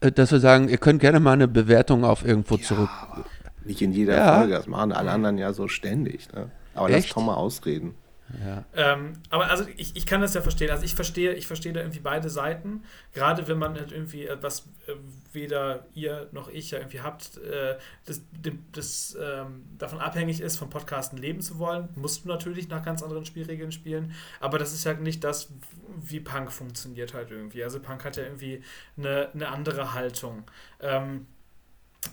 äh, 0.00 0.10
dass 0.10 0.32
wir 0.32 0.40
sagen, 0.40 0.68
ihr 0.68 0.78
könnt 0.78 1.00
gerne 1.00 1.20
mal 1.20 1.32
eine 1.32 1.48
Bewertung 1.48 2.04
auf 2.04 2.24
irgendwo 2.24 2.56
ja, 2.56 2.62
zurück. 2.62 2.90
Nicht 3.64 3.82
in 3.82 3.92
jeder 3.92 4.16
ja. 4.16 4.38
Folge, 4.38 4.54
das 4.54 4.66
machen 4.66 4.92
alle 4.92 5.10
anderen 5.10 5.36
ja 5.36 5.52
so 5.52 5.68
ständig. 5.68 6.32
Ne? 6.32 6.50
Aber 6.74 6.88
Echt? 6.88 7.08
lass 7.08 7.14
Tom 7.14 7.26
mal 7.26 7.34
ausreden. 7.34 7.94
Ähm, 8.74 9.14
aber 9.30 9.50
also 9.50 9.64
ich, 9.76 9.96
ich 9.96 10.06
kann 10.06 10.20
das 10.20 10.34
ja 10.34 10.42
verstehen. 10.42 10.70
Also 10.70 10.84
ich 10.84 10.94
verstehe, 10.94 11.34
ich 11.34 11.46
verstehe 11.46 11.72
da 11.72 11.80
irgendwie 11.80 12.00
beide 12.00 12.30
Seiten. 12.30 12.84
Gerade 13.12 13.48
wenn 13.48 13.58
man 13.58 13.74
halt 13.74 13.92
irgendwie 13.92 14.26
etwas 14.26 14.68
äh, 14.86 14.94
weder 15.32 15.86
ihr 15.94 16.28
noch 16.32 16.48
ich 16.48 16.70
ja 16.70 16.78
irgendwie 16.78 17.00
habt, 17.00 17.38
äh, 17.38 17.76
das, 18.04 18.22
das 18.72 19.16
ähm, 19.20 19.64
davon 19.78 20.00
abhängig 20.00 20.40
ist, 20.40 20.56
vom 20.56 20.70
Podcasten 20.70 21.18
leben 21.18 21.40
zu 21.40 21.58
wollen, 21.58 21.88
musst 21.94 22.24
du 22.24 22.28
natürlich 22.28 22.68
nach 22.68 22.84
ganz 22.84 23.02
anderen 23.02 23.24
Spielregeln 23.24 23.72
spielen. 23.72 24.12
Aber 24.40 24.58
das 24.58 24.72
ist 24.72 24.84
ja 24.84 24.94
nicht 24.94 25.24
das, 25.24 25.52
wie 26.00 26.20
Punk 26.20 26.52
funktioniert 26.52 27.14
halt 27.14 27.30
irgendwie. 27.30 27.64
Also 27.64 27.80
Punk 27.80 28.04
hat 28.04 28.16
ja 28.16 28.24
irgendwie 28.24 28.62
eine, 28.96 29.30
eine 29.32 29.48
andere 29.48 29.94
Haltung. 29.94 30.44
Ähm, 30.80 31.26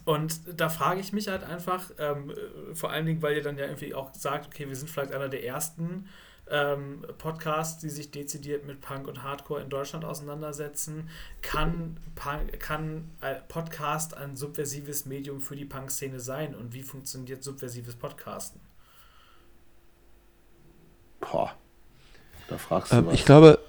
und 0.06 0.60
da 0.60 0.70
frage 0.70 1.00
ich 1.00 1.14
mich 1.14 1.28
halt 1.28 1.44
einfach, 1.44 1.92
ähm, 1.98 2.34
vor 2.74 2.92
allen 2.92 3.06
Dingen, 3.06 3.22
weil 3.22 3.36
ihr 3.36 3.44
dann 3.44 3.58
ja 3.58 3.66
irgendwie 3.66 3.94
auch 3.94 4.14
sagt, 4.14 4.48
okay, 4.48 4.68
wir 4.68 4.76
sind 4.76 4.90
vielleicht 4.90 5.14
einer 5.14 5.30
der 5.30 5.44
ersten 5.44 6.08
ähm, 6.50 7.06
Podcasts, 7.18 7.80
die 7.80 7.90
sich 7.90 8.12
dezidiert 8.12 8.66
mit 8.66 8.82
Punk 8.82 9.08
und 9.08 9.24
Hardcore 9.24 9.62
in 9.62 9.70
Deutschland 9.70 10.06
auseinandersetzen. 10.06 11.10
Kann, 11.42 11.98
Punk, 12.16 12.60
kann 12.60 13.10
Podcast 13.48 14.16
ein 14.16 14.36
subversives 14.36 15.06
Medium 15.06 15.42
für 15.42 15.56
die 15.56 15.66
Punk-Szene 15.66 16.20
sein? 16.20 16.56
Und 16.56 16.74
wie 16.74 16.84
funktioniert 16.84 17.44
subversives 17.44 17.96
Podcasten? 17.96 18.62
Boah, 21.20 21.54
da 22.48 22.58
fragst 22.58 22.92
du 22.92 22.98
ähm, 22.98 23.08
was. 23.08 23.14
Ich 23.14 23.26
glaube, 23.26 23.60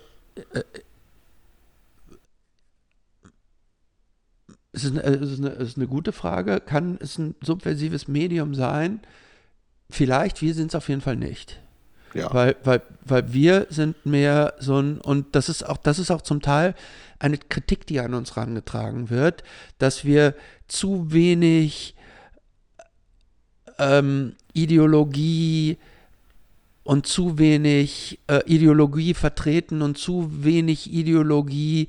es 4.78 4.84
ist, 4.84 4.96
es, 4.96 5.32
ist 5.32 5.40
eine, 5.40 5.50
es 5.50 5.68
ist 5.70 5.76
eine 5.76 5.86
gute 5.86 6.12
Frage. 6.12 6.60
Kann 6.60 6.98
es 7.00 7.18
ein 7.18 7.34
subversives 7.42 8.08
Medium 8.08 8.54
sein? 8.54 9.00
Vielleicht, 9.90 10.42
wir 10.42 10.54
sind 10.54 10.68
es 10.68 10.74
auf 10.74 10.88
jeden 10.88 11.00
Fall 11.00 11.16
nicht. 11.16 11.60
Ja. 12.14 12.32
Weil, 12.32 12.56
weil, 12.64 12.82
weil 13.04 13.32
wir 13.32 13.66
sind 13.70 14.06
mehr 14.06 14.54
so 14.58 14.80
ein, 14.80 15.00
und 15.00 15.34
das 15.34 15.48
ist 15.48 15.66
auch, 15.66 15.76
das 15.76 15.98
ist 15.98 16.10
auch 16.10 16.22
zum 16.22 16.40
Teil 16.40 16.74
eine 17.18 17.38
Kritik, 17.38 17.86
die 17.86 18.00
an 18.00 18.14
uns 18.14 18.36
herangetragen 18.36 19.10
wird, 19.10 19.42
dass 19.78 20.04
wir 20.04 20.34
zu 20.68 21.12
wenig 21.12 21.94
ähm, 23.78 24.34
Ideologie 24.52 25.76
und 26.84 27.06
zu 27.06 27.38
wenig 27.38 28.18
äh, 28.28 28.40
Ideologie 28.46 29.12
vertreten 29.12 29.82
und 29.82 29.98
zu 29.98 30.44
wenig 30.44 30.92
Ideologie 30.92 31.88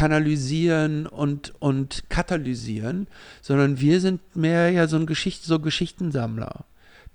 kanalisieren 0.00 1.06
und, 1.06 1.52
und 1.58 2.04
katalysieren, 2.08 3.06
sondern 3.42 3.80
wir 3.80 4.00
sind 4.00 4.34
mehr 4.34 4.70
ja 4.70 4.86
so 4.86 4.96
ein 4.96 5.04
Geschicht, 5.04 5.44
so 5.44 5.58
Geschichtensammler, 5.58 6.64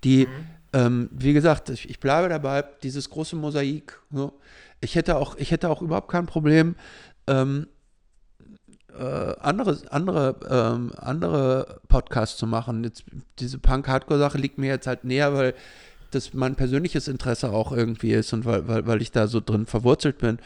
die, 0.03 0.27
mhm. 0.27 0.31
ähm, 0.73 1.09
wie 1.11 1.33
gesagt, 1.33 1.71
ich, 1.71 1.89
ich, 1.89 1.99
bleibe 1.99 2.29
dabei, 2.29 2.63
dieses 2.83 3.09
große 3.09 3.35
Mosaik. 3.37 3.99
So. 4.11 4.33
Ich 4.81 4.93
hätte 4.93 5.15
auch, 5.15 5.35
ich 5.37 5.49
hätte 5.49 5.69
auch 5.69 5.81
überhaupt 5.81 6.11
kein 6.11 6.27
Problem, 6.27 6.75
ähm, 7.25 7.65
äh, 8.95 9.33
andere, 9.39 9.79
andere, 9.89 10.35
ähm, 10.47 10.91
andere 10.95 11.79
Podcasts 11.87 12.37
zu 12.37 12.45
machen. 12.45 12.83
Jetzt, 12.83 13.03
diese 13.39 13.57
Punk-Hardcore-Sache 13.57 14.37
liegt 14.37 14.59
mir 14.59 14.67
jetzt 14.67 14.85
halt 14.85 15.05
näher, 15.05 15.33
weil 15.33 15.55
das 16.11 16.35
mein 16.35 16.53
persönliches 16.53 17.07
Interesse 17.07 17.51
auch 17.51 17.71
irgendwie 17.71 18.11
ist 18.11 18.31
und 18.31 18.45
weil, 18.45 18.67
weil, 18.67 18.85
weil 18.85 19.01
ich 19.01 19.11
da 19.11 19.25
so 19.25 19.39
drin 19.39 19.65
verwurzelt 19.65 20.19
bin. 20.19 20.37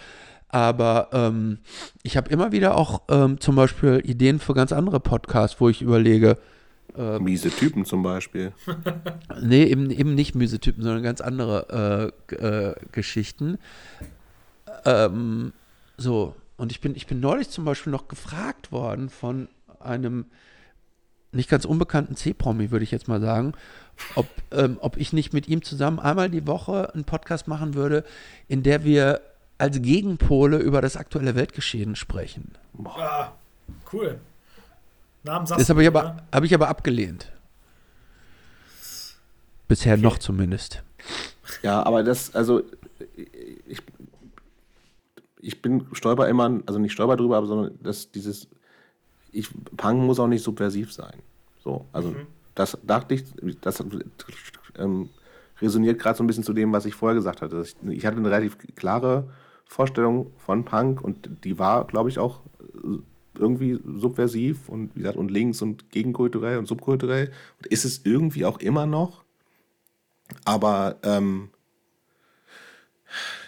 Aber 0.50 1.10
ähm, 1.14 1.60
ich 2.04 2.18
habe 2.18 2.30
immer 2.30 2.52
wieder 2.52 2.76
auch 2.76 3.04
ähm, 3.10 3.40
zum 3.40 3.56
Beispiel 3.56 4.02
Ideen 4.04 4.40
für 4.40 4.54
ganz 4.54 4.72
andere 4.72 5.00
Podcasts, 5.00 5.62
wo 5.62 5.70
ich 5.70 5.82
überlege. 5.82 6.38
Äh, 6.98 7.20
miese 7.20 7.50
Typen 7.52 7.86
zum 7.86 8.02
Beispiel. 8.02 8.52
nee, 9.42 9.64
eben, 9.64 9.92
eben 9.92 10.16
nicht 10.16 10.34
miese 10.34 10.60
Typen, 10.60 10.82
sondern 10.84 11.04
ganz 11.04 11.22
andere 11.22 12.12
äh, 12.32 12.36
äh, 12.36 12.76
Geschichten. 12.92 13.60
Ähm, 14.86 15.54
so, 15.98 16.36
und 16.58 16.72
ich 16.72 16.82
bin, 16.82 16.96
ich 16.96 17.06
bin 17.06 17.20
neulich 17.20 17.50
zum 17.50 17.64
Beispiel 17.64 17.92
noch 17.92 18.08
gefragt 18.08 18.72
worden 18.72 19.10
von 19.10 19.50
einem 19.80 20.26
nicht 21.32 21.50
ganz 21.50 21.66
unbekannten 21.66 22.16
C-Promi, 22.16 22.72
würde 22.72 22.84
ich 22.84 22.92
jetzt 22.92 23.08
mal 23.08 23.22
sagen, 23.22 23.54
ob, 24.16 24.28
ähm, 24.52 24.78
ob 24.82 24.98
ich 24.98 25.14
nicht 25.14 25.32
mit 25.32 25.48
ihm 25.48 25.62
zusammen 25.62 26.00
einmal 26.00 26.30
die 26.30 26.48
Woche 26.48 26.94
einen 26.94 27.04
Podcast 27.04 27.48
machen 27.48 27.76
würde, 27.76 28.04
in 28.48 28.64
der 28.64 28.84
wir 28.84 29.22
als 29.60 29.82
Gegenpole 29.82 30.58
über 30.58 30.82
das 30.82 30.96
aktuelle 30.98 31.36
Weltgeschehen 31.36 31.96
sprechen. 31.96 32.54
Ah, 32.86 33.34
cool. 33.94 34.20
Namen 35.24 35.46
das 35.46 35.70
habe 35.70 35.82
ich, 35.82 35.88
aber, 35.88 36.18
hab 36.32 36.44
ich 36.44 36.54
aber 36.54 36.70
abgelehnt. 36.70 37.32
Bisher 39.68 39.94
okay. 39.94 40.02
noch 40.02 40.18
zumindest. 40.18 40.82
Ja, 41.62 41.84
aber 41.84 42.04
das, 42.04 42.34
also 42.34 42.64
ich, 43.68 43.82
ich 45.42 45.62
bin 45.62 45.86
stolper 45.92 46.28
immer, 46.30 46.62
also 46.66 46.80
nicht 46.80 46.94
stolper 46.94 47.18
drüber, 47.18 47.38
aber 47.38 47.48
sondern 47.48 47.78
dass 47.84 48.10
dieses, 48.12 48.48
ich, 49.32 49.50
Punk 49.76 50.02
muss 50.02 50.20
auch 50.20 50.28
nicht 50.28 50.44
subversiv 50.44 50.94
sein. 50.94 51.20
So, 51.64 51.86
also 51.92 52.12
mhm. 52.12 52.28
das 52.56 52.78
dachte 52.84 53.16
ich, 53.16 53.26
das 53.60 53.84
ähm, 54.78 55.10
resoniert 55.62 56.00
gerade 56.00 56.18
so 56.18 56.24
ein 56.24 56.28
bisschen 56.28 56.44
zu 56.44 56.54
dem, 56.54 56.72
was 56.72 56.86
ich 56.86 56.96
vorher 56.96 57.16
gesagt 57.16 57.42
hatte. 57.42 57.62
Ich, 57.62 57.76
ich, 57.90 58.06
hatte 58.06 58.18
eine 58.18 58.32
relativ 58.32 58.58
klare 58.76 59.30
Vorstellung 59.70 60.34
von 60.36 60.66
Punk 60.66 61.00
und 61.00 61.30
die 61.44 61.60
war, 61.60 61.86
glaube 61.86 62.10
ich, 62.10 62.18
auch 62.18 62.42
irgendwie 63.38 63.80
subversiv 63.86 64.68
und 64.68 64.96
wie 64.96 65.02
gesagt 65.02 65.16
und 65.16 65.30
links 65.30 65.62
und 65.62 65.92
gegenkulturell 65.92 66.58
und 66.58 66.66
subkulturell 66.66 67.32
und 67.58 67.68
ist 67.68 67.86
es 67.86 68.04
irgendwie 68.04 68.46
auch 68.46 68.60
immer 68.60 68.88
noch. 68.88 69.24
Aber 70.44 70.98
ähm, 71.04 71.52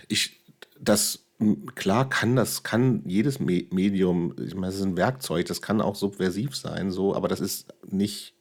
ich 0.07 0.39
das 0.80 1.26
klar 1.74 2.07
kann 2.07 2.36
das, 2.36 2.61
kann 2.61 3.01
jedes 3.05 3.39
Medium, 3.39 4.36
ich 4.39 4.53
meine, 4.53 4.67
es 4.67 4.76
ist 4.76 4.84
ein 4.84 4.97
Werkzeug, 4.97 5.47
das 5.47 5.59
kann 5.59 5.82
auch 5.82 5.95
subversiv 5.95 6.55
sein, 6.55 6.91
so, 6.91 7.15
aber 7.15 7.28
das 7.28 7.39
ist 7.39 7.74
nicht 7.89 8.36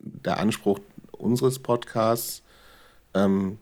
der 0.00 0.40
Anspruch 0.40 0.80
unseres 1.12 1.60
Podcasts, 1.60 2.42
ähm, 3.14 3.58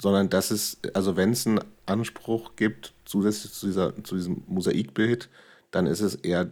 sondern 0.00 0.30
das 0.30 0.50
ist, 0.50 0.94
also 0.96 1.16
wenn 1.16 1.32
es 1.32 1.46
einen 1.46 1.60
Anspruch 1.86 2.56
gibt, 2.56 2.94
zusätzlich 3.04 3.52
zu, 3.52 3.66
dieser, 3.66 4.04
zu 4.04 4.16
diesem 4.16 4.42
Mosaikbild, 4.46 5.28
dann 5.70 5.86
ist 5.86 6.00
es 6.00 6.14
eher 6.14 6.50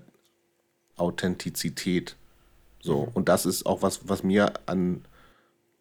Authentizität. 0.97 2.17
So, 2.81 3.07
mhm. 3.07 3.13
und 3.15 3.29
das 3.29 3.47
ist 3.47 3.67
auch 3.67 3.83
was, 3.83 4.09
was 4.09 4.23
mir 4.23 4.53
an, 4.67 5.03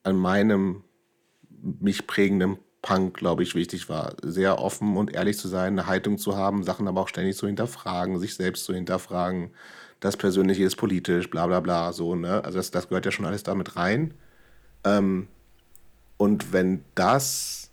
an 0.03 0.15
meinem 0.15 0.83
mich 1.79 2.05
prägenden 2.05 2.57
Punk, 2.81 3.17
glaube 3.17 3.41
ich, 3.41 3.55
wichtig 3.55 3.89
war. 3.89 4.13
Sehr 4.21 4.59
offen 4.59 4.95
und 4.95 5.13
ehrlich 5.13 5.39
zu 5.39 5.47
sein, 5.47 5.73
eine 5.73 5.87
Haltung 5.87 6.19
zu 6.19 6.37
haben, 6.37 6.63
Sachen 6.63 6.87
aber 6.87 7.01
auch 7.01 7.07
ständig 7.07 7.35
zu 7.35 7.47
hinterfragen, 7.47 8.19
sich 8.19 8.35
selbst 8.35 8.65
zu 8.65 8.75
hinterfragen. 8.75 9.51
Das 9.99 10.17
Persönliche 10.17 10.63
ist 10.63 10.75
politisch, 10.75 11.29
bla 11.31 11.47
bla 11.47 11.61
bla, 11.61 11.93
so, 11.93 12.13
ne? 12.13 12.43
Also 12.43 12.59
das, 12.59 12.69
das 12.69 12.89
gehört 12.89 13.05
ja 13.05 13.11
schon 13.11 13.25
alles 13.25 13.41
damit 13.41 13.75
rein. 13.75 14.13
Ähm, 14.83 15.27
und 16.17 16.53
wenn 16.53 16.83
das 16.95 17.71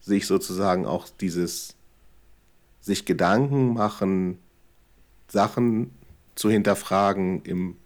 sich 0.00 0.26
sozusagen 0.26 0.86
auch 0.86 1.08
dieses 1.20 1.76
sich 2.80 3.04
Gedanken 3.04 3.74
machen, 3.74 4.38
Sachen 5.28 5.90
zu 6.34 6.50
hinterfragen, 6.50 7.42
im 7.42 7.76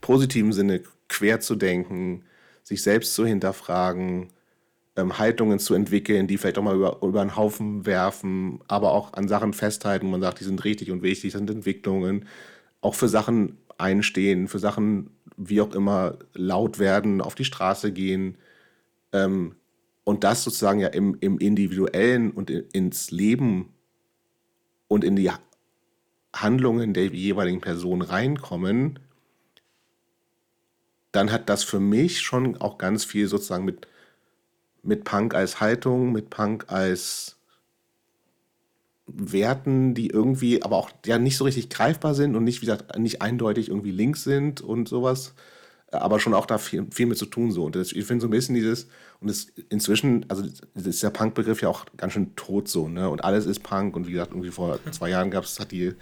positiven 0.00 0.52
Sinne 0.52 0.82
quer 1.08 1.40
zu 1.40 1.56
denken, 1.56 2.24
sich 2.62 2.82
selbst 2.82 3.14
zu 3.14 3.26
hinterfragen, 3.26 4.28
ähm, 4.96 5.18
Haltungen 5.18 5.58
zu 5.58 5.74
entwickeln, 5.74 6.26
die 6.26 6.38
vielleicht 6.38 6.58
auch 6.58 6.62
mal 6.62 6.76
über, 6.76 6.98
über 7.02 7.20
einen 7.20 7.36
Haufen 7.36 7.86
werfen, 7.86 8.60
aber 8.68 8.92
auch 8.92 9.14
an 9.14 9.28
Sachen 9.28 9.52
festhalten, 9.52 10.06
wo 10.06 10.10
man 10.10 10.20
sagt, 10.20 10.40
die 10.40 10.44
sind 10.44 10.64
richtig 10.64 10.90
und 10.90 11.02
wichtig, 11.02 11.32
das 11.32 11.38
sind 11.38 11.50
Entwicklungen, 11.50 12.26
auch 12.80 12.94
für 12.94 13.08
Sachen 13.08 13.58
einstehen, 13.78 14.48
für 14.48 14.58
Sachen, 14.58 15.10
wie 15.36 15.60
auch 15.60 15.74
immer, 15.74 16.18
laut 16.34 16.78
werden, 16.78 17.20
auf 17.20 17.34
die 17.34 17.44
Straße 17.44 17.92
gehen. 17.92 18.36
Ähm, 19.12 19.56
und 20.04 20.24
das 20.24 20.42
sozusagen 20.44 20.80
ja 20.80 20.88
im, 20.88 21.16
im 21.20 21.38
Individuellen 21.38 22.30
und 22.32 22.50
in, 22.50 22.64
ins 22.72 23.10
Leben 23.10 23.72
und 24.88 25.04
in 25.04 25.16
die 25.16 25.30
Handlungen 26.34 26.94
der 26.94 27.06
jeweiligen 27.06 27.60
Person 27.60 28.02
reinkommen, 28.02 28.98
dann 31.12 31.30
hat 31.30 31.48
das 31.48 31.62
für 31.62 31.80
mich 31.80 32.20
schon 32.20 32.56
auch 32.56 32.78
ganz 32.78 33.04
viel 33.04 33.28
sozusagen 33.28 33.64
mit 33.64 33.86
mit 34.82 35.04
Punk 35.04 35.34
als 35.34 35.60
Haltung, 35.60 36.12
mit 36.12 36.30
Punk 36.30 36.64
als 36.68 37.36
Werten, 39.06 39.94
die 39.94 40.08
irgendwie 40.08 40.62
aber 40.62 40.76
auch 40.76 40.90
ja 41.06 41.18
nicht 41.18 41.36
so 41.36 41.44
richtig 41.44 41.70
greifbar 41.70 42.14
sind 42.14 42.36
und 42.36 42.44
nicht, 42.44 42.62
wie 42.62 42.66
gesagt, 42.66 42.98
nicht 42.98 43.22
eindeutig 43.22 43.68
irgendwie 43.68 43.90
links 43.90 44.24
sind 44.24 44.60
und 44.60 44.88
sowas, 44.88 45.34
aber 45.92 46.18
schon 46.20 46.34
auch 46.34 46.46
da 46.46 46.58
viel, 46.58 46.86
viel 46.90 47.06
mit 47.06 47.18
zu 47.18 47.26
tun 47.26 47.52
so. 47.52 47.64
Und 47.64 47.76
das, 47.76 47.92
ich 47.92 48.04
finde 48.04 48.22
so 48.22 48.28
ein 48.28 48.30
bisschen 48.30 48.54
dieses, 48.54 48.88
und 49.20 49.28
das 49.28 49.46
inzwischen, 49.68 50.26
also 50.28 50.44
ist 50.74 51.02
der 51.02 51.10
Punk-Begriff 51.10 51.62
ja 51.62 51.68
auch 51.68 51.86
ganz 51.96 52.14
schön 52.14 52.34
tot 52.34 52.68
so, 52.68 52.88
ne? 52.88 53.08
Und 53.08 53.24
alles 53.24 53.46
ist 53.46 53.60
Punk 53.62 53.94
und 53.94 54.06
wie 54.06 54.12
gesagt, 54.12 54.32
irgendwie 54.32 54.50
vor 54.50 54.78
zwei 54.90 55.10
Jahren 55.10 55.30
gab 55.30 55.44
es, 55.44 55.60
hat 55.60 55.70
die, 55.70 55.92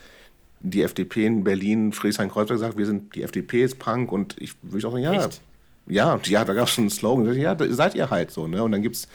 die 0.60 0.82
FDP 0.82 1.26
in 1.26 1.44
Berlin, 1.44 1.92
Friedrichshain-Kreuzberg 1.92 2.58
gesagt, 2.58 2.78
wir 2.78 2.86
sind, 2.86 3.14
die 3.14 3.22
FDP 3.22 3.64
ist 3.64 3.78
Punk 3.78 4.12
und 4.12 4.36
ich 4.38 4.54
würde 4.62 4.86
auch 4.86 4.92
sagen, 4.92 5.04
ja, 5.04 5.26
Echt? 5.26 5.40
ja, 5.86 6.20
ja, 6.24 6.44
da 6.44 6.54
gab 6.54 6.68
es 6.68 6.74
schon 6.74 6.84
einen 6.84 6.90
Slogan, 6.90 7.34
ja, 7.34 7.54
da 7.54 7.72
seid 7.72 7.94
ihr 7.94 8.10
halt 8.10 8.30
so, 8.30 8.46
ne? 8.46 8.62
Und 8.62 8.72
dann 8.72 8.82
gibt 8.82 8.96
es 8.96 9.08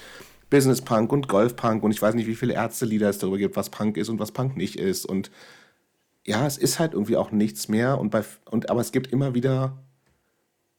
Business 0.50 0.82
Punk 0.82 1.12
und 1.12 1.28
Golf 1.28 1.56
Punk 1.56 1.84
und 1.84 1.92
ich 1.92 2.02
weiß 2.02 2.16
nicht, 2.16 2.28
wie 2.28 2.36
viele 2.36 2.54
Ärztelieder 2.54 3.10
es 3.10 3.18
darüber 3.18 3.38
gibt, 3.38 3.56
was 3.56 3.70
Punk 3.70 3.98
ist 3.98 4.10
und 4.10 4.20
was 4.20 4.32
Punk 4.32 4.56
nicht 4.58 4.78
ist. 4.78 5.06
Und 5.06 5.32
ja, 6.26 6.46
es 6.46 6.58
ist 6.58 6.80
halt 6.80 6.94
irgendwie 6.94 7.18
auch 7.18 7.32
nichts 7.32 7.68
mehr. 7.68 8.00
Und 8.00 8.10
bei, 8.10 8.24
und, 8.50 8.70
aber 8.70 8.82
es 8.82 8.92
gibt 8.92 9.12
immer 9.12 9.34
wieder 9.34 9.78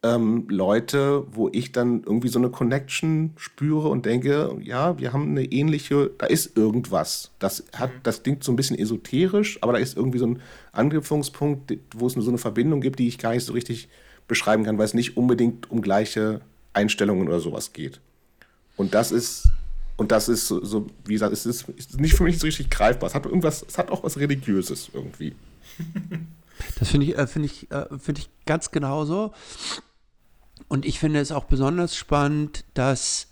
ähm, 0.07 0.46
Leute, 0.48 1.24
wo 1.32 1.48
ich 1.52 1.72
dann 1.72 2.02
irgendwie 2.04 2.28
so 2.28 2.38
eine 2.38 2.50
Connection 2.50 3.32
spüre 3.36 3.88
und 3.88 4.07
denke, 4.07 4.57
ja, 4.62 4.98
wir 4.98 5.12
haben 5.12 5.30
eine 5.30 5.44
ähnliche, 5.44 6.11
da 6.18 6.26
ist 6.26 6.57
irgendwas. 6.57 7.32
Das 7.38 7.64
hat, 7.74 7.90
mhm. 7.90 8.00
das 8.02 8.22
klingt 8.22 8.44
so 8.44 8.52
ein 8.52 8.57
bisschen 8.57 8.78
esoterisch, 8.78 9.59
aber 9.62 9.72
da 9.72 9.78
ist 9.78 9.96
irgendwie 9.96 10.18
so 10.18 10.26
ein 10.26 10.40
Anknüpfungspunkt, 10.72 11.76
wo 11.94 12.07
es 12.07 12.12
so 12.14 12.28
eine 12.28 12.38
Verbindung 12.38 12.80
gibt, 12.80 12.98
die 12.98 13.09
ich 13.09 13.18
gar 13.18 13.32
nicht 13.32 13.44
so 13.44 13.52
richtig 13.52 13.88
beschreiben 14.28 14.64
kann, 14.64 14.78
weil 14.78 14.84
es 14.84 14.94
nicht 14.94 15.16
unbedingt 15.16 15.70
um 15.70 15.82
gleiche 15.82 16.40
Einstellungen 16.72 17.26
oder 17.28 17.40
sowas 17.40 17.72
geht. 17.72 18.00
Und 18.76 18.94
das 18.94 19.11
ist, 19.11 19.48
und 19.96 20.12
das 20.12 20.28
ist 20.28 20.46
so, 20.46 20.64
so 20.64 20.86
wie 21.04 21.14
gesagt, 21.14 21.32
es 21.32 21.46
ist, 21.46 21.68
ist, 21.70 21.98
nicht 21.98 22.14
für 22.14 22.24
mich 22.24 22.38
so 22.38 22.46
richtig 22.46 22.70
greifbar. 22.70 23.09
Es 23.09 23.14
hat 23.14 23.24
irgendwas, 23.24 23.64
es 23.66 23.78
hat 23.78 23.90
auch 23.90 24.04
was 24.04 24.18
Religiöses 24.18 24.90
irgendwie. 24.92 25.34
Das 26.78 26.88
finde 26.88 27.07
ich, 27.07 27.18
äh, 27.18 27.26
finde 27.26 27.46
ich, 27.46 27.70
äh, 27.70 27.86
finde 27.98 28.20
ich 28.22 28.30
ganz 28.46 28.70
genauso. 28.70 29.32
Und 30.68 30.84
ich 30.84 30.98
finde 30.98 31.20
es 31.20 31.32
auch 31.32 31.44
besonders 31.44 31.96
spannend, 31.96 32.64
dass 32.74 33.28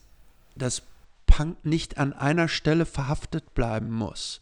das 0.57 0.83
Punk 1.27 1.65
nicht 1.65 1.99
an 1.99 2.13
einer 2.13 2.49
Stelle 2.49 2.87
verhaftet 2.87 3.55
bleiben 3.55 3.91
muss. 3.91 4.41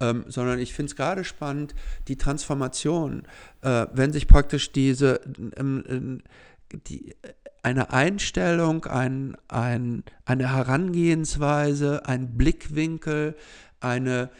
ähm, 0.00 0.24
sondern 0.28 0.58
ich 0.58 0.74
finde 0.74 0.90
es 0.90 0.96
gerade 0.96 1.24
spannend, 1.24 1.74
die 2.06 2.16
Transformation, 2.16 3.24
äh, 3.62 3.86
wenn 3.92 4.12
sich 4.12 4.28
praktisch 4.28 4.70
diese, 4.72 5.20
ähm, 5.56 6.22
die, 6.86 7.14
eine 7.62 7.92
Einstellung, 7.92 8.84
ein, 8.84 9.36
ein, 9.48 10.04
eine 10.24 10.54
Herangehensweise, 10.54 12.06
ein 12.06 12.36
Blickwinkel, 12.36 13.34
eine, 13.80 14.30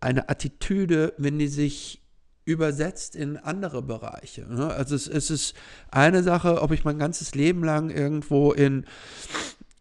eine 0.00 0.28
Attitüde, 0.28 1.12
wenn 1.18 1.38
die 1.38 1.48
sich 1.48 2.01
übersetzt 2.44 3.14
in 3.16 3.36
andere 3.36 3.82
Bereiche. 3.82 4.42
Ne? 4.42 4.68
Also 4.68 4.94
es, 4.94 5.06
es, 5.06 5.30
ist 5.30 5.54
eine 5.90 6.22
Sache, 6.22 6.60
ob 6.60 6.72
ich 6.72 6.84
mein 6.84 6.98
ganzes 6.98 7.34
Leben 7.34 7.62
lang 7.64 7.90
irgendwo 7.90 8.52
in 8.52 8.84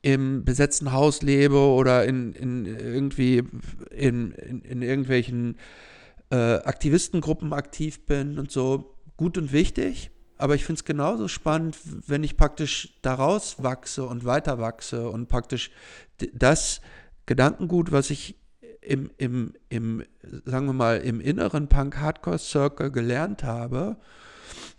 im 0.03 0.43
besetzten 0.43 0.91
Haus 0.91 1.21
lebe 1.21 1.59
oder 1.59 2.05
in, 2.05 2.33
in 2.33 2.65
irgendwie 2.65 3.43
in, 3.91 4.31
in, 4.31 4.61
in 4.61 4.81
irgendwelchen 4.81 5.57
äh, 6.31 6.35
Aktivistengruppen 6.35 7.53
aktiv 7.53 8.05
bin 8.07 8.39
und 8.39 8.51
so, 8.51 8.95
gut 9.15 9.37
und 9.37 9.51
wichtig. 9.51 10.09
Aber 10.37 10.55
ich 10.55 10.65
finde 10.65 10.79
es 10.79 10.85
genauso 10.85 11.27
spannend, 11.27 11.77
wenn 12.07 12.23
ich 12.23 12.35
praktisch 12.35 12.97
daraus 13.03 13.61
wachse 13.61 14.05
und 14.05 14.25
weiter 14.25 14.57
wachse 14.57 15.07
und 15.07 15.27
praktisch 15.27 15.69
das 16.33 16.81
Gedankengut, 17.27 17.91
was 17.91 18.09
ich 18.09 18.40
im, 18.81 19.11
im, 19.17 19.53
im, 19.69 20.03
sagen 20.45 20.65
wir 20.65 20.73
mal, 20.73 20.97
im 20.97 21.21
inneren 21.21 21.67
Punk-Hardcore-Circle 21.67 22.91
gelernt 22.91 23.43
habe 23.43 23.97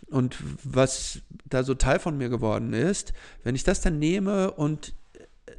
und 0.07 0.37
was 0.63 1.21
da 1.45 1.63
so 1.63 1.73
Teil 1.73 1.99
von 1.99 2.17
mir 2.17 2.29
geworden 2.29 2.73
ist, 2.73 3.13
wenn 3.43 3.55
ich 3.55 3.63
das 3.63 3.81
dann 3.81 3.99
nehme 3.99 4.51
und 4.51 4.93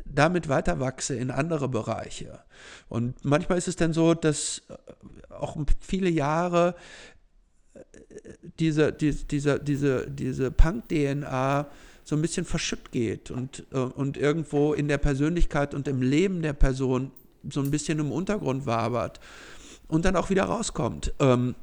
damit 0.05 0.49
weiter 0.49 0.79
wachse 0.79 1.17
in 1.17 1.31
andere 1.31 1.69
Bereiche. 1.69 2.41
Und 2.89 3.25
manchmal 3.25 3.59
ist 3.59 3.69
es 3.69 3.77
dann 3.77 3.93
so, 3.93 4.15
dass 4.15 4.63
auch 5.31 5.57
viele 5.81 6.09
Jahre 6.09 6.75
diese, 8.59 8.93
diese, 8.93 9.25
diese, 9.25 9.59
diese, 9.59 10.11
diese 10.11 10.51
Punk-DNA 10.51 11.69
so 12.05 12.15
ein 12.15 12.23
bisschen 12.23 12.45
verschütt 12.45 12.93
geht 12.93 13.31
und, 13.31 13.65
äh, 13.73 13.79
und 13.79 14.17
irgendwo 14.17 14.75
in 14.75 14.89
der 14.89 14.99
Persönlichkeit 14.99 15.75
und 15.75 15.89
im 15.89 16.03
Leben 16.03 16.43
der 16.43 16.53
Person 16.53 17.11
so 17.51 17.61
ein 17.61 17.71
bisschen 17.71 17.99
im 17.99 18.13
Untergrund 18.13 18.67
wabert 18.67 19.21
und 19.89 20.05
dann 20.05 20.17
auch 20.17 20.31
wieder 20.31 20.45
rauskommt. 20.45 21.13
Ähm, 21.19 21.55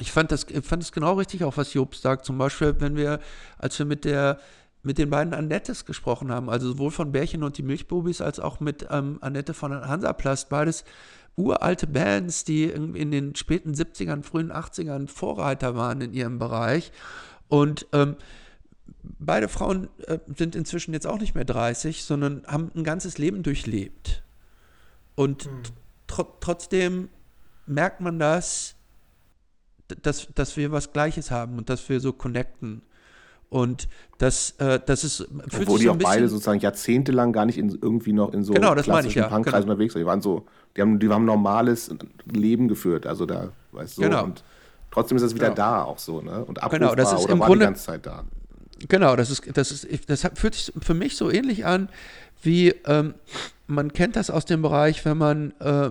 ich 0.00 0.12
fand 0.12 0.30
das, 0.30 0.46
fand 0.62 0.82
das 0.82 0.92
genau 0.92 1.14
richtig, 1.14 1.44
auch 1.44 1.56
was 1.56 1.72
Jobs 1.72 2.02
sagt. 2.02 2.24
Zum 2.24 2.36
Beispiel, 2.36 2.76
wenn 2.80 2.96
wir, 2.96 3.20
als 3.58 3.78
wir 3.78 3.86
mit 3.86 4.04
der 4.04 4.38
mit 4.82 4.98
den 4.98 5.10
beiden 5.10 5.34
Annettes 5.34 5.84
gesprochen 5.84 6.30
haben, 6.30 6.48
also 6.48 6.68
sowohl 6.68 6.92
von 6.92 7.10
Bärchen 7.10 7.42
und 7.42 7.58
die 7.58 7.64
Milchbubis 7.64 8.20
als 8.20 8.38
auch 8.38 8.60
mit 8.60 8.86
ähm, 8.88 9.18
Annette 9.20 9.52
von 9.52 9.72
Hansaplast, 9.72 10.48
beides 10.48 10.84
uralte 11.34 11.88
Bands, 11.88 12.44
die 12.44 12.64
in, 12.64 12.94
in, 12.94 13.10
den 13.10 13.34
späten 13.34 13.72
70ern, 13.72 14.22
frühen 14.22 14.52
80ern 14.52 15.08
Vorreiter 15.08 15.74
waren 15.74 16.00
in 16.02 16.14
ihrem 16.14 16.38
Bereich. 16.38 16.92
Und 17.48 17.86
ähm, 17.92 18.14
beide 19.18 19.48
Frauen 19.48 19.88
äh, 20.06 20.18
sind 20.36 20.54
inzwischen 20.54 20.94
jetzt 20.94 21.06
auch 21.06 21.18
nicht 21.18 21.34
mehr 21.34 21.44
30, 21.44 22.04
sondern 22.04 22.44
haben 22.46 22.70
ein 22.76 22.84
ganzes 22.84 23.18
Leben 23.18 23.42
durchlebt. 23.42 24.22
Und 25.16 25.44
hm. 25.44 25.62
tr 26.06 26.26
trotzdem 26.40 27.08
merkt 27.66 28.00
man 28.00 28.20
das, 28.20 28.76
dass, 30.02 30.28
dass 30.34 30.56
wir 30.56 30.70
was 30.70 30.92
Gleiches 30.92 31.30
haben 31.30 31.58
und 31.58 31.68
dass 31.68 31.88
wir 31.88 32.00
so 32.00 32.12
connecten. 32.12 32.82
Und 33.48 33.88
das, 34.18 34.50
äh, 34.58 34.80
das 34.84 35.04
ist. 35.04 35.26
Obwohl 35.60 35.78
die 35.78 35.88
auch 35.88 35.96
beide 35.96 36.28
sozusagen 36.28 36.60
jahrzehntelang 36.60 37.32
gar 37.32 37.46
nicht 37.46 37.58
in, 37.58 37.70
irgendwie 37.70 38.12
noch 38.12 38.32
in 38.32 38.42
so 38.42 38.52
genau, 38.52 38.74
das 38.74 38.84
klassischen 38.84 39.20
ja, 39.20 39.28
Punkkreisen 39.28 39.62
genau. 39.62 39.72
unterwegs 39.72 39.94
waren. 39.94 40.02
Die 40.02 40.06
waren 40.06 40.20
so, 40.20 40.46
die 40.76 40.82
haben, 40.82 40.98
die 40.98 41.08
haben 41.08 41.22
ein 41.22 41.26
normales 41.26 41.94
Leben 42.24 42.66
geführt. 42.68 43.06
Also 43.06 43.24
da, 43.24 43.50
weißt 43.72 43.98
du, 43.98 44.02
so. 44.02 44.08
genau. 44.08 44.24
und 44.24 44.42
trotzdem 44.90 45.16
ist 45.16 45.22
es 45.22 45.34
wieder 45.34 45.50
genau. 45.50 45.56
da 45.56 45.82
auch 45.84 45.98
so, 45.98 46.20
ne? 46.22 46.44
Und 46.44 46.62
abrufbar 46.62 46.78
genau, 46.78 46.94
das 46.96 47.12
ist 47.12 47.24
oder 47.24 47.32
im 47.34 47.38
war 47.38 47.46
Grunde, 47.46 47.64
die 47.64 47.66
ganze 47.66 47.84
Zeit 47.84 48.06
da. 48.06 48.24
Genau, 48.88 49.16
das 49.16 49.30
ist, 49.30 49.56
das 49.56 49.72
ist, 49.72 50.10
das 50.10 50.28
fühlt 50.34 50.54
sich 50.54 50.72
für 50.80 50.94
mich 50.94 51.16
so 51.16 51.30
ähnlich 51.30 51.64
an, 51.64 51.88
wie 52.42 52.68
ähm, 52.86 53.14
man 53.66 53.92
kennt 53.92 54.16
das 54.16 54.30
aus 54.30 54.44
dem 54.44 54.62
Bereich, 54.62 55.04
wenn 55.04 55.16
man 55.16 55.52
äh, 55.60 55.90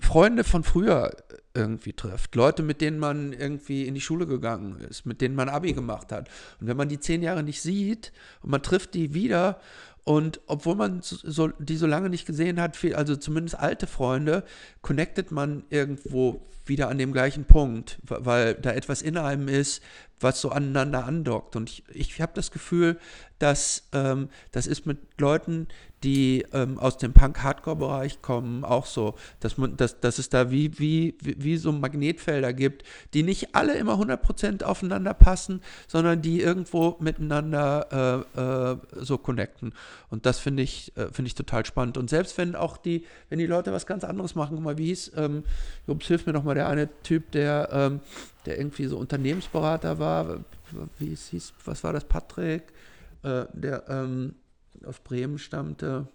Freunde 0.00 0.44
von 0.44 0.64
früher 0.64 1.14
irgendwie 1.54 1.92
trifft. 1.92 2.34
Leute, 2.34 2.62
mit 2.62 2.80
denen 2.80 2.98
man 2.98 3.32
irgendwie 3.32 3.86
in 3.86 3.94
die 3.94 4.00
Schule 4.00 4.26
gegangen 4.26 4.80
ist, 4.80 5.04
mit 5.04 5.20
denen 5.20 5.34
man 5.34 5.48
Abi 5.48 5.74
gemacht 5.74 6.10
hat. 6.10 6.28
Und 6.60 6.66
wenn 6.66 6.76
man 6.76 6.88
die 6.88 6.98
zehn 6.98 7.22
Jahre 7.22 7.42
nicht 7.42 7.60
sieht 7.60 8.12
und 8.42 8.50
man 8.50 8.62
trifft 8.62 8.94
die 8.94 9.12
wieder 9.12 9.60
und 10.04 10.40
obwohl 10.46 10.74
man 10.74 11.00
so, 11.02 11.48
die 11.58 11.76
so 11.76 11.86
lange 11.86 12.08
nicht 12.08 12.26
gesehen 12.26 12.60
hat, 12.60 12.76
viel, 12.76 12.94
also 12.94 13.16
zumindest 13.16 13.58
alte 13.58 13.86
Freunde, 13.86 14.44
connectet 14.80 15.30
man 15.30 15.64
irgendwo 15.70 16.42
wieder 16.64 16.88
an 16.88 16.98
dem 16.98 17.12
gleichen 17.12 17.44
Punkt, 17.44 17.98
weil 18.02 18.54
da 18.54 18.72
etwas 18.72 19.02
in 19.02 19.16
einem 19.16 19.48
ist, 19.48 19.82
was 20.22 20.40
so 20.40 20.50
aneinander 20.50 21.04
andockt. 21.04 21.56
Und 21.56 21.70
ich, 21.70 21.84
ich 21.92 22.20
habe 22.20 22.32
das 22.34 22.50
Gefühl, 22.50 22.98
dass 23.38 23.88
ähm, 23.92 24.28
das 24.52 24.66
ist 24.66 24.86
mit 24.86 24.98
Leuten, 25.18 25.66
die 26.04 26.44
ähm, 26.52 26.78
aus 26.78 26.96
dem 26.96 27.12
Punk-Hardcore-Bereich 27.12 28.22
kommen, 28.22 28.64
auch 28.64 28.86
so, 28.86 29.14
dass, 29.40 29.56
man, 29.56 29.76
dass, 29.76 30.00
dass 30.00 30.18
es 30.18 30.28
da 30.28 30.50
wie, 30.50 30.78
wie, 30.78 31.16
wie 31.20 31.56
so 31.56 31.72
Magnetfelder 31.72 32.52
gibt, 32.52 32.84
die 33.14 33.22
nicht 33.22 33.54
alle 33.54 33.74
immer 33.74 33.94
100% 33.94 34.64
aufeinander 34.64 35.14
passen, 35.14 35.60
sondern 35.86 36.22
die 36.22 36.40
irgendwo 36.40 36.96
miteinander 37.00 38.26
äh, 38.36 38.40
äh, 38.40 38.76
so 39.04 39.18
connecten. 39.18 39.74
Und 40.10 40.26
das 40.26 40.38
finde 40.38 40.62
ich, 40.62 40.92
äh, 40.96 41.06
find 41.12 41.28
ich 41.28 41.34
total 41.34 41.64
spannend. 41.66 41.98
Und 41.98 42.10
selbst 42.10 42.36
wenn 42.38 42.54
auch 42.54 42.76
die, 42.76 43.04
wenn 43.28 43.38
die 43.38 43.46
Leute 43.46 43.72
was 43.72 43.86
ganz 43.86 44.04
anderes 44.04 44.34
machen, 44.34 44.56
guck 44.56 44.64
mal, 44.64 44.78
wie 44.78 44.86
hieß, 44.86 45.12
ähm, 45.16 45.44
Jobs, 45.86 46.06
hilf 46.06 46.26
mir 46.26 46.32
nochmal, 46.32 46.54
der 46.54 46.68
eine 46.68 46.88
Typ, 47.02 47.30
der, 47.32 47.68
ähm, 47.72 48.00
der 48.46 48.58
irgendwie 48.58 48.86
so 48.86 48.98
Unternehmensberater 48.98 49.98
war, 49.98 50.40
wie 50.98 51.12
es 51.12 51.28
hieß, 51.28 51.52
was 51.64 51.82
war 51.84 51.92
das, 51.92 52.04
Patrick? 52.04 52.72
Äh, 53.22 53.44
der 53.52 53.84
ähm, 53.88 54.34
aus 54.84 54.98
Bremen 54.98 55.38
stammte. 55.38 56.06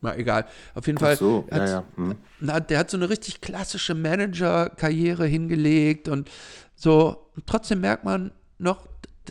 Na, 0.00 0.16
egal. 0.16 0.46
Auf 0.74 0.86
jeden 0.86 0.98
Fall. 0.98 1.16
So, 1.16 1.46
hat, 1.50 1.58
ja, 1.58 1.66
ja. 1.66 1.84
Hm. 1.96 2.14
Na, 2.40 2.60
der 2.60 2.78
hat 2.78 2.90
so 2.90 2.96
eine 2.96 3.08
richtig 3.08 3.40
klassische 3.40 3.94
Manager-Karriere 3.94 5.26
hingelegt 5.26 6.08
und 6.08 6.30
so. 6.74 7.30
Und 7.34 7.46
trotzdem 7.46 7.80
merkt 7.80 8.04
man 8.04 8.30
noch, 8.58 8.86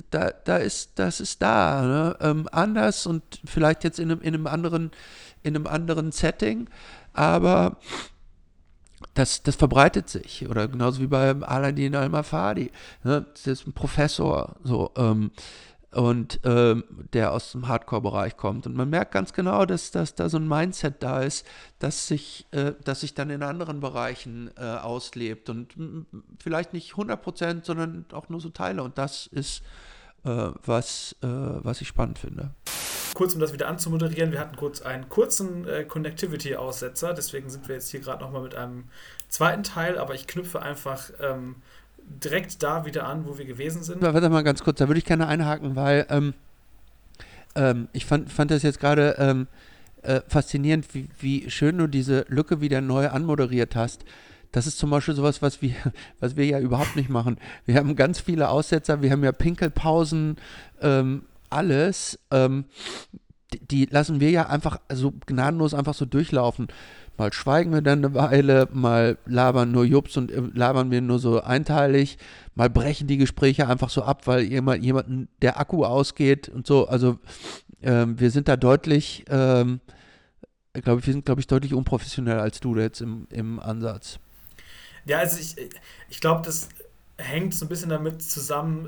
da, 0.10 0.32
da 0.32 0.58
ist, 0.58 0.94
das 0.96 1.20
ist 1.20 1.41
da. 1.41 1.84
Ne? 1.84 2.18
Ähm, 2.22 2.50
anders 2.52 3.06
und 3.06 3.24
vielleicht 3.46 3.84
jetzt 3.84 4.00
in 4.00 4.12
einem, 4.12 4.22
in 4.22 4.34
einem 4.34 4.48
anderen, 4.48 4.91
in 5.44 5.56
einem 5.56 5.68
anderen 5.68 6.12
Setting, 6.12 6.70
aber 7.14 7.78
das, 9.14 9.43
das 9.43 9.56
verbreitet 9.56 10.10
sich. 10.10 10.47
Oder 10.49 10.68
genauso 10.68 11.01
wie 11.01 11.08
bei 11.08 11.32
Aladdin 11.32 11.95
Al-Mafadi. 11.95 12.72
Ne? 13.04 13.26
Das 13.34 13.47
ist 13.47 13.68
ein 13.68 13.74
Professor. 13.74 14.56
So, 14.64 14.91
ähm, 14.95 15.32
und 15.93 16.39
ähm, 16.43 16.84
der 17.14 17.32
aus 17.32 17.51
dem 17.51 17.68
Hardcore-Bereich 17.68 18.36
kommt. 18.36 18.66
Und 18.66 18.76
man 18.76 18.89
merkt 18.89 19.12
ganz 19.12 19.34
genau, 19.34 19.66
dass, 19.66 19.91
dass 19.91 20.16
da 20.16 20.28
so 20.28 20.38
ein 20.38 20.47
Mindset 20.47 21.04
da 21.04 21.22
ist, 21.22 21.45
das 21.80 22.08
sich, 22.08 22.47
äh, 22.51 22.74
das 22.84 23.01
sich 23.01 23.14
dann 23.14 23.30
in 23.30 23.43
anderen 23.43 23.80
Bereichen 23.80 24.49
äh, 24.58 24.62
auslebt. 24.62 25.49
Und 25.49 25.76
vielleicht 26.39 26.74
nicht 26.74 26.91
100 26.91 27.22
Prozent, 27.22 27.66
sondern 27.66 28.06
auch 28.12 28.30
nur 28.30 28.41
so 28.41 28.49
Teile. 28.49 28.84
Und 28.84 28.97
das 28.97 29.28
ist, 29.28 29.62
äh, 30.26 30.49
was, 30.66 31.16
äh, 31.22 31.28
was 31.28 31.82
ich 31.82 31.88
spannend 31.88 32.18
finde. 32.18 32.51
Kurz, 33.14 33.34
um 33.34 33.39
das 33.39 33.53
wieder 33.53 33.68
anzumoderieren, 33.68 34.32
wir 34.32 34.39
hatten 34.39 34.55
kurz 34.55 34.82
einen 34.82 35.09
kurzen 35.09 35.68
äh, 35.68 35.84
Connectivity-Aussetzer, 35.84 37.14
deswegen 37.14 37.49
sind 37.49 37.68
wir 37.68 37.76
jetzt 37.76 37.89
hier 37.89 37.99
gerade 37.99 38.23
nochmal 38.23 38.41
mit 38.41 38.56
einem 38.56 38.85
zweiten 39.30 39.64
Teil, 39.64 39.98
aber 39.98 40.15
ich 40.15 40.27
knüpfe 40.27 40.61
einfach 40.61 41.11
ähm, 41.22 41.56
direkt 41.98 42.64
da 42.64 42.85
wieder 42.85 43.06
an, 43.07 43.26
wo 43.26 43.38
wir 43.38 43.45
gewesen 43.45 43.84
sind. 43.84 44.02
Warte 44.02 44.30
mal 44.30 44.44
ganz 44.44 44.64
kurz, 44.64 44.80
da 44.80 44.88
würde 44.88 44.98
ich 44.98 45.06
gerne 45.06 45.27
einhaken, 45.27 45.76
weil 45.76 46.06
ähm, 46.10 46.34
ähm, 47.56 47.88
ich 47.94 48.06
fand, 48.06 48.31
fand 48.31 48.52
das 48.52 48.64
jetzt 48.64 48.80
gerade 48.80 49.15
ähm, 49.19 49.48
äh, 50.02 50.22
faszinierend, 50.27 50.94
wie, 50.94 51.07
wie 51.19 51.49
schön 51.49 51.77
du 51.77 51.88
diese 51.88 52.26
Lücke 52.27 52.61
wieder 52.61 52.81
neu 52.81 53.10
anmoderiert 53.10 53.76
hast. 53.76 54.03
Das 54.52 54.68
ist 54.68 54.77
zum 54.77 54.90
Beispiel 54.90 55.15
sowas, 55.15 55.41
was 55.41 55.61
wir, 55.61 55.76
was 56.19 56.35
wir 56.35 56.45
ja 56.45 56.60
überhaupt 56.60 56.95
nicht 56.95 57.10
machen. 57.10 57.38
Wir 57.65 57.76
haben 57.76 57.95
ganz 57.95 58.19
viele 58.19 58.49
Aussetzer, 58.49 59.02
wir 59.02 59.11
haben 59.11 59.23
ja 59.23 59.31
Pinkelpausen, 59.31 60.38
ähm, 60.81 61.23
alles. 61.54 62.20
Ähm, 62.32 62.66
die, 63.54 63.66
die 63.66 63.86
lassen 63.86 64.20
wir 64.20 64.32
ja 64.32 64.48
einfach 64.48 64.80
so 64.92 65.14
gnadenlos 65.26 65.74
einfach 65.74 65.94
so 65.94 66.06
durchlaufen. 66.06 66.68
Mal 67.18 67.32
schweigen 67.32 67.72
wir 67.72 67.82
dann 67.82 68.04
eine 68.04 68.16
Weile, 68.16 68.68
mal 68.72 69.20
labern 69.28 69.72
nur 69.72 69.86
Jups 69.86 70.18
und 70.18 70.32
äh, 70.32 70.42
labern 70.54 70.90
wir 70.90 71.02
nur 71.02 71.20
so 71.20 71.42
einteilig, 71.42 72.18
mal 72.56 72.72
brechen 72.72 73.08
die 73.08 73.18
Gespräche 73.18 73.68
einfach 73.68 73.90
so 73.90 74.02
ab, 74.04 74.26
weil 74.26 74.42
jemand, 74.42 74.84
jemanden 74.84 75.28
der 75.42 75.60
Akku 75.60 75.86
ausgeht 75.86 76.50
und 76.50 76.66
so. 76.66 76.88
Also 76.88 77.20
ähm, 77.84 78.20
wir 78.20 78.32
sind 78.32 78.48
da 78.48 78.58
deutlich, 78.58 79.26
ähm, 79.30 79.80
glaube 80.74 81.02
ich, 81.02 81.06
wir 81.06 81.14
sind, 81.14 81.26
glaube 81.26 81.40
ich, 81.40 81.46
deutlich 81.46 81.76
unprofessioneller 81.76 82.42
als 82.42 82.60
du 82.60 82.76
jetzt 82.76 83.02
im, 83.02 83.28
im 83.30 83.60
Ansatz. 83.60 84.18
Ja, 85.06 85.20
also 85.20 85.40
ich, 85.40 85.56
ich 86.10 86.20
glaube, 86.20 86.42
das 86.44 86.70
hängt 87.18 87.54
so 87.54 87.66
ein 87.66 87.70
bisschen 87.70 87.90
damit 87.90 88.24
zusammen, 88.24 88.88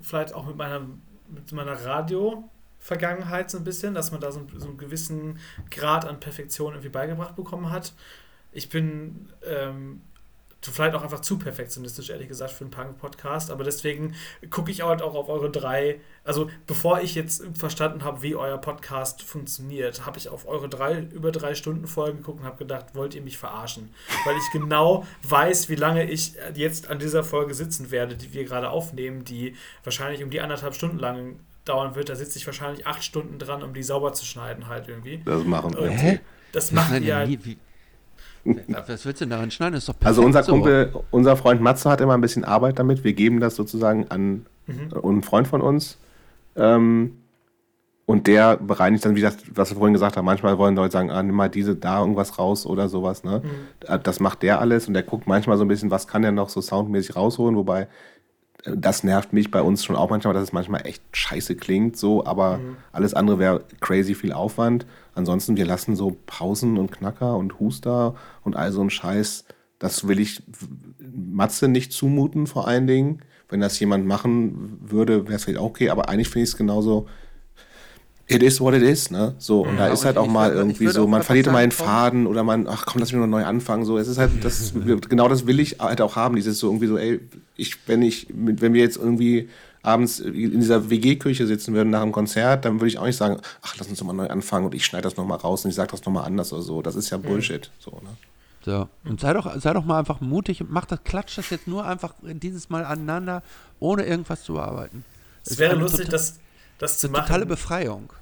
vielleicht 0.00 0.34
auch 0.34 0.46
mit 0.46 0.56
meiner, 0.56 0.80
mit 1.28 1.52
meiner 1.52 1.84
Radio- 1.84 2.48
Vergangenheit 2.78 3.50
so 3.50 3.58
ein 3.58 3.64
bisschen, 3.64 3.94
dass 3.94 4.12
man 4.12 4.20
da 4.20 4.30
so, 4.30 4.46
so 4.58 4.68
einen 4.68 4.78
gewissen 4.78 5.40
Grad 5.72 6.04
an 6.04 6.20
Perfektion 6.20 6.74
irgendwie 6.74 6.88
beigebracht 6.90 7.34
bekommen 7.34 7.70
hat. 7.70 7.92
Ich 8.52 8.68
bin 8.68 9.28
ähm, 9.44 10.02
vielleicht 10.70 10.94
auch 10.94 11.02
einfach 11.02 11.20
zu 11.20 11.38
perfektionistisch, 11.38 12.10
ehrlich 12.10 12.28
gesagt, 12.28 12.52
für 12.52 12.64
einen 12.64 12.70
Punk-Podcast. 12.70 13.50
Aber 13.50 13.64
deswegen 13.64 14.14
gucke 14.50 14.70
ich 14.70 14.82
halt 14.82 15.02
auch 15.02 15.14
auf 15.14 15.28
eure 15.28 15.50
drei. 15.50 16.00
Also, 16.24 16.50
bevor 16.66 17.00
ich 17.00 17.14
jetzt 17.14 17.44
verstanden 17.58 18.04
habe, 18.04 18.22
wie 18.22 18.34
euer 18.34 18.58
Podcast 18.58 19.22
funktioniert, 19.22 20.06
habe 20.06 20.18
ich 20.18 20.28
auf 20.28 20.46
eure 20.46 20.68
drei 20.68 21.00
über 21.00 21.32
drei 21.32 21.54
Stunden 21.54 21.86
Folgen 21.86 22.18
geguckt 22.18 22.40
und 22.40 22.46
habe 22.46 22.58
gedacht, 22.58 22.86
wollt 22.94 23.14
ihr 23.14 23.22
mich 23.22 23.38
verarschen? 23.38 23.94
Weil 24.24 24.36
ich 24.36 24.52
genau 24.52 25.06
weiß, 25.22 25.68
wie 25.68 25.76
lange 25.76 26.10
ich 26.10 26.34
jetzt 26.54 26.88
an 26.90 26.98
dieser 26.98 27.24
Folge 27.24 27.54
sitzen 27.54 27.90
werde, 27.90 28.16
die 28.16 28.32
wir 28.32 28.44
gerade 28.44 28.70
aufnehmen, 28.70 29.24
die 29.24 29.56
wahrscheinlich 29.84 30.22
um 30.22 30.30
die 30.30 30.40
anderthalb 30.40 30.74
Stunden 30.74 30.98
lang 30.98 31.40
dauern 31.64 31.94
wird. 31.94 32.08
Da 32.08 32.16
sitze 32.16 32.38
ich 32.38 32.46
wahrscheinlich 32.46 32.86
acht 32.86 33.04
Stunden 33.04 33.38
dran, 33.38 33.62
um 33.62 33.74
die 33.74 33.82
sauber 33.82 34.12
zu 34.12 34.24
schneiden, 34.24 34.68
halt 34.68 34.88
irgendwie. 34.88 35.20
Das 35.24 35.44
machen 35.44 35.76
wir. 35.76 35.90
Hä? 35.90 36.20
Das 36.52 36.72
machen 36.72 37.02
wir 37.02 37.16
halt. 37.16 37.38
Was 38.68 39.04
willst 39.04 39.20
du 39.20 39.24
denn 39.24 39.30
daran 39.30 39.50
schneiden? 39.50 39.74
Das 39.74 39.82
ist 39.82 39.88
doch 39.88 39.94
Also 40.04 40.22
unser 40.22 40.42
so. 40.42 40.52
Kumpel, 40.52 40.92
unser 41.10 41.36
Freund 41.36 41.60
Matze 41.60 41.90
hat 41.90 42.00
immer 42.00 42.14
ein 42.14 42.20
bisschen 42.20 42.44
Arbeit 42.44 42.78
damit. 42.78 43.04
Wir 43.04 43.12
geben 43.12 43.40
das 43.40 43.56
sozusagen 43.56 44.06
an 44.08 44.46
Mhm. 44.66 44.90
einen 45.04 45.22
Freund 45.22 45.46
von 45.46 45.60
uns. 45.60 45.96
Ähm, 46.56 47.18
und 48.04 48.26
der 48.28 48.56
bereinigt 48.56 49.04
dann, 49.04 49.16
wie 49.16 49.20
das, 49.20 49.36
was 49.54 49.70
wir 49.70 49.76
vorhin 49.78 49.92
gesagt 49.94 50.16
haben, 50.16 50.24
manchmal 50.24 50.58
wollen 50.58 50.76
Leute 50.76 50.92
sagen, 50.92 51.10
ah, 51.10 51.22
nimm 51.22 51.34
mal 51.34 51.48
diese 51.48 51.74
da 51.74 52.00
irgendwas 52.00 52.38
raus 52.38 52.64
oder 52.66 52.88
sowas. 52.88 53.24
Ne? 53.24 53.42
Mhm. 53.44 53.88
Äh, 53.88 53.98
Das 54.00 54.20
macht 54.20 54.42
der 54.42 54.60
alles 54.60 54.86
und 54.88 54.94
der 54.94 55.02
guckt 55.02 55.26
manchmal 55.26 55.56
so 55.58 55.64
ein 55.64 55.68
bisschen, 55.68 55.90
was 55.90 56.06
kann 56.06 56.22
der 56.22 56.32
noch 56.32 56.48
so 56.48 56.60
soundmäßig 56.60 57.16
rausholen, 57.16 57.56
wobei 57.56 57.82
äh, 58.64 58.72
das 58.76 59.02
nervt 59.04 59.32
mich 59.32 59.50
bei 59.50 59.60
uns 59.60 59.84
schon 59.84 59.96
auch 59.96 60.10
manchmal, 60.10 60.34
dass 60.34 60.44
es 60.44 60.52
manchmal 60.52 60.86
echt 60.86 61.02
scheiße 61.12 61.56
klingt, 61.56 61.96
so, 61.96 62.24
aber 62.24 62.58
Mhm. 62.58 62.76
alles 62.92 63.14
andere 63.14 63.38
wäre 63.40 63.64
crazy 63.80 64.14
viel 64.14 64.32
Aufwand. 64.32 64.86
Ansonsten, 65.16 65.56
wir 65.56 65.66
lassen 65.66 65.96
so 65.96 66.16
Pausen 66.26 66.78
und 66.78 66.92
Knacker 66.92 67.36
und 67.36 67.58
Huster 67.58 68.14
und 68.44 68.54
all 68.54 68.70
so 68.70 68.80
ein 68.82 68.90
Scheiß. 68.90 69.44
Das 69.78 70.06
will 70.06 70.20
ich 70.20 70.42
Matze 70.98 71.68
nicht 71.68 71.92
zumuten, 71.92 72.46
vor 72.46 72.68
allen 72.68 72.86
Dingen. 72.86 73.22
Wenn 73.48 73.60
das 73.60 73.78
jemand 73.80 74.06
machen 74.06 74.78
würde, 74.82 75.24
wäre 75.24 75.34
es 75.36 75.44
vielleicht 75.44 75.60
auch 75.60 75.66
okay, 75.66 75.90
aber 75.90 76.08
eigentlich 76.08 76.28
finde 76.28 76.44
ich 76.44 76.50
es 76.50 76.56
genauso. 76.56 77.06
It 78.28 78.42
is 78.42 78.60
what 78.60 78.74
it 78.74 78.82
is, 78.82 79.10
ne? 79.12 79.36
So, 79.38 79.60
und 79.64 79.76
da 79.76 79.86
Ja, 79.86 79.92
ist 79.92 80.04
halt 80.04 80.18
auch 80.18 80.26
mal 80.26 80.48
würde- 80.50 80.58
irgendwie 80.58 80.88
so, 80.88 81.06
man 81.06 81.22
verliert 81.22 81.46
einen 81.46 81.70
komm. 81.70 81.86
Faden 81.86 82.26
oder 82.26 82.42
man, 82.42 82.66
ach 82.66 82.84
komm, 82.84 82.98
lass 82.98 83.12
mich 83.12 83.20
noch 83.20 83.28
neu 83.28 83.44
anfangen. 83.44 83.84
So, 83.84 83.98
es 83.98 84.08
ist 84.08 84.18
halt, 84.18 84.32
das, 84.44 84.72
genau 85.08 85.28
das 85.28 85.46
will 85.46 85.60
ich 85.60 85.78
halt 85.78 86.00
auch 86.00 86.16
haben. 86.16 86.34
Dieses 86.34 86.58
so 86.58 86.66
irgendwie 86.66 86.88
so, 86.88 86.98
ey, 86.98 87.20
ich, 87.56 87.76
wenn 87.86 88.02
ich, 88.02 88.26
wenn 88.34 88.74
wir 88.74 88.80
jetzt 88.80 88.96
irgendwie 88.96 89.48
abends 89.86 90.20
in 90.20 90.60
dieser 90.60 90.90
WG-Küche 90.90 91.46
sitzen 91.46 91.74
würden 91.74 91.90
nach 91.90 92.02
einem 92.02 92.12
Konzert, 92.12 92.64
dann 92.64 92.74
würde 92.74 92.88
ich 92.88 92.98
auch 92.98 93.06
nicht 93.06 93.16
sagen, 93.16 93.40
ach, 93.62 93.76
lass 93.78 93.88
uns 93.88 93.98
doch 93.98 94.06
mal 94.06 94.12
neu 94.12 94.28
anfangen 94.28 94.66
und 94.66 94.74
ich 94.74 94.84
schneide 94.84 95.04
das 95.04 95.16
nochmal 95.16 95.38
raus 95.38 95.64
und 95.64 95.70
ich 95.70 95.76
sage 95.76 95.90
das 95.92 96.04
nochmal 96.04 96.24
anders 96.24 96.52
oder 96.52 96.62
so. 96.62 96.82
Das 96.82 96.96
ist 96.96 97.10
ja 97.10 97.16
Bullshit. 97.18 97.70
So, 97.78 97.90
ne? 98.02 98.16
So. 98.64 98.88
Und 99.04 99.20
sei 99.20 99.32
doch, 99.32 99.58
sei 99.60 99.72
doch 99.72 99.84
mal 99.84 99.98
einfach 99.98 100.20
mutig 100.20 100.60
und 100.60 100.70
mach 100.72 100.86
das, 100.86 101.04
klatsch 101.04 101.36
das 101.38 101.50
jetzt 101.50 101.68
nur 101.68 101.86
einfach 101.86 102.14
dieses 102.22 102.68
Mal 102.68 102.84
aneinander, 102.84 103.42
ohne 103.78 104.04
irgendwas 104.04 104.42
zu 104.42 104.54
bearbeiten. 104.54 105.04
Es 105.44 105.58
wäre 105.58 105.76
lustig, 105.76 106.06
tota- 106.06 106.10
das, 106.10 106.38
das 106.78 106.98
zu 106.98 107.06
eine 107.06 107.12
machen. 107.18 107.26
totale 107.26 107.46
Befreiung. 107.46 108.12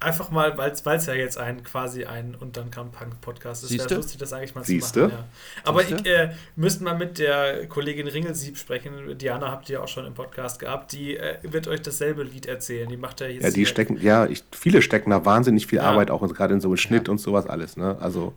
Einfach 0.00 0.30
mal, 0.30 0.56
weil 0.56 0.70
es 0.70 1.06
ja 1.06 1.14
jetzt 1.14 1.38
ein 1.38 1.64
quasi 1.64 2.04
ein 2.04 2.36
und 2.38 2.56
dann 2.56 2.70
kam 2.70 2.92
Punk-Podcast 2.92 3.64
ist. 3.64 3.70
Siehste? 3.70 3.90
wäre 3.90 4.00
lustig, 4.00 4.18
das 4.18 4.32
eigentlich 4.32 4.54
mal 4.54 4.62
Siehste? 4.62 4.92
zu 4.92 5.06
machen. 5.08 5.18
Ja. 5.18 5.68
Aber 5.68 5.82
Siehste? 5.82 5.96
ich 5.96 6.06
äh, 6.06 6.30
müssten 6.54 6.84
mal 6.84 6.96
mit 6.96 7.18
der 7.18 7.66
Kollegin 7.66 8.06
Ringelsieb 8.06 8.58
sprechen. 8.58 9.18
Diana 9.18 9.50
habt 9.50 9.68
ihr 9.70 9.82
auch 9.82 9.88
schon 9.88 10.06
im 10.06 10.14
Podcast 10.14 10.60
gehabt. 10.60 10.92
Die 10.92 11.16
äh, 11.16 11.38
wird 11.42 11.66
euch 11.66 11.82
dasselbe 11.82 12.22
Lied 12.22 12.46
erzählen. 12.46 12.88
Die 12.88 12.96
macht 12.96 13.20
ja 13.20 13.26
jetzt. 13.26 13.42
Ja, 13.42 13.50
die 13.50 13.56
hier- 13.56 13.66
stecken, 13.66 14.00
ja, 14.00 14.26
ich, 14.26 14.44
viele 14.52 14.82
stecken 14.82 15.10
da 15.10 15.24
wahnsinnig 15.24 15.66
viel 15.66 15.78
Ja. 15.78 15.84
Arbeit, 15.90 16.12
auch 16.12 16.20
gerade 16.32 16.54
in 16.54 16.60
so 16.60 16.76
Schnitt 16.76 17.08
und 17.08 17.18
sowas 17.18 17.48
alles, 17.48 17.76
ne? 17.76 17.96
Also, 18.00 18.34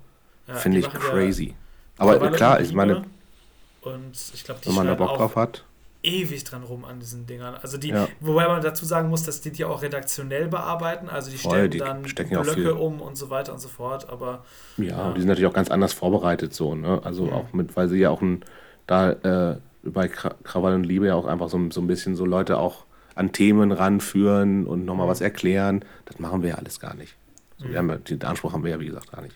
ja, 0.47 0.55
finde 0.55 0.79
ich 0.79 0.89
crazy. 0.89 1.53
Aber 1.99 2.13
mittlerweile 2.13 2.37
klar, 2.37 2.61
ich 2.61 2.73
meine. 2.73 3.03
Und 3.81 4.13
ich 4.33 4.43
glaube, 4.43 4.61
die 4.63 4.69
wenn 4.69 4.75
man 4.75 4.87
da 4.87 4.95
Bock 4.95 5.09
auch 5.11 5.17
drauf 5.17 5.35
hat. 5.35 5.63
Ewig 6.03 6.43
dran 6.43 6.63
rum 6.63 6.83
an 6.85 6.99
diesen 6.99 7.25
Dingern. 7.27 7.55
Also 7.61 7.77
die, 7.77 7.89
Ja. 7.89 8.07
wobei 8.19 8.47
man 8.47 8.61
dazu 8.61 8.85
sagen 8.85 9.09
muss, 9.09 9.23
dass 9.23 9.41
die 9.41 9.51
die 9.51 9.65
auch 9.65 9.81
redaktionell 9.81 10.47
bearbeiten. 10.47 11.09
Also 11.09 11.29
die 11.31 11.37
Voll, 11.37 11.51
stellen 11.69 11.71
die 11.71 11.77
dann 11.77 12.01
Blöcke 12.43 12.75
um 12.75 13.01
und 13.01 13.15
so 13.17 13.29
weiter 13.29 13.53
und 13.53 13.59
so 13.59 13.67
fort. 13.69 14.09
Aber 14.09 14.43
Ja, 14.77 14.85
Ja. 14.85 15.11
die 15.13 15.19
sind 15.21 15.27
natürlich 15.29 15.49
auch 15.49 15.53
ganz 15.55 15.69
anders 15.69 15.93
vorbereitet 15.93 16.53
so, 16.53 16.73
ne? 16.75 17.01
Also 17.03 17.25
Mhm. 17.25 17.33
auch 17.33 17.53
mit, 17.53 17.75
weil 17.75 17.87
sie 17.87 17.99
ja 17.99 18.09
auch 18.09 18.21
ein, 18.21 18.43
da 18.87 19.11
äh, 19.11 19.57
bei 19.83 20.07
Kra 20.07 20.35
Krawall 20.43 20.75
und 20.75 20.83
Liebe 20.85 21.07
ja 21.07 21.15
auch 21.15 21.25
einfach 21.25 21.49
so, 21.49 21.59
so 21.71 21.81
ein 21.81 21.87
bisschen 21.87 22.15
so 22.15 22.25
Leute 22.25 22.57
auch 22.57 22.85
an 23.15 23.31
Themen 23.31 23.71
ranführen 23.71 24.65
und 24.65 24.85
nochmal 24.85 25.05
Mhm. 25.07 25.11
was 25.11 25.21
erklären. 25.21 25.83
Das 26.05 26.17
machen 26.19 26.41
wir 26.43 26.49
ja 26.51 26.55
alles 26.55 26.79
gar 26.79 26.93
nicht. 26.95 27.15
So, 27.57 27.69
wir 27.69 27.77
haben 27.77 28.03
den 28.03 28.21
Anspruch 28.23 28.53
haben 28.53 28.63
wir 28.63 28.71
ja, 28.71 28.79
wie 28.79 28.87
gesagt, 28.87 29.11
gar 29.11 29.21
nicht. 29.21 29.35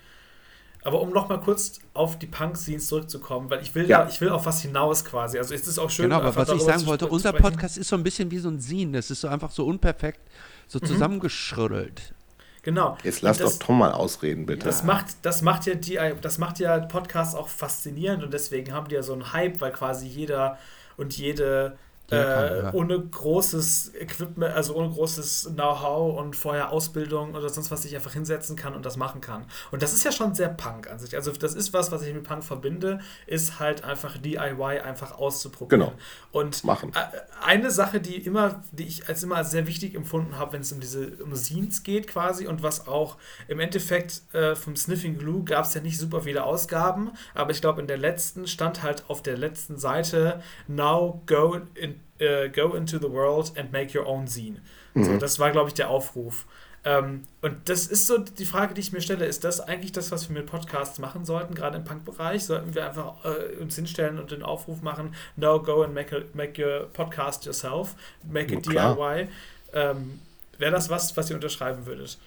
Aber 0.85 1.01
um 1.01 1.09
nochmal 1.09 1.41
kurz 1.41 1.79
auf 1.93 2.17
die 2.19 2.27
Punk-Scenes 2.27 2.87
zurückzukommen, 2.87 3.49
weil 3.49 3.61
ich 3.61 3.73
will 3.75 3.89
Ja. 3.89 4.03
ja, 4.03 4.07
ich 4.07 4.21
will 4.21 4.29
auf 4.29 4.45
was 4.45 4.61
hinaus 4.61 5.03
quasi. 5.03 5.37
Also 5.39 5.53
es 5.53 5.67
ist 5.67 5.79
auch 5.79 5.89
schön. 5.89 6.05
Genau, 6.05 6.21
aber 6.21 6.35
was 6.35 6.49
ich 6.49 6.61
sagen 6.61 6.85
wollte, 6.85 7.07
unser. 7.07 7.33
Podcast 7.33 7.77
ist 7.77 7.89
so 7.89 7.95
ein 7.97 8.03
bisschen 8.03 8.29
wie 8.31 8.37
so 8.37 8.49
ein 8.49 8.61
Scene. 8.61 8.91
Das 8.93 9.09
ist 9.11 9.19
so 9.21 9.27
einfach 9.27 9.51
so 9.51 9.65
unperfekt, 9.65 10.19
so 10.67 10.79
Mhm. 10.79 10.85
zusammengeschrüttelt. 10.85 12.13
Genau. 12.61 12.97
Jetzt 13.03 13.21
lass 13.21 13.37
das, 13.37 13.59
doch 13.59 13.65
Tom 13.67 13.79
mal 13.79 13.91
ausreden, 13.91 14.45
bitte. 14.45 14.65
Das 14.65 14.83
macht, 14.83 15.07
das 15.23 15.41
macht 15.41 15.65
ja 15.67 15.75
die, 15.75 15.99
das 16.21 16.37
macht 16.37 16.59
ja 16.59 16.79
Podcasts 16.79 17.35
auch 17.35 17.47
faszinierend 17.47 18.23
und 18.23 18.33
deswegen 18.33 18.71
haben 18.73 18.87
die 18.87 18.95
ja 18.95 19.03
so 19.03 19.13
einen 19.13 19.33
Hype, 19.33 19.61
weil 19.61 19.71
quasi 19.71 20.07
jeder 20.07 20.57
und 20.97 21.15
jede 21.17 21.77
Kann, 22.07 22.19
äh, 22.19 22.63
ja. 22.63 22.73
ohne 22.73 22.99
großes 22.99 23.95
Equipment, 23.95 24.53
also 24.53 24.75
ohne 24.75 24.89
großes 24.89 25.51
Know-how 25.53 26.19
und 26.19 26.35
vorher 26.35 26.71
Ausbildung 26.71 27.33
oder 27.33 27.49
sonst 27.49 27.71
was 27.71 27.81
sich 27.81 27.95
einfach 27.95 28.13
hinsetzen 28.13 28.55
kann 28.55 28.75
und 28.75 28.85
das 28.85 28.95
machen 28.95 29.21
kann. 29.21 29.45
Und 29.71 29.81
das 29.81 29.93
ist 29.93 30.03
ja 30.03 30.11
schon 30.11 30.35
sehr 30.35 30.49
Punk 30.49 30.89
an 30.89 30.99
sich. 30.99 31.15
Also 31.15 31.31
das 31.31 31.55
ist 31.55 31.73
was, 31.73 31.91
was 31.91 32.03
ich 32.03 32.13
mit 32.13 32.23
Punk 32.23 32.43
verbinde, 32.43 32.99
ist 33.25 33.59
halt 33.59 33.83
einfach 33.83 34.17
DIY 34.17 34.81
einfach 34.83 35.17
auszuprobieren. 35.17 35.81
Genau. 35.81 35.93
Und 36.31 36.63
Machen. 36.63 36.91
äh, 36.93 36.99
eine 37.43 37.71
Sache, 37.71 37.99
die 37.99 38.17
immer, 38.17 38.63
die 38.71 38.85
ich 38.85 39.09
als 39.09 39.23
immer 39.23 39.43
sehr 39.43 39.65
wichtig 39.65 39.95
empfunden 39.95 40.37
habe, 40.37 40.53
wenn 40.53 40.61
es 40.61 40.71
um 40.71 40.79
diese 40.79 41.07
um 41.23 41.35
Scenes 41.35 41.83
geht 41.83 42.07
quasi 42.07 42.47
und 42.47 42.61
was 42.61 42.87
auch 42.87 43.17
im 43.47 43.59
Endeffekt 43.59 44.21
äh, 44.33 44.55
vom 44.55 44.75
Sniffing 44.75 45.17
Glue 45.17 45.43
gab 45.43 45.65
es 45.65 45.73
ja 45.73 45.81
nicht 45.81 45.97
super 45.97 46.21
viele 46.21 46.43
Ausgaben, 46.43 47.11
aber 47.33 47.51
ich 47.51 47.61
glaube 47.61 47.81
in 47.81 47.87
der 47.87 47.97
letzten 47.97 48.47
stand 48.47 48.83
halt 48.83 49.05
auf 49.07 49.23
der 49.23 49.37
letzten 49.37 49.77
Seite 49.77 50.41
Now 50.67 51.23
go 51.25 51.59
in, 51.75 51.94
äh, 52.19 52.49
go 52.49 52.73
into 52.75 52.97
the 52.97 53.11
world 53.11 53.51
and 53.57 53.71
make 53.71 53.97
your 53.97 54.05
own 54.07 54.27
zine. 54.27 54.57
So, 54.95 55.17
das 55.17 55.39
war 55.39 55.51
glaube 55.51 55.69
ich 55.69 55.73
der 55.73 55.89
Aufruf. 55.89 56.45
Ähm, 56.85 57.23
und 57.41 57.67
das 57.67 57.87
ist 57.87 58.05
so 58.05 58.19
die 58.19 58.45
Frage, 58.45 58.75
die 58.75 58.81
ich 58.81 58.93
mir 58.93 59.01
stelle. 59.01 59.25
Ist 59.25 59.43
das 59.43 59.59
eigentlich 59.59 59.91
das, 59.91 60.11
was 60.11 60.29
wir 60.29 60.35
mit 60.37 60.45
Podcasts 60.45 60.99
machen 60.99 61.25
sollten, 61.25 61.55
gerade 61.55 61.77
im 61.77 61.83
Punk-Bereich? 61.83 62.45
Sollten 62.45 62.75
wir 62.75 62.85
einfach 62.85 63.25
äh, 63.25 63.55
uns 63.59 63.75
hinstellen 63.75 64.19
und 64.19 64.29
den 64.31 64.43
Aufruf 64.43 64.81
machen, 64.83 65.15
no, 65.35 65.59
go 65.61 65.81
and 65.81 65.95
make, 65.95 66.15
a, 66.15 66.21
make 66.33 66.63
your 66.63 66.85
podcast 66.93 67.45
yourself, 67.45 67.95
make 68.23 68.53
it 68.53 68.65
Ja, 68.67 68.93
klar. 68.93 69.15
DIY? 69.17 69.27
Ähm, 69.73 70.19
Wäre 70.59 70.71
das 70.71 70.89
was, 70.89 71.17
was 71.17 71.29
ihr 71.31 71.35
unterschreiben 71.35 71.85
würdet? 71.87 72.17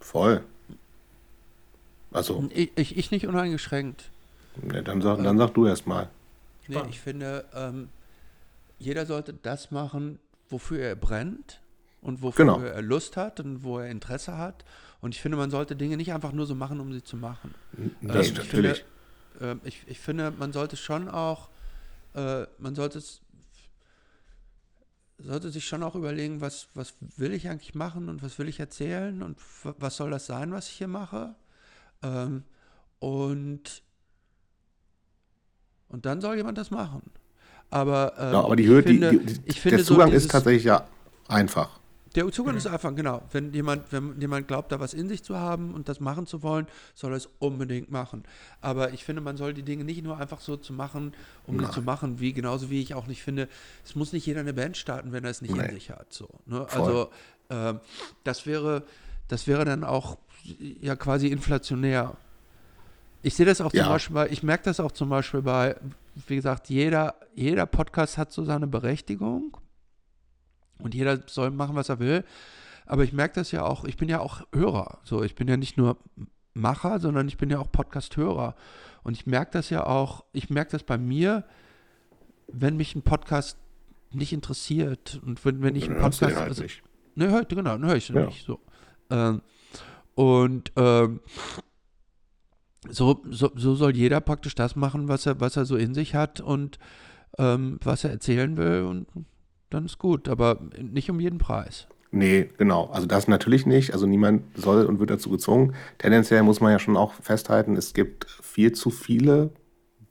Voll. 0.00 0.42
Also, 2.12 2.48
Ich, 2.54 2.70
ich, 2.76 2.96
ich 2.96 3.10
nicht 3.10 3.26
uneingeschränkt. 3.26 4.04
ne, 4.62 4.82
dann, 4.82 5.02
sag, 5.02 5.22
dann 5.22 5.36
sag 5.38 5.52
du 5.54 5.66
erst 5.66 5.86
mal. 5.86 6.08
Nee, 6.68 6.78
ich 6.88 7.00
finde, 7.00 7.44
ähm, 7.54 7.88
jeder 8.78 9.06
sollte 9.06 9.32
das 9.34 9.70
machen, 9.70 10.18
wofür 10.48 10.80
er 10.80 10.96
brennt 10.96 11.60
und 12.00 12.22
wofür 12.22 12.44
Genau. 12.44 12.60
er 12.60 12.82
Lust 12.82 13.16
hat 13.16 13.40
und 13.40 13.62
wo 13.64 13.78
er 13.78 13.88
Interesse 13.90 14.36
hat. 14.36 14.64
Und 15.00 15.14
ich 15.14 15.20
finde, 15.20 15.36
man 15.36 15.50
sollte 15.50 15.76
Dinge 15.76 15.96
nicht 15.96 16.12
einfach 16.12 16.32
nur 16.32 16.46
so 16.46 16.54
machen, 16.54 16.80
um 16.80 16.92
sie 16.92 17.02
zu 17.02 17.16
machen. 17.16 17.54
Das 18.00 18.16
Ähm, 18.28 18.32
ich 18.32 18.34
natürlich. 18.38 18.84
Finde, 19.38 19.50
ähm, 19.52 19.60
ich, 19.64 19.82
ich 19.86 20.00
finde, 20.00 20.30
man 20.30 20.52
sollte 20.52 20.76
schon 20.76 21.08
auch, 21.08 21.50
äh, 22.14 22.46
man 22.58 22.74
sollte 22.74 23.02
sollte 25.18 25.50
sich 25.50 25.66
schon 25.66 25.82
auch 25.82 25.94
überlegen, 25.94 26.42
was, 26.42 26.68
was 26.74 26.94
will 27.16 27.32
ich 27.32 27.48
eigentlich 27.48 27.74
machen 27.74 28.08
und 28.10 28.22
was 28.22 28.38
will 28.38 28.48
ich 28.48 28.60
erzählen 28.60 29.22
und 29.22 29.38
was 29.62 29.96
soll 29.96 30.10
das 30.10 30.26
sein, 30.26 30.52
was 30.52 30.68
ich 30.68 30.74
hier 30.74 30.88
mache. 30.88 31.34
Ähm, 32.02 32.44
und, 32.98 33.82
und 35.88 36.04
dann 36.06 36.20
soll 36.20 36.36
jemand 36.36 36.58
das 36.58 36.70
machen. 36.70 37.02
Aber, 37.76 38.12
ähm, 38.18 38.32
ja, 38.32 38.40
aber 38.40 38.56
die 38.56 38.62
ich 38.64 38.68
Höhe, 38.68 38.82
finde, 38.82 39.10
die, 39.10 39.18
die, 39.18 39.40
ich 39.44 39.60
finde 39.60 39.76
der 39.78 39.84
so 39.84 39.94
Zugang 39.94 40.08
dieses- 40.10 40.24
ist 40.24 40.30
tatsächlich 40.30 40.64
ja 40.64 40.86
einfach. 41.28 41.78
der 42.14 42.30
Zugang 42.32 42.56
ist 42.56 42.66
einfach, 42.66 42.94
genau. 42.94 43.20
Wenn 43.32 43.52
jemand, 43.52 43.92
wenn 43.92 44.18
jemand 44.18 44.48
glaubt, 44.48 44.72
da 44.72 44.80
was 44.80 44.94
in 44.94 45.06
sich 45.08 45.22
zu 45.22 45.36
haben 45.36 45.74
und 45.74 45.86
das 45.90 46.00
machen 46.00 46.26
zu 46.26 46.42
wollen, 46.42 46.66
soll 46.94 47.12
er 47.12 47.18
es 47.18 47.28
unbedingt 47.38 47.90
machen. 47.90 48.22
Aber 48.62 48.92
ich 48.94 49.04
finde, 49.04 49.20
man 49.20 49.36
soll 49.36 49.52
die 49.52 49.62
Dinge 49.62 49.84
nicht 49.84 50.02
nur 50.02 50.16
einfach 50.16 50.40
so 50.40 50.56
zu 50.56 50.72
machen, 50.72 51.12
um 51.46 51.56
sie 51.58 51.64
Nein. 51.64 51.72
zu 51.72 51.82
machen, 51.82 52.18
wie 52.18 52.32
genauso 52.32 52.70
wie 52.70 52.80
ich 52.80 52.94
auch 52.94 53.06
nicht 53.06 53.22
finde, 53.22 53.48
es 53.84 53.94
muss 53.96 54.14
nicht 54.14 54.24
jeder 54.24 54.40
eine 54.40 54.54
Band 54.54 54.78
starten, 54.78 55.12
wenn 55.12 55.24
er 55.24 55.30
es 55.30 55.42
nicht 55.42 55.50
in 55.50 55.58
Nee. 55.58 55.72
sich 55.74 55.90
hat. 55.90 56.10
So, 56.12 56.28
ne? 56.46 56.66
Also 56.72 57.10
ähm, 57.50 57.80
das 58.24 58.46
wäre, 58.46 58.84
das 59.28 59.46
wäre 59.46 59.66
dann 59.66 59.84
auch 59.84 60.16
ja 60.80 60.96
quasi 60.96 61.26
inflationär. 61.28 62.16
Ich 63.22 63.34
sehe 63.34 63.44
das 63.44 63.60
auch 63.60 63.70
zum 63.72 63.80
Ja. 63.80 63.88
Beispiel 63.90 64.14
bei, 64.14 64.28
ich 64.30 64.42
merke 64.42 64.64
das 64.64 64.80
auch 64.80 64.92
zum 64.92 65.08
Beispiel 65.10 65.42
bei, 65.42 65.76
wie 66.26 66.36
gesagt, 66.36 66.68
jeder, 66.70 67.14
jeder 67.34 67.66
Podcast 67.66 68.16
hat 68.18 68.32
so 68.32 68.44
seine 68.44 68.66
Berechtigung 68.66 69.56
und 70.78 70.94
jeder 70.94 71.20
soll 71.26 71.50
machen, 71.50 71.76
was 71.76 71.88
er 71.88 71.98
will. 71.98 72.24
Aber 72.86 73.04
ich 73.04 73.12
merke 73.12 73.34
das 73.34 73.52
ja 73.52 73.64
auch, 73.64 73.84
ich 73.84 73.96
bin 73.96 74.08
ja 74.08 74.20
auch 74.20 74.42
Hörer. 74.54 75.00
So, 75.04 75.22
ich 75.22 75.34
bin 75.34 75.48
ja 75.48 75.56
nicht 75.56 75.76
nur 75.76 75.98
Macher, 76.54 77.00
sondern 77.00 77.28
ich 77.28 77.36
bin 77.36 77.50
ja 77.50 77.58
auch 77.58 77.70
Podcast-Hörer. 77.70 78.54
Und 79.02 79.14
ich 79.14 79.26
merke 79.26 79.52
das 79.52 79.70
ja 79.70 79.86
auch, 79.86 80.24
ich 80.32 80.50
merke 80.50 80.72
das 80.72 80.82
bei 80.82 80.96
mir, 80.96 81.44
wenn 82.48 82.76
mich 82.76 82.94
ein 82.94 83.02
Podcast 83.02 83.58
nicht 84.12 84.32
interessiert 84.32 85.20
und 85.24 85.44
wenn, 85.44 85.62
wenn 85.62 85.76
ich 85.76 85.88
einen 85.88 86.00
Podcast. 86.00 86.36
Halt 86.36 86.48
also, 86.48 86.62
nicht. 86.62 86.82
Ne, 87.14 87.28
hör, 87.30 87.44
genau, 87.44 87.78
höre 87.78 87.96
ich 87.96 88.08
ja. 88.08 88.26
nicht. 88.26 88.44
So. 88.44 88.60
Ähm, 89.10 89.42
und 90.14 90.72
ähm, 90.76 91.20
so, 92.90 93.22
so, 93.30 93.50
so 93.54 93.74
soll 93.74 93.96
jeder 93.96 94.20
praktisch 94.20 94.54
das 94.54 94.76
machen, 94.76 95.08
was 95.08 95.26
er, 95.26 95.40
was 95.40 95.56
er 95.56 95.64
so 95.64 95.76
in 95.76 95.94
sich 95.94 96.14
hat 96.14 96.40
und 96.40 96.78
ähm, 97.38 97.78
was 97.82 98.04
er 98.04 98.10
erzählen 98.10 98.56
will 98.56 98.82
und 98.82 99.06
dann 99.70 99.86
ist 99.86 99.98
gut, 99.98 100.28
aber 100.28 100.60
nicht 100.80 101.10
um 101.10 101.20
jeden 101.20 101.38
Preis. 101.38 101.86
Nee, 102.12 102.48
genau. 102.56 102.86
Also 102.86 103.06
das 103.06 103.28
natürlich 103.28 103.66
nicht. 103.66 103.92
Also 103.92 104.06
niemand 104.06 104.42
soll 104.56 104.86
und 104.86 105.00
wird 105.00 105.10
dazu 105.10 105.28
gezwungen. 105.28 105.74
Tendenziell 105.98 106.42
muss 106.42 106.60
man 106.60 106.72
ja 106.72 106.78
schon 106.78 106.96
auch 106.96 107.12
festhalten, 107.12 107.76
es 107.76 107.94
gibt 107.94 108.26
viel 108.42 108.72
zu 108.72 108.90
viele 108.90 109.50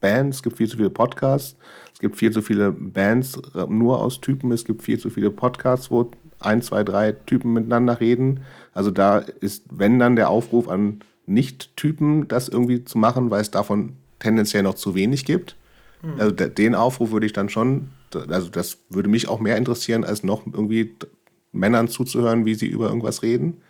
Bands, 0.02 0.38
es 0.38 0.44
gibt 0.44 0.58
viel 0.58 0.68
zu 0.68 0.78
viele 0.78 0.90
Podcasts, 0.90 1.58
es 1.94 2.00
gibt 2.00 2.18
viel 2.18 2.32
zu 2.32 2.42
viele 2.42 2.72
Bands 2.72 3.40
äh, 3.56 3.66
nur 3.68 4.02
aus 4.02 4.22
Typen, 4.22 4.52
es 4.52 4.66
gibt 4.66 4.84
viel 4.84 5.00
zu 5.00 5.10
viele 5.10 5.32
Podcasts, 5.32 5.90
wo 5.90 6.12
ein, 6.40 6.62
zwei, 6.62 6.84
drei 6.84 7.14
Typen 7.14 7.54
miteinander 7.54 8.00
reden. 8.00 8.42
Also 8.74 8.92
da 8.92 9.20
ist, 9.20 9.66
wenn 9.72 9.98
dann 9.98 10.16
der 10.16 10.30
Aufruf 10.30 10.68
an 10.68 11.00
Nicht-Typen, 11.26 12.28
das 12.28 12.50
irgendwie 12.50 12.84
zu 12.84 12.98
machen, 12.98 13.32
weil 13.32 13.42
es 13.42 13.52
davon 13.52 13.94
tendenziell 14.20 14.64
noch 14.64 14.76
zu 14.76 14.96
wenig 14.96 15.26
gibt. 15.26 15.56
Mhm. 16.02 16.20
Also 16.20 16.32
den 16.32 16.76
Aufruf 16.76 17.12
würde 17.12 17.26
ich 17.26 17.34
dann 17.34 17.50
schon, 17.50 17.90
also 18.30 18.50
das 18.50 18.80
würde 18.90 19.10
mich 19.10 19.28
auch 19.28 19.40
mehr 19.40 19.58
interessieren, 19.58 20.04
als 20.04 20.24
noch 20.24 20.46
irgendwie 20.46 20.96
Männern 21.52 21.88
zuzuhören, 21.88 22.46
wie 22.46 22.56
sie 22.56 22.68
über 22.68 22.88
irgendwas 22.88 23.24
reden. 23.24 23.62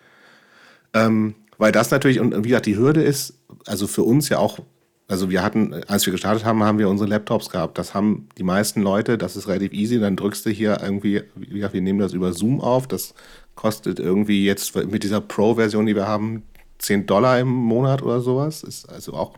Ähm, 0.94 1.36
weil 1.58 1.72
das 1.72 1.92
natürlich, 1.92 2.20
und 2.20 2.36
wie 2.44 2.50
gesagt, 2.50 2.66
die 2.66 2.78
Hürde 2.78 3.02
ist, 3.02 3.40
also 3.66 3.88
für 3.88 4.04
uns 4.04 4.30
ja 4.30 4.40
auch, 4.40 4.60
also 5.08 5.30
wir 5.30 5.44
hatten, 5.44 5.74
als 5.88 6.06
wir 6.06 6.12
gestartet 6.12 6.46
haben, 6.46 6.64
haben 6.64 6.80
wir 6.80 6.90
unsere 6.90 7.10
Laptops 7.10 7.50
gehabt. 7.50 7.78
Das 7.78 7.94
haben 7.94 8.28
die 8.38 8.44
meisten 8.44 8.82
Leute, 8.82 9.18
das 9.18 9.36
ist 9.36 9.48
relativ 9.48 9.72
easy. 9.72 10.00
Dann 10.00 10.16
drückst 10.16 10.46
du 10.46 10.50
hier 10.50 10.80
irgendwie, 10.82 11.22
wie 11.36 11.48
gesagt, 11.48 11.74
wir 11.74 11.82
nehmen 11.82 12.00
das 12.00 12.14
über 12.14 12.34
Zoom 12.34 12.60
auf. 12.60 12.88
Das 12.88 13.14
kostet 13.54 14.00
irgendwie 14.00 14.46
jetzt 14.46 14.76
mit 14.76 15.04
dieser 15.04 15.22
Pro-Version, 15.22 15.86
die 15.86 15.96
wir 15.96 16.08
haben, 16.08 16.44
10 16.80 17.06
Dollar 17.06 17.40
im 17.40 17.48
Monat 17.48 18.02
oder 18.02 18.22
sowas. 18.22 18.64
Ist 18.64 18.90
also 18.90 19.14
auch 19.14 19.34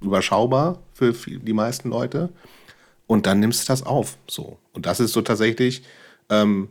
überschaubar 0.00 0.82
für 0.94 1.12
die 1.12 1.52
meisten 1.52 1.88
Leute. 1.88 2.30
Und 3.06 3.26
dann 3.26 3.40
nimmst 3.40 3.62
du 3.62 3.72
das 3.72 3.84
auf. 3.84 4.16
So. 4.26 4.58
Und 4.72 4.86
das 4.86 5.00
ist 5.00 5.12
so 5.12 5.22
tatsächlich, 5.22 5.82
ähm, 6.30 6.68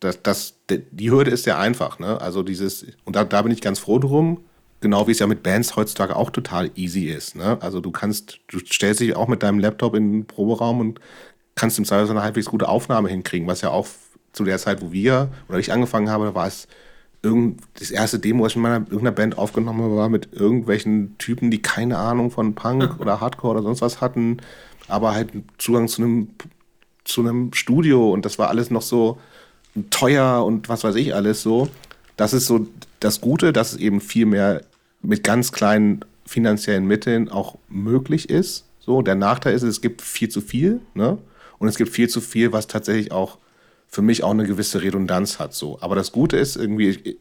das, 0.00 0.22
das, 0.22 0.54
die 0.68 1.10
Hürde 1.10 1.30
ist 1.30 1.44
sehr 1.44 1.58
einfach. 1.58 1.98
Ne? 1.98 2.20
Also 2.20 2.42
dieses, 2.42 2.86
und 3.04 3.16
da, 3.16 3.24
da 3.24 3.42
bin 3.42 3.52
ich 3.52 3.60
ganz 3.60 3.78
froh 3.78 3.98
drum, 3.98 4.44
genau 4.80 5.06
wie 5.06 5.12
es 5.12 5.18
ja 5.18 5.26
mit 5.26 5.42
Bands 5.42 5.76
heutzutage 5.76 6.16
auch 6.16 6.30
total 6.30 6.70
easy 6.76 7.06
ist. 7.06 7.34
Ne? 7.34 7.58
Also 7.60 7.80
du 7.80 7.90
kannst, 7.90 8.40
du 8.48 8.58
stellst 8.60 9.00
dich 9.00 9.16
auch 9.16 9.28
mit 9.28 9.42
deinem 9.42 9.58
Laptop 9.58 9.94
in 9.94 10.12
den 10.12 10.26
Proberaum 10.26 10.80
und 10.80 11.00
kannst 11.54 11.78
im 11.78 11.84
Zweifel 11.84 12.10
eine 12.10 12.22
halbwegs 12.22 12.46
gute 12.46 12.68
Aufnahme 12.68 13.08
hinkriegen, 13.08 13.48
was 13.48 13.62
ja 13.62 13.70
auch 13.70 13.86
zu 14.32 14.44
der 14.44 14.58
Zeit, 14.58 14.82
wo 14.82 14.92
wir 14.92 15.30
oder 15.48 15.58
ich 15.58 15.72
angefangen 15.72 16.10
habe, 16.10 16.34
war 16.34 16.46
es 16.46 16.68
irgend, 17.22 17.60
das 17.78 17.90
erste 17.90 18.18
Demo, 18.18 18.44
was 18.44 18.52
ich 18.52 18.56
in 18.56 18.62
meiner 18.62 18.80
irgendeiner 18.80 19.12
Band 19.12 19.38
aufgenommen 19.38 19.82
habe, 19.82 19.96
war 19.96 20.08
mit 20.08 20.32
irgendwelchen 20.32 21.16
Typen, 21.18 21.50
die 21.50 21.62
keine 21.62 21.98
Ahnung 21.98 22.30
von 22.30 22.54
Punk 22.54 23.00
oder 23.00 23.20
Hardcore 23.20 23.54
oder 23.54 23.62
sonst 23.62 23.80
was 23.80 24.00
hatten, 24.00 24.38
aber 24.88 25.14
halt 25.14 25.30
Zugang 25.58 25.88
zu 25.88 26.02
einem 26.02 26.28
zu 27.04 27.20
einem 27.20 27.52
Studio 27.52 28.12
und 28.12 28.24
das 28.24 28.36
war 28.38 28.48
alles 28.48 28.70
noch 28.70 28.82
so, 28.82 29.18
teuer 29.90 30.44
und 30.44 30.68
was 30.68 30.84
weiß 30.84 30.94
ich 30.96 31.14
alles 31.14 31.42
so. 31.42 31.68
Das 32.16 32.32
ist 32.32 32.46
so 32.46 32.66
das 33.00 33.20
Gute, 33.20 33.52
dass 33.52 33.72
es 33.72 33.78
eben 33.78 34.00
viel 34.00 34.26
mehr 34.26 34.62
mit 35.02 35.22
ganz 35.22 35.52
kleinen 35.52 36.04
finanziellen 36.24 36.86
Mitteln 36.86 37.28
auch 37.28 37.56
möglich 37.68 38.30
ist. 38.30 38.64
So, 38.80 39.02
der 39.02 39.14
Nachteil 39.14 39.54
ist, 39.54 39.62
es 39.62 39.80
gibt 39.80 40.02
viel 40.02 40.28
zu 40.28 40.40
viel, 40.40 40.80
ne? 40.94 41.18
Und 41.58 41.68
es 41.68 41.76
gibt 41.76 41.90
viel 41.90 42.08
zu 42.08 42.20
viel, 42.20 42.52
was 42.52 42.66
tatsächlich 42.66 43.12
auch 43.12 43.38
für 43.96 44.02
mich 44.02 44.22
auch 44.22 44.32
eine 44.32 44.46
gewisse 44.46 44.82
Redundanz 44.82 45.38
hat. 45.38 45.54
So. 45.54 45.78
Aber 45.80 45.94
das 45.94 46.12
Gute 46.12 46.36
ist 46.36 46.54
irgendwie, 46.54 47.18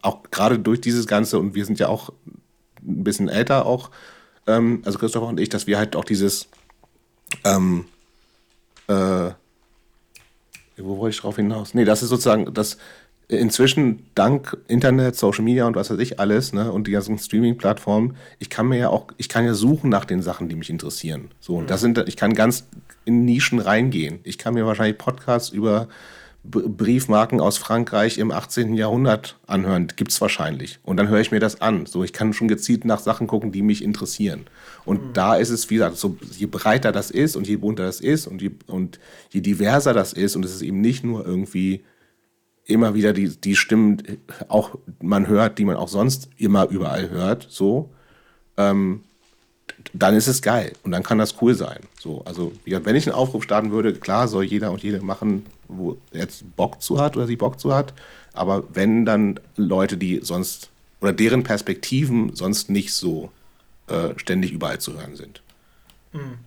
auch 0.00 0.22
gerade 0.30 0.58
durch 0.58 0.80
dieses 0.80 1.06
Ganze, 1.06 1.38
und 1.38 1.54
wir 1.54 1.66
sind 1.66 1.78
ja 1.78 1.88
auch 1.88 2.08
ein 2.80 3.04
bisschen 3.04 3.28
älter 3.28 3.66
auch, 3.66 3.90
ähm, 4.46 4.80
also 4.86 4.98
Christopher 4.98 5.26
und 5.26 5.38
ich, 5.38 5.50
dass 5.50 5.66
wir 5.66 5.76
halt 5.76 5.94
auch 5.94 6.06
dieses 6.06 6.48
ähm, 7.44 7.84
äh, 8.88 9.30
wo 10.78 10.96
wollte 10.96 11.16
ich 11.16 11.20
drauf 11.20 11.36
hinaus? 11.36 11.74
Nee, 11.74 11.84
das 11.84 12.02
ist 12.02 12.08
sozusagen 12.08 12.54
das 12.54 12.78
inzwischen 13.28 14.06
dank 14.14 14.56
Internet, 14.68 15.16
Social 15.16 15.44
Media 15.44 15.66
und 15.66 15.74
was 15.74 15.90
weiß 15.90 15.98
ich 15.98 16.20
alles, 16.20 16.52
ne, 16.52 16.70
und 16.70 16.86
die 16.86 16.92
ganzen 16.92 17.18
Streaming-Plattformen, 17.18 18.16
ich 18.38 18.50
kann 18.50 18.68
mir 18.68 18.78
ja 18.78 18.88
auch, 18.88 19.06
ich 19.16 19.28
kann 19.28 19.44
ja 19.44 19.54
suchen 19.54 19.90
nach 19.90 20.04
den 20.04 20.22
Sachen, 20.22 20.48
die 20.48 20.54
mich 20.54 20.70
interessieren. 20.70 21.30
So, 21.40 21.56
und 21.56 21.70
das 21.70 21.80
sind, 21.80 21.98
ich 22.06 22.16
kann 22.16 22.34
ganz 22.34 22.66
in 23.04 23.24
Nischen 23.24 23.58
reingehen. 23.58 24.20
Ich 24.24 24.38
kann 24.38 24.54
mir 24.54 24.66
wahrscheinlich 24.66 24.98
Podcasts 24.98 25.48
über 25.48 25.88
Briefmarken 26.44 27.40
aus 27.40 27.58
Frankreich 27.58 28.18
im 28.18 28.30
18. 28.30 28.74
Jahrhundert 28.74 29.36
anhören. 29.46 29.88
Gibt 29.96 30.12
es 30.12 30.20
wahrscheinlich. 30.20 30.78
Und 30.84 30.96
dann 30.96 31.08
höre 31.08 31.20
ich 31.20 31.32
mir 31.32 31.40
das 31.40 31.60
an. 31.60 31.86
So, 31.86 32.04
ich 32.04 32.12
kann 32.12 32.32
schon 32.32 32.46
gezielt 32.46 32.84
nach 32.84 33.00
Sachen 33.00 33.26
gucken, 33.26 33.52
die 33.52 33.62
mich 33.62 33.82
interessieren. 33.82 34.46
Und 34.84 35.02
mhm. 35.02 35.12
da 35.12 35.36
ist 35.36 35.50
es, 35.50 35.68
wie 35.70 35.74
gesagt, 35.74 35.96
so, 35.96 36.16
je 36.36 36.46
breiter 36.46 36.92
das 36.92 37.10
ist 37.10 37.36
und 37.36 37.48
je 37.48 37.56
bunter 37.56 37.84
das 37.84 38.00
ist 38.00 38.26
und 38.26 38.40
je, 38.42 38.50
und 38.66 39.00
je 39.30 39.40
diverser 39.40 39.92
das 39.92 40.12
ist, 40.12 40.36
und 40.36 40.44
es 40.44 40.54
ist 40.54 40.62
eben 40.62 40.80
nicht 40.80 41.04
nur 41.04 41.26
irgendwie 41.26 41.82
immer 42.66 42.94
wieder 42.94 43.12
die, 43.12 43.28
die 43.28 43.56
Stimmen, 43.56 44.02
auch 44.48 44.76
man 45.00 45.28
hört, 45.28 45.58
die 45.58 45.64
man 45.64 45.76
auch 45.76 45.88
sonst 45.88 46.28
immer 46.36 46.68
überall 46.68 47.10
hört, 47.10 47.46
so, 47.48 47.90
ähm, 48.56 49.02
dann 49.92 50.14
ist 50.14 50.26
es 50.26 50.42
geil 50.42 50.72
und 50.82 50.90
dann 50.90 51.02
kann 51.02 51.18
das 51.18 51.40
cool 51.40 51.54
sein. 51.54 51.80
So, 51.98 52.22
also 52.24 52.52
wenn 52.64 52.96
ich 52.96 53.06
einen 53.06 53.16
Aufruf 53.16 53.44
starten 53.44 53.70
würde, 53.70 53.94
klar 53.94 54.26
soll 54.28 54.44
jeder 54.44 54.72
und 54.72 54.82
jede 54.82 55.00
machen, 55.00 55.46
wo 55.68 55.96
er 56.12 56.20
jetzt 56.20 56.56
Bock 56.56 56.82
zu 56.82 57.00
hat 57.00 57.16
oder 57.16 57.26
sie 57.26 57.36
Bock 57.36 57.60
zu 57.60 57.74
hat, 57.74 57.94
aber 58.32 58.64
wenn 58.74 59.04
dann 59.04 59.40
Leute, 59.56 59.96
die 59.96 60.20
sonst 60.22 60.70
oder 61.00 61.12
deren 61.12 61.42
Perspektiven 61.42 62.34
sonst 62.34 62.70
nicht 62.70 62.92
so 62.92 63.30
äh, 63.86 64.10
ständig 64.16 64.52
überall 64.52 64.78
zu 64.78 64.94
hören 64.94 65.14
sind. 65.14 65.42
Hm. 66.12 66.38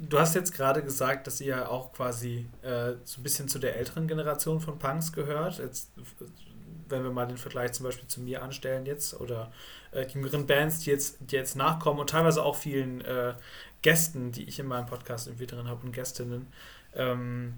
Du 0.00 0.18
hast 0.18 0.34
jetzt 0.36 0.52
gerade 0.52 0.82
gesagt, 0.82 1.26
dass 1.26 1.40
ihr 1.40 1.48
ja 1.48 1.68
auch 1.68 1.92
quasi 1.92 2.48
äh, 2.62 2.92
so 3.04 3.20
ein 3.20 3.22
bisschen 3.24 3.48
zu 3.48 3.58
der 3.58 3.76
älteren 3.76 4.06
Generation 4.06 4.60
von 4.60 4.78
Punks 4.78 5.12
gehört. 5.12 5.58
Jetzt, 5.58 5.90
wenn 6.88 7.02
wir 7.02 7.10
mal 7.10 7.26
den 7.26 7.36
Vergleich 7.36 7.72
zum 7.72 7.84
Beispiel 7.84 8.06
zu 8.06 8.20
mir 8.20 8.42
anstellen 8.42 8.86
jetzt 8.86 9.20
oder 9.20 9.50
äh, 9.90 10.06
jüngeren 10.06 10.46
Bands, 10.46 10.80
die 10.80 10.90
jetzt, 10.90 11.18
die 11.20 11.34
jetzt 11.34 11.56
nachkommen 11.56 11.98
und 11.98 12.10
teilweise 12.10 12.44
auch 12.44 12.54
vielen 12.54 13.00
äh, 13.00 13.34
Gästen, 13.82 14.30
die 14.30 14.44
ich 14.44 14.60
in 14.60 14.66
meinem 14.66 14.86
Podcast 14.86 15.26
irgendwie 15.26 15.46
drin 15.46 15.66
habe 15.66 15.84
und 15.84 15.92
Gästinnen. 15.92 16.46
Ähm, 16.94 17.54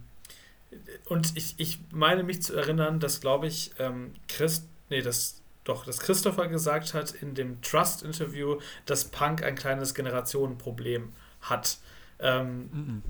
und 1.07 1.37
ich, 1.37 1.55
ich 1.59 1.79
meine 1.93 2.23
mich 2.23 2.43
zu 2.43 2.55
erinnern, 2.55 3.01
dass, 3.01 3.21
glaube 3.21 3.49
ich, 3.49 3.73
ähm, 3.79 4.15
Christ, 4.29 4.67
nee, 4.89 5.03
das, 5.03 5.43
doch, 5.65 5.85
dass 5.85 5.99
Christopher 5.99 6.49
gesagt 6.49 6.95
hat 6.95 7.11
in 7.13 7.35
dem 7.35 7.61
Trust-Interview, 7.61 8.61
dass 8.87 9.07
Punk 9.07 9.43
ein 9.43 9.57
kleines 9.57 9.95
Generationenproblem 9.95 11.13
hat. 11.43 11.79
Ähm, 12.21 13.03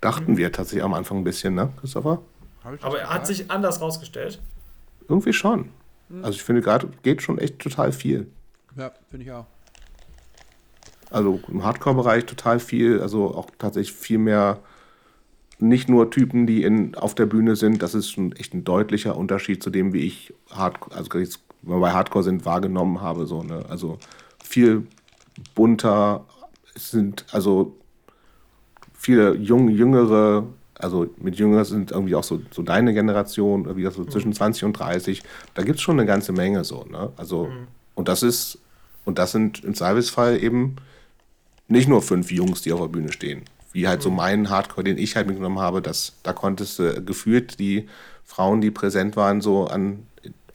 Dachten 0.00 0.36
wir 0.36 0.50
tatsächlich 0.50 0.82
am 0.82 0.94
Anfang 0.94 1.18
ein 1.18 1.24
bisschen, 1.24 1.54
ne, 1.54 1.72
Christopher? 1.80 2.20
Aber 2.80 2.98
er 2.98 3.10
hat 3.10 3.26
sich 3.26 3.50
anders 3.50 3.80
rausgestellt. 3.80 4.40
Irgendwie 5.08 5.32
schon. 5.32 5.68
Mhm. 6.08 6.24
Also 6.24 6.36
ich 6.36 6.42
finde 6.42 6.60
gerade 6.60 6.88
geht 7.02 7.22
schon 7.22 7.38
echt 7.38 7.58
total 7.58 7.92
viel. 7.92 8.26
Ja, 8.76 8.92
finde 9.10 9.26
ich 9.26 9.32
auch. 9.32 9.46
Also 11.10 11.40
im 11.48 11.62
Hardcore-Bereich 11.62 12.24
total 12.24 12.58
viel, 12.58 13.00
also 13.00 13.34
auch 13.34 13.50
tatsächlich 13.58 13.92
viel 13.92 14.18
mehr 14.18 14.58
nicht 15.58 15.88
nur 15.88 16.10
Typen, 16.10 16.46
die 16.46 16.64
in, 16.64 16.94
auf 16.96 17.14
der 17.14 17.26
Bühne 17.26 17.54
sind, 17.54 17.82
das 17.82 17.94
ist 17.94 18.10
schon 18.10 18.32
echt 18.32 18.54
ein 18.54 18.64
deutlicher 18.64 19.16
Unterschied 19.16 19.62
zu 19.62 19.70
dem, 19.70 19.92
wie 19.92 20.00
ich 20.00 20.34
Hardcore, 20.50 20.96
also 20.96 21.18
jetzt, 21.18 21.40
wenn 21.62 21.76
wir 21.76 21.80
bei 21.80 21.92
Hardcore 21.92 22.24
sind, 22.24 22.44
wahrgenommen 22.44 23.00
habe. 23.00 23.26
So, 23.26 23.42
ne? 23.42 23.64
Also 23.68 23.98
viel 24.42 24.86
bunter, 25.54 26.24
es 26.74 26.90
sind 26.90 27.26
also 27.32 27.76
viele 28.94 29.34
jung, 29.34 29.68
jüngere 29.68 30.46
also 30.82 31.06
mit 31.18 31.36
Jünger 31.36 31.64
sind 31.64 31.92
irgendwie 31.92 32.16
auch 32.16 32.24
so, 32.24 32.42
so 32.50 32.62
deine 32.62 32.92
Generation, 32.92 33.76
wie 33.76 33.84
das 33.84 33.94
so 33.94 34.02
mhm. 34.02 34.10
zwischen 34.10 34.32
20 34.32 34.64
und 34.64 34.72
30. 34.72 35.22
Da 35.54 35.62
gibt 35.62 35.76
es 35.76 35.82
schon 35.82 35.98
eine 35.98 36.06
ganze 36.06 36.32
Menge 36.32 36.64
so. 36.64 36.84
Ne? 36.90 37.12
Also, 37.16 37.46
mhm. 37.46 37.68
und 37.94 38.08
das 38.08 38.22
ist, 38.22 38.58
und 39.04 39.18
das 39.18 39.32
sind 39.32 39.62
im 39.64 39.74
Zweifelsfall 39.74 40.42
eben 40.42 40.76
nicht 41.68 41.88
nur 41.88 42.02
fünf 42.02 42.32
Jungs, 42.32 42.62
die 42.62 42.72
auf 42.72 42.80
der 42.80 42.88
Bühne 42.88 43.12
stehen. 43.12 43.42
Wie 43.72 43.86
halt 43.86 44.00
mhm. 44.00 44.04
so 44.04 44.10
mein 44.10 44.50
Hardcore, 44.50 44.84
den 44.84 44.98
ich 44.98 45.14
halt 45.14 45.28
mitgenommen 45.28 45.60
habe, 45.60 45.82
dass 45.82 46.14
da 46.24 46.32
konntest 46.32 46.80
du 46.80 46.96
äh, 46.96 47.00
gefühlt 47.00 47.60
die 47.60 47.88
Frauen, 48.24 48.60
die 48.60 48.72
präsent 48.72 49.14
waren, 49.14 49.40
so 49.40 49.66
an, 49.66 50.06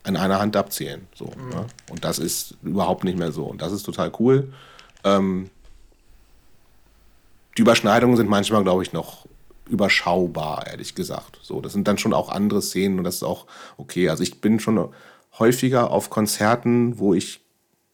an 0.03 0.17
einer 0.17 0.39
Hand 0.39 0.57
abzählen. 0.57 1.07
So, 1.15 1.25
mhm. 1.25 1.49
ne? 1.49 1.65
Und 1.89 2.03
das 2.03 2.19
ist 2.19 2.57
überhaupt 2.63 3.05
nicht 3.05 3.17
mehr 3.17 3.31
so. 3.31 3.45
Und 3.45 3.61
das 3.61 3.71
ist 3.71 3.83
total 3.83 4.11
cool. 4.19 4.51
Ähm, 5.05 5.49
die 7.57 7.61
Überschneidungen 7.61 8.15
sind 8.15 8.29
manchmal, 8.29 8.63
glaube 8.63 8.83
ich, 8.83 8.93
noch 8.93 9.25
überschaubar, 9.67 10.65
ehrlich 10.67 10.95
gesagt. 10.95 11.39
So, 11.41 11.59
das 11.59 11.73
sind 11.73 11.87
dann 11.87 11.97
schon 11.97 12.13
auch 12.13 12.29
andere 12.29 12.61
Szenen 12.61 12.99
und 12.99 13.03
das 13.03 13.15
ist 13.15 13.23
auch 13.23 13.47
okay. 13.77 14.09
Also 14.09 14.23
ich 14.23 14.39
bin 14.39 14.59
schon 14.59 14.89
häufiger 15.39 15.91
auf 15.91 16.09
Konzerten, 16.09 16.99
wo 16.99 17.13
ich 17.13 17.41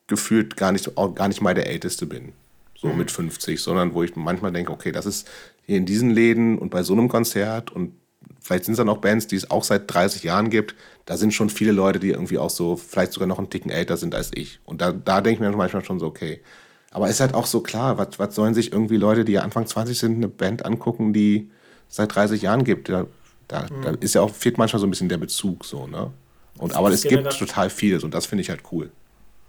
gefühlt 0.07 0.57
gar 0.57 0.71
nicht, 0.71 0.91
gar 1.15 1.27
nicht 1.27 1.41
mal 1.41 1.53
der 1.53 1.67
Älteste 1.67 2.05
bin. 2.05 2.33
So 2.75 2.89
mhm. 2.89 2.97
mit 2.97 3.11
50, 3.11 3.61
sondern 3.61 3.93
wo 3.93 4.03
ich 4.03 4.15
manchmal 4.15 4.51
denke, 4.51 4.71
okay, 4.71 4.91
das 4.91 5.05
ist 5.05 5.29
hier 5.65 5.77
in 5.77 5.85
diesen 5.85 6.09
Läden 6.09 6.57
und 6.57 6.69
bei 6.69 6.83
so 6.83 6.93
einem 6.93 7.07
Konzert 7.07 7.71
und 7.71 7.93
vielleicht 8.41 8.65
sind 8.65 8.73
es 8.73 8.77
dann 8.77 8.89
auch 8.89 8.97
Bands, 8.97 9.27
die 9.27 9.37
es 9.37 9.49
auch 9.49 9.63
seit 9.63 9.91
30 9.91 10.23
Jahren 10.23 10.49
gibt. 10.49 10.75
Da 11.05 11.15
sind 11.17 11.33
schon 11.33 11.49
viele 11.49 11.71
Leute, 11.71 11.99
die 11.99 12.09
irgendwie 12.09 12.37
auch 12.37 12.49
so, 12.49 12.75
vielleicht 12.75 13.13
sogar 13.13 13.27
noch 13.27 13.37
einen 13.37 13.49
Ticken 13.49 13.71
älter 13.71 13.95
sind 13.95 14.13
als 14.13 14.31
ich. 14.33 14.59
Und 14.65 14.81
da, 14.81 14.91
da 14.91 15.21
denke 15.21 15.35
ich 15.35 15.39
mir 15.39 15.55
manchmal 15.55 15.83
schon 15.83 15.99
so, 15.99 16.05
okay. 16.05 16.41
Aber 16.93 17.09
ist 17.09 17.19
halt 17.19 17.33
auch 17.33 17.47
so 17.47 17.61
klar, 17.61 17.97
was, 17.97 18.19
was 18.19 18.35
sollen 18.35 18.53
sich 18.53 18.71
irgendwie 18.71 18.97
Leute, 18.97 19.25
die 19.25 19.39
Anfang 19.39 19.65
20 19.65 19.97
sind, 19.97 20.15
eine 20.15 20.27
Band 20.27 20.63
angucken, 20.63 21.11
die 21.11 21.49
seit 21.89 22.13
30 22.13 22.43
Jahren 22.43 22.63
gibt? 22.63 22.87
Da, 22.87 23.07
da, 23.47 23.63
mhm. 23.63 23.81
da 23.81 23.91
ist 23.99 24.13
ja 24.13 24.21
auch, 24.21 24.29
fehlt 24.29 24.59
manchmal 24.59 24.79
so 24.79 24.85
ein 24.85 24.91
bisschen 24.91 25.09
der 25.09 25.17
Bezug 25.17 25.65
so, 25.65 25.87
ne? 25.87 26.11
Und, 26.59 26.75
aber 26.75 26.91
es 26.91 27.01
gibt 27.01 27.27
total 27.37 27.71
vieles 27.71 28.03
und 28.03 28.13
das 28.13 28.27
finde 28.27 28.43
ich 28.43 28.49
halt 28.51 28.61
cool. 28.71 28.91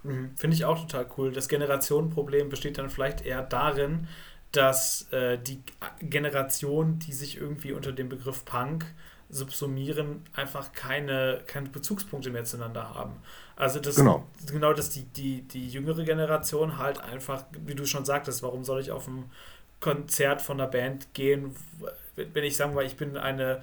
Mhm. 0.05 0.31
Finde 0.37 0.57
ich 0.57 0.65
auch 0.65 0.81
total 0.81 1.07
cool. 1.19 1.33
Das 1.33 1.49
Generationenproblem 1.49 2.49
besteht 2.49 2.79
dann 2.79 2.89
vielleicht 2.89 3.27
eher 3.27 3.43
darin, 3.43 4.09
dass 4.53 5.13
äh, 5.13 5.39
die 5.39 5.61
Generation, 6.01 6.99
die 6.99 7.13
sich 7.13 7.37
irgendwie 7.37 7.73
unter 7.73 7.93
dem 7.93 8.09
Begriff 8.09 8.47
Punk 8.47 8.87
subsumieren, 9.35 10.23
einfach 10.33 10.73
keine, 10.73 11.41
keine 11.47 11.69
Bezugspunkte 11.69 12.31
mehr 12.31 12.45
zueinander 12.45 12.95
haben. 12.95 13.17
Also 13.57 13.81
das 13.81 13.97
genau, 13.97 14.27
genau 14.47 14.73
dass 14.73 14.91
die, 14.91 15.03
die, 15.03 15.43
die 15.43 15.69
jüngere 15.69 16.05
Generation 16.05 16.79
halt 16.79 17.01
einfach, 17.01 17.45
wie 17.67 17.75
du 17.75 17.85
schon 17.85 18.05
sagtest, 18.05 18.43
warum 18.43 18.65
soll 18.65 18.81
ich 18.81 18.93
auf 18.93 19.09
ein 19.09 19.31
Konzert 19.81 20.41
von 20.41 20.61
einer 20.61 20.71
Band 20.71 21.13
gehen, 21.15 21.55
wenn 22.15 22.45
ich 22.45 22.57
sagen 22.57 22.77
will, 22.77 22.87
ich 22.87 22.97
bin 22.97 23.17
eine 23.17 23.63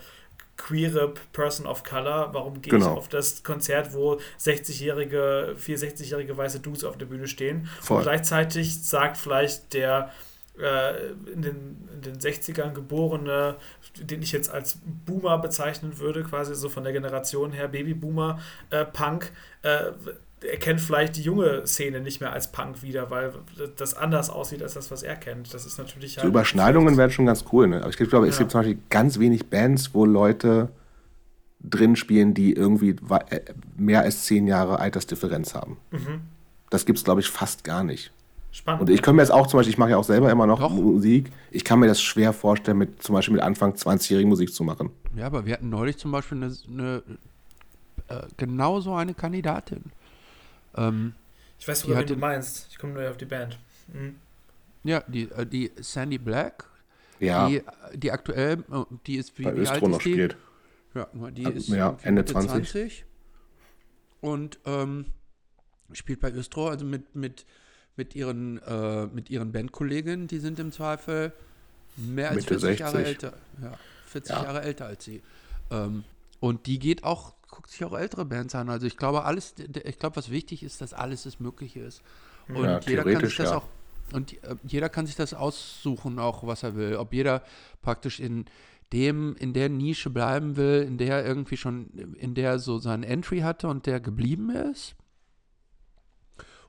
queere 0.57 1.13
Person 1.31 1.65
of 1.65 1.83
Color, 1.83 2.33
warum 2.33 2.61
gehe 2.61 2.73
genau. 2.73 2.91
ich 2.91 2.97
auf 2.97 3.07
das 3.07 3.43
Konzert, 3.43 3.93
wo 3.93 4.19
60-jährige, 4.39 5.55
64-jährige 5.57 6.37
weiße 6.37 6.59
Dudes 6.59 6.83
auf 6.83 6.97
der 6.97 7.05
Bühne 7.05 7.27
stehen 7.27 7.69
Voll. 7.79 7.97
und 7.97 8.03
gleichzeitig 8.03 8.83
sagt 8.83 9.17
vielleicht 9.17 9.73
der 9.73 10.11
äh, 10.61 11.11
in, 11.33 11.41
den, 11.41 11.89
in 11.95 12.01
den 12.01 12.19
60ern 12.19 12.73
geborene, 12.73 13.57
den 13.99 14.21
ich 14.21 14.31
jetzt 14.31 14.51
als 14.51 14.79
Boomer 15.05 15.37
bezeichnen 15.37 15.99
würde, 15.99 16.23
quasi 16.23 16.55
so 16.55 16.69
von 16.69 16.83
der 16.83 16.93
Generation 16.93 17.51
her, 17.51 17.67
Babyboomer, 17.67 18.39
äh, 18.69 18.85
Punk, 18.85 19.31
äh, 19.63 19.91
erkennt 20.49 20.81
vielleicht 20.81 21.17
die 21.17 21.21
junge 21.21 21.67
Szene 21.67 22.01
nicht 22.01 22.19
mehr 22.19 22.33
als 22.33 22.51
Punk 22.51 22.81
wieder, 22.81 23.11
weil 23.11 23.33
das 23.77 23.93
anders 23.93 24.29
aussieht 24.29 24.63
als 24.63 24.73
das, 24.73 24.89
was 24.89 25.03
er 25.03 25.15
kennt. 25.15 25.53
Das 25.53 25.65
ist 25.65 25.77
natürlich 25.77 26.17
halt. 26.17 26.23
So 26.23 26.29
Überschneidungen 26.29 26.97
wären 26.97 27.11
schon 27.11 27.27
ganz 27.27 27.45
cool, 27.51 27.67
ne? 27.67 27.81
Aber 27.81 27.89
ich 27.89 27.97
glaube, 27.97 28.27
es 28.27 28.35
ja. 28.35 28.39
gibt 28.39 28.51
zum 28.51 28.61
Beispiel 28.61 28.79
ganz 28.89 29.19
wenig 29.19 29.47
Bands, 29.49 29.93
wo 29.93 30.05
Leute 30.05 30.69
drin 31.63 31.95
spielen, 31.95 32.33
die 32.33 32.53
irgendwie 32.53 32.95
äh, 33.29 33.41
mehr 33.77 34.01
als 34.01 34.25
zehn 34.25 34.47
Jahre 34.47 34.79
Altersdifferenz 34.79 35.53
haben. 35.53 35.77
Mhm. 35.91 36.21
Das 36.69 36.85
gibt 36.85 36.97
es, 36.97 37.03
glaube 37.03 37.21
ich, 37.21 37.29
fast 37.29 37.63
gar 37.63 37.83
nicht. 37.83 38.11
Spannend. 38.51 38.81
Und 38.81 38.89
ich 38.89 39.01
kann 39.01 39.15
mir 39.15 39.21
jetzt 39.21 39.31
auch 39.31 39.47
zum 39.47 39.59
Beispiel, 39.59 39.71
ich 39.71 39.77
mache 39.77 39.91
ja 39.91 39.97
auch 39.97 40.03
selber 40.03 40.29
immer 40.29 40.45
noch 40.45 40.59
Doch. 40.59 40.71
Musik, 40.71 41.31
ich 41.51 41.63
kann 41.63 41.79
mir 41.79 41.87
das 41.87 42.01
schwer 42.01 42.33
vorstellen, 42.33 42.77
mit 42.77 43.01
zum 43.01 43.15
Beispiel 43.15 43.35
mit 43.35 43.43
Anfang 43.43 43.73
20-jährigen 43.73 44.29
Musik 44.29 44.53
zu 44.53 44.63
machen. 44.63 44.91
Ja, 45.15 45.25
aber 45.25 45.45
wir 45.45 45.53
hatten 45.53 45.69
neulich 45.69 45.97
zum 45.97 46.11
Beispiel 46.11 46.37
eine, 46.37 46.53
eine 46.67 47.03
äh, 48.09 48.27
genauso 48.35 48.93
eine 48.93 49.13
Kandidatin. 49.13 49.83
Ähm, 50.75 51.13
ich 51.59 51.67
weiß 51.67 51.87
wen 51.87 52.05
du 52.05 52.15
meinst. 52.17 52.67
Ich 52.71 52.77
komme 52.77 52.93
nur 52.93 53.09
auf 53.09 53.17
die 53.17 53.25
Band. 53.25 53.57
Mhm. 53.93 54.15
Ja, 54.83 55.03
die, 55.07 55.29
äh, 55.31 55.45
die 55.45 55.71
Sandy 55.79 56.17
Black. 56.17 56.65
Ja. 57.19 57.47
Die, 57.47 57.61
die 57.93 58.11
aktuell, 58.11 58.63
äh, 58.71 58.83
die 59.05 59.15
ist 59.17 59.37
wie, 59.37 59.43
Bei 59.43 59.55
wie 59.55 59.67
alt 59.67 59.81
ist 59.81 59.89
noch 59.89 60.01
die? 60.01 60.11
Spielt. 60.11 60.37
Ja, 60.93 61.07
die 61.29 61.43
ist 61.43 61.69
ja, 61.69 61.97
Ende 62.01 62.25
20. 62.25 62.51
20. 62.51 63.05
Und 64.19 64.59
ähm, 64.65 65.05
spielt 65.93 66.19
bei 66.19 66.31
Östro, 66.31 66.67
also 66.67 66.83
mit, 66.83 67.15
mit 67.15 67.45
mit 67.95 68.15
ihren, 68.15 68.57
äh, 68.63 69.07
mit 69.07 69.29
ihren 69.29 69.51
Bandkolleginnen, 69.51 70.27
die 70.27 70.39
sind 70.39 70.59
im 70.59 70.71
Zweifel 70.71 71.33
mehr 71.97 72.29
als 72.29 72.49
Mitte 72.49 72.59
40 72.59 72.61
60. 72.61 72.79
Jahre 72.79 73.05
älter. 73.05 73.33
Ja, 73.61 73.73
40 74.07 74.35
ja. 74.35 74.43
Jahre 74.43 74.61
älter 74.61 74.85
als 74.85 75.05
sie. 75.05 75.21
Ähm, 75.69 76.03
und 76.39 76.65
die 76.65 76.79
geht 76.79 77.03
auch, 77.03 77.33
guckt 77.49 77.69
sich 77.69 77.83
auch 77.83 77.97
ältere 77.97 78.25
Bands 78.25 78.55
an. 78.55 78.69
Also 78.69 78.87
ich 78.87 78.97
glaube, 78.97 79.25
alles, 79.25 79.53
ich 79.57 79.99
glaube, 79.99 80.15
was 80.15 80.31
wichtig 80.31 80.63
ist, 80.63 80.81
dass 80.81 80.93
alles 80.93 81.23
das 81.23 81.39
Mögliche 81.39 81.81
ist. 81.81 82.01
Und 82.47 82.63
ja, 82.63 82.79
jeder 82.79 83.03
kann 83.03 83.25
sich 83.25 83.37
das 83.37 83.49
ja. 83.49 83.57
auch, 83.57 83.67
und 84.13 84.33
äh, 84.43 84.55
jeder 84.63 84.89
kann 84.89 85.05
sich 85.05 85.15
das 85.15 85.33
aussuchen, 85.33 86.19
auch 86.19 86.45
was 86.45 86.63
er 86.63 86.75
will. 86.75 86.95
Ob 86.95 87.13
jeder 87.13 87.43
praktisch 87.81 88.19
in 88.19 88.45
dem, 88.93 89.35
in 89.37 89.53
der 89.53 89.69
Nische 89.69 90.09
bleiben 90.09 90.57
will, 90.57 90.83
in 90.85 90.97
der 90.97 91.17
er 91.17 91.25
irgendwie 91.25 91.55
schon, 91.55 91.87
in 92.17 92.33
der 92.33 92.51
er 92.51 92.59
so 92.59 92.79
seinen 92.79 93.03
Entry 93.03 93.39
hatte 93.39 93.67
und 93.67 93.85
der 93.85 93.99
geblieben 93.99 94.49
ist 94.49 94.95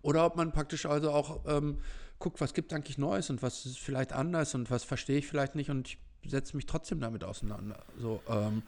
oder 0.02 0.26
ob 0.26 0.36
man 0.36 0.52
praktisch 0.52 0.86
also 0.86 1.10
auch 1.10 1.40
ähm, 1.46 1.78
guckt, 2.18 2.40
was 2.40 2.54
gibt 2.54 2.72
es 2.72 2.76
eigentlich 2.76 2.98
Neues 2.98 3.30
und 3.30 3.42
was 3.42 3.66
ist 3.66 3.78
vielleicht 3.78 4.12
anders 4.12 4.54
und 4.54 4.70
was 4.70 4.84
verstehe 4.84 5.18
ich 5.18 5.26
vielleicht 5.26 5.54
nicht 5.54 5.70
und 5.70 5.88
ich 5.88 5.98
setze 6.30 6.56
mich 6.56 6.66
trotzdem 6.66 7.00
damit 7.00 7.24
auseinander. 7.24 7.82
So, 7.98 8.20
ähm, 8.28 8.62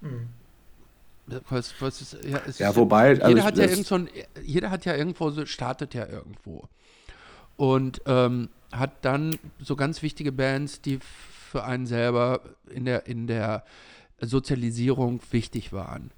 mhm. 0.00 0.28
Was, 1.50 1.74
was 1.80 2.00
ist, 2.00 2.24
ja, 2.24 2.40
ja 2.56 2.76
wobei. 2.76 3.14
Jeder, 3.14 3.24
also 3.26 3.42
hat 3.42 3.58
ja 3.58 3.64
irgend 3.64 3.86
so 3.86 3.96
ein, 3.96 4.08
jeder 4.44 4.70
hat 4.70 4.84
ja 4.84 4.94
irgendwo, 4.94 5.30
so, 5.30 5.44
startet 5.44 5.92
ja 5.92 6.06
irgendwo. 6.06 6.68
Und 7.56 8.00
ähm, 8.06 8.48
hat 8.70 9.04
dann 9.04 9.36
so 9.58 9.74
ganz 9.74 10.02
wichtige 10.02 10.30
Bands, 10.30 10.80
die 10.82 11.00
für 11.50 11.64
einen 11.64 11.86
selber 11.86 12.42
in 12.70 12.84
der, 12.84 13.06
in 13.06 13.26
der 13.26 13.64
Sozialisierung 14.20 15.20
wichtig 15.30 15.72
waren. 15.72 16.10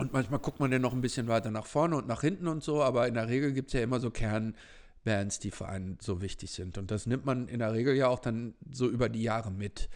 Und 0.00 0.14
manchmal 0.14 0.40
guckt 0.40 0.60
man 0.60 0.70
dann 0.70 0.80
noch 0.80 0.94
ein 0.94 1.02
bisschen 1.02 1.28
weiter 1.28 1.50
nach 1.50 1.66
vorne 1.66 1.94
und 1.94 2.08
nach 2.08 2.22
hinten 2.22 2.48
und 2.48 2.64
so, 2.64 2.82
aber 2.82 3.06
in 3.06 3.14
der 3.14 3.28
Regel 3.28 3.52
gibt 3.52 3.68
es 3.68 3.74
ja 3.74 3.82
immer 3.82 4.00
so 4.00 4.10
Kernbands, 4.10 5.40
die 5.40 5.50
für 5.50 5.68
einen 5.68 5.98
so 6.00 6.22
wichtig 6.22 6.50
sind. 6.52 6.78
Und 6.78 6.90
das 6.90 7.04
nimmt 7.04 7.26
man 7.26 7.48
in 7.48 7.58
der 7.58 7.74
Regel 7.74 7.94
ja 7.94 8.08
auch 8.08 8.18
dann 8.18 8.54
so 8.72 8.88
über 8.88 9.10
die 9.10 9.22
Jahre 9.22 9.50
mit. 9.50 9.90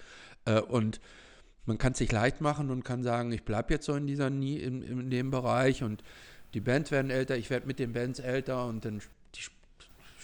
Äh, 0.44 0.60
und 0.60 1.00
man 1.64 1.78
kann 1.78 1.92
es 1.92 1.98
sich 1.98 2.12
leicht 2.12 2.42
machen 2.42 2.70
und 2.70 2.84
kann 2.84 3.02
sagen, 3.02 3.32
ich 3.32 3.44
bleibe 3.44 3.72
jetzt 3.72 3.86
so 3.86 3.94
in 3.94 4.06
dieser 4.06 4.26
in, 4.26 4.82
in 4.82 5.08
dem 5.08 5.30
Bereich 5.30 5.82
und 5.82 6.02
die 6.52 6.60
Bands 6.60 6.90
werden 6.90 7.10
älter, 7.10 7.38
ich 7.38 7.48
werde 7.48 7.66
mit 7.66 7.78
den 7.78 7.94
Bands 7.94 8.18
älter 8.18 8.66
und 8.66 8.84
dann 8.84 9.00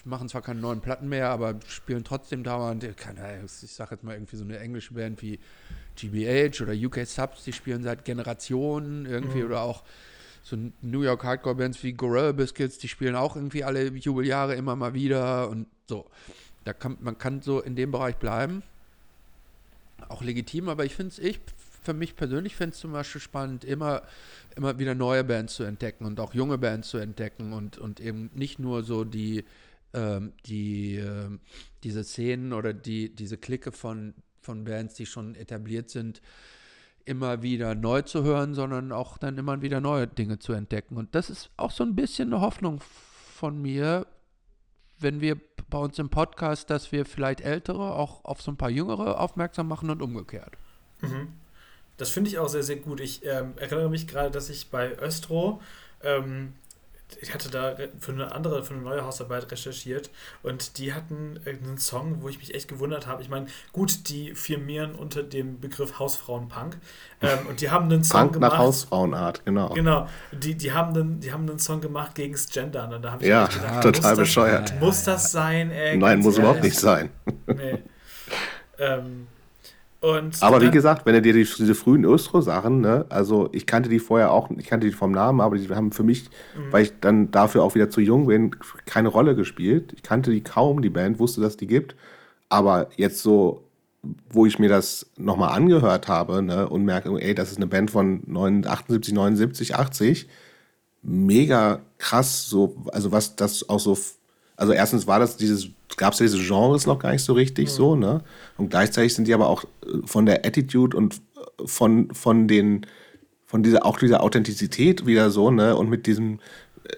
machen 0.05 0.28
zwar 0.28 0.43
keine 0.43 0.61
neuen 0.61 0.81
Platten 0.81 1.09
mehr, 1.09 1.31
aber 1.31 1.59
spielen 1.66 2.05
trotzdem 2.05 2.44
dauernd, 2.44 2.97
keine, 2.97 3.44
ich 3.44 3.73
sage 3.73 3.94
jetzt 3.94 4.05
mal 4.05 4.15
irgendwie 4.15 4.36
so 4.36 4.44
eine 4.44 4.59
englische 4.59 4.94
Band 4.94 5.20
wie 5.23 5.39
GBH 6.01 6.62
oder 6.62 6.72
UK 6.72 7.06
Subs, 7.06 7.44
die 7.44 7.52
spielen 7.52 7.82
seit 7.82 8.05
Generationen 8.05 9.06
irgendwie 9.06 9.40
mhm. 9.40 9.47
oder 9.47 9.62
auch 9.62 9.82
so 10.43 10.56
New 10.82 11.02
York 11.02 11.22
Hardcore 11.22 11.55
Bands 11.55 11.82
wie 11.82 11.93
Gorilla 11.93 12.32
Biscuits, 12.32 12.78
die 12.78 12.89
spielen 12.89 13.14
auch 13.14 13.36
irgendwie 13.36 13.62
alle 13.64 13.89
Jubeljahre 13.89 14.55
immer 14.55 14.77
mal 14.77 14.94
wieder 14.94 15.48
und 15.48 15.66
so. 15.89 16.06
Da 16.64 16.72
kann, 16.72 16.97
man 17.01 17.18
kann 17.18 17.43
so 17.43 17.60
in 17.60 17.77
dem 17.77 17.90
Bereich 17.90 18.16
bleiben. 18.16 18.62
Auch 20.09 20.22
legitim, 20.22 20.68
aber 20.68 20.85
ich 20.85 20.94
finde 20.94 21.12
es, 21.12 21.18
ich 21.18 21.40
für 21.82 21.94
mich 21.94 22.16
persönlich 22.16 22.56
finde 22.56 22.74
es 22.74 22.81
zum 22.81 22.93
Beispiel 22.93 23.20
spannend, 23.20 23.64
immer, 23.64 24.02
immer 24.56 24.78
wieder 24.78 24.94
neue 24.94 25.24
Bands 25.24 25.55
zu 25.55 25.64
entdecken 25.64 26.05
und 26.05 26.20
auch 26.20 26.35
junge 26.35 26.59
Bands 26.59 26.89
zu 26.89 26.98
entdecken 26.98 27.52
und, 27.52 27.78
und 27.78 28.01
eben 28.01 28.31
nicht 28.35 28.59
nur 28.59 28.82
so 28.82 29.05
die, 29.05 29.44
ähm, 29.94 30.32
die, 30.47 30.97
äh, 30.97 31.28
diese 31.82 32.05
Szenen 32.05 32.52
oder 32.52 32.72
die, 32.72 33.14
diese 33.14 33.39
Clique 33.39 33.72
von 33.72 34.14
von 34.41 34.65
Bands, 34.65 34.95
die 34.95 35.07
schon 35.07 35.35
etabliert 35.35 35.91
sind, 35.91 36.21
immer 37.05 37.43
wieder 37.43 37.75
neu 37.75 38.03
zu 38.03 38.23
hören, 38.23 38.55
sondern 38.55 38.93
auch 38.93 39.19
dann 39.19 39.39
immer 39.39 39.62
wieder 39.62 39.81
neue 39.81 40.07
Dinge 40.07 40.39
zu 40.39 40.53
entdecken. 40.53 40.97
Und 40.97 41.15
das 41.15 41.31
ist 41.31 41.51
auch 41.57 41.71
so 41.71 41.85
ein 41.85 41.97
bisschen 41.97 42.33
eine 42.33 42.41
Hoffnung 42.41 42.81
von 42.81 43.61
mir, 43.61 44.07
wenn 44.99 45.21
wir 45.21 45.37
bei 45.69 45.79
uns 45.79 45.99
im 45.99 46.11
Podcast, 46.11 46.69
dass 46.69 46.93
wir 46.93 47.05
vielleicht 47.07 47.41
Ältere 47.41 47.95
auch 47.95 48.25
auf 48.25 48.43
so 48.43 48.51
ein 48.51 48.57
paar 48.57 48.71
Jüngere 48.71 49.19
aufmerksam 49.21 49.69
machen 49.69 49.91
und 49.91 50.03
umgekehrt. 50.03 50.53
Mhm. 51.01 51.29
Das 51.97 52.11
finde 52.11 52.31
ich 52.31 52.39
auch 52.39 52.49
sehr, 52.49 52.62
sehr 52.62 52.77
gut. 52.77 53.01
Ich 53.01 53.25
ähm, 53.25 53.53
erinnere 53.57 53.91
mich 53.91 54.07
gerade, 54.07 54.31
dass 54.31 54.49
ich 54.49 54.71
bei 54.71 54.97
Östro 54.99 55.61
ähm, 56.03 56.55
ich 57.20 57.35
hatte 57.35 57.51
da 57.51 57.77
für 57.99 58.12
eine 58.12 58.32
andere, 58.32 58.62
für 58.65 58.74
eine 58.74 58.82
neue 58.82 59.05
Hausarbeit 59.05 59.51
recherchiert 59.51 60.11
und 60.43 60.78
die 60.78 60.93
hatten 60.95 61.41
einen 61.47 61.78
Song, 61.78 62.23
wo 62.23 62.28
ich 62.28 62.39
mich 62.39 62.55
echt 62.55 62.69
gewundert 62.69 63.07
habe. 63.07 63.23
Ich 63.23 63.28
meine, 63.28 63.47
gut, 63.73 64.09
die 64.09 64.35
firmieren 64.35 64.95
unter 64.95 65.23
dem 65.23 65.61
Begriff 65.61 65.99
Hausfrauenpunk 65.99 66.77
ähm, 67.23 67.47
und 67.49 67.61
die 67.61 67.70
haben 67.70 67.87
einen 67.87 68.05
Song 68.05 68.20
Punk 68.20 68.32
gemacht. 68.35 68.53
nach 68.53 68.59
Hausfrauenart, 68.59 69.45
genau. 69.45 69.70
Genau, 69.70 70.09
die, 70.32 70.55
die, 70.55 70.73
haben 70.73 70.95
einen, 70.95 71.20
die 71.20 71.32
haben 71.32 71.49
einen 71.49 71.59
Song 71.59 71.81
gemacht 71.81 72.15
gegen 72.15 72.32
das 72.32 72.49
Gendern 72.49 72.95
und 72.95 73.03
da 73.03 73.12
habe 73.12 73.23
ich 73.23 73.28
ja, 73.28 73.47
gedacht, 73.47 73.82
total 73.82 74.16
bescheuert. 74.16 74.70
Das, 74.70 74.81
muss 74.81 75.05
das 75.05 75.32
sein? 75.32 75.70
Ey, 75.70 75.97
Nein, 75.97 76.19
muss 76.19 76.35
ehrlich. 76.35 76.39
überhaupt 76.39 76.62
nicht 76.62 76.78
sein. 76.78 77.11
Nee. 77.47 77.78
ähm, 78.78 79.27
und 80.01 80.43
aber 80.43 80.62
wie 80.62 80.70
gesagt, 80.70 81.05
wenn 81.05 81.12
du 81.12 81.20
dir 81.20 81.35
die, 81.35 81.44
diese 81.44 81.74
frühen 81.74 82.06
Östro-Sachen, 82.06 82.81
ne, 82.81 83.05
also 83.10 83.51
ich 83.52 83.66
kannte 83.66 83.90
die 83.90 83.98
vorher 83.98 84.32
auch, 84.32 84.51
ich 84.51 84.66
kannte 84.66 84.86
die 84.86 84.94
vom 84.94 85.12
Namen, 85.12 85.43
aber 85.43 85.59
die 85.59 85.68
haben 85.68 85.93
für 85.93 86.05
mich, 86.05 86.24
mhm. 86.56 86.72
weil 86.72 86.85
ich 86.85 86.93
dann 87.01 87.31
dafür 87.31 87.62
auch 87.62 87.74
wieder 87.74 87.90
zu 87.90 88.01
jung 88.01 88.27
bin, 88.27 88.56
keine 88.86 89.09
Rolle 89.09 89.36
gespielt. 89.36 89.93
Ich 89.94 90.02
kannte 90.02 90.31
die 90.31 90.43
kaum, 90.43 90.81
die 90.81 90.89
Band, 90.89 91.18
wusste, 91.18 91.43
dass 91.43 91.59
die 91.59 91.66
gibt. 91.66 91.97
Aber 92.48 92.89
jetzt 92.97 93.22
so, 93.22 93.62
wo 94.31 94.47
ich 94.47 94.59
mir 94.59 94.70
das 94.70 95.10
nochmal 95.18 95.51
angehört 95.51 96.09
habe 96.09 96.40
ne, 96.40 96.66
und 96.66 96.86
merke, 96.86 97.10
ey, 97.20 97.35
das 97.35 97.51
ist 97.51 97.59
eine 97.59 97.66
Band 97.66 97.90
von 97.90 98.22
78, 98.66 99.12
79, 99.12 99.74
80, 99.77 100.28
mega 101.02 101.81
krass, 101.98 102.48
so, 102.48 102.74
also 102.93 103.12
was 103.12 103.36
das 103.36 103.68
auch 103.68 103.81
so, 103.81 103.98
also 104.56 104.72
erstens 104.72 105.06
war 105.06 105.18
das 105.18 105.36
dieses, 105.36 105.68
gab 105.97 106.12
es 106.12 106.19
ja 106.21 106.27
diese 106.27 106.39
Genres 106.39 106.87
noch 106.87 106.99
gar 106.99 107.12
nicht 107.12 107.25
so 107.25 107.33
richtig 107.33 107.69
mhm. 107.69 107.73
so, 107.73 107.97
ne? 107.97 108.23
Und 108.57 108.71
gleichzeitig 108.71 109.15
sind 109.15 109.27
die 109.29 109.35
aber 109.35 109.49
auch 109.49 109.65
äh, 109.65 110.07
von 110.07 110.27
der 110.27 110.45
Attitude 110.47 110.97
und 110.97 111.17
äh, 111.17 111.67
von, 111.67 112.12
von 112.15 112.49
den, 112.49 112.87
von 113.47 113.62
dieser, 113.62 113.85
auch 113.85 113.99
dieser 113.99 114.23
Authentizität 114.23 115.07
wieder 115.07 115.31
so, 115.31 115.51
ne? 115.51 115.77
Und 115.77 115.89
mit 115.89 116.07
diesem, 116.07 116.41
äh, 116.85 116.97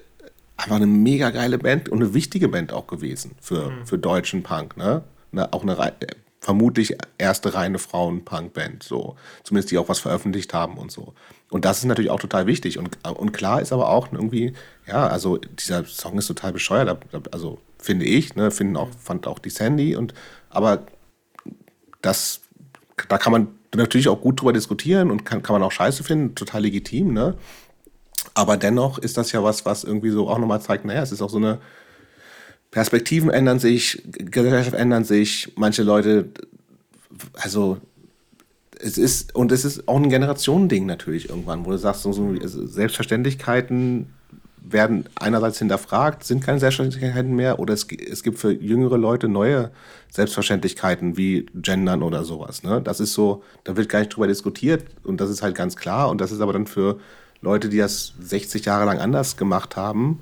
einfach 0.56 0.76
eine 0.76 0.86
mega 0.86 1.30
geile 1.30 1.58
Band 1.58 1.88
und 1.88 2.02
eine 2.02 2.14
wichtige 2.14 2.48
Band 2.48 2.72
auch 2.72 2.86
gewesen 2.86 3.32
für, 3.40 3.70
mhm. 3.70 3.86
für 3.86 3.98
deutschen 3.98 4.42
Punk, 4.42 4.76
ne? 4.76 5.02
ne 5.32 5.52
auch 5.52 5.62
eine 5.62 5.76
vermutlich 6.40 6.96
erste 7.18 7.54
reine 7.54 7.78
Frauen-Punk-Band, 7.78 8.82
so. 8.82 9.14
Zumindest 9.44 9.70
die 9.70 9.78
auch 9.78 9.88
was 9.88 10.00
veröffentlicht 10.00 10.52
haben 10.52 10.76
und 10.76 10.90
so. 10.90 11.14
Und 11.50 11.64
das 11.64 11.78
ist 11.78 11.84
natürlich 11.84 12.10
auch 12.10 12.18
total 12.18 12.46
wichtig. 12.46 12.78
Und, 12.78 12.98
und 13.06 13.32
klar 13.32 13.60
ist 13.60 13.72
aber 13.72 13.88
auch 13.88 14.10
irgendwie, 14.10 14.52
ja, 14.88 15.06
also 15.06 15.36
dieser 15.38 15.84
Song 15.84 16.18
ist 16.18 16.26
total 16.26 16.52
bescheuert, 16.52 16.98
also 17.30 17.60
finde 17.82 18.06
ich, 18.06 18.34
ne, 18.34 18.50
finden 18.50 18.76
auch, 18.76 18.88
fand 18.98 19.26
auch 19.26 19.38
die 19.38 19.50
Sandy 19.50 19.96
und, 19.96 20.14
aber 20.48 20.86
das, 22.00 22.40
da 23.08 23.18
kann 23.18 23.32
man 23.32 23.48
natürlich 23.74 24.08
auch 24.08 24.20
gut 24.20 24.40
drüber 24.40 24.52
diskutieren 24.52 25.10
und 25.10 25.24
kann, 25.24 25.42
kann 25.42 25.54
man 25.54 25.62
auch 25.62 25.72
scheiße 25.72 26.04
finden, 26.04 26.34
total 26.34 26.62
legitim, 26.62 27.12
ne. 27.12 27.36
Aber 28.34 28.56
dennoch 28.56 28.98
ist 28.98 29.18
das 29.18 29.32
ja 29.32 29.42
was, 29.42 29.66
was 29.66 29.84
irgendwie 29.84 30.10
so 30.10 30.28
auch 30.28 30.38
nochmal 30.38 30.62
zeigt, 30.62 30.84
naja, 30.84 31.02
es 31.02 31.12
ist 31.12 31.20
auch 31.20 31.28
so 31.28 31.36
eine, 31.36 31.58
Perspektiven 32.72 33.28
ändern 33.28 33.60
sich, 33.60 34.02
Gesellschaft 34.10 34.74
ändern 34.74 35.04
sich, 35.04 35.52
manche 35.56 35.82
Leute, 35.82 36.30
also 37.34 37.76
es 38.80 38.96
ist, 38.96 39.34
und 39.36 39.52
es 39.52 39.64
ist 39.66 39.86
auch 39.86 39.98
ein 39.98 40.08
Generationending 40.08 40.86
natürlich 40.86 41.28
irgendwann, 41.28 41.66
wo 41.66 41.70
du 41.70 41.76
sagst, 41.76 42.02
so, 42.02 42.12
so 42.12 42.34
Selbstverständlichkeiten 42.66 44.14
werden 44.64 45.08
einerseits 45.16 45.58
hinterfragt, 45.58 46.24
sind 46.24 46.42
keine 46.42 46.60
Selbstverständlichkeiten 46.60 47.34
mehr, 47.34 47.58
oder 47.58 47.74
es, 47.74 47.86
es 47.90 48.22
gibt 48.22 48.38
für 48.38 48.52
jüngere 48.52 48.96
Leute 48.96 49.28
neue 49.28 49.70
Selbstverständlichkeiten 50.10 51.16
wie 51.16 51.46
Gendern 51.54 52.02
oder 52.02 52.24
sowas. 52.24 52.62
Ne? 52.62 52.80
Das 52.82 53.00
ist 53.00 53.14
so, 53.14 53.42
da 53.64 53.76
wird 53.76 53.88
gar 53.88 54.00
nicht 54.00 54.14
drüber 54.14 54.26
diskutiert 54.26 54.84
und 55.04 55.20
das 55.20 55.30
ist 55.30 55.42
halt 55.42 55.54
ganz 55.54 55.76
klar. 55.76 56.10
Und 56.10 56.20
das 56.20 56.32
ist 56.32 56.40
aber 56.40 56.52
dann 56.52 56.66
für 56.66 56.98
Leute, 57.40 57.68
die 57.68 57.78
das 57.78 58.14
60 58.20 58.64
Jahre 58.64 58.84
lang 58.84 58.98
anders 58.98 59.36
gemacht 59.36 59.76
haben, 59.76 60.20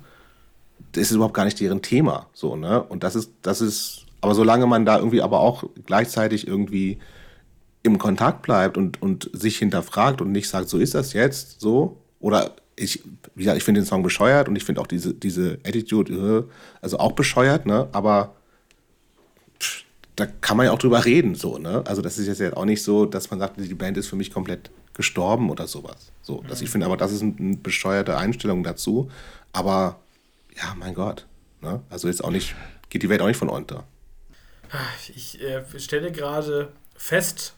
das 0.92 1.02
ist 1.02 1.12
überhaupt 1.12 1.34
gar 1.34 1.44
nicht 1.44 1.60
deren 1.60 1.82
Thema. 1.82 2.26
So, 2.32 2.56
ne? 2.56 2.82
Und 2.82 3.04
das 3.04 3.14
ist, 3.14 3.32
das 3.42 3.60
ist, 3.60 4.06
aber 4.20 4.34
solange 4.34 4.66
man 4.66 4.86
da 4.86 4.96
irgendwie 4.98 5.22
aber 5.22 5.40
auch 5.40 5.64
gleichzeitig 5.86 6.46
irgendwie 6.46 6.98
im 7.82 7.98
Kontakt 7.98 8.42
bleibt 8.42 8.76
und, 8.76 9.00
und 9.00 9.30
sich 9.32 9.58
hinterfragt 9.58 10.20
und 10.20 10.32
nicht 10.32 10.48
sagt, 10.48 10.68
so 10.68 10.78
ist 10.78 10.94
das 10.94 11.12
jetzt, 11.12 11.60
so, 11.60 11.98
oder 12.20 12.52
ich, 12.80 13.02
wie 13.34 13.44
gesagt, 13.44 13.58
ich 13.58 13.64
finde 13.64 13.80
den 13.80 13.86
Song 13.86 14.02
bescheuert 14.02 14.48
und 14.48 14.56
ich 14.56 14.64
finde 14.64 14.80
auch 14.80 14.86
diese, 14.86 15.12
diese 15.14 15.58
Attitude, 15.64 16.46
äh, 16.48 16.52
also 16.80 16.98
auch 16.98 17.12
bescheuert, 17.12 17.66
ne? 17.66 17.88
Aber 17.92 18.34
pff, 19.60 19.84
da 20.16 20.26
kann 20.26 20.56
man 20.56 20.66
ja 20.66 20.72
auch 20.72 20.78
drüber 20.78 21.04
reden, 21.04 21.34
so, 21.34 21.58
ne? 21.58 21.82
Also 21.86 22.02
das 22.02 22.18
ist 22.18 22.26
jetzt 22.26 22.40
ja 22.40 22.56
auch 22.56 22.64
nicht 22.64 22.82
so, 22.82 23.04
dass 23.04 23.30
man 23.30 23.38
sagt, 23.38 23.58
die 23.58 23.74
Band 23.74 23.96
ist 23.98 24.08
für 24.08 24.16
mich 24.16 24.32
komplett 24.32 24.70
gestorben 24.94 25.50
oder 25.50 25.66
sowas. 25.66 26.10
So, 26.22 26.42
dass 26.48 26.62
ich 26.62 26.70
finde, 26.70 26.86
aber 26.86 26.96
das 26.96 27.12
ist 27.12 27.22
eine 27.22 27.56
bescheuerte 27.56 28.16
Einstellung 28.16 28.62
dazu. 28.62 29.10
Aber 29.52 30.00
ja, 30.56 30.74
mein 30.76 30.94
Gott. 30.94 31.26
Ne? 31.60 31.82
Also 31.90 32.08
jetzt 32.08 32.24
auch 32.24 32.30
nicht, 32.30 32.54
geht 32.88 33.02
die 33.02 33.08
Welt 33.08 33.20
auch 33.20 33.26
nicht 33.26 33.36
von 33.36 33.48
unter. 33.48 33.84
Ich 35.14 35.40
äh, 35.42 35.62
stelle 35.78 36.12
gerade 36.12 36.72
fest, 36.96 37.54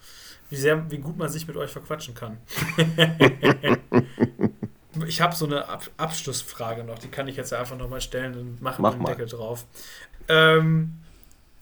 wie 0.50 0.56
sehr, 0.56 0.90
wie 0.90 0.98
gut 0.98 1.16
man 1.16 1.28
sich 1.28 1.46
mit 1.46 1.56
euch 1.56 1.70
verquatschen 1.70 2.14
kann. 2.14 2.38
ich 5.06 5.20
habe 5.20 5.34
so 5.34 5.46
eine 5.46 5.68
Ab 5.68 5.88
Abschlussfrage 5.96 6.84
noch, 6.84 6.98
die 6.98 7.08
kann 7.08 7.28
ich 7.28 7.36
jetzt 7.36 7.52
einfach 7.52 7.76
nochmal 7.76 8.00
stellen 8.00 8.34
und 8.34 8.62
machen 8.62 8.82
Mach 8.82 8.94
den 8.94 9.04
Deckel 9.04 9.26
drauf. 9.26 9.66
Ähm, 10.28 11.02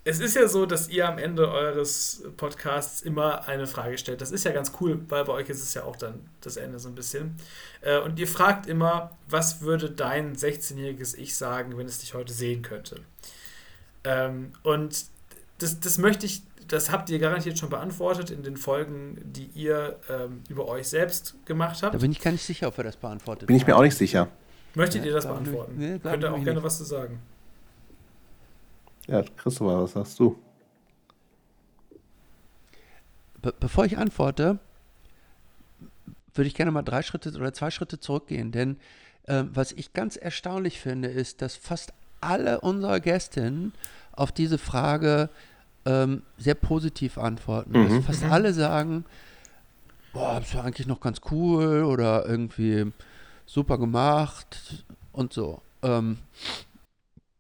es 0.03 0.19
ist 0.19 0.35
ja 0.35 0.49
so, 0.49 0.65
dass 0.65 0.89
ihr 0.89 1.07
am 1.07 1.19
Ende 1.19 1.51
eures 1.51 2.25
Podcasts 2.37 3.03
immer 3.03 3.47
eine 3.47 3.67
Frage 3.67 3.99
stellt. 3.99 4.21
Das 4.21 4.31
ist 4.31 4.45
ja 4.45 4.53
ganz 4.53 4.73
cool, 4.81 5.01
weil 5.09 5.25
bei 5.25 5.33
euch 5.33 5.49
ist 5.51 5.63
es 5.63 5.75
ja 5.75 5.85
auch 5.85 5.97
dann 5.97 6.27
das 6.41 6.57
Ende 6.57 6.79
so 6.79 6.89
ein 6.89 6.95
bisschen. 6.95 7.37
Äh, 7.83 8.01
und 8.01 8.19
ihr 8.19 8.27
fragt 8.27 8.67
immer, 8.67 9.17
was 9.29 9.61
würde 9.61 9.91
dein 9.91 10.35
16-jähriges 10.37 11.17
Ich 11.17 11.37
sagen, 11.37 11.77
wenn 11.77 11.87
es 11.87 11.99
dich 11.99 12.15
heute 12.15 12.33
sehen 12.33 12.63
könnte? 12.63 13.01
Ähm, 14.05 14.53
und 14.63 15.05
das, 15.59 15.81
das 15.81 15.99
möchte 15.99 16.25
ich, 16.25 16.43
das 16.73 16.93
habt 16.93 17.11
ihr 17.11 17.19
garantiert 17.19 17.59
schon 17.59 17.69
beantwortet 17.69 18.31
in 18.31 18.45
den 18.45 18.57
Folgen, 18.57 19.21
die 19.25 19.51
ihr 19.55 19.99
ähm, 20.09 20.43
über 20.49 20.69
euch 20.69 20.89
selbst 20.89 21.35
gemacht 21.45 21.83
habt. 21.83 21.95
Da 21.95 21.99
bin 21.99 22.13
ich 22.13 22.21
gar 22.21 22.31
nicht 22.31 22.45
sicher, 22.45 22.69
ob 22.69 22.77
wir 22.77 22.85
das 22.85 22.97
beantwortet 22.97 23.49
Bin 23.49 23.57
ich 23.57 23.67
mir 23.67 23.77
auch 23.77 23.83
nicht 23.83 23.97
sicher. 23.97 24.29
Möchtet 24.75 25.05
ihr 25.05 25.13
das 25.13 25.27
beantworten? 25.27 25.75
Nee, 25.77 25.99
Könnt 25.99 26.23
ihr 26.23 26.33
auch 26.33 26.37
gerne 26.37 26.55
nicht. 26.55 26.63
was 26.63 26.79
zu 26.79 26.85
sagen. 26.85 27.21
Ja, 29.09 29.25
Christopher, 29.37 29.83
was 29.83 29.93
sagst 29.93 30.19
du? 30.21 30.39
Be 33.43 33.53
bevor 33.59 33.85
ich 33.85 33.99
antworte, 33.99 34.61
würde 36.35 36.47
ich 36.47 36.55
gerne 36.55 36.71
mal 36.71 36.83
drei 36.83 37.03
Schritte 37.03 37.33
oder 37.35 37.53
zwei 37.53 37.73
Schritte 37.73 37.99
zurückgehen. 37.99 38.53
Denn 38.53 38.77
äh, 39.25 39.43
was 39.53 39.73
ich 39.73 39.93
ganz 39.93 40.15
erstaunlich 40.15 40.79
finde, 40.79 41.09
ist, 41.09 41.43
dass 41.43 41.57
fast 41.57 41.93
alle 42.21 42.61
unserer 42.61 43.01
Gästinnen 43.01 43.73
auf 44.13 44.31
diese 44.31 44.59
Frage 44.59 45.31
ähm, 45.87 46.23
sehr 46.39 46.55
positiv 46.55 47.19
antworten. 47.19 47.71
Mhm. 47.71 47.85
Also 47.85 48.03
fast 48.03 48.25
mhm. 48.25 48.33
alle 48.33 48.53
sagen, 48.53 49.05
boah, 50.13 50.41
das 50.41 50.55
war 50.55 50.65
eigentlich 50.65 50.87
noch 50.87 51.01
ganz 51.01 51.21
cool 51.31 51.85
oder 51.85 52.27
irgendwie 52.27 52.93
super 53.47 53.79
gemacht 53.79 54.85
und 55.13 55.33
so. 55.33 55.63
Ähm, 55.83 56.19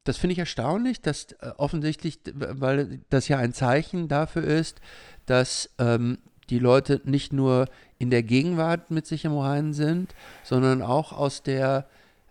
das 0.04 0.16
finde 0.16 0.32
ich 0.32 0.38
erstaunlich, 0.38 1.00
dass 1.00 1.32
äh, 1.40 1.52
offensichtlich, 1.56 2.18
weil 2.34 3.00
das 3.10 3.28
ja 3.28 3.38
ein 3.38 3.52
Zeichen 3.52 4.08
dafür 4.08 4.44
ist, 4.44 4.80
dass 5.26 5.70
ähm, 5.78 6.18
die 6.48 6.58
Leute 6.58 7.00
nicht 7.04 7.32
nur 7.32 7.66
in 7.98 8.10
der 8.10 8.22
Gegenwart 8.22 8.90
mit 8.90 9.06
sich 9.06 9.24
im 9.24 9.36
Reinen 9.36 9.72
sind, 9.72 10.14
sondern 10.42 10.82
auch 10.82 11.12
aus 11.12 11.42
der, 11.42 11.86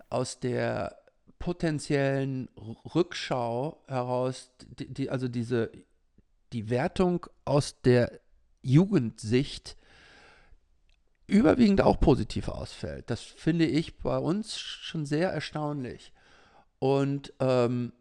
aus 0.09 0.39
der 0.39 0.97
potenziellen 1.37 2.49
Rückschau 2.93 3.77
heraus, 3.87 4.51
die, 4.77 4.87
die, 4.93 5.09
also 5.09 5.27
diese, 5.27 5.71
die 6.53 6.69
Wertung 6.69 7.25
aus 7.45 7.81
der 7.81 8.19
Jugendsicht 8.61 9.77
überwiegend 11.27 11.81
auch 11.81 11.99
positiv 11.99 12.49
ausfällt. 12.49 13.09
Das 13.09 13.21
finde 13.21 13.65
ich 13.65 13.97
bei 13.97 14.17
uns 14.17 14.57
schon 14.57 15.05
sehr 15.05 15.29
erstaunlich. 15.31 16.11
Und 16.79 17.33
ähm, 17.39 17.93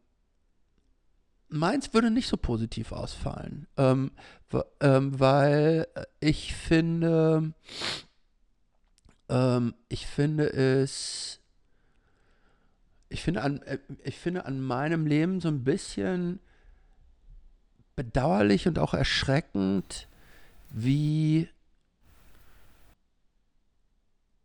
meins 1.48 1.92
würde 1.94 2.10
nicht 2.10 2.28
so 2.28 2.36
positiv 2.36 2.92
ausfallen, 2.92 3.66
ähm, 3.76 4.12
ähm, 4.80 5.18
weil 5.18 5.86
ich 6.20 6.54
finde, 6.54 7.52
ähm, 9.28 9.74
ich 9.88 10.06
finde 10.06 10.52
es, 10.52 11.40
ich 13.08 13.22
finde 13.22 13.42
an, 13.42 13.62
äh, 13.62 13.78
ich 14.04 14.18
finde 14.18 14.44
an 14.44 14.60
meinem 14.60 15.06
Leben 15.06 15.40
so 15.40 15.48
ein 15.48 15.64
bisschen 15.64 16.40
bedauerlich 17.98 18.68
und 18.68 18.78
auch 18.78 18.94
erschreckend, 18.94 20.06
wie 20.70 21.48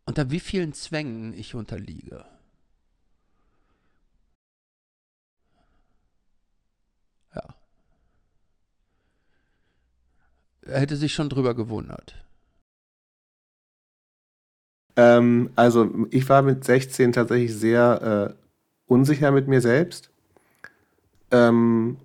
unter 0.06 0.30
wie 0.32 0.40
vielen 0.40 0.72
Zwängen 0.72 1.32
ich 1.32 1.54
unterliege. 1.54 2.24
Er 10.66 10.80
hätte 10.80 10.96
sich 10.96 11.12
schon 11.12 11.28
drüber 11.28 11.54
gewundert. 11.54 12.14
Ähm, 14.96 15.50
also 15.54 16.06
ich 16.10 16.28
war 16.28 16.42
mit 16.42 16.64
16 16.64 17.12
tatsächlich 17.12 17.54
sehr 17.54 18.34
äh, 18.36 18.92
unsicher 18.92 19.30
mit 19.30 19.46
mir 19.46 19.60
selbst. 19.60 20.10
Ähm, 21.30 21.98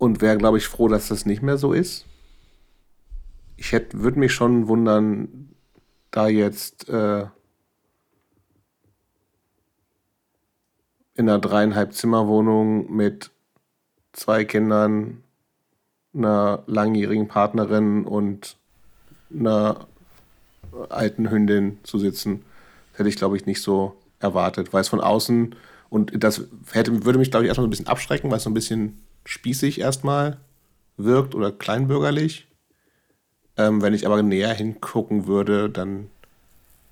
und 0.00 0.22
wäre, 0.22 0.38
glaube 0.38 0.56
ich, 0.56 0.66
froh, 0.66 0.88
dass 0.88 1.08
das 1.08 1.26
nicht 1.26 1.42
mehr 1.42 1.58
so 1.58 1.74
ist. 1.74 2.06
Ich 3.58 3.70
würde 3.72 4.18
mich 4.18 4.32
schon 4.32 4.66
wundern, 4.66 5.50
da 6.10 6.26
jetzt 6.26 6.88
äh, 6.88 7.26
in 11.14 11.28
einer 11.28 11.38
dreieinhalb 11.38 11.92
Zimmerwohnung 11.92 12.90
mit 12.90 13.30
zwei 14.14 14.46
Kindern 14.46 15.22
einer 16.14 16.62
langjährigen 16.66 17.28
Partnerin 17.28 18.06
und 18.06 18.56
einer 19.30 19.86
alten 20.88 21.30
Hündin 21.30 21.78
zu 21.82 21.98
sitzen. 21.98 22.42
Das 22.92 23.00
hätte 23.00 23.10
ich, 23.10 23.16
glaube 23.16 23.36
ich, 23.36 23.44
nicht 23.44 23.60
so 23.60 23.94
erwartet, 24.18 24.72
weil 24.72 24.80
es 24.80 24.88
von 24.88 25.02
außen 25.02 25.54
und 25.90 26.24
das 26.24 26.46
hätte, 26.72 27.04
würde 27.04 27.18
mich, 27.18 27.30
glaube 27.30 27.44
ich, 27.44 27.48
erstmal 27.48 27.64
so 27.64 27.68
ein 27.68 27.70
bisschen 27.70 27.88
abschrecken, 27.88 28.30
weil 28.30 28.38
es 28.38 28.44
so 28.44 28.50
ein 28.50 28.54
bisschen 28.54 28.98
spießig 29.24 29.80
erstmal 29.80 30.38
wirkt 30.96 31.34
oder 31.34 31.52
kleinbürgerlich. 31.52 32.46
Ähm, 33.56 33.82
wenn 33.82 33.94
ich 33.94 34.06
aber 34.06 34.22
näher 34.22 34.54
hingucken 34.54 35.26
würde, 35.26 35.70
dann 35.70 36.10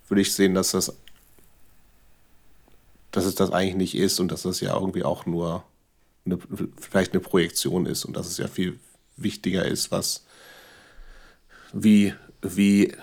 würde 0.09 0.21
ich 0.21 0.33
sehen, 0.33 0.55
dass 0.55 0.73
das 0.73 0.95
dass 3.11 3.25
es 3.25 3.35
das 3.35 3.51
eigentlich 3.51 3.77
nicht 3.77 3.95
ist 3.97 4.21
und 4.21 4.31
dass 4.31 4.43
das 4.43 4.61
ja 4.61 4.75
irgendwie 4.75 5.03
auch 5.03 5.27
nur 5.27 5.65
eine, 6.27 6.39
vielleicht 6.79 7.13
eine 7.13 7.21
Projektion 7.21 7.87
ist 7.87 8.05
und 8.05 8.17
dass 8.17 8.27
es 8.27 8.39
ja 8.39 8.49
viel 8.49 8.79
wichtiger 9.17 9.65
ist, 9.65 9.91
was 9.91 10.25
wie, 11.73 12.15
wie 12.43 12.95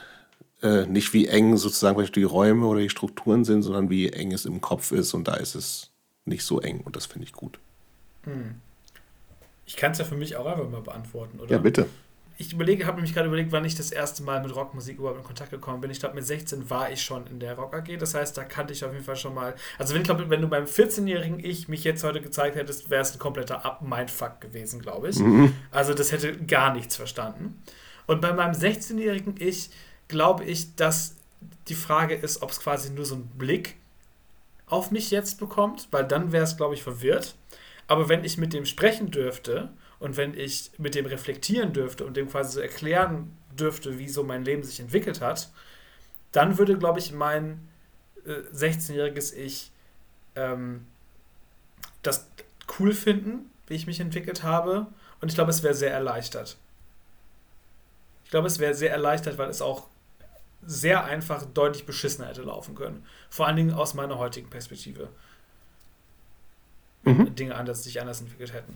äh, 0.61 0.85
nicht 0.85 1.13
wie 1.13 1.27
eng 1.27 1.57
sozusagen 1.57 2.03
die 2.13 2.23
Räume 2.23 2.67
oder 2.67 2.79
die 2.79 2.89
Strukturen 2.89 3.45
sind, 3.45 3.63
sondern 3.63 3.89
wie 3.89 4.09
eng 4.09 4.31
es 4.31 4.45
im 4.45 4.61
Kopf 4.61 4.91
ist 4.91 5.13
und 5.13 5.27
da 5.27 5.35
ist 5.35 5.55
es 5.55 5.89
nicht 6.25 6.43
so 6.43 6.59
eng 6.61 6.81
und 6.81 6.95
das 6.95 7.05
finde 7.05 7.25
ich 7.25 7.33
gut. 7.33 7.59
Hm. 8.23 8.55
Ich 9.65 9.75
kann 9.75 9.91
es 9.91 9.97
ja 9.97 10.05
für 10.05 10.15
mich 10.15 10.35
auch 10.35 10.45
einfach 10.45 10.69
mal 10.69 10.81
beantworten, 10.81 11.39
oder? 11.39 11.51
Ja, 11.51 11.57
bitte 11.57 11.87
ich 12.37 12.51
überlege, 12.51 12.85
habe 12.85 13.01
mich 13.01 13.13
gerade 13.13 13.27
überlegt, 13.27 13.51
wann 13.53 13.63
ich 13.63 13.75
das 13.75 13.91
erste 13.91 14.21
Mal 14.21 14.41
mit 14.41 14.53
Rockmusik 14.53 14.97
überhaupt 14.97 15.19
in 15.19 15.23
Kontakt 15.23 15.51
gekommen 15.51 15.79
bin. 15.79 15.89
Ich 15.89 16.01
glaube, 16.01 16.15
mit 16.15 16.25
16 16.25 16.69
war 16.69 16.91
ich 16.91 17.01
schon 17.01 17.27
in 17.27 17.39
der 17.39 17.55
Rock 17.55 17.73
AG. 17.73 17.97
Das 17.97 18.13
heißt, 18.13 18.37
da 18.37 18.43
kannte 18.43 18.73
ich 18.73 18.83
auf 18.83 18.91
jeden 18.91 19.05
Fall 19.05 19.15
schon 19.15 19.33
mal. 19.33 19.55
Also, 19.77 19.93
wenn, 19.93 20.01
ich 20.01 20.07
glaub, 20.07 20.29
wenn 20.29 20.41
du 20.41 20.47
beim 20.49 20.65
14-jährigen 20.65 21.39
Ich 21.39 21.69
mich 21.69 21.85
jetzt 21.85 22.03
heute 22.03 22.21
gezeigt 22.21 22.57
hättest, 22.57 22.89
wäre 22.89 23.01
es 23.01 23.13
ein 23.13 23.19
kompletter 23.19 23.63
Up-Mindfuck 23.63 24.41
gewesen, 24.41 24.81
glaube 24.81 25.09
ich. 25.09 25.19
Mhm. 25.19 25.55
Also, 25.71 25.93
das 25.93 26.11
hätte 26.11 26.35
gar 26.45 26.73
nichts 26.73 26.97
verstanden. 26.97 27.61
Und 28.05 28.19
bei 28.21 28.33
meinem 28.33 28.53
16-jährigen 28.53 29.35
Ich 29.39 29.69
glaube 30.09 30.43
ich, 30.43 30.75
dass 30.75 31.15
die 31.69 31.75
Frage 31.75 32.15
ist, 32.15 32.41
ob 32.41 32.51
es 32.51 32.59
quasi 32.59 32.91
nur 32.91 33.05
so 33.05 33.15
einen 33.15 33.27
Blick 33.27 33.77
auf 34.67 34.91
mich 34.91 35.09
jetzt 35.09 35.39
bekommt, 35.39 35.87
weil 35.91 36.03
dann 36.03 36.33
wäre 36.33 36.43
es, 36.43 36.57
glaube 36.57 36.73
ich, 36.73 36.83
verwirrt. 36.83 37.35
Aber 37.87 38.09
wenn 38.09 38.23
ich 38.23 38.37
mit 38.37 38.53
dem 38.53 38.65
sprechen 38.65 39.11
dürfte 39.11 39.69
und 39.99 40.17
wenn 40.17 40.37
ich 40.37 40.71
mit 40.77 40.95
dem 40.95 41.05
reflektieren 41.05 41.73
dürfte 41.73 42.05
und 42.05 42.17
dem 42.17 42.29
quasi 42.29 42.53
so 42.53 42.59
erklären 42.59 43.37
dürfte, 43.57 43.99
wie 43.99 44.09
so 44.09 44.23
mein 44.23 44.43
Leben 44.43 44.63
sich 44.63 44.79
entwickelt 44.79 45.21
hat, 45.21 45.51
dann 46.31 46.57
würde, 46.57 46.77
glaube 46.77 46.99
ich, 46.99 47.11
mein 47.11 47.67
äh, 48.25 48.41
16-jähriges 48.53 49.33
Ich 49.33 49.71
ähm, 50.35 50.85
das 52.01 52.27
cool 52.79 52.93
finden, 52.93 53.49
wie 53.67 53.75
ich 53.75 53.87
mich 53.87 53.99
entwickelt 53.99 54.43
habe. 54.43 54.87
Und 55.21 55.29
ich 55.29 55.35
glaube, 55.35 55.51
es 55.51 55.63
wäre 55.63 55.73
sehr 55.73 55.91
erleichtert. 55.91 56.57
Ich 58.25 58.31
glaube, 58.31 58.47
es 58.47 58.59
wäre 58.59 58.73
sehr 58.73 58.91
erleichtert, 58.91 59.37
weil 59.37 59.49
es 59.49 59.61
auch 59.61 59.87
sehr 60.65 61.05
einfach 61.05 61.45
deutlich 61.45 61.85
beschissener 61.85 62.27
hätte 62.27 62.41
laufen 62.41 62.75
können. 62.75 63.05
Vor 63.29 63.47
allen 63.47 63.55
Dingen 63.55 63.73
aus 63.73 63.93
meiner 63.93 64.17
heutigen 64.17 64.49
Perspektive. 64.49 65.09
Mhm. 67.05 67.35
Dinge 67.35 67.55
anders, 67.55 67.83
sich 67.83 68.01
anders 68.01 68.21
entwickelt 68.21 68.53
hätten. 68.53 68.75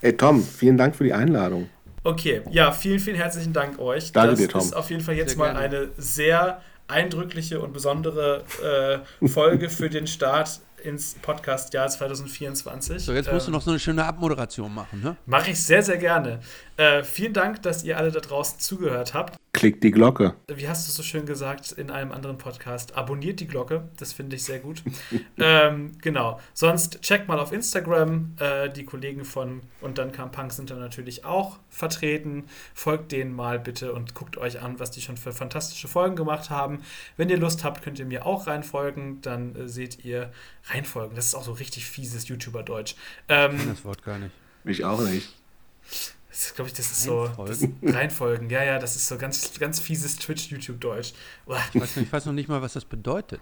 Ey 0.00 0.16
Tom, 0.16 0.42
vielen 0.42 0.76
Dank 0.76 0.94
für 0.94 1.04
die 1.04 1.12
Einladung. 1.12 1.68
Okay, 2.04 2.42
ja, 2.50 2.72
vielen, 2.72 3.00
vielen 3.00 3.16
herzlichen 3.16 3.52
Dank 3.52 3.78
euch. 3.78 4.12
Danke 4.12 4.30
das 4.30 4.38
dir, 4.38 4.48
Tom. 4.48 4.60
Das 4.60 4.66
ist 4.66 4.76
auf 4.76 4.90
jeden 4.90 5.02
Fall 5.02 5.16
jetzt 5.16 5.30
sehr 5.30 5.38
mal 5.38 5.52
gerne. 5.52 5.58
eine 5.58 5.88
sehr 5.96 6.62
eindrückliche 6.86 7.60
und 7.60 7.72
besondere 7.72 8.44
äh, 9.20 9.26
Folge 9.28 9.68
für 9.68 9.90
den 9.90 10.06
Start 10.06 10.60
ins 10.82 11.14
Podcast-Jahr 11.14 11.88
2024. 11.88 13.04
So, 13.04 13.12
jetzt 13.12 13.32
musst 13.32 13.46
ähm, 13.46 13.52
du 13.52 13.58
noch 13.58 13.64
so 13.64 13.70
eine 13.70 13.80
schöne 13.80 14.04
Abmoderation 14.04 14.72
machen, 14.72 15.02
ne? 15.02 15.16
Mache 15.26 15.50
ich 15.50 15.62
sehr, 15.62 15.82
sehr 15.82 15.96
gerne. 15.96 16.40
Äh, 16.78 17.02
vielen 17.02 17.32
Dank, 17.32 17.62
dass 17.62 17.82
ihr 17.82 17.98
alle 17.98 18.12
da 18.12 18.20
draußen 18.20 18.60
zugehört 18.60 19.12
habt. 19.12 19.36
Klickt 19.52 19.82
die 19.82 19.90
Glocke. 19.90 20.36
Wie 20.46 20.68
hast 20.68 20.86
du 20.86 20.90
es 20.90 20.96
so 20.96 21.02
schön 21.02 21.26
gesagt 21.26 21.72
in 21.72 21.90
einem 21.90 22.12
anderen 22.12 22.38
Podcast? 22.38 22.94
Abonniert 22.94 23.40
die 23.40 23.48
Glocke, 23.48 23.88
das 23.96 24.12
finde 24.12 24.36
ich 24.36 24.44
sehr 24.44 24.60
gut. 24.60 24.84
ähm, 25.38 25.98
genau. 26.00 26.38
Sonst 26.54 27.02
checkt 27.02 27.26
mal 27.26 27.40
auf 27.40 27.50
Instagram. 27.50 28.36
Äh, 28.38 28.70
die 28.70 28.84
Kollegen 28.84 29.24
von 29.24 29.62
Und 29.80 29.98
dann 29.98 30.12
kam 30.12 30.30
Punk 30.30 30.52
sind 30.52 30.70
da 30.70 30.76
natürlich 30.76 31.24
auch 31.24 31.58
vertreten. 31.68 32.44
Folgt 32.74 33.10
denen 33.10 33.34
mal 33.34 33.58
bitte 33.58 33.92
und 33.92 34.14
guckt 34.14 34.36
euch 34.36 34.62
an, 34.62 34.78
was 34.78 34.92
die 34.92 35.00
schon 35.00 35.16
für 35.16 35.32
fantastische 35.32 35.88
Folgen 35.88 36.14
gemacht 36.14 36.48
haben. 36.48 36.82
Wenn 37.16 37.28
ihr 37.28 37.38
Lust 37.38 37.64
habt, 37.64 37.82
könnt 37.82 37.98
ihr 37.98 38.06
mir 38.06 38.24
auch 38.24 38.46
reinfolgen. 38.46 39.20
Dann 39.22 39.56
äh, 39.56 39.68
seht 39.68 40.04
ihr 40.04 40.30
reinfolgen. 40.66 41.16
Das 41.16 41.26
ist 41.26 41.34
auch 41.34 41.42
so 41.42 41.52
richtig 41.52 41.86
fieses 41.86 42.28
YouTuber-Deutsch. 42.28 42.94
Ähm, 43.28 43.56
ich 43.56 43.66
das 43.66 43.84
Wort 43.84 44.04
gar 44.04 44.20
nicht. 44.20 44.32
Ich 44.64 44.84
auch 44.84 45.00
nicht. 45.00 45.34
Das 46.38 46.54
glaube 46.54 46.68
ich, 46.68 46.74
das 46.74 46.86
ist 46.92 47.02
so. 47.02 47.28
Das, 47.36 47.66
reinfolgen, 47.82 48.48
ja, 48.48 48.62
ja, 48.62 48.78
das 48.78 48.94
ist 48.94 49.08
so 49.08 49.18
ganz, 49.18 49.58
ganz 49.58 49.80
fieses 49.80 50.16
Twitch-YouTube-Deutsch. 50.18 51.12
Ich, 51.72 51.96
ich 51.96 52.12
weiß 52.12 52.26
noch 52.26 52.32
nicht 52.32 52.48
mal, 52.48 52.62
was 52.62 52.74
das 52.74 52.84
bedeutet. 52.84 53.40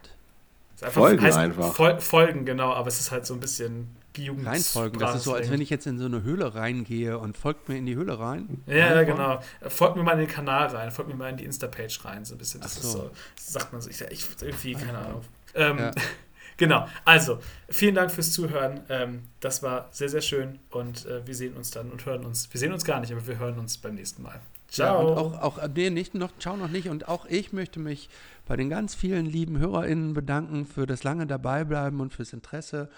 Das 0.72 0.84
einfach, 0.84 1.00
folgen 1.02 1.26
einfach. 1.26 1.74
Fol 1.74 2.00
folgen, 2.00 2.46
genau, 2.46 2.72
aber 2.72 2.88
es 2.88 2.98
ist 2.98 3.10
halt 3.10 3.26
so 3.26 3.34
ein 3.34 3.40
bisschen 3.40 3.94
Jugend. 4.16 4.46
Reinfolgen, 4.46 4.98
das 4.98 5.16
ist 5.16 5.24
so, 5.24 5.34
als 5.34 5.50
wenn 5.50 5.60
ich 5.60 5.68
jetzt 5.68 5.86
in 5.86 5.98
so 5.98 6.06
eine 6.06 6.22
Höhle 6.22 6.54
reingehe 6.54 7.18
und 7.18 7.36
folgt 7.36 7.68
mir 7.68 7.76
in 7.76 7.84
die 7.84 7.96
Höhle 7.96 8.18
rein. 8.18 8.62
Ja, 8.66 8.94
ja 8.94 9.02
genau. 9.02 9.40
Folgt 9.68 9.96
mir 9.96 10.02
mal 10.02 10.12
in 10.12 10.20
den 10.20 10.28
Kanal 10.28 10.68
rein, 10.68 10.90
folgt 10.90 11.10
mir 11.10 11.16
mal 11.16 11.28
in 11.28 11.36
die 11.36 11.44
Insta-Page 11.44 12.02
rein, 12.06 12.24
so 12.24 12.34
ein 12.34 12.38
bisschen. 12.38 12.62
Das 12.62 12.76
so. 12.76 12.80
ist 12.80 12.92
so, 12.92 13.10
das 13.36 13.52
sagt 13.52 13.72
man 13.74 13.82
so, 13.82 13.90
ich, 13.90 14.00
ich 14.00 14.26
irgendwie, 14.40 14.72
keine 14.72 14.98
Ahnung. 14.98 15.22
Ähm, 15.54 15.78
ja. 15.78 15.90
Genau, 16.56 16.88
also 17.04 17.38
vielen 17.68 17.94
Dank 17.94 18.10
fürs 18.10 18.32
Zuhören. 18.32 18.80
Ähm, 18.88 19.24
das 19.40 19.62
war 19.62 19.88
sehr, 19.90 20.08
sehr 20.08 20.22
schön 20.22 20.58
und 20.70 21.04
äh, 21.06 21.26
wir 21.26 21.34
sehen 21.34 21.54
uns 21.54 21.70
dann 21.70 21.90
und 21.90 22.06
hören 22.06 22.24
uns. 22.24 22.48
Wir 22.52 22.58
sehen 22.58 22.72
uns 22.72 22.84
gar 22.84 23.00
nicht, 23.00 23.12
aber 23.12 23.26
wir 23.26 23.38
hören 23.38 23.58
uns 23.58 23.76
beim 23.76 23.94
nächsten 23.94 24.22
Mal. 24.22 24.40
Ciao. 24.68 25.02
Ja, 25.02 25.08
und 25.08 25.18
auch, 25.18 25.42
auch 25.42 25.58
äh, 25.58 25.68
nee, 25.74 25.90
nicht 25.90 26.14
noch, 26.14 26.30
ciao 26.38 26.56
noch 26.56 26.68
nicht. 26.68 26.88
Und 26.88 27.08
auch 27.08 27.26
ich 27.26 27.52
möchte 27.52 27.78
mich 27.78 28.08
bei 28.46 28.56
den 28.56 28.70
ganz 28.70 28.94
vielen 28.94 29.26
lieben 29.26 29.58
HörerInnen 29.58 30.14
bedanken 30.14 30.66
für 30.66 30.86
das 30.86 31.04
lange 31.04 31.26
Dabeibleiben 31.26 32.00
und 32.00 32.12
fürs 32.12 32.32
Interesse. 32.32 32.88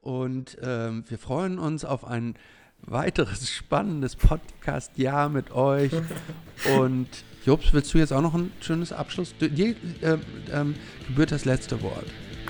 Und 0.00 0.56
ähm, 0.62 1.04
wir 1.08 1.18
freuen 1.18 1.58
uns 1.58 1.84
auf 1.84 2.04
ein 2.04 2.36
weiteres 2.82 3.50
spannendes 3.50 4.14
Podcast-Jahr 4.14 5.28
mit 5.28 5.50
euch. 5.50 5.92
und 6.78 7.08
Jobs, 7.44 7.72
willst 7.72 7.92
du 7.94 7.98
jetzt 7.98 8.12
auch 8.12 8.22
noch 8.22 8.34
ein 8.34 8.52
schönes 8.60 8.92
Abschluss? 8.92 9.34
Dir 9.40 9.74
äh, 10.02 10.18
ähm, 10.52 10.76
gebührt 11.08 11.32
das 11.32 11.44
letzte 11.44 11.82
Wort. 11.82 12.06